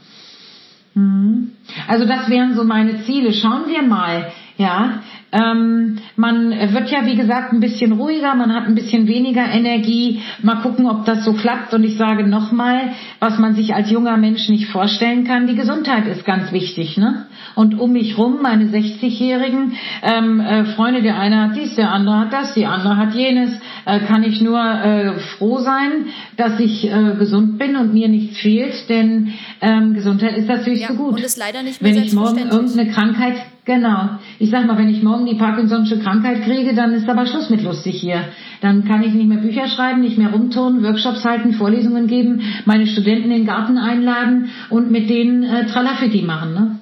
Mhm. 0.94 1.52
Also 1.88 2.06
das 2.06 2.30
wären 2.30 2.56
so 2.56 2.64
meine 2.64 3.04
Ziele. 3.04 3.34
Schauen 3.34 3.68
wir 3.68 3.82
mal, 3.82 4.32
ja, 4.58 5.02
ähm, 5.32 5.98
man 6.16 6.52
wird 6.52 6.90
ja, 6.90 7.06
wie 7.06 7.16
gesagt, 7.16 7.52
ein 7.52 7.60
bisschen 7.60 7.92
ruhiger, 7.92 8.34
man 8.36 8.54
hat 8.54 8.66
ein 8.66 8.76
bisschen 8.76 9.08
weniger 9.08 9.44
Energie. 9.44 10.22
Mal 10.42 10.62
gucken, 10.62 10.88
ob 10.88 11.06
das 11.06 11.26
so 11.26 11.34
klappt. 11.34 11.74
Und 11.74 11.84
ich 11.84 11.98
sage 11.98 12.26
nochmal, 12.26 12.94
was 13.20 13.38
man 13.38 13.54
sich 13.54 13.74
als 13.74 13.92
junger 13.92 14.16
Mensch 14.16 14.48
nicht 14.48 14.68
vorstellen 14.68 15.26
kann, 15.26 15.48
die 15.48 15.56
Gesundheit 15.56 16.08
ist 16.08 16.24
ganz 16.24 16.52
wichtig. 16.54 16.98
Ne? 16.98 17.26
Und 17.56 17.78
um 17.78 17.92
mich 17.92 18.18
rum, 18.18 18.40
meine 18.42 18.66
60-Jährigen, 18.66 19.74
ähm, 20.02 20.40
äh, 20.40 20.66
Freunde, 20.66 21.02
der 21.02 21.20
eine 21.20 21.42
hat 21.42 21.58
dies, 21.58 21.76
der 21.76 21.92
andere 21.92 22.20
hat 22.20 22.34
das, 22.34 22.54
die 22.54 22.66
andere 22.66 22.96
hat 22.96 23.14
jenes, 23.14 23.52
äh, 23.86 24.00
kann 24.00 24.24
ich 24.24 24.42
nur 24.42 24.62
äh, 24.62 25.20
froh 25.20 25.60
sein, 25.60 26.06
dass 26.38 26.60
ich 26.60 26.90
äh, 26.90 27.16
gesund 27.18 27.58
bin 27.58 27.76
und 27.76 27.94
mir 27.94 28.08
nichts 28.08 28.38
fehlt, 28.38 28.88
denn 28.90 29.34
ähm, 29.62 29.94
Gesundheit 29.94 30.38
ist 30.38 30.48
natürlich 30.48 30.82
ja, 30.82 30.90
so 30.90 30.96
gut. 30.96 31.16
Und 31.16 31.24
ist 31.24 31.38
leider 31.38 31.64
nicht 31.64 31.82
mehr 31.82 31.96
Wenn 31.96 32.04
ich 32.04 32.14
morgen 32.14 32.38
irgendeine 32.38 32.92
Krankheit 32.92 33.36
Genau. 33.68 34.18
Ich 34.40 34.50
sag 34.50 34.66
mal, 34.66 34.78
wenn 34.78 34.88
ich 34.88 35.04
morgen 35.04 35.26
die 35.26 35.36
Parkinson'sche 35.36 36.02
Krankheit 36.02 36.46
kriege, 36.46 36.74
dann 36.74 36.94
ist 36.94 37.10
aber 37.10 37.28
Schluss 37.28 37.50
mit 37.50 37.62
lustig 37.62 38.00
hier. 38.00 38.30
Dann 38.62 38.86
kann 38.86 39.04
ich 39.04 39.14
nicht 39.14 39.28
mehr 39.28 39.40
Bücher 39.40 39.68
schreiben, 39.68 40.00
nicht 40.00 40.18
mehr 40.18 40.32
rumturnen, 40.32 40.84
Workshops 40.84 41.26
halten, 41.26 41.52
Vorlesungen 41.52 42.08
geben, 42.08 42.42
meine 42.64 42.88
Studenten 42.88 43.30
in 43.30 43.40
den 43.40 43.46
Garten 43.46 43.78
einladen 43.78 44.52
und 44.70 44.90
mit 44.90 45.10
denen 45.10 45.44
äh, 45.44 45.66
Tralafiti 45.68 46.22
machen, 46.22 46.54
ne? 46.54 46.80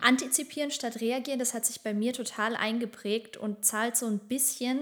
Antizipieren 0.00 0.70
statt 0.70 1.02
reagieren, 1.02 1.38
das 1.38 1.52
hat 1.52 1.66
sich 1.66 1.82
bei 1.82 1.92
mir 1.92 2.14
total 2.14 2.56
eingeprägt 2.56 3.36
und 3.36 3.64
zahlt 3.66 3.96
so 3.96 4.06
ein 4.06 4.18
bisschen 4.18 4.78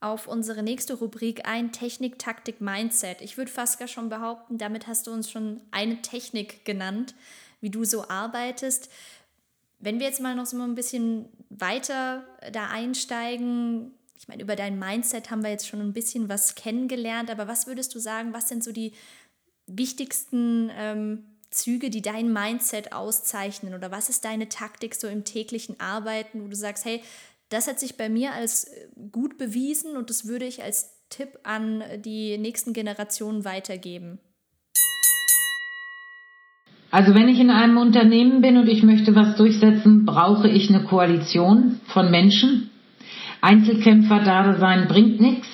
auf 0.00 0.26
unsere 0.26 0.62
nächste 0.62 0.94
Rubrik 0.94 1.46
ein, 1.46 1.72
Technik, 1.72 2.18
Taktik, 2.18 2.62
Mindset. 2.62 3.20
Ich 3.20 3.36
würde 3.36 3.50
fast 3.50 3.78
gar 3.78 3.86
schon 3.86 4.08
behaupten, 4.08 4.56
damit 4.56 4.86
hast 4.86 5.06
du 5.06 5.12
uns 5.12 5.30
schon 5.30 5.60
eine 5.72 6.00
Technik 6.00 6.64
genannt, 6.64 7.14
wie 7.60 7.68
du 7.68 7.84
so 7.84 8.08
arbeitest. 8.08 8.90
Wenn 9.80 9.98
wir 9.98 10.06
jetzt 10.06 10.20
mal 10.20 10.34
noch 10.34 10.46
so 10.46 10.60
ein 10.60 10.74
bisschen 10.74 11.28
weiter 11.48 12.24
da 12.52 12.68
einsteigen, 12.68 13.92
ich 14.18 14.28
meine, 14.28 14.42
über 14.42 14.54
dein 14.54 14.78
Mindset 14.78 15.30
haben 15.30 15.42
wir 15.42 15.50
jetzt 15.50 15.66
schon 15.66 15.80
ein 15.80 15.94
bisschen 15.94 16.28
was 16.28 16.54
kennengelernt, 16.54 17.30
aber 17.30 17.48
was 17.48 17.66
würdest 17.66 17.94
du 17.94 17.98
sagen, 17.98 18.34
was 18.34 18.48
sind 18.48 18.62
so 18.62 18.70
die 18.70 18.92
wichtigsten 19.66 20.70
ähm, 20.74 21.24
Züge, 21.50 21.88
die 21.88 22.02
dein 22.02 22.32
Mindset 22.32 22.92
auszeichnen 22.92 23.74
oder 23.74 23.90
was 23.90 24.10
ist 24.10 24.24
deine 24.24 24.48
Taktik 24.48 24.94
so 24.94 25.08
im 25.08 25.24
täglichen 25.24 25.80
Arbeiten, 25.80 26.44
wo 26.44 26.48
du 26.48 26.56
sagst, 26.56 26.84
hey, 26.84 27.02
das 27.48 27.66
hat 27.66 27.80
sich 27.80 27.96
bei 27.96 28.08
mir 28.08 28.32
als 28.32 28.64
äh, 28.64 28.88
gut 29.10 29.38
bewiesen 29.38 29.96
und 29.96 30.10
das 30.10 30.26
würde 30.26 30.44
ich 30.44 30.62
als 30.62 30.90
Tipp 31.08 31.40
an 31.42 31.82
die 32.02 32.38
nächsten 32.38 32.72
Generationen 32.72 33.44
weitergeben? 33.44 34.20
Also 36.90 37.14
wenn 37.14 37.28
ich 37.28 37.38
in 37.38 37.50
einem 37.50 37.76
Unternehmen 37.76 38.40
bin 38.40 38.56
und 38.56 38.68
ich 38.68 38.82
möchte 38.82 39.14
was 39.14 39.36
durchsetzen, 39.36 40.04
brauche 40.04 40.48
ich 40.48 40.68
eine 40.68 40.82
Koalition 40.84 41.80
von 41.86 42.10
Menschen. 42.10 42.70
Einzelkämpfer 43.40 44.20
da 44.24 44.58
sein 44.58 44.88
bringt 44.88 45.20
nichts. 45.20 45.48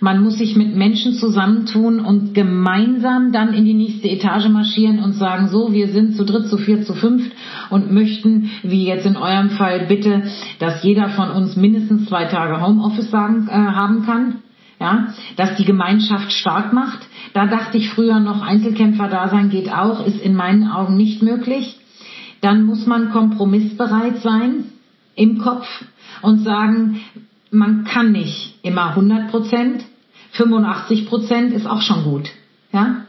Man 0.00 0.20
muss 0.20 0.38
sich 0.38 0.56
mit 0.56 0.74
Menschen 0.74 1.12
zusammentun 1.12 2.00
und 2.00 2.34
gemeinsam 2.34 3.30
dann 3.30 3.54
in 3.54 3.64
die 3.64 3.74
nächste 3.74 4.08
Etage 4.08 4.48
marschieren 4.48 4.98
und 4.98 5.12
sagen, 5.12 5.48
so, 5.48 5.72
wir 5.72 5.88
sind 5.88 6.16
zu 6.16 6.24
dritt, 6.24 6.48
zu 6.48 6.56
viert, 6.56 6.86
zu 6.86 6.94
fünft 6.94 7.30
und 7.70 7.92
möchten, 7.92 8.50
wie 8.64 8.84
jetzt 8.84 9.06
in 9.06 9.16
eurem 9.16 9.50
Fall, 9.50 9.86
bitte, 9.86 10.24
dass 10.58 10.82
jeder 10.82 11.10
von 11.10 11.30
uns 11.30 11.54
mindestens 11.54 12.06
zwei 12.06 12.24
Tage 12.24 12.60
Homeoffice 12.66 13.12
sagen, 13.12 13.46
äh, 13.48 13.52
haben 13.52 14.04
kann 14.04 14.42
ja, 14.82 15.14
dass 15.36 15.56
die 15.56 15.64
Gemeinschaft 15.64 16.32
stark 16.32 16.72
macht. 16.72 16.98
Da 17.34 17.46
dachte 17.46 17.78
ich 17.78 17.90
früher 17.90 18.18
noch, 18.18 18.42
Einzelkämpfer-Dasein 18.42 19.48
geht 19.48 19.72
auch, 19.72 20.04
ist 20.04 20.20
in 20.20 20.34
meinen 20.34 20.68
Augen 20.68 20.96
nicht 20.96 21.22
möglich. 21.22 21.78
Dann 22.40 22.64
muss 22.64 22.86
man 22.86 23.12
kompromissbereit 23.12 24.18
sein 24.22 24.64
im 25.14 25.38
Kopf 25.38 25.66
und 26.20 26.42
sagen, 26.42 27.00
man 27.52 27.84
kann 27.84 28.10
nicht 28.10 28.58
immer 28.62 28.88
100 28.90 29.30
Prozent, 29.30 29.84
85 30.32 31.06
Prozent 31.06 31.52
ist 31.52 31.66
auch 31.66 31.82
schon 31.82 32.02
gut. 32.02 32.30
Ja, 32.72 33.04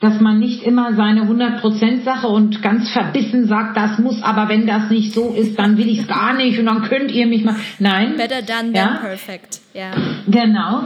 dass 0.00 0.20
man 0.20 0.38
nicht 0.38 0.62
immer 0.62 0.94
seine 0.94 1.22
100% 1.22 2.02
Sache 2.02 2.28
und 2.28 2.62
ganz 2.62 2.90
verbissen 2.90 3.46
sagt, 3.46 3.76
das 3.76 3.98
muss, 3.98 4.22
aber 4.22 4.48
wenn 4.48 4.66
das 4.66 4.90
nicht 4.90 5.12
so 5.12 5.34
ist, 5.36 5.58
dann 5.58 5.76
will 5.78 5.88
ich 5.88 6.00
es 6.00 6.06
gar 6.06 6.34
nicht 6.34 6.58
und 6.58 6.66
dann 6.66 6.82
könnt 6.82 7.10
ihr 7.12 7.26
mich 7.26 7.44
mal. 7.44 7.56
Nein. 7.78 8.14
Better 8.16 8.42
done 8.42 8.72
ja? 8.74 8.86
than 8.86 9.00
perfect. 9.00 9.60
Ja. 9.74 9.90
Genau. 10.26 10.84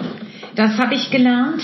Das 0.57 0.79
habe 0.79 0.95
ich 0.95 1.11
gelernt. 1.11 1.63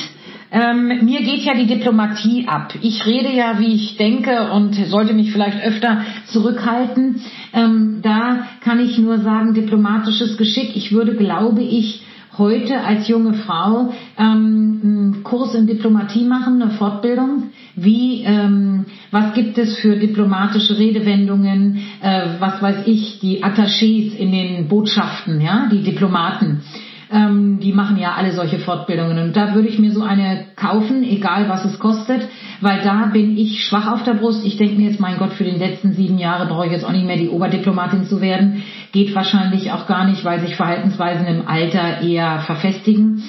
ähm, 0.53 1.05
mir 1.05 1.21
geht 1.23 1.41
ja 1.41 1.55
die 1.55 1.67
Diplomatie 1.67 2.47
ab. 2.47 2.75
Ich 2.81 3.05
rede 3.05 3.33
ja, 3.33 3.59
wie 3.59 3.75
ich 3.75 3.97
denke 3.97 4.53
und 4.53 4.75
sollte 4.75 5.13
mich 5.13 5.33
vielleicht 5.33 5.63
öfter 5.63 6.03
zurückhalten. 6.27 7.21
Ähm, 7.53 7.99
da 8.03 8.47
kann 8.61 8.81
ich 8.81 8.99
nur 8.99 9.19
sagen, 9.19 9.55
diplomatisches 9.55 10.37
Geschick. 10.37 10.77
Ich 10.77 10.93
würde, 10.93 11.17
glaube 11.17 11.63
ich, 11.63 12.03
heute 12.39 12.81
als 12.81 13.09
junge 13.09 13.35
Frau 13.35 13.93
ähm, 14.19 14.81
einen 14.83 15.23
Kurs 15.25 15.55
in 15.55 15.67
Diplomatie 15.67 16.25
machen, 16.25 16.63
eine 16.63 16.71
Fortbildung. 16.73 17.51
Wie, 17.75 18.23
ähm, 18.25 18.87
was 19.11 19.35
gibt 19.35 19.59
es 19.59 19.77
für 19.79 19.97
diplomatische 19.97 20.79
Redewendungen, 20.79 21.79
äh, 22.01 22.27
was 22.39 22.63
weiß 22.63 22.87
ich, 22.87 23.19
die 23.21 23.43
Attachés 23.43 24.15
in 24.15 24.33
den 24.33 24.69
Botschaften, 24.69 25.41
ja, 25.41 25.69
die 25.71 25.83
Diplomaten. 25.83 26.63
Ähm, 27.11 27.61
die 27.61 27.73
machen 27.73 27.97
ja 27.99 28.15
alle 28.15 28.33
solche 28.33 28.59
Fortbildungen. 28.59 29.19
Und 29.19 29.37
da 29.37 29.55
würde 29.55 29.69
ich 29.69 29.79
mir 29.79 29.93
so 29.93 30.03
eine 30.03 30.47
kaufen, 30.57 31.05
egal 31.05 31.49
was 31.49 31.65
es 31.65 31.79
kostet, 31.79 32.29
weil 32.61 32.83
da 32.83 33.07
bin 33.13 33.37
ich 33.37 33.65
schwach 33.65 33.93
auf 33.93 34.03
der 34.03 34.15
Brust. 34.15 34.45
Ich 34.45 34.57
denke 34.57 34.77
mir 34.77 34.91
jetzt, 34.91 35.01
mein 35.01 35.19
Gott, 35.19 35.33
für 35.33 35.45
die 35.45 35.51
letzten 35.53 35.93
sieben 35.93 36.19
Jahre 36.19 36.47
brauche 36.47 36.67
ich 36.67 36.73
jetzt 36.73 36.85
auch 36.85 36.93
nicht 36.93 37.07
mehr 37.07 37.17
die 37.17 37.29
Oberdiplomatin 37.29 38.07
zu 38.07 38.21
werden. 38.21 38.65
Geht 38.91 39.15
wahrscheinlich 39.15 39.71
auch 39.71 39.87
gar 39.87 40.07
nicht, 40.07 40.25
weil 40.25 40.41
sich 40.41 40.57
Verhaltensweisen 40.57 41.27
im 41.27 41.47
Alter 41.47 42.03
eher 42.03 42.41
verfestigen. 42.41 43.23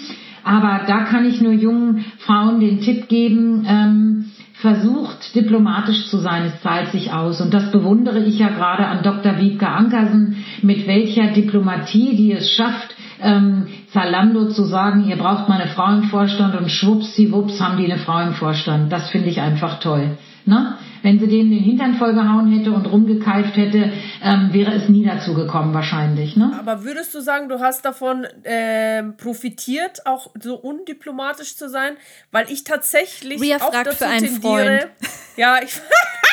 Aber 0.43 0.85
da 0.87 1.03
kann 1.03 1.25
ich 1.25 1.41
nur 1.41 1.51
jungen 1.51 2.05
Frauen 2.19 2.59
den 2.59 2.79
Tipp 2.79 3.09
geben, 3.09 3.65
ähm, 3.67 4.25
versucht 4.53 5.35
diplomatisch 5.35 6.07
zu 6.07 6.17
sein, 6.17 6.45
es 6.45 6.61
zahlt 6.61 6.91
sich 6.91 7.11
aus. 7.11 7.41
Und 7.41 7.53
das 7.53 7.71
bewundere 7.71 8.23
ich 8.23 8.39
ja 8.39 8.49
gerade 8.49 8.87
an 8.87 9.03
Dr. 9.03 9.39
Wiebke 9.39 9.67
Ankersen, 9.67 10.37
mit 10.63 10.87
welcher 10.87 11.27
Diplomatie 11.27 12.15
die 12.15 12.31
es 12.31 12.51
schafft, 12.51 12.95
ähm, 13.21 13.67
Zalando 13.91 14.49
zu 14.49 14.65
sagen, 14.65 15.05
ihr 15.07 15.17
braucht 15.17 15.49
mal 15.49 15.61
eine 15.61 15.71
Frau 15.71 15.91
im 15.93 16.03
Vorstand 16.03 16.55
und 16.55 16.69
schwuppsiwupps 16.69 17.59
haben 17.59 17.77
die 17.77 17.91
eine 17.91 18.01
Frau 18.01 18.19
im 18.19 18.33
Vorstand. 18.33 18.91
Das 18.91 19.09
finde 19.09 19.29
ich 19.29 19.41
einfach 19.41 19.79
toll. 19.79 20.17
Ne? 20.45 20.77
Wenn 21.01 21.19
sie 21.19 21.27
denen 21.27 21.51
den 21.51 21.59
Hintern 21.59 21.95
vollgehauen 21.95 22.51
hätte 22.51 22.71
und 22.71 22.85
rumgekeift 22.85 23.55
hätte, 23.57 23.91
ähm, 24.23 24.49
wäre 24.53 24.73
es 24.73 24.87
nie 24.87 25.05
dazu 25.05 25.33
gekommen 25.33 25.73
wahrscheinlich. 25.73 26.37
Ne? 26.37 26.53
Aber 26.57 26.83
würdest 26.83 27.13
du 27.13 27.19
sagen, 27.19 27.49
du 27.49 27.59
hast 27.59 27.83
davon 27.83 28.25
äh, 28.43 29.03
profitiert, 29.17 30.05
auch 30.05 30.31
so 30.39 30.55
undiplomatisch 30.55 31.57
zu 31.57 31.69
sein? 31.69 31.97
Weil 32.31 32.49
ich 32.49 32.63
tatsächlich 32.63 33.41
Ria 33.41 33.57
auch 33.57 33.71
fragt 33.71 33.87
dazu 33.87 33.97
für 33.97 34.07
einen 34.07 34.25
tendiere. 34.25 34.79
Freund. 34.79 34.87
Ja, 35.35 35.57
ich. 35.61 35.71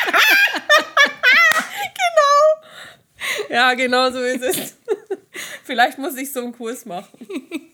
Ja, 3.49 3.73
genau 3.73 4.11
so 4.11 4.19
ist 4.19 4.43
es. 4.43 4.77
Vielleicht 5.63 5.97
muss 5.97 6.15
ich 6.15 6.31
so 6.31 6.41
einen 6.41 6.53
Kurs 6.53 6.85
machen. 6.85 7.09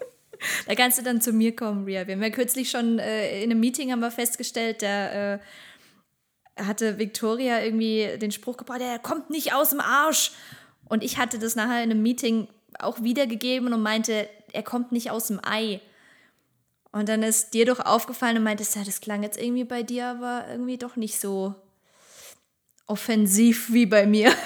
Da 0.65 0.73
kannst 0.73 0.97
du 0.97 1.03
dann 1.03 1.21
zu 1.21 1.33
mir 1.33 1.55
kommen, 1.55 1.85
Ria. 1.85 2.07
Wir 2.07 2.15
haben 2.15 2.23
ja 2.23 2.31
kürzlich 2.31 2.71
schon 2.71 2.97
äh, 2.97 3.43
in 3.43 3.51
einem 3.51 3.59
Meeting 3.59 3.91
haben 3.91 3.99
wir 3.99 4.09
festgestellt, 4.09 4.81
da 4.81 5.35
äh, 5.35 5.39
hatte 6.57 6.97
Victoria 6.97 7.61
irgendwie 7.63 8.17
den 8.17 8.31
Spruch 8.31 8.57
gebracht, 8.57 8.81
der 8.81 8.97
kommt 8.97 9.29
nicht 9.29 9.53
aus 9.53 9.69
dem 9.69 9.79
Arsch. 9.79 10.31
Und 10.89 11.03
ich 11.03 11.19
hatte 11.19 11.37
das 11.37 11.55
nachher 11.55 11.83
in 11.83 11.91
einem 11.91 12.01
Meeting 12.01 12.47
auch 12.79 13.03
wiedergegeben 13.03 13.71
und 13.71 13.83
meinte, 13.83 14.27
er 14.51 14.63
kommt 14.63 14.91
nicht 14.91 15.11
aus 15.11 15.27
dem 15.27 15.39
Ei. 15.43 15.79
Und 16.91 17.07
dann 17.07 17.23
ist 17.23 17.53
dir 17.53 17.65
doch 17.65 17.79
aufgefallen 17.79 18.37
und 18.37 18.43
meintest, 18.43 18.75
ja, 18.75 18.83
das 18.83 18.99
klang 18.99 19.23
jetzt 19.23 19.39
irgendwie 19.39 19.63
bei 19.63 19.83
dir, 19.83 20.07
aber 20.07 20.45
irgendwie 20.49 20.77
doch 20.77 20.95
nicht 20.95 21.19
so 21.19 21.55
offensiv 22.87 23.71
wie 23.71 23.85
bei 23.85 24.05
mir. 24.05 24.33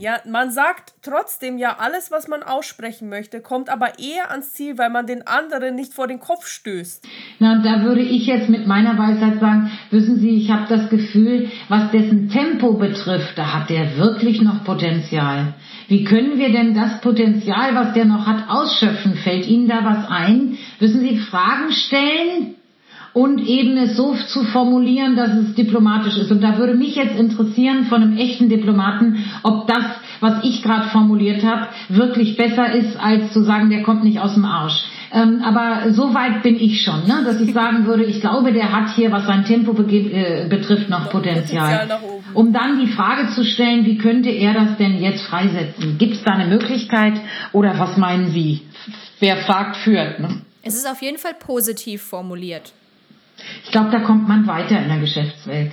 Ja, 0.00 0.16
man 0.26 0.50
sagt 0.50 0.94
trotzdem 1.02 1.58
ja 1.58 1.76
alles, 1.78 2.10
was 2.10 2.26
man 2.26 2.42
aussprechen 2.42 3.10
möchte, 3.10 3.42
kommt 3.42 3.68
aber 3.68 3.98
eher 3.98 4.30
ans 4.30 4.54
Ziel, 4.54 4.78
weil 4.78 4.88
man 4.88 5.06
den 5.06 5.26
anderen 5.26 5.74
nicht 5.74 5.92
vor 5.92 6.06
den 6.06 6.20
Kopf 6.20 6.46
stößt. 6.46 7.06
Na, 7.38 7.52
und 7.52 7.66
da 7.66 7.82
würde 7.82 8.00
ich 8.00 8.24
jetzt 8.24 8.48
mit 8.48 8.66
meiner 8.66 8.96
Weisheit 8.96 9.40
sagen, 9.40 9.70
wissen 9.90 10.18
Sie, 10.18 10.30
ich 10.30 10.50
habe 10.50 10.64
das 10.70 10.88
Gefühl, 10.88 11.50
was 11.68 11.90
dessen 11.90 12.30
Tempo 12.30 12.78
betrifft, 12.78 13.36
da 13.36 13.52
hat 13.52 13.68
der 13.68 13.98
wirklich 13.98 14.40
noch 14.40 14.64
Potenzial. 14.64 15.52
Wie 15.88 16.04
können 16.04 16.38
wir 16.38 16.50
denn 16.50 16.72
das 16.72 17.02
Potenzial, 17.02 17.74
was 17.74 17.92
der 17.92 18.06
noch 18.06 18.26
hat, 18.26 18.48
ausschöpfen? 18.48 19.16
Fällt 19.16 19.46
Ihnen 19.46 19.68
da 19.68 19.84
was 19.84 20.08
ein? 20.08 20.56
Wissen 20.78 21.00
Sie, 21.00 21.18
Fragen 21.18 21.72
stellen? 21.72 22.54
Und 23.12 23.40
eben 23.40 23.76
es 23.76 23.96
so 23.96 24.14
zu 24.14 24.44
formulieren, 24.44 25.16
dass 25.16 25.30
es 25.34 25.54
diplomatisch 25.54 26.16
ist. 26.16 26.30
Und 26.30 26.42
da 26.42 26.58
würde 26.58 26.74
mich 26.74 26.96
jetzt 26.96 27.18
interessieren 27.18 27.86
von 27.86 28.02
einem 28.02 28.16
echten 28.16 28.48
Diplomaten, 28.48 29.24
ob 29.42 29.66
das, 29.66 29.84
was 30.20 30.44
ich 30.44 30.62
gerade 30.62 30.88
formuliert 30.88 31.44
habe, 31.44 31.68
wirklich 31.88 32.36
besser 32.36 32.72
ist, 32.72 32.96
als 32.98 33.32
zu 33.32 33.42
sagen, 33.42 33.70
der 33.70 33.82
kommt 33.82 34.04
nicht 34.04 34.20
aus 34.20 34.34
dem 34.34 34.44
Arsch. 34.44 34.84
Ähm, 35.12 35.42
aber 35.42 35.92
so 35.92 36.14
weit 36.14 36.44
bin 36.44 36.54
ich 36.54 36.82
schon, 36.84 37.06
ne, 37.08 37.22
dass 37.24 37.40
ich 37.40 37.52
sagen 37.52 37.84
würde, 37.84 38.04
ich 38.04 38.20
glaube, 38.20 38.52
der 38.52 38.72
hat 38.72 38.94
hier, 38.94 39.10
was 39.10 39.26
sein 39.26 39.44
Tempo 39.44 39.72
äh, 39.72 40.46
betrifft, 40.48 40.88
noch 40.88 41.10
Potenzial. 41.10 41.40
Potenzial 41.42 41.86
nach 41.88 42.02
oben. 42.02 42.24
Um 42.32 42.52
dann 42.52 42.78
die 42.78 42.86
Frage 42.86 43.28
zu 43.34 43.44
stellen, 43.44 43.84
wie 43.86 43.98
könnte 43.98 44.30
er 44.30 44.54
das 44.54 44.76
denn 44.76 45.00
jetzt 45.00 45.22
freisetzen? 45.22 45.98
Gibt 45.98 46.14
es 46.14 46.22
da 46.22 46.34
eine 46.34 46.46
Möglichkeit 46.46 47.14
oder 47.52 47.76
was 47.78 47.96
meinen 47.96 48.30
Sie? 48.30 48.62
Wer 49.18 49.38
fragt, 49.38 49.78
führt. 49.78 50.20
Ne? 50.20 50.42
Es 50.62 50.74
ist 50.74 50.88
auf 50.88 51.02
jeden 51.02 51.18
Fall 51.18 51.34
positiv 51.34 52.02
formuliert. 52.02 52.72
Ich 53.64 53.70
glaube, 53.70 53.90
da 53.90 54.00
kommt 54.00 54.28
man 54.28 54.46
weiter 54.46 54.80
in 54.80 54.88
der 54.88 54.98
Geschäftswelt. 54.98 55.72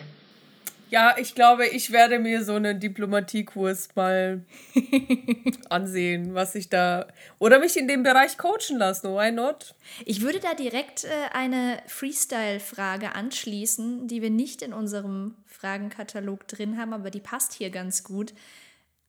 Ja, 0.90 1.16
ich 1.18 1.36
glaube, 1.36 1.68
ich 1.68 1.92
werde 1.92 2.18
mir 2.18 2.46
so 2.46 2.54
einen 2.54 2.80
Diplomatiekurs 2.80 3.90
mal 3.96 4.46
ansehen, 5.70 6.34
was 6.34 6.56
ich 6.56 6.70
da. 6.70 7.08
Oder 7.40 7.60
mich 7.60 7.76
in 7.76 7.90
dem 7.90 8.04
Bereich 8.04 8.38
coachen 8.38 8.78
lassen. 8.78 9.14
Why 9.14 9.32
not? 9.32 9.76
Ich 10.06 10.22
würde 10.22 10.40
da 10.40 10.54
direkt 10.54 11.04
äh, 11.04 11.10
eine 11.34 11.80
Freestyle-Frage 11.88 13.16
anschließen, 13.16 14.08
die 14.08 14.22
wir 14.22 14.30
nicht 14.30 14.62
in 14.62 14.72
unserem 14.72 15.36
Fragenkatalog 15.46 16.48
drin 16.48 16.78
haben, 16.78 16.94
aber 16.94 17.10
die 17.10 17.20
passt 17.20 17.54
hier 17.54 17.70
ganz 17.70 18.06
gut. 18.06 18.34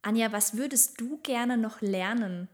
Anja, 0.03 0.33
was 0.33 0.57
würdest 0.57 1.01
du 1.01 1.19
gerne 1.23 1.57
noch 1.59 1.81
lernen? 1.81 2.49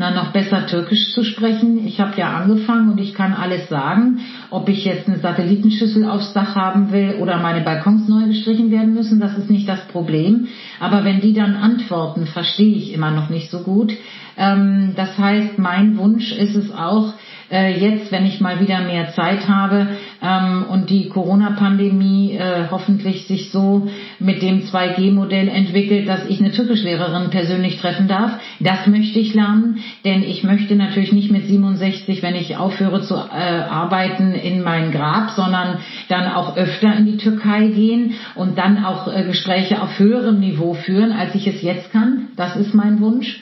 Na, 0.00 0.10
noch 0.10 0.32
besser 0.32 0.66
Türkisch 0.66 1.12
zu 1.12 1.22
sprechen. 1.22 1.86
Ich 1.86 2.00
habe 2.00 2.16
ja 2.16 2.32
angefangen 2.32 2.90
und 2.90 2.98
ich 2.98 3.12
kann 3.12 3.34
alles 3.34 3.68
sagen. 3.68 4.20
Ob 4.48 4.66
ich 4.70 4.86
jetzt 4.86 5.06
eine 5.06 5.18
Satellitenschüssel 5.18 6.08
aufs 6.08 6.32
Dach 6.32 6.56
haben 6.56 6.90
will 6.90 7.16
oder 7.20 7.38
meine 7.38 7.60
Balkons 7.60 8.08
neu 8.08 8.26
gestrichen 8.26 8.70
werden 8.70 8.94
müssen, 8.94 9.20
das 9.20 9.36
ist 9.36 9.50
nicht 9.50 9.68
das 9.68 9.86
Problem. 9.88 10.48
Aber 10.80 11.04
wenn 11.04 11.20
die 11.20 11.34
dann 11.34 11.54
antworten, 11.54 12.26
verstehe 12.26 12.74
ich 12.74 12.94
immer 12.94 13.10
noch 13.10 13.28
nicht 13.28 13.50
so 13.50 13.58
gut. 13.58 13.92
Ähm, 14.38 14.94
das 14.96 15.18
heißt, 15.18 15.58
mein 15.58 15.98
Wunsch 15.98 16.32
ist 16.32 16.56
es 16.56 16.72
auch, 16.72 17.12
äh, 17.50 17.78
jetzt, 17.78 18.12
wenn 18.12 18.26
ich 18.26 18.40
mal 18.40 18.60
wieder 18.60 18.80
mehr 18.80 19.10
Zeit 19.10 19.48
habe 19.48 19.88
ähm, 20.22 20.64
und 20.68 20.90
die 20.90 21.08
Corona-Pandemie 21.08 22.32
äh, 22.32 22.68
hoffentlich 22.70 23.26
sich 23.26 23.50
so 23.50 23.88
mit 24.18 24.42
dem 24.42 24.62
2G-Modell 24.62 25.48
entwickelt, 25.48 26.08
dass 26.08 26.26
ich 26.28 26.40
eine 26.40 26.52
Türkischlehrerin 26.52 27.30
persönlich 27.30 27.80
treffen 27.80 28.08
darf. 28.08 28.32
Das 28.60 28.86
möchte 28.86 29.18
ich 29.18 29.34
lernen, 29.34 29.78
denn 30.04 30.22
ich 30.22 30.44
möchte 30.44 30.76
natürlich 30.76 31.12
nicht 31.12 31.30
mit 31.30 31.46
67, 31.46 32.22
wenn 32.22 32.36
ich 32.36 32.56
aufhöre 32.56 33.02
zu 33.02 33.14
äh, 33.14 33.18
arbeiten, 33.18 34.32
in 34.32 34.62
mein 34.62 34.92
Grab, 34.92 35.30
sondern 35.30 35.78
dann 36.08 36.30
auch 36.32 36.56
öfter 36.56 36.96
in 36.96 37.06
die 37.06 37.16
Türkei 37.16 37.68
gehen 37.68 38.14
und 38.34 38.58
dann 38.58 38.84
auch 38.84 39.12
äh, 39.12 39.24
Gespräche 39.24 39.82
auf 39.82 39.98
höherem 39.98 40.40
Niveau 40.40 40.74
führen, 40.74 41.12
als 41.12 41.34
ich 41.34 41.46
es 41.46 41.62
jetzt 41.62 41.92
kann. 41.92 42.28
Das 42.36 42.56
ist 42.56 42.74
mein 42.74 43.00
Wunsch. 43.00 43.40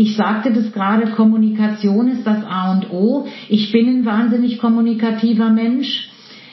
Ich 0.00 0.14
sagte 0.14 0.52
das 0.52 0.72
gerade, 0.72 1.10
Kommunikation 1.10 2.06
ist 2.06 2.24
das 2.24 2.44
A 2.44 2.70
und 2.70 2.92
O. 2.92 3.26
Ich 3.48 3.72
bin 3.72 3.88
ein 3.88 4.06
wahnsinnig 4.06 4.60
kommunikativer 4.60 5.50
Mensch. 5.50 6.08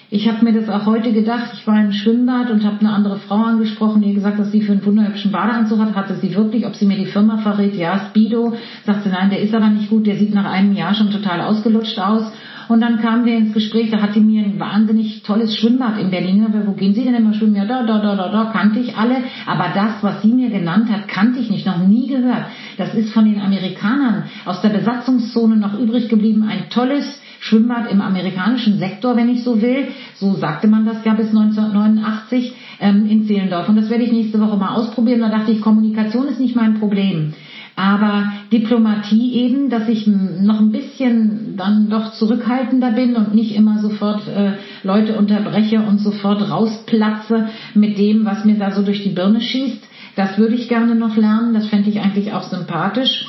Ich 0.10 0.28
habe 0.28 0.44
mir 0.44 0.54
das 0.54 0.68
auch 0.68 0.88
heute 0.88 1.14
gedacht. 1.14 1.52
Ich 1.54 1.68
war 1.68 1.80
im 1.80 1.92
Schwimmbad 1.92 2.50
und 2.50 2.64
habe 2.64 2.80
eine 2.80 2.90
andere 2.90 3.18
Frau 3.18 3.44
angesprochen, 3.44 4.02
die 4.02 4.16
gesagt, 4.16 4.40
dass 4.40 4.52
sie 4.52 4.62
für 4.62 4.72
einen 4.72 4.84
wunderhübschen 4.84 5.32
Badeanzug 5.32 5.78
hat. 5.78 5.94
Hatte 5.94 6.16
sie 6.16 6.34
wirklich, 6.34 6.66
ob 6.66 6.74
sie 6.74 6.88
mir 6.88 6.98
die 6.98 7.06
Firma 7.06 7.38
verrät? 7.38 7.76
Ja, 7.76 8.08
Speedo. 8.10 8.56
Sagt 8.84 9.04
sie, 9.04 9.10
nein, 9.10 9.30
der 9.30 9.42
ist 9.42 9.54
aber 9.54 9.70
nicht 9.70 9.92
gut. 9.92 10.08
Der 10.08 10.16
sieht 10.16 10.34
nach 10.34 10.50
einem 10.50 10.74
Jahr 10.74 10.96
schon 10.96 11.12
total 11.12 11.42
ausgelutscht 11.42 12.00
aus. 12.00 12.32
Und 12.68 12.82
dann 12.82 13.00
kamen 13.00 13.26
wir 13.26 13.38
ins 13.38 13.54
Gespräch, 13.54 13.92
da 13.92 14.02
hat 14.02 14.16
die 14.16 14.22
mir 14.22 14.44
ein 14.44 14.60
wahnsinnig 14.60 15.22
tolles 15.22 15.56
Schwimmbad 15.56 16.00
in 16.00 16.10
Berlin. 16.10 16.46
Wo 16.66 16.72
gehen 16.72 16.96
Sie 16.96 17.04
denn 17.04 17.14
immer 17.14 17.34
schwimmen? 17.34 17.56
Ja, 17.56 17.66
da, 17.66 17.84
da, 17.84 18.00
da, 18.00 18.16
da, 18.16 18.30
da, 18.30 18.46
kannte 18.46 18.80
ich 18.80 18.98
alle. 18.98 19.18
Aber 19.46 19.70
das, 19.74 20.02
was 20.02 20.22
sie 20.22 20.34
mir 20.34 20.50
genannt 20.50 20.90
hat, 20.92 21.08
kannte 21.08 21.40
ich 21.40 21.52
nicht, 21.52 21.66
noch 21.66 21.78
nie 21.78 22.08
gehört. 22.08 22.46
Das 22.78 22.94
ist 22.94 23.14
von 23.14 23.26
den 23.26 23.42
Amerikanern 23.42 24.24
aus 24.46 24.62
der 24.62 24.70
Besatzungszone 24.70 25.56
noch 25.58 25.80
übrig 25.80 26.10
geblieben. 26.10 26.44
Ein 26.44 26.70
tolles 26.70 27.22
Schwimmbad 27.40 27.92
im 27.92 28.02
amerikanischen 28.02 28.80
Sektor, 28.80 29.16
wenn 29.16 29.30
ich 29.30 29.44
so 29.44 29.62
will. 29.62 29.88
So 30.16 30.34
sagte 30.34 30.68
man 30.68 30.86
das 30.86 31.06
ja 31.06 31.14
bis 31.14 31.28
1989 31.28 32.54
ähm, 32.80 33.06
in 33.08 33.28
Zehlendorf. 33.28 33.70
Und 33.70 33.76
das 33.76 33.90
werde 33.90 34.04
ich 34.04 34.12
nächste 34.12 34.40
Woche 34.40 34.58
mal 34.58 34.76
ausprobieren. 34.76 35.22
Da 35.22 35.30
dachte 35.30 35.52
ich, 35.52 35.62
Kommunikation 35.62 36.28
ist 36.28 36.40
nicht 36.40 36.56
mein 36.56 36.80
Problem. 36.80 37.34
Aber 37.76 38.32
Diplomatie 38.54 39.34
eben, 39.34 39.70
dass 39.70 39.90
ich 39.90 40.08
noch 40.08 40.62
ein 40.62 40.72
bisschen 40.72 41.56
dann 41.58 41.90
doch 41.90 42.14
zurückhaltender 42.14 42.92
bin 42.92 43.16
und 43.16 43.36
nicht 43.36 43.54
immer 43.54 43.80
sofort 43.80 44.28
äh, 44.28 44.54
Leute 44.84 45.18
unterbreche 45.18 45.82
und 45.82 46.00
sofort 46.00 46.50
rausplatze 46.50 47.50
mit 47.74 47.98
dem, 47.98 48.24
was 48.24 48.46
mir 48.46 48.56
da 48.56 48.72
so 48.72 48.82
durch 48.82 49.04
die 49.04 49.10
Birne 49.10 49.42
schießt. 49.42 49.84
Das 50.16 50.38
würde 50.38 50.56
ich 50.56 50.70
gerne 50.70 50.96
noch 50.96 51.16
lernen. 51.16 51.54
Das 51.54 51.68
fände 51.68 51.90
ich 51.90 52.00
eigentlich 52.00 52.34
auch 52.34 52.44
sympathisch. 52.44 53.26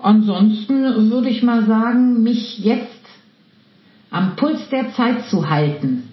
ansonsten 0.00 1.10
würde 1.10 1.28
ich 1.30 1.42
mal 1.42 1.64
sagen, 1.64 2.22
mich 2.22 2.58
jetzt 2.58 2.90
am 4.10 4.36
Puls 4.36 4.68
der 4.70 4.92
Zeit 4.92 5.24
zu 5.26 5.48
halten. 5.48 6.10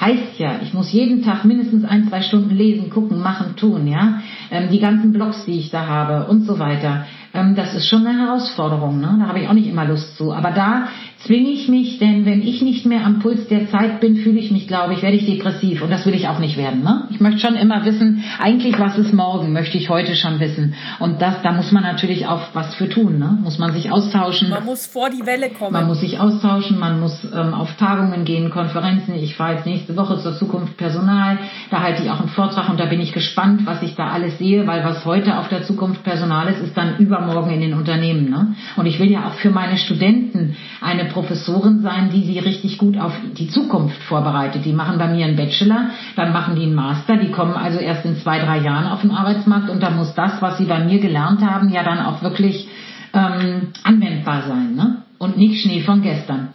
Heißt 0.00 0.38
ja, 0.38 0.60
ich 0.62 0.72
muss 0.72 0.92
jeden 0.92 1.24
Tag 1.24 1.44
mindestens 1.44 1.84
ein, 1.84 2.08
zwei 2.08 2.22
Stunden 2.22 2.54
lesen, 2.54 2.88
gucken, 2.88 3.20
machen, 3.20 3.56
tun, 3.56 3.88
ja. 3.88 4.20
Ähm, 4.50 4.68
die 4.70 4.78
ganzen 4.78 5.12
Blogs, 5.12 5.44
die 5.44 5.58
ich 5.58 5.70
da 5.70 5.86
habe 5.86 6.30
und 6.30 6.44
so 6.46 6.60
weiter. 6.60 7.04
Ähm, 7.34 7.56
das 7.56 7.74
ist 7.74 7.88
schon 7.88 8.06
eine 8.06 8.16
Herausforderung, 8.16 9.00
ne? 9.00 9.16
Da 9.20 9.26
habe 9.26 9.40
ich 9.40 9.48
auch 9.48 9.54
nicht 9.54 9.66
immer 9.66 9.84
Lust 9.84 10.16
zu. 10.16 10.32
Aber 10.32 10.52
da 10.52 10.86
zwinge 11.28 11.50
ich 11.50 11.68
mich, 11.68 11.98
denn 11.98 12.24
wenn 12.24 12.40
ich 12.40 12.62
nicht 12.62 12.86
mehr 12.86 13.04
am 13.04 13.18
Puls 13.18 13.48
der 13.48 13.68
Zeit 13.68 14.00
bin, 14.00 14.16
fühle 14.16 14.40
ich 14.40 14.50
mich, 14.50 14.66
glaube 14.66 14.94
ich, 14.94 15.02
werde 15.02 15.16
ich 15.18 15.26
depressiv 15.26 15.82
und 15.82 15.90
das 15.90 16.06
will 16.06 16.14
ich 16.14 16.26
auch 16.26 16.38
nicht 16.38 16.56
werden. 16.56 16.82
Ne? 16.82 17.06
Ich 17.10 17.20
möchte 17.20 17.40
schon 17.40 17.54
immer 17.54 17.84
wissen, 17.84 18.24
eigentlich 18.38 18.78
was 18.78 18.96
ist 18.96 19.12
morgen, 19.12 19.52
möchte 19.52 19.76
ich 19.76 19.90
heute 19.90 20.16
schon 20.16 20.40
wissen. 20.40 20.74
Und 20.98 21.20
das, 21.20 21.42
da 21.42 21.52
muss 21.52 21.70
man 21.70 21.82
natürlich 21.82 22.26
auch 22.26 22.40
was 22.54 22.74
für 22.76 22.88
tun, 22.88 23.18
ne? 23.18 23.38
muss 23.42 23.58
man 23.58 23.72
sich 23.72 23.92
austauschen. 23.92 24.48
Man 24.48 24.64
muss 24.64 24.86
vor 24.86 25.10
die 25.10 25.26
Welle 25.26 25.50
kommen. 25.50 25.74
Man 25.74 25.86
muss 25.86 26.00
sich 26.00 26.18
austauschen, 26.18 26.78
man 26.78 26.98
muss 26.98 27.22
ähm, 27.24 27.52
auf 27.52 27.76
Tagungen 27.76 28.24
gehen, 28.24 28.48
Konferenzen. 28.48 29.14
Ich 29.14 29.36
fahre 29.36 29.56
jetzt 29.56 29.66
nächste 29.66 29.94
Woche 29.96 30.18
zur 30.20 30.34
Zukunft 30.38 30.78
Personal, 30.78 31.38
da 31.70 31.82
halte 31.82 32.02
ich 32.02 32.10
auch 32.10 32.20
einen 32.20 32.30
Vortrag 32.30 32.70
und 32.70 32.80
da 32.80 32.86
bin 32.86 33.00
ich 33.00 33.12
gespannt, 33.12 33.66
was 33.66 33.82
ich 33.82 33.94
da 33.94 34.08
alles 34.08 34.38
sehe, 34.38 34.66
weil 34.66 34.82
was 34.82 35.04
heute 35.04 35.36
auf 35.36 35.50
der 35.50 35.62
Zukunft 35.64 36.04
Personal 36.04 36.48
ist, 36.48 36.62
ist 36.62 36.76
dann 36.76 36.96
übermorgen 36.96 37.50
in 37.50 37.60
den 37.60 37.74
Unternehmen. 37.74 38.30
Ne? 38.30 38.54
Und 38.76 38.86
ich 38.86 38.98
will 38.98 39.10
ja 39.10 39.26
auch 39.26 39.34
für 39.34 39.50
meine 39.50 39.76
Studenten 39.76 40.56
eine 40.80 41.04
Professorin 41.18 41.82
sein, 41.82 42.10
die 42.10 42.24
sie 42.24 42.38
richtig 42.38 42.78
gut 42.78 42.96
auf 42.96 43.12
die 43.36 43.48
Zukunft 43.48 44.00
vorbereitet. 44.04 44.64
Die 44.64 44.72
machen 44.72 44.98
bei 44.98 45.08
mir 45.08 45.26
einen 45.26 45.36
Bachelor, 45.36 45.90
dann 46.14 46.32
machen 46.32 46.54
die 46.54 46.62
einen 46.62 46.76
Master, 46.76 47.16
die 47.16 47.32
kommen 47.32 47.54
also 47.54 47.80
erst 47.80 48.04
in 48.04 48.16
zwei, 48.18 48.38
drei 48.38 48.58
Jahren 48.58 48.86
auf 48.86 49.00
den 49.00 49.10
Arbeitsmarkt 49.10 49.68
und 49.68 49.82
da 49.82 49.90
muss 49.90 50.14
das, 50.14 50.40
was 50.40 50.58
sie 50.58 50.66
bei 50.66 50.78
mir 50.84 51.00
gelernt 51.00 51.40
haben, 51.40 51.70
ja 51.70 51.82
dann 51.82 51.98
auch 51.98 52.22
wirklich 52.22 52.68
ähm, 53.14 53.72
anwendbar 53.82 54.46
sein 54.46 54.76
ne? 54.76 55.02
und 55.18 55.36
nicht 55.36 55.60
Schnee 55.60 55.82
von 55.82 56.02
gestern. 56.02 56.54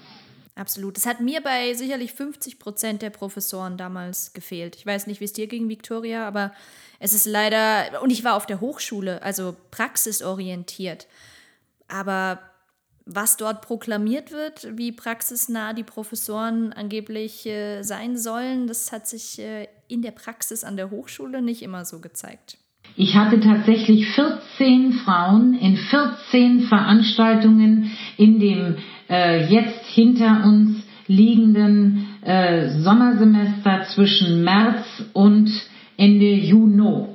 Absolut. 0.55 0.95
Das 0.95 1.05
hat 1.05 1.19
mir 1.19 1.41
bei 1.41 1.73
sicherlich 1.73 2.13
50 2.13 2.57
Prozent 2.57 3.01
der 3.01 3.09
Professoren 3.09 3.75
damals 3.75 4.31
gefehlt. 4.31 4.77
Ich 4.77 4.85
weiß 4.85 5.07
nicht, 5.07 5.19
wie 5.19 5.25
es 5.25 5.33
dir 5.33 5.47
ging, 5.47 5.67
Victoria, 5.67 6.25
aber 6.25 6.53
es 6.99 7.11
ist 7.11 7.25
leider, 7.25 8.01
und 8.01 8.11
ich 8.11 8.23
war 8.23 8.35
auf 8.35 8.45
der 8.45 8.61
Hochschule, 8.61 9.21
also 9.23 9.57
praxisorientiert. 9.71 11.07
Aber 11.89 12.39
was 13.05 13.37
dort 13.37 13.61
proklamiert 13.61 14.31
wird, 14.31 14.77
wie 14.77 14.91
praxisnah 14.91 15.73
die 15.73 15.83
Professoren 15.83 16.73
angeblich 16.73 17.45
äh, 17.45 17.81
sein 17.83 18.17
sollen, 18.17 18.67
das 18.67 18.91
hat 18.91 19.07
sich 19.07 19.39
äh, 19.39 19.67
in 19.87 20.01
der 20.01 20.11
Praxis 20.11 20.63
an 20.63 20.77
der 20.77 20.89
Hochschule 20.89 21.41
nicht 21.41 21.61
immer 21.61 21.85
so 21.85 21.99
gezeigt. 21.99 22.57
Ich 22.95 23.15
hatte 23.15 23.39
tatsächlich 23.39 24.07
14 24.09 24.93
Frauen 25.03 25.55
in 25.55 25.77
14 25.77 26.61
Veranstaltungen 26.67 27.91
in 28.17 28.39
dem 28.39 28.77
äh, 29.09 29.45
jetzt 29.47 29.85
hinter 29.87 30.43
uns 30.45 30.83
liegenden 31.07 32.07
äh, 32.21 32.69
Sommersemester 32.81 33.83
zwischen 33.95 34.43
März 34.43 34.85
und 35.13 35.49
Ende 35.97 36.33
Juni. 36.33 37.12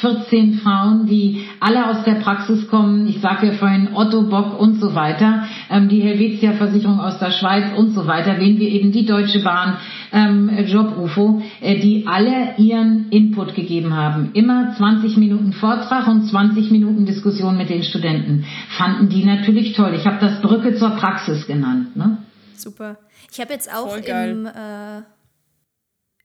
14 0.00 0.54
Frauen, 0.54 1.06
die 1.06 1.46
alle 1.60 1.86
aus 1.86 2.04
der 2.04 2.14
Praxis 2.14 2.68
kommen. 2.68 3.06
Ich 3.06 3.20
sage 3.20 3.48
ja 3.48 3.52
vorhin 3.52 3.90
Otto 3.94 4.22
Bock 4.22 4.58
und 4.58 4.80
so 4.80 4.94
weiter, 4.94 5.44
ähm, 5.70 5.88
die 5.88 6.00
Helvetia 6.00 6.52
Versicherung 6.52 7.00
aus 7.00 7.18
der 7.18 7.30
Schweiz 7.30 7.76
und 7.76 7.92
so 7.92 8.06
weiter, 8.06 8.38
wen 8.38 8.58
wir 8.58 8.68
eben 8.68 8.92
die 8.92 9.06
Deutsche 9.06 9.42
Bahn, 9.42 9.76
ähm, 10.12 10.50
Job 10.66 10.96
UFO, 10.98 11.42
äh, 11.60 11.78
die 11.80 12.06
alle 12.06 12.54
ihren 12.56 13.10
Input 13.10 13.54
gegeben 13.54 13.94
haben. 13.94 14.30
Immer 14.32 14.74
20 14.76 15.16
Minuten 15.16 15.52
Vortrag 15.52 16.08
und 16.08 16.26
20 16.26 16.70
Minuten 16.70 17.06
Diskussion 17.06 17.56
mit 17.56 17.70
den 17.70 17.82
Studenten. 17.82 18.44
Fanden 18.76 19.08
die 19.08 19.24
natürlich 19.24 19.74
toll. 19.74 19.94
Ich 19.94 20.06
habe 20.06 20.18
das 20.20 20.40
Brücke 20.40 20.74
zur 20.74 20.90
Praxis 20.90 21.46
genannt. 21.46 21.96
Ne? 21.96 22.18
Super. 22.54 22.96
Ich 23.30 23.40
habe 23.40 23.52
jetzt 23.52 23.72
auch 23.72 23.96
im 23.96 24.46
äh 24.46 25.02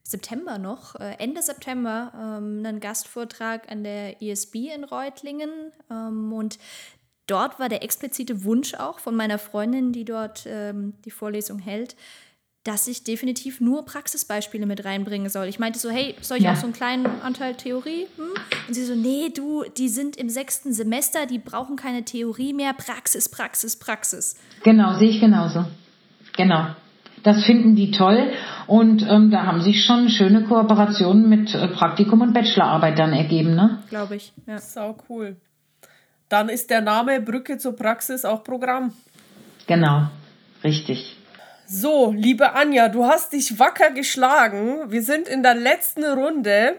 September 0.08 0.60
noch, 0.60 0.96
äh, 0.96 1.16
Ende 1.18 1.42
September, 1.42 2.12
ähm, 2.16 2.64
einen 2.64 2.80
Gastvortrag 2.80 3.72
an 3.72 3.84
der 3.84 4.22
ISB 4.22 4.70
in 4.74 4.84
Reutlingen. 4.84 5.50
Ähm, 5.90 6.32
und 6.32 6.60
dort 7.26 7.60
war 7.60 7.70
der 7.70 7.84
explizite 7.84 8.44
Wunsch 8.44 8.76
auch 8.76 9.00
von 9.00 9.16
meiner 9.16 9.40
Freundin, 9.40 9.92
die 9.92 10.06
dort 10.06 10.46
ähm, 10.48 10.94
die 11.06 11.12
Vorlesung 11.12 11.58
hält, 11.58 11.96
dass 12.64 12.88
ich 12.88 13.04
definitiv 13.04 13.62
nur 13.62 13.86
Praxisbeispiele 13.86 14.68
mit 14.68 14.86
reinbringen 14.86 15.30
soll. 15.30 15.48
Ich 15.48 15.58
meinte 15.58 15.80
so, 15.80 15.90
hey, 15.90 16.16
soll 16.22 16.38
ich 16.38 16.44
ja. 16.44 16.54
auch 16.54 16.56
so 16.56 16.66
einen 16.66 16.74
kleinen 16.74 17.08
Anteil 17.22 17.56
Theorie? 17.56 18.08
Hm? 18.16 18.26
Und 18.68 18.74
sie 18.74 18.86
so, 18.86 18.96
nee, 18.96 19.30
du, 19.30 19.64
die 19.76 19.90
sind 19.90 20.18
im 20.18 20.30
sechsten 20.30 20.72
Semester, 20.72 21.26
die 21.26 21.40
brauchen 21.40 21.78
keine 21.78 22.06
Theorie 22.06 22.54
mehr, 22.54 22.74
Praxis, 22.74 23.28
Praxis, 23.30 23.78
Praxis. 23.78 24.36
Genau, 24.64 24.98
sehe 24.98 25.10
ich 25.10 25.20
genauso. 25.20 25.66
Genau. 26.38 26.76
Das 27.26 27.44
finden 27.44 27.76
die 27.76 27.90
toll 27.90 28.32
und 28.68 29.02
ähm, 29.02 29.32
da 29.32 29.48
haben 29.48 29.60
sich 29.60 29.84
schon 29.84 30.10
schöne 30.10 30.44
Kooperationen 30.44 31.28
mit 31.28 31.56
äh, 31.56 31.68
Praktikum 31.70 32.22
und 32.22 32.34
Bachelorarbeit 32.34 33.00
dann 33.00 33.14
ergeben, 33.14 33.56
ne? 33.56 33.84
Glaube 33.90 34.18
ich, 34.18 34.32
ja. 34.46 34.60
Sau 34.60 34.96
cool. 35.10 35.36
Dann 36.30 36.50
ist 36.50 36.70
der 36.70 36.82
Name 36.82 37.20
Brücke 37.20 37.58
zur 37.58 37.76
Praxis 37.76 38.26
auch 38.26 38.44
Programm. 38.44 38.94
Genau, 39.66 40.04
richtig. 40.64 41.18
So, 41.66 42.14
liebe 42.16 42.54
Anja, 42.54 42.90
du 42.90 43.06
hast 43.06 43.34
dich 43.34 43.58
wacker 43.58 43.90
geschlagen. 43.90 44.92
Wir 44.92 45.02
sind 45.02 45.28
in 45.28 45.42
der 45.42 45.56
letzten 45.56 46.06
Runde. 46.06 46.76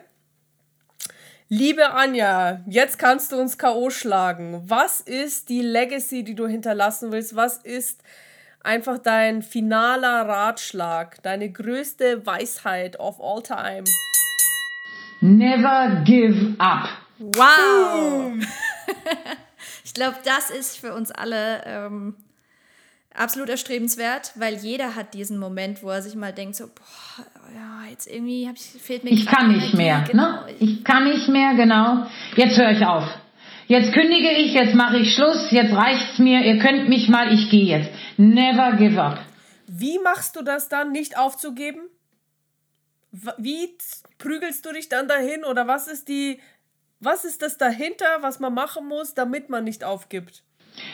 Liebe 1.48 1.92
Anja, 1.92 2.60
jetzt 2.68 3.00
kannst 3.00 3.32
du 3.32 3.36
uns 3.36 3.58
K.O. 3.58 3.90
schlagen. 3.90 4.62
Was 4.64 5.00
ist 5.00 5.48
die 5.48 5.62
Legacy, 5.62 6.22
die 6.22 6.36
du 6.36 6.46
hinterlassen 6.46 7.10
willst? 7.10 7.34
Was 7.34 7.56
ist 7.58 8.00
einfach 8.66 8.98
dein 8.98 9.42
finaler 9.42 10.28
Ratschlag, 10.28 11.22
deine 11.22 11.50
größte 11.50 12.26
Weisheit 12.26 12.98
of 12.98 13.20
all 13.20 13.42
time? 13.42 13.84
Never 15.20 16.02
give 16.04 16.54
up. 16.58 16.88
Wow! 17.18 18.32
ich 19.84 19.94
glaube, 19.94 20.16
das 20.24 20.50
ist 20.50 20.78
für 20.78 20.92
uns 20.92 21.10
alle 21.10 21.62
ähm, 21.64 22.14
absolut 23.14 23.48
erstrebenswert, 23.48 24.32
weil 24.34 24.54
jeder 24.56 24.94
hat 24.94 25.14
diesen 25.14 25.38
Moment, 25.38 25.82
wo 25.82 25.88
er 25.88 26.02
sich 26.02 26.14
mal 26.14 26.32
denkt, 26.32 26.56
so, 26.56 26.66
boah, 26.66 27.24
ja, 27.54 27.90
jetzt 27.90 28.06
irgendwie 28.06 28.50
ich, 28.52 28.82
fehlt 28.82 29.04
mir 29.04 29.10
Ich 29.10 29.26
kann 29.26 29.52
nicht 29.52 29.74
mehr, 29.74 30.00
ne? 30.00 30.04
genau. 30.10 30.44
ne? 30.44 30.54
Ich 30.58 30.84
kann 30.84 31.04
nicht 31.04 31.28
mehr, 31.28 31.54
genau. 31.54 32.06
Jetzt 32.34 32.58
höre 32.58 32.72
ich 32.72 32.84
auf. 32.84 33.04
Jetzt 33.68 33.92
kündige 33.92 34.30
ich, 34.30 34.54
jetzt 34.54 34.74
mache 34.74 34.98
ich 34.98 35.14
Schluss, 35.14 35.50
jetzt 35.50 35.74
reicht's 35.74 36.18
mir, 36.18 36.40
ihr 36.42 36.58
könnt 36.58 36.88
mich 36.88 37.08
mal, 37.08 37.32
ich 37.32 37.50
gehe 37.50 37.64
jetzt. 37.64 37.90
Never 38.16 38.76
give 38.76 39.00
up. 39.02 39.18
Wie 39.66 39.98
machst 39.98 40.36
du 40.36 40.42
das 40.42 40.68
dann, 40.68 40.92
nicht 40.92 41.18
aufzugeben? 41.18 41.80
Wie 43.38 43.68
prügelst 44.18 44.64
du 44.64 44.72
dich 44.72 44.88
dann 44.88 45.08
dahin 45.08 45.44
oder 45.44 45.66
was 45.66 45.88
ist 45.88 46.08
die, 46.08 46.38
was 47.00 47.24
ist 47.24 47.42
das 47.42 47.58
dahinter, 47.58 48.06
was 48.20 48.38
man 48.38 48.54
machen 48.54 48.86
muss, 48.86 49.14
damit 49.14 49.50
man 49.50 49.64
nicht 49.64 49.82
aufgibt? 49.82 50.42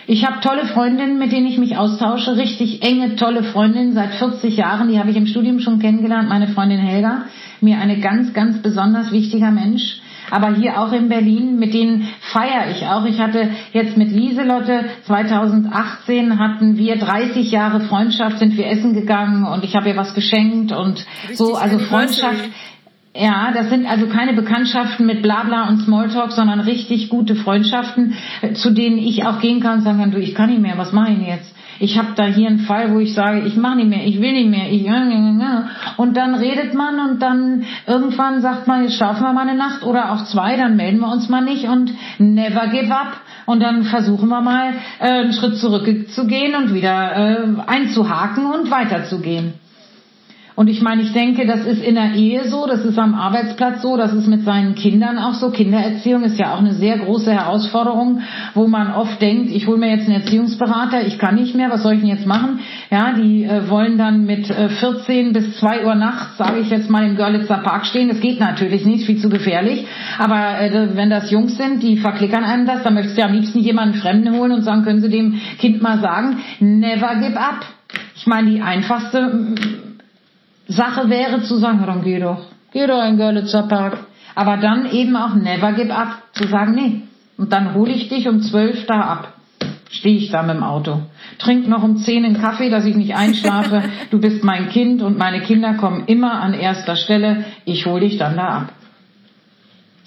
Ich 0.07 0.25
habe 0.25 0.41
tolle 0.41 0.67
Freundinnen, 0.67 1.19
mit 1.19 1.33
denen 1.33 1.47
ich 1.47 1.59
mich 1.59 1.77
austausche, 1.77 2.37
richtig 2.37 2.83
enge, 2.83 3.17
tolle 3.17 3.43
Freundinnen 3.43 3.93
seit 3.93 4.15
40 4.15 4.57
Jahren, 4.57 4.89
die 4.89 4.99
habe 4.99 5.11
ich 5.11 5.17
im 5.17 5.27
Studium 5.27 5.59
schon 5.59 5.81
kennengelernt, 5.81 6.29
meine 6.29 6.49
Freundin 6.49 6.79
Helga, 6.79 7.27
mir 7.61 7.79
eine 7.79 8.01
ganz, 8.01 8.33
ganz 8.33 8.63
besonders 8.63 9.11
wichtiger 9.13 9.51
Mensch 9.51 10.01
aber 10.33 10.55
hier 10.55 10.81
auch 10.81 10.93
in 10.93 11.11
Berlin, 11.11 11.59
mit 11.59 11.75
denen 11.75 12.09
feiere 12.33 12.71
ich 12.71 12.87
auch. 12.87 13.05
Ich 13.05 13.21
hatte 13.21 13.51
jetzt 13.75 13.99
mit 13.99 14.11
Lieselotte 14.11 14.87
2018 15.05 16.39
hatten 16.39 16.79
wir 16.79 16.97
30 16.97 17.51
Jahre 17.51 17.81
Freundschaft, 17.81 18.39
sind 18.39 18.57
wir 18.57 18.67
essen 18.67 18.95
gegangen 18.95 19.45
und 19.45 19.63
ich 19.63 19.77
habe 19.77 19.91
ihr 19.91 19.97
was 19.97 20.15
geschenkt 20.15 20.73
und 20.73 21.05
Richtig 21.25 21.37
so, 21.37 21.55
also 21.55 21.79
Freundschaft. 21.79 22.49
Ja, 23.15 23.53
das 23.53 23.69
sind 23.69 23.85
also 23.85 24.07
keine 24.07 24.33
Bekanntschaften 24.33 25.05
mit 25.05 25.21
Blabla 25.21 25.69
und 25.69 25.83
Smalltalk, 25.83 26.33
sondern 26.33 26.61
richtig 26.61 27.11
gute 27.11 27.35
Freundschaften, 27.35 28.15
zu 28.55 28.71
denen 28.71 28.97
ich 28.97 29.27
auch 29.27 29.39
gehen 29.39 29.61
kann 29.61 29.79
und 29.79 29.85
sagen 29.85 29.99
kann, 29.99 30.13
du, 30.13 30.19
ich 30.19 30.35
kann 30.35 30.49
nicht 30.49 30.63
mehr, 30.63 30.79
was 30.79 30.95
mache 30.95 31.11
ich 31.11 31.19
denn 31.19 31.27
jetzt? 31.27 31.55
Ich 31.83 31.99
habe 31.99 32.13
da 32.15 32.27
hier 32.27 32.47
einen 32.47 32.61
Fall, 32.61 32.95
wo 32.95 33.01
ich 33.01 33.13
sage, 33.13 33.41
ich 33.41 33.57
mache 33.57 33.75
nicht 33.75 33.89
mehr, 33.89 34.07
ich 34.07 34.21
will 34.21 34.33
nicht 34.33 34.49
mehr, 34.49 34.71
ich 34.71 34.87
und 35.97 36.17
dann 36.17 36.37
redet 36.37 36.75
man 36.75 37.11
und 37.11 37.21
dann 37.21 37.65
irgendwann 37.89 38.41
sagt 38.41 38.69
man, 38.69 38.85
jetzt 38.85 38.95
schlafen 38.95 39.25
wir 39.25 39.33
mal 39.33 39.49
eine 39.49 39.57
Nacht 39.57 39.83
oder 39.83 40.13
auch 40.13 40.25
zwei, 40.27 40.57
dann 40.57 40.77
melden 40.77 41.01
wir 41.01 41.11
uns 41.11 41.29
mal 41.29 41.41
nicht 41.41 41.65
und 41.69 41.93
never 42.19 42.69
give 42.69 42.95
up 42.95 43.21
und 43.47 43.61
dann 43.61 43.83
versuchen 43.83 44.29
wir 44.29 44.41
mal 44.41 44.75
äh, 45.01 45.09
einen 45.09 45.33
Schritt 45.33 45.57
zurückzugehen 45.57 46.55
und 46.55 46.73
wieder 46.73 47.17
äh, 47.17 47.47
einzuhaken 47.67 48.47
und 48.47 48.71
weiterzugehen. 48.71 49.55
Und 50.55 50.69
ich 50.69 50.83
meine, 50.83 51.03
ich 51.03 51.13
denke, 51.13 51.47
das 51.47 51.65
ist 51.65 51.83
in 51.83 51.95
der 51.95 52.13
Ehe 52.15 52.45
so, 52.45 52.67
das 52.67 52.85
ist 52.85 52.99
am 52.99 53.15
Arbeitsplatz 53.15 53.81
so, 53.81 53.97
das 53.97 54.13
ist 54.13 54.27
mit 54.27 54.45
seinen 54.45 54.75
Kindern 54.75 55.19
auch 55.19 55.35
so. 55.35 55.51
Kindererziehung 55.51 56.25
ist 56.25 56.39
ja 56.39 56.55
auch 56.55 56.59
eine 56.59 56.75
sehr 56.75 56.99
große 56.99 57.33
Herausforderung, 57.33 58.21
wo 58.55 58.67
man 58.67 58.93
oft 58.93 59.21
denkt, 59.23 59.51
ich 59.51 59.67
hole 59.67 59.79
mir 59.79 59.91
jetzt 59.91 60.09
einen 60.09 60.21
Erziehungsberater, 60.21 61.07
ich 61.07 61.19
kann 61.19 61.37
nicht 61.37 61.55
mehr, 61.55 61.71
was 61.71 61.83
soll 61.83 61.95
ich 61.95 62.01
denn 62.01 62.11
jetzt 62.11 62.27
machen? 62.27 62.61
Ja, 62.91 63.15
die 63.15 63.45
äh, 63.45 63.69
wollen 63.71 63.97
dann 63.97 64.27
mit 64.27 64.51
äh, 64.51 64.69
14 64.69 65.33
bis 65.33 65.57
2 65.59 65.87
Uhr 65.87 65.95
nachts, 65.95 66.37
sage 66.37 66.61
ich 66.61 66.69
jetzt 66.69 66.91
mal, 66.91 67.07
im 67.07 67.17
Görlitzer 67.17 67.59
Park 67.59 67.87
stehen. 67.87 68.09
Das 68.09 68.21
geht 68.21 68.39
natürlich 68.39 68.85
nicht, 68.85 69.07
viel 69.07 69.19
zu 69.19 69.31
gefährlich. 69.31 69.87
Aber 70.19 70.61
äh, 70.61 70.95
wenn 70.95 71.09
das 71.09 71.31
Jungs 71.31 71.57
sind, 71.57 71.83
die 71.83 71.97
verklickern 71.97 72.45
einem 72.45 72.67
das, 72.67 72.83
dann 72.83 72.95
möchtest 72.95 73.17
du 73.17 73.23
ja 73.23 73.29
am 73.29 73.35
liebsten 73.35 73.61
jemanden 73.61 73.95
Fremden 73.95 74.35
holen 74.35 74.53
und 74.53 74.63
sagen, 74.63 74.83
können 74.83 75.01
Sie 75.01 75.09
dem 75.09 75.41
Kind 75.59 75.81
mal 75.81 76.01
sagen, 76.01 76.39
never 76.61 77.15
give 77.17 77.39
up. 77.39 77.65
Ich 78.15 78.27
meine, 78.27 78.51
die 78.51 78.61
einfachste 78.61 79.55
Sache 80.73 81.09
wäre 81.09 81.43
zu 81.43 81.57
sagen, 81.59 81.85
dann 81.87 82.03
geh 82.03 82.19
doch, 82.19 82.47
geh 82.73 82.87
doch 82.87 83.05
in 83.05 83.17
Görlitzer 83.17 83.65
Park. 83.65 83.99
Aber 84.35 84.57
dann 84.57 84.91
eben 84.91 85.15
auch 85.17 85.35
never 85.35 85.73
give 85.73 85.95
up, 85.95 86.23
zu 86.33 86.49
sagen, 86.49 86.75
nee. 86.75 87.03
Und 87.37 87.53
dann 87.53 87.75
hole 87.75 87.93
ich 87.93 88.09
dich 88.09 88.29
um 88.29 88.41
zwölf 88.41 88.87
da 88.87 89.01
ab. 89.01 89.33
Stehe 89.91 90.17
ich 90.17 90.31
da 90.31 90.43
mit 90.43 90.57
dem 90.57 90.63
Auto. 90.63 91.03
Trink 91.39 91.69
noch 91.69 91.83
um 91.83 91.99
zehn 91.99 92.25
einen 92.25 92.41
Kaffee, 92.41 92.71
dass 92.71 92.87
ich 92.87 92.97
nicht 92.97 93.15
einschlafe. 93.15 93.83
Du 94.11 94.21
bist 94.21 94.43
mein 94.43 94.71
Kind 94.71 95.03
und 95.03 95.19
meine 95.19 95.41
Kinder 95.43 95.75
kommen 95.75 96.05
immer 96.07 96.41
an 96.41 96.55
erster 96.55 96.97
Stelle. 96.97 97.45
Ich 97.65 97.85
hole 97.87 98.01
dich 98.01 98.17
dann 98.17 98.37
da 98.37 98.49
ab. 98.49 98.73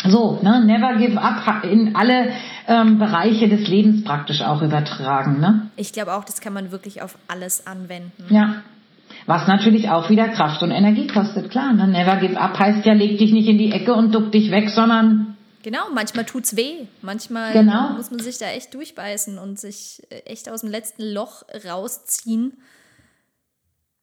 So, 0.08 0.40
ne, 0.42 0.64
never 0.66 0.96
give 0.98 1.20
up 1.20 1.64
in 1.64 1.96
alle 1.96 2.30
ähm, 2.68 3.00
Bereiche 3.00 3.48
des 3.48 3.68
Lebens 3.68 4.04
praktisch 4.04 4.42
auch 4.42 4.62
übertragen. 4.62 5.40
Ne? 5.40 5.70
Ich 5.78 5.94
glaube 5.94 6.14
auch, 6.14 6.24
das 6.24 6.42
kann 6.42 6.54
man 6.54 6.72
wirklich 6.72 7.02
auf 7.02 7.18
alles 7.28 7.66
anwenden. 7.66 8.24
Ja, 8.30 8.62
was 9.26 9.48
natürlich 9.48 9.90
auch 9.90 10.10
wieder 10.10 10.30
Kraft 10.30 10.62
und 10.62 10.72
Energie 10.72 11.08
kostet, 11.08 11.50
klar. 11.50 11.74
Ne? 11.74 11.88
Never 11.88 12.18
give 12.18 12.40
up 12.40 12.58
heißt 12.58 12.86
ja, 12.86 12.94
leg 12.94 13.18
dich 13.18 13.32
nicht 13.32 13.48
in 13.48 13.58
die 13.58 13.72
Ecke 13.72 13.94
und 13.94 14.14
duck 14.14 14.32
dich 14.32 14.52
weg, 14.52 14.70
sondern. 14.70 15.36
Genau, 15.64 15.90
manchmal 15.94 16.26
tut's 16.26 16.56
weh. 16.56 16.86
Manchmal 17.02 17.54
genau. 17.54 17.94
muss 17.94 18.12
man 18.12 18.20
sich 18.20 18.38
da 18.38 18.46
echt 18.48 18.74
durchbeißen 18.76 19.40
und 19.40 19.60
sich 19.60 20.04
äh, 20.12 20.20
echt 20.26 20.50
aus 20.50 20.62
dem 20.62 20.70
letzten 20.70 21.04
Loch 21.04 21.42
rausziehen. 21.68 22.54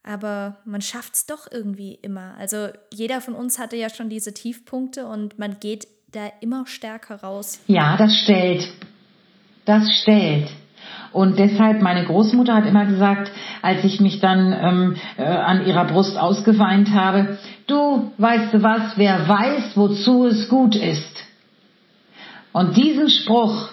Aber 0.03 0.57
man 0.65 0.81
schafft's 0.81 1.27
doch 1.27 1.47
irgendwie 1.49 1.95
immer. 1.95 2.35
Also 2.37 2.69
jeder 2.93 3.21
von 3.21 3.35
uns 3.35 3.61
hatte 3.61 3.77
ja 3.77 3.89
schon 3.89 4.09
diese 4.09 4.35
Tiefpunkte 4.35 5.07
und 5.07 5.39
man 5.39 5.61
geht 5.61 5.87
da 6.11 6.33
immer 6.41 6.67
stärker 6.67 7.21
raus. 7.23 7.61
Ja, 7.69 7.97
das 7.97 8.13
stellt. 8.25 8.69
Das 9.65 9.89
stellt. 10.03 10.51
Und 11.13 11.39
deshalb, 11.39 11.83
meine 11.83 12.05
Großmutter 12.05 12.55
hat 12.55 12.67
immer 12.67 12.87
gesagt, 12.87 13.31
als 13.61 13.85
ich 13.85 14.01
mich 14.01 14.21
dann 14.21 14.53
ähm, 14.53 14.97
äh, 15.17 15.25
an 15.25 15.67
ihrer 15.67 15.85
Brust 15.85 16.19
ausgeweint 16.19 16.93
habe, 16.95 17.39
du, 17.67 18.13
weißt 18.19 18.55
du 18.55 18.63
was, 18.63 18.97
wer 18.97 19.29
weiß, 19.29 19.77
wozu 19.77 20.27
es 20.27 20.49
gut 20.49 20.75
ist. 20.75 21.25
Und 22.53 22.77
diesen 22.77 23.09
Spruch, 23.09 23.69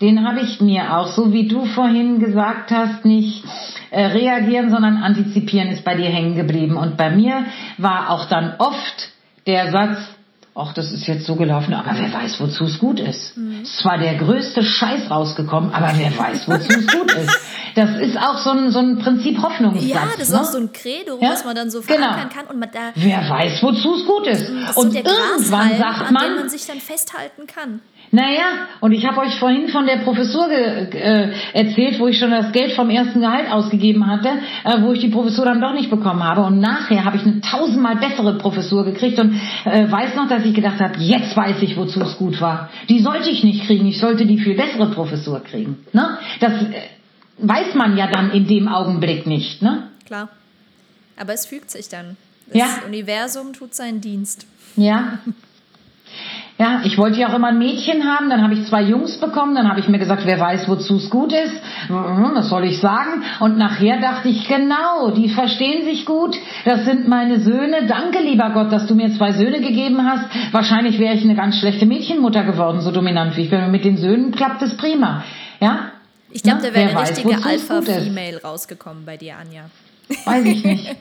den 0.00 0.26
habe 0.26 0.40
ich 0.40 0.60
mir 0.60 0.96
auch, 0.96 1.08
so 1.08 1.32
wie 1.32 1.48
du 1.48 1.64
vorhin 1.64 2.20
gesagt 2.20 2.70
hast, 2.70 3.04
nicht 3.04 3.44
äh, 3.90 4.06
reagieren, 4.06 4.70
sondern 4.70 4.98
antizipieren 4.98 5.68
ist 5.68 5.84
bei 5.84 5.94
dir 5.94 6.08
hängen 6.08 6.36
geblieben. 6.36 6.76
Und 6.76 6.96
bei 6.96 7.10
mir 7.10 7.44
war 7.78 8.10
auch 8.10 8.26
dann 8.26 8.54
oft 8.58 9.12
der 9.46 9.70
Satz, 9.70 10.15
ach, 10.56 10.72
das 10.72 10.90
ist 10.90 11.06
jetzt 11.06 11.26
so 11.26 11.36
gelaufen, 11.36 11.74
aber 11.74 11.98
wer 11.98 12.10
weiß, 12.12 12.40
wozu 12.40 12.64
es 12.64 12.78
gut 12.78 12.98
ist. 12.98 13.36
Mhm. 13.36 13.60
Es 13.62 13.84
war 13.84 13.98
der 13.98 14.14
größte 14.14 14.62
Scheiß 14.62 15.10
rausgekommen, 15.10 15.70
aber 15.70 15.92
wer 15.96 16.16
weiß, 16.16 16.48
wozu 16.48 16.72
es 16.72 16.86
gut 16.86 17.12
ist. 17.12 17.40
Das 17.74 17.90
ist 18.00 18.16
auch 18.16 18.38
so 18.38 18.50
ein, 18.50 18.70
so 18.70 18.78
ein 18.78 18.98
Prinzip 18.98 19.42
Hoffnungssatz. 19.42 19.86
Ja, 19.86 20.08
das 20.16 20.28
ist 20.28 20.32
ne? 20.32 20.40
auch 20.40 20.44
so 20.44 20.56
ein 20.56 20.72
Credo, 20.72 21.18
ja? 21.20 21.28
was 21.28 21.44
man 21.44 21.54
dann 21.54 21.70
so 21.70 21.82
genau. 21.82 21.98
verankern 21.98 22.30
kann. 22.30 22.46
Und 22.46 22.58
man 22.58 22.70
da, 22.72 22.92
wer 22.94 23.28
weiß, 23.28 23.62
wozu 23.62 23.96
es 23.96 24.06
gut 24.06 24.26
ist. 24.26 24.48
ist 24.48 24.76
und 24.78 24.92
so 24.92 24.98
irgendwann 24.98 25.76
sagt 25.76 26.10
man, 26.10 26.16
an 26.16 26.28
dem 26.30 26.36
man 26.36 26.48
sich 26.48 26.64
dann 26.64 26.80
festhalten 26.80 27.46
kann. 27.46 27.82
Naja, 28.16 28.68
und 28.80 28.92
ich 28.92 29.06
habe 29.06 29.20
euch 29.20 29.38
vorhin 29.38 29.68
von 29.68 29.84
der 29.84 29.98
Professur 29.98 30.50
äh, 30.50 31.34
erzählt, 31.52 32.00
wo 32.00 32.08
ich 32.08 32.18
schon 32.18 32.30
das 32.30 32.50
Geld 32.50 32.72
vom 32.72 32.88
ersten 32.88 33.20
Gehalt 33.20 33.50
ausgegeben 33.50 34.06
hatte, 34.06 34.30
äh, 34.64 34.80
wo 34.80 34.92
ich 34.94 35.00
die 35.00 35.10
Professur 35.10 35.44
dann 35.44 35.60
doch 35.60 35.74
nicht 35.74 35.90
bekommen 35.90 36.24
habe. 36.24 36.40
Und 36.40 36.58
nachher 36.58 37.04
habe 37.04 37.18
ich 37.18 37.24
eine 37.24 37.42
tausendmal 37.42 37.96
bessere 37.96 38.38
Professur 38.38 38.86
gekriegt 38.86 39.18
und 39.18 39.38
äh, 39.66 39.92
weiß 39.92 40.14
noch, 40.14 40.30
dass 40.30 40.46
ich 40.46 40.54
gedacht 40.54 40.80
habe, 40.80 40.98
jetzt 40.98 41.36
weiß 41.36 41.60
ich, 41.60 41.76
wozu 41.76 42.00
es 42.00 42.16
gut 42.16 42.40
war. 42.40 42.70
Die 42.88 43.00
sollte 43.00 43.28
ich 43.28 43.44
nicht 43.44 43.66
kriegen, 43.66 43.84
ich 43.86 44.00
sollte 44.00 44.24
die 44.24 44.38
viel 44.38 44.56
bessere 44.56 44.90
Professur 44.92 45.40
kriegen. 45.40 45.84
Ne? 45.92 46.16
Das 46.40 46.52
äh, 46.62 46.72
weiß 47.36 47.74
man 47.74 47.98
ja 47.98 48.06
dann 48.06 48.30
in 48.30 48.46
dem 48.46 48.66
Augenblick 48.68 49.26
nicht. 49.26 49.60
Ne? 49.60 49.90
Klar. 50.06 50.30
Aber 51.18 51.34
es 51.34 51.44
fügt 51.44 51.70
sich 51.70 51.90
dann. 51.90 52.16
Das 52.46 52.56
ja. 52.56 52.66
Universum 52.86 53.52
tut 53.52 53.74
seinen 53.74 54.00
Dienst. 54.00 54.46
Ja. 54.74 55.18
Ja, 56.58 56.80
ich 56.84 56.96
wollte 56.96 57.20
ja 57.20 57.28
auch 57.28 57.34
immer 57.34 57.48
ein 57.48 57.58
Mädchen 57.58 58.04
haben, 58.04 58.30
dann 58.30 58.42
habe 58.42 58.54
ich 58.54 58.64
zwei 58.64 58.80
Jungs 58.80 59.18
bekommen, 59.18 59.54
dann 59.54 59.68
habe 59.68 59.78
ich 59.78 59.88
mir 59.88 59.98
gesagt, 59.98 60.22
wer 60.24 60.40
weiß, 60.40 60.66
wozu 60.68 60.96
es 60.96 61.10
gut 61.10 61.30
ist, 61.30 61.52
hm, 61.88 62.30
was 62.32 62.48
soll 62.48 62.64
ich 62.64 62.80
sagen? 62.80 63.22
Und 63.40 63.58
nachher 63.58 64.00
dachte 64.00 64.30
ich, 64.30 64.48
genau, 64.48 65.10
die 65.10 65.28
verstehen 65.28 65.84
sich 65.84 66.06
gut, 66.06 66.34
das 66.64 66.86
sind 66.86 67.08
meine 67.08 67.40
Söhne, 67.40 67.86
danke 67.86 68.20
lieber 68.20 68.50
Gott, 68.50 68.72
dass 68.72 68.86
du 68.86 68.94
mir 68.94 69.12
zwei 69.12 69.32
Söhne 69.32 69.60
gegeben 69.60 70.02
hast. 70.02 70.24
Wahrscheinlich 70.52 70.98
wäre 70.98 71.14
ich 71.14 71.24
eine 71.24 71.34
ganz 71.34 71.58
schlechte 71.58 71.84
Mädchenmutter 71.84 72.44
geworden, 72.44 72.80
so 72.80 72.90
dominant 72.90 73.36
wie 73.36 73.42
ich 73.42 73.50
bin. 73.50 73.70
Mit 73.70 73.84
den 73.84 73.98
Söhnen 73.98 74.32
klappt 74.32 74.62
es 74.62 74.74
prima. 74.78 75.24
Ja? 75.60 75.90
Ich 76.30 76.42
glaube, 76.42 76.62
da 76.62 76.74
wäre 76.74 76.90
eine 76.90 77.00
richtige 77.00 77.34
Alpha-Female 77.44 78.40
rausgekommen 78.42 79.04
bei 79.04 79.18
dir, 79.18 79.34
Anja. 79.38 79.66
Weiß 80.24 80.44
ich 80.44 80.64
nicht. 80.64 80.96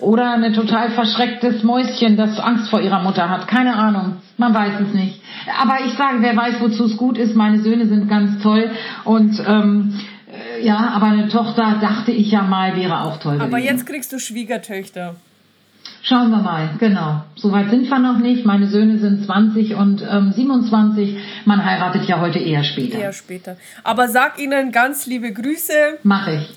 Oder 0.00 0.32
eine 0.32 0.52
total 0.52 0.90
verschrecktes 0.90 1.64
Mäuschen, 1.64 2.16
das 2.16 2.38
Angst 2.38 2.70
vor 2.70 2.80
ihrer 2.80 3.02
Mutter 3.02 3.28
hat. 3.28 3.48
Keine 3.48 3.74
Ahnung. 3.74 4.18
Man 4.36 4.54
weiß 4.54 4.74
es 4.86 4.94
nicht. 4.94 5.20
Aber 5.60 5.78
ich 5.84 5.94
sage, 5.94 6.18
wer 6.20 6.36
weiß, 6.36 6.60
wozu 6.60 6.84
es 6.84 6.96
gut 6.96 7.18
ist. 7.18 7.34
Meine 7.34 7.60
Söhne 7.60 7.86
sind 7.86 8.08
ganz 8.08 8.40
toll. 8.40 8.70
Und 9.04 9.42
ähm, 9.44 9.98
äh, 10.28 10.64
ja, 10.64 10.92
aber 10.94 11.06
eine 11.06 11.28
Tochter, 11.28 11.78
dachte 11.80 12.12
ich 12.12 12.30
ja 12.30 12.42
mal, 12.42 12.76
wäre 12.76 13.00
auch 13.00 13.18
toll. 13.18 13.36
Aber 13.40 13.48
gewesen. 13.48 13.64
jetzt 13.66 13.86
kriegst 13.86 14.12
du 14.12 14.20
Schwiegertöchter. 14.20 15.16
Schauen 16.02 16.30
wir 16.30 16.38
mal, 16.38 16.70
genau. 16.78 17.22
Soweit 17.34 17.70
sind 17.70 17.88
wir 17.90 17.98
noch 17.98 18.18
nicht. 18.18 18.46
Meine 18.46 18.68
Söhne 18.68 18.98
sind 18.98 19.24
20 19.24 19.74
und 19.74 20.02
ähm, 20.08 20.32
27. 20.32 21.18
Man 21.44 21.64
heiratet 21.64 22.04
ja 22.04 22.20
heute 22.20 22.38
eher 22.38 22.62
später. 22.62 22.98
Eher 22.98 23.12
später. 23.12 23.56
Aber 23.82 24.08
sag 24.08 24.38
ihnen 24.38 24.70
ganz 24.70 25.06
liebe 25.06 25.32
Grüße. 25.32 25.98
Mach 26.04 26.28
ich. 26.28 26.48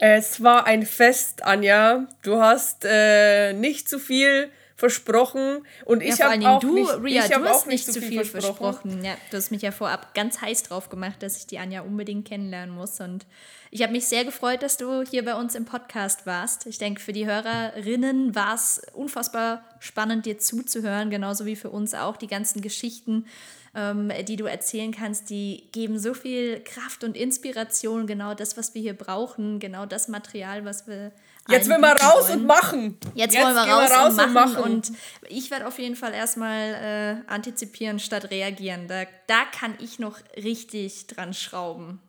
Es 0.00 0.42
war 0.42 0.66
ein 0.66 0.84
Fest, 0.84 1.44
Anja. 1.44 2.06
Du 2.22 2.40
hast 2.40 2.84
äh, 2.84 3.52
nicht 3.52 3.88
zu 3.88 3.98
viel 3.98 4.50
versprochen 4.78 5.66
und 5.86 6.04
ich 6.04 6.18
ja, 6.18 6.30
habe 6.30 6.48
auch 6.48 6.60
du, 6.60 6.72
nicht, 6.72 6.88
Ria, 7.02 7.24
ich 7.24 7.32
du 7.32 7.44
hast 7.44 7.66
nicht 7.66 7.84
zu 7.84 8.00
viel, 8.00 8.10
viel 8.10 8.24
versprochen. 8.24 8.90
versprochen. 8.90 9.04
Ja, 9.04 9.16
du 9.28 9.36
hast 9.36 9.50
mich 9.50 9.62
ja 9.62 9.72
vorab 9.72 10.14
ganz 10.14 10.40
heiß 10.40 10.62
drauf 10.62 10.88
gemacht, 10.88 11.20
dass 11.20 11.36
ich 11.36 11.48
die 11.48 11.58
Anja 11.58 11.80
unbedingt 11.80 12.28
kennenlernen 12.28 12.72
muss 12.72 13.00
und 13.00 13.26
ich 13.72 13.82
habe 13.82 13.92
mich 13.92 14.06
sehr 14.06 14.24
gefreut, 14.24 14.62
dass 14.62 14.76
du 14.76 15.02
hier 15.02 15.24
bei 15.24 15.34
uns 15.34 15.56
im 15.56 15.64
Podcast 15.64 16.26
warst. 16.26 16.66
Ich 16.66 16.78
denke, 16.78 17.00
für 17.02 17.12
die 17.12 17.26
Hörerinnen 17.26 18.36
war 18.36 18.54
es 18.54 18.80
unfassbar 18.94 19.62
spannend, 19.80 20.26
dir 20.26 20.38
zuzuhören, 20.38 21.10
genauso 21.10 21.44
wie 21.44 21.56
für 21.56 21.70
uns 21.70 21.92
auch 21.92 22.16
die 22.16 22.28
ganzen 22.28 22.62
Geschichten 22.62 23.26
ähm, 23.74 24.10
die 24.26 24.36
du 24.36 24.44
erzählen 24.44 24.92
kannst, 24.92 25.30
die 25.30 25.64
geben 25.72 25.98
so 25.98 26.14
viel 26.14 26.60
Kraft 26.60 27.04
und 27.04 27.16
Inspiration, 27.16 28.06
genau 28.06 28.34
das, 28.34 28.56
was 28.56 28.74
wir 28.74 28.82
hier 28.82 28.94
brauchen, 28.94 29.58
genau 29.60 29.86
das 29.86 30.08
Material, 30.08 30.64
was 30.64 30.86
wir. 30.86 31.12
Jetzt 31.50 31.68
will 31.70 31.78
wir 31.78 31.92
raus 31.92 32.28
wollen. 32.28 32.40
und 32.40 32.46
machen. 32.46 32.96
Jetzt, 33.14 33.34
Jetzt 33.34 33.44
wollen 33.44 33.54
wir 33.54 33.62
raus, 33.62 33.90
wir 33.90 33.96
raus, 33.96 34.08
und, 34.10 34.16
machen. 34.16 34.56
Und, 34.56 34.56
machen. 34.56 34.72
und 34.72 34.90
ich 35.30 35.50
werde 35.50 35.66
auf 35.66 35.78
jeden 35.78 35.96
Fall 35.96 36.12
erstmal 36.12 37.22
äh, 37.26 37.32
antizipieren 37.32 37.98
statt 37.98 38.30
reagieren. 38.30 38.86
Da, 38.86 39.04
da 39.26 39.44
kann 39.58 39.72
ich 39.80 39.98
noch 39.98 40.18
richtig 40.36 41.06
dran 41.06 41.32
schrauben. 41.32 42.00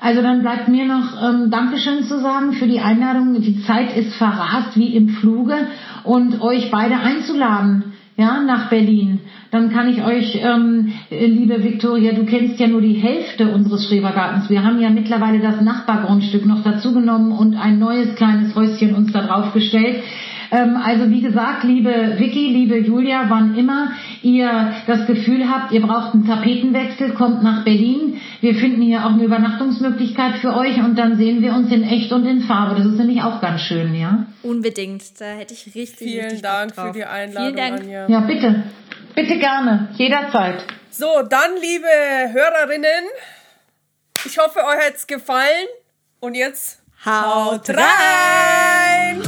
Also 0.00 0.22
dann 0.22 0.40
bleibt 0.40 0.68
mir 0.68 0.86
noch 0.86 1.22
ähm, 1.22 1.50
Dankeschön 1.50 2.04
zu 2.04 2.20
sagen 2.20 2.54
für 2.54 2.66
die 2.66 2.80
Einladung. 2.80 3.40
Die 3.40 3.62
Zeit 3.66 3.94
ist 3.94 4.14
verrast 4.14 4.76
wie 4.76 4.94
im 4.96 5.10
Fluge 5.20 5.68
und 6.04 6.40
euch 6.40 6.70
beide 6.70 6.96
einzuladen 6.96 7.92
ja, 8.16 8.40
nach 8.42 8.70
Berlin. 8.70 9.20
Dann 9.56 9.72
kann 9.72 9.88
ich 9.88 10.04
euch, 10.04 10.38
ähm, 10.42 10.92
liebe 11.08 11.64
Viktoria, 11.64 12.12
du 12.12 12.26
kennst 12.26 12.60
ja 12.60 12.66
nur 12.66 12.82
die 12.82 12.92
Hälfte 12.92 13.48
unseres 13.48 13.86
Schrebergartens. 13.86 14.50
Wir 14.50 14.62
haben 14.62 14.78
ja 14.82 14.90
mittlerweile 14.90 15.38
das 15.38 15.62
Nachbargrundstück 15.62 16.44
noch 16.44 16.62
dazugenommen 16.62 17.32
und 17.32 17.56
ein 17.56 17.78
neues 17.78 18.14
kleines 18.16 18.54
Häuschen 18.54 18.94
uns 18.94 19.14
da 19.14 19.22
drauf 19.22 19.54
gestellt. 19.54 20.02
Ähm, 20.50 20.76
also 20.76 21.08
wie 21.08 21.22
gesagt, 21.22 21.64
liebe 21.64 22.16
Vicky, 22.18 22.48
liebe 22.48 22.76
Julia, 22.76 23.24
wann 23.28 23.56
immer 23.56 23.92
ihr 24.20 24.74
das 24.86 25.06
Gefühl 25.06 25.48
habt, 25.48 25.72
ihr 25.72 25.80
braucht 25.80 26.12
einen 26.12 26.26
Tapetenwechsel, 26.26 27.14
kommt 27.14 27.42
nach 27.42 27.64
Berlin. 27.64 28.18
Wir 28.42 28.56
finden 28.56 28.82
hier 28.82 29.06
auch 29.06 29.14
eine 29.14 29.24
Übernachtungsmöglichkeit 29.24 30.36
für 30.36 30.54
euch 30.54 30.76
und 30.84 30.98
dann 30.98 31.16
sehen 31.16 31.40
wir 31.40 31.54
uns 31.54 31.72
in 31.72 31.82
echt 31.82 32.12
und 32.12 32.26
in 32.26 32.42
Farbe. 32.42 32.74
Das 32.76 32.84
ist 32.84 32.98
nämlich 32.98 33.22
auch 33.22 33.40
ganz 33.40 33.62
schön, 33.62 33.94
ja? 33.94 34.26
Unbedingt. 34.42 35.02
Da 35.18 35.24
hätte 35.24 35.54
ich 35.54 35.74
richtig, 35.74 36.08
Vielen 36.08 36.24
richtig 36.24 36.42
Dank 36.42 36.74
für 36.74 36.92
die 36.92 37.04
Einladung, 37.04 37.54
Vielen 37.54 37.56
Dank. 37.56 37.80
Anja. 37.80 38.08
Ja, 38.08 38.20
bitte. 38.20 38.64
Bitte 39.16 39.38
gerne, 39.38 39.88
jederzeit. 39.94 40.62
So, 40.90 41.22
dann, 41.22 41.56
liebe 41.56 41.86
Hörerinnen, 41.86 43.06
ich 44.26 44.36
hoffe, 44.36 44.58
euch 44.58 44.84
hat 44.84 44.94
es 44.94 45.06
gefallen. 45.06 45.66
Und 46.20 46.34
jetzt 46.34 46.82
haut 47.02 47.66
rein! 47.70 49.22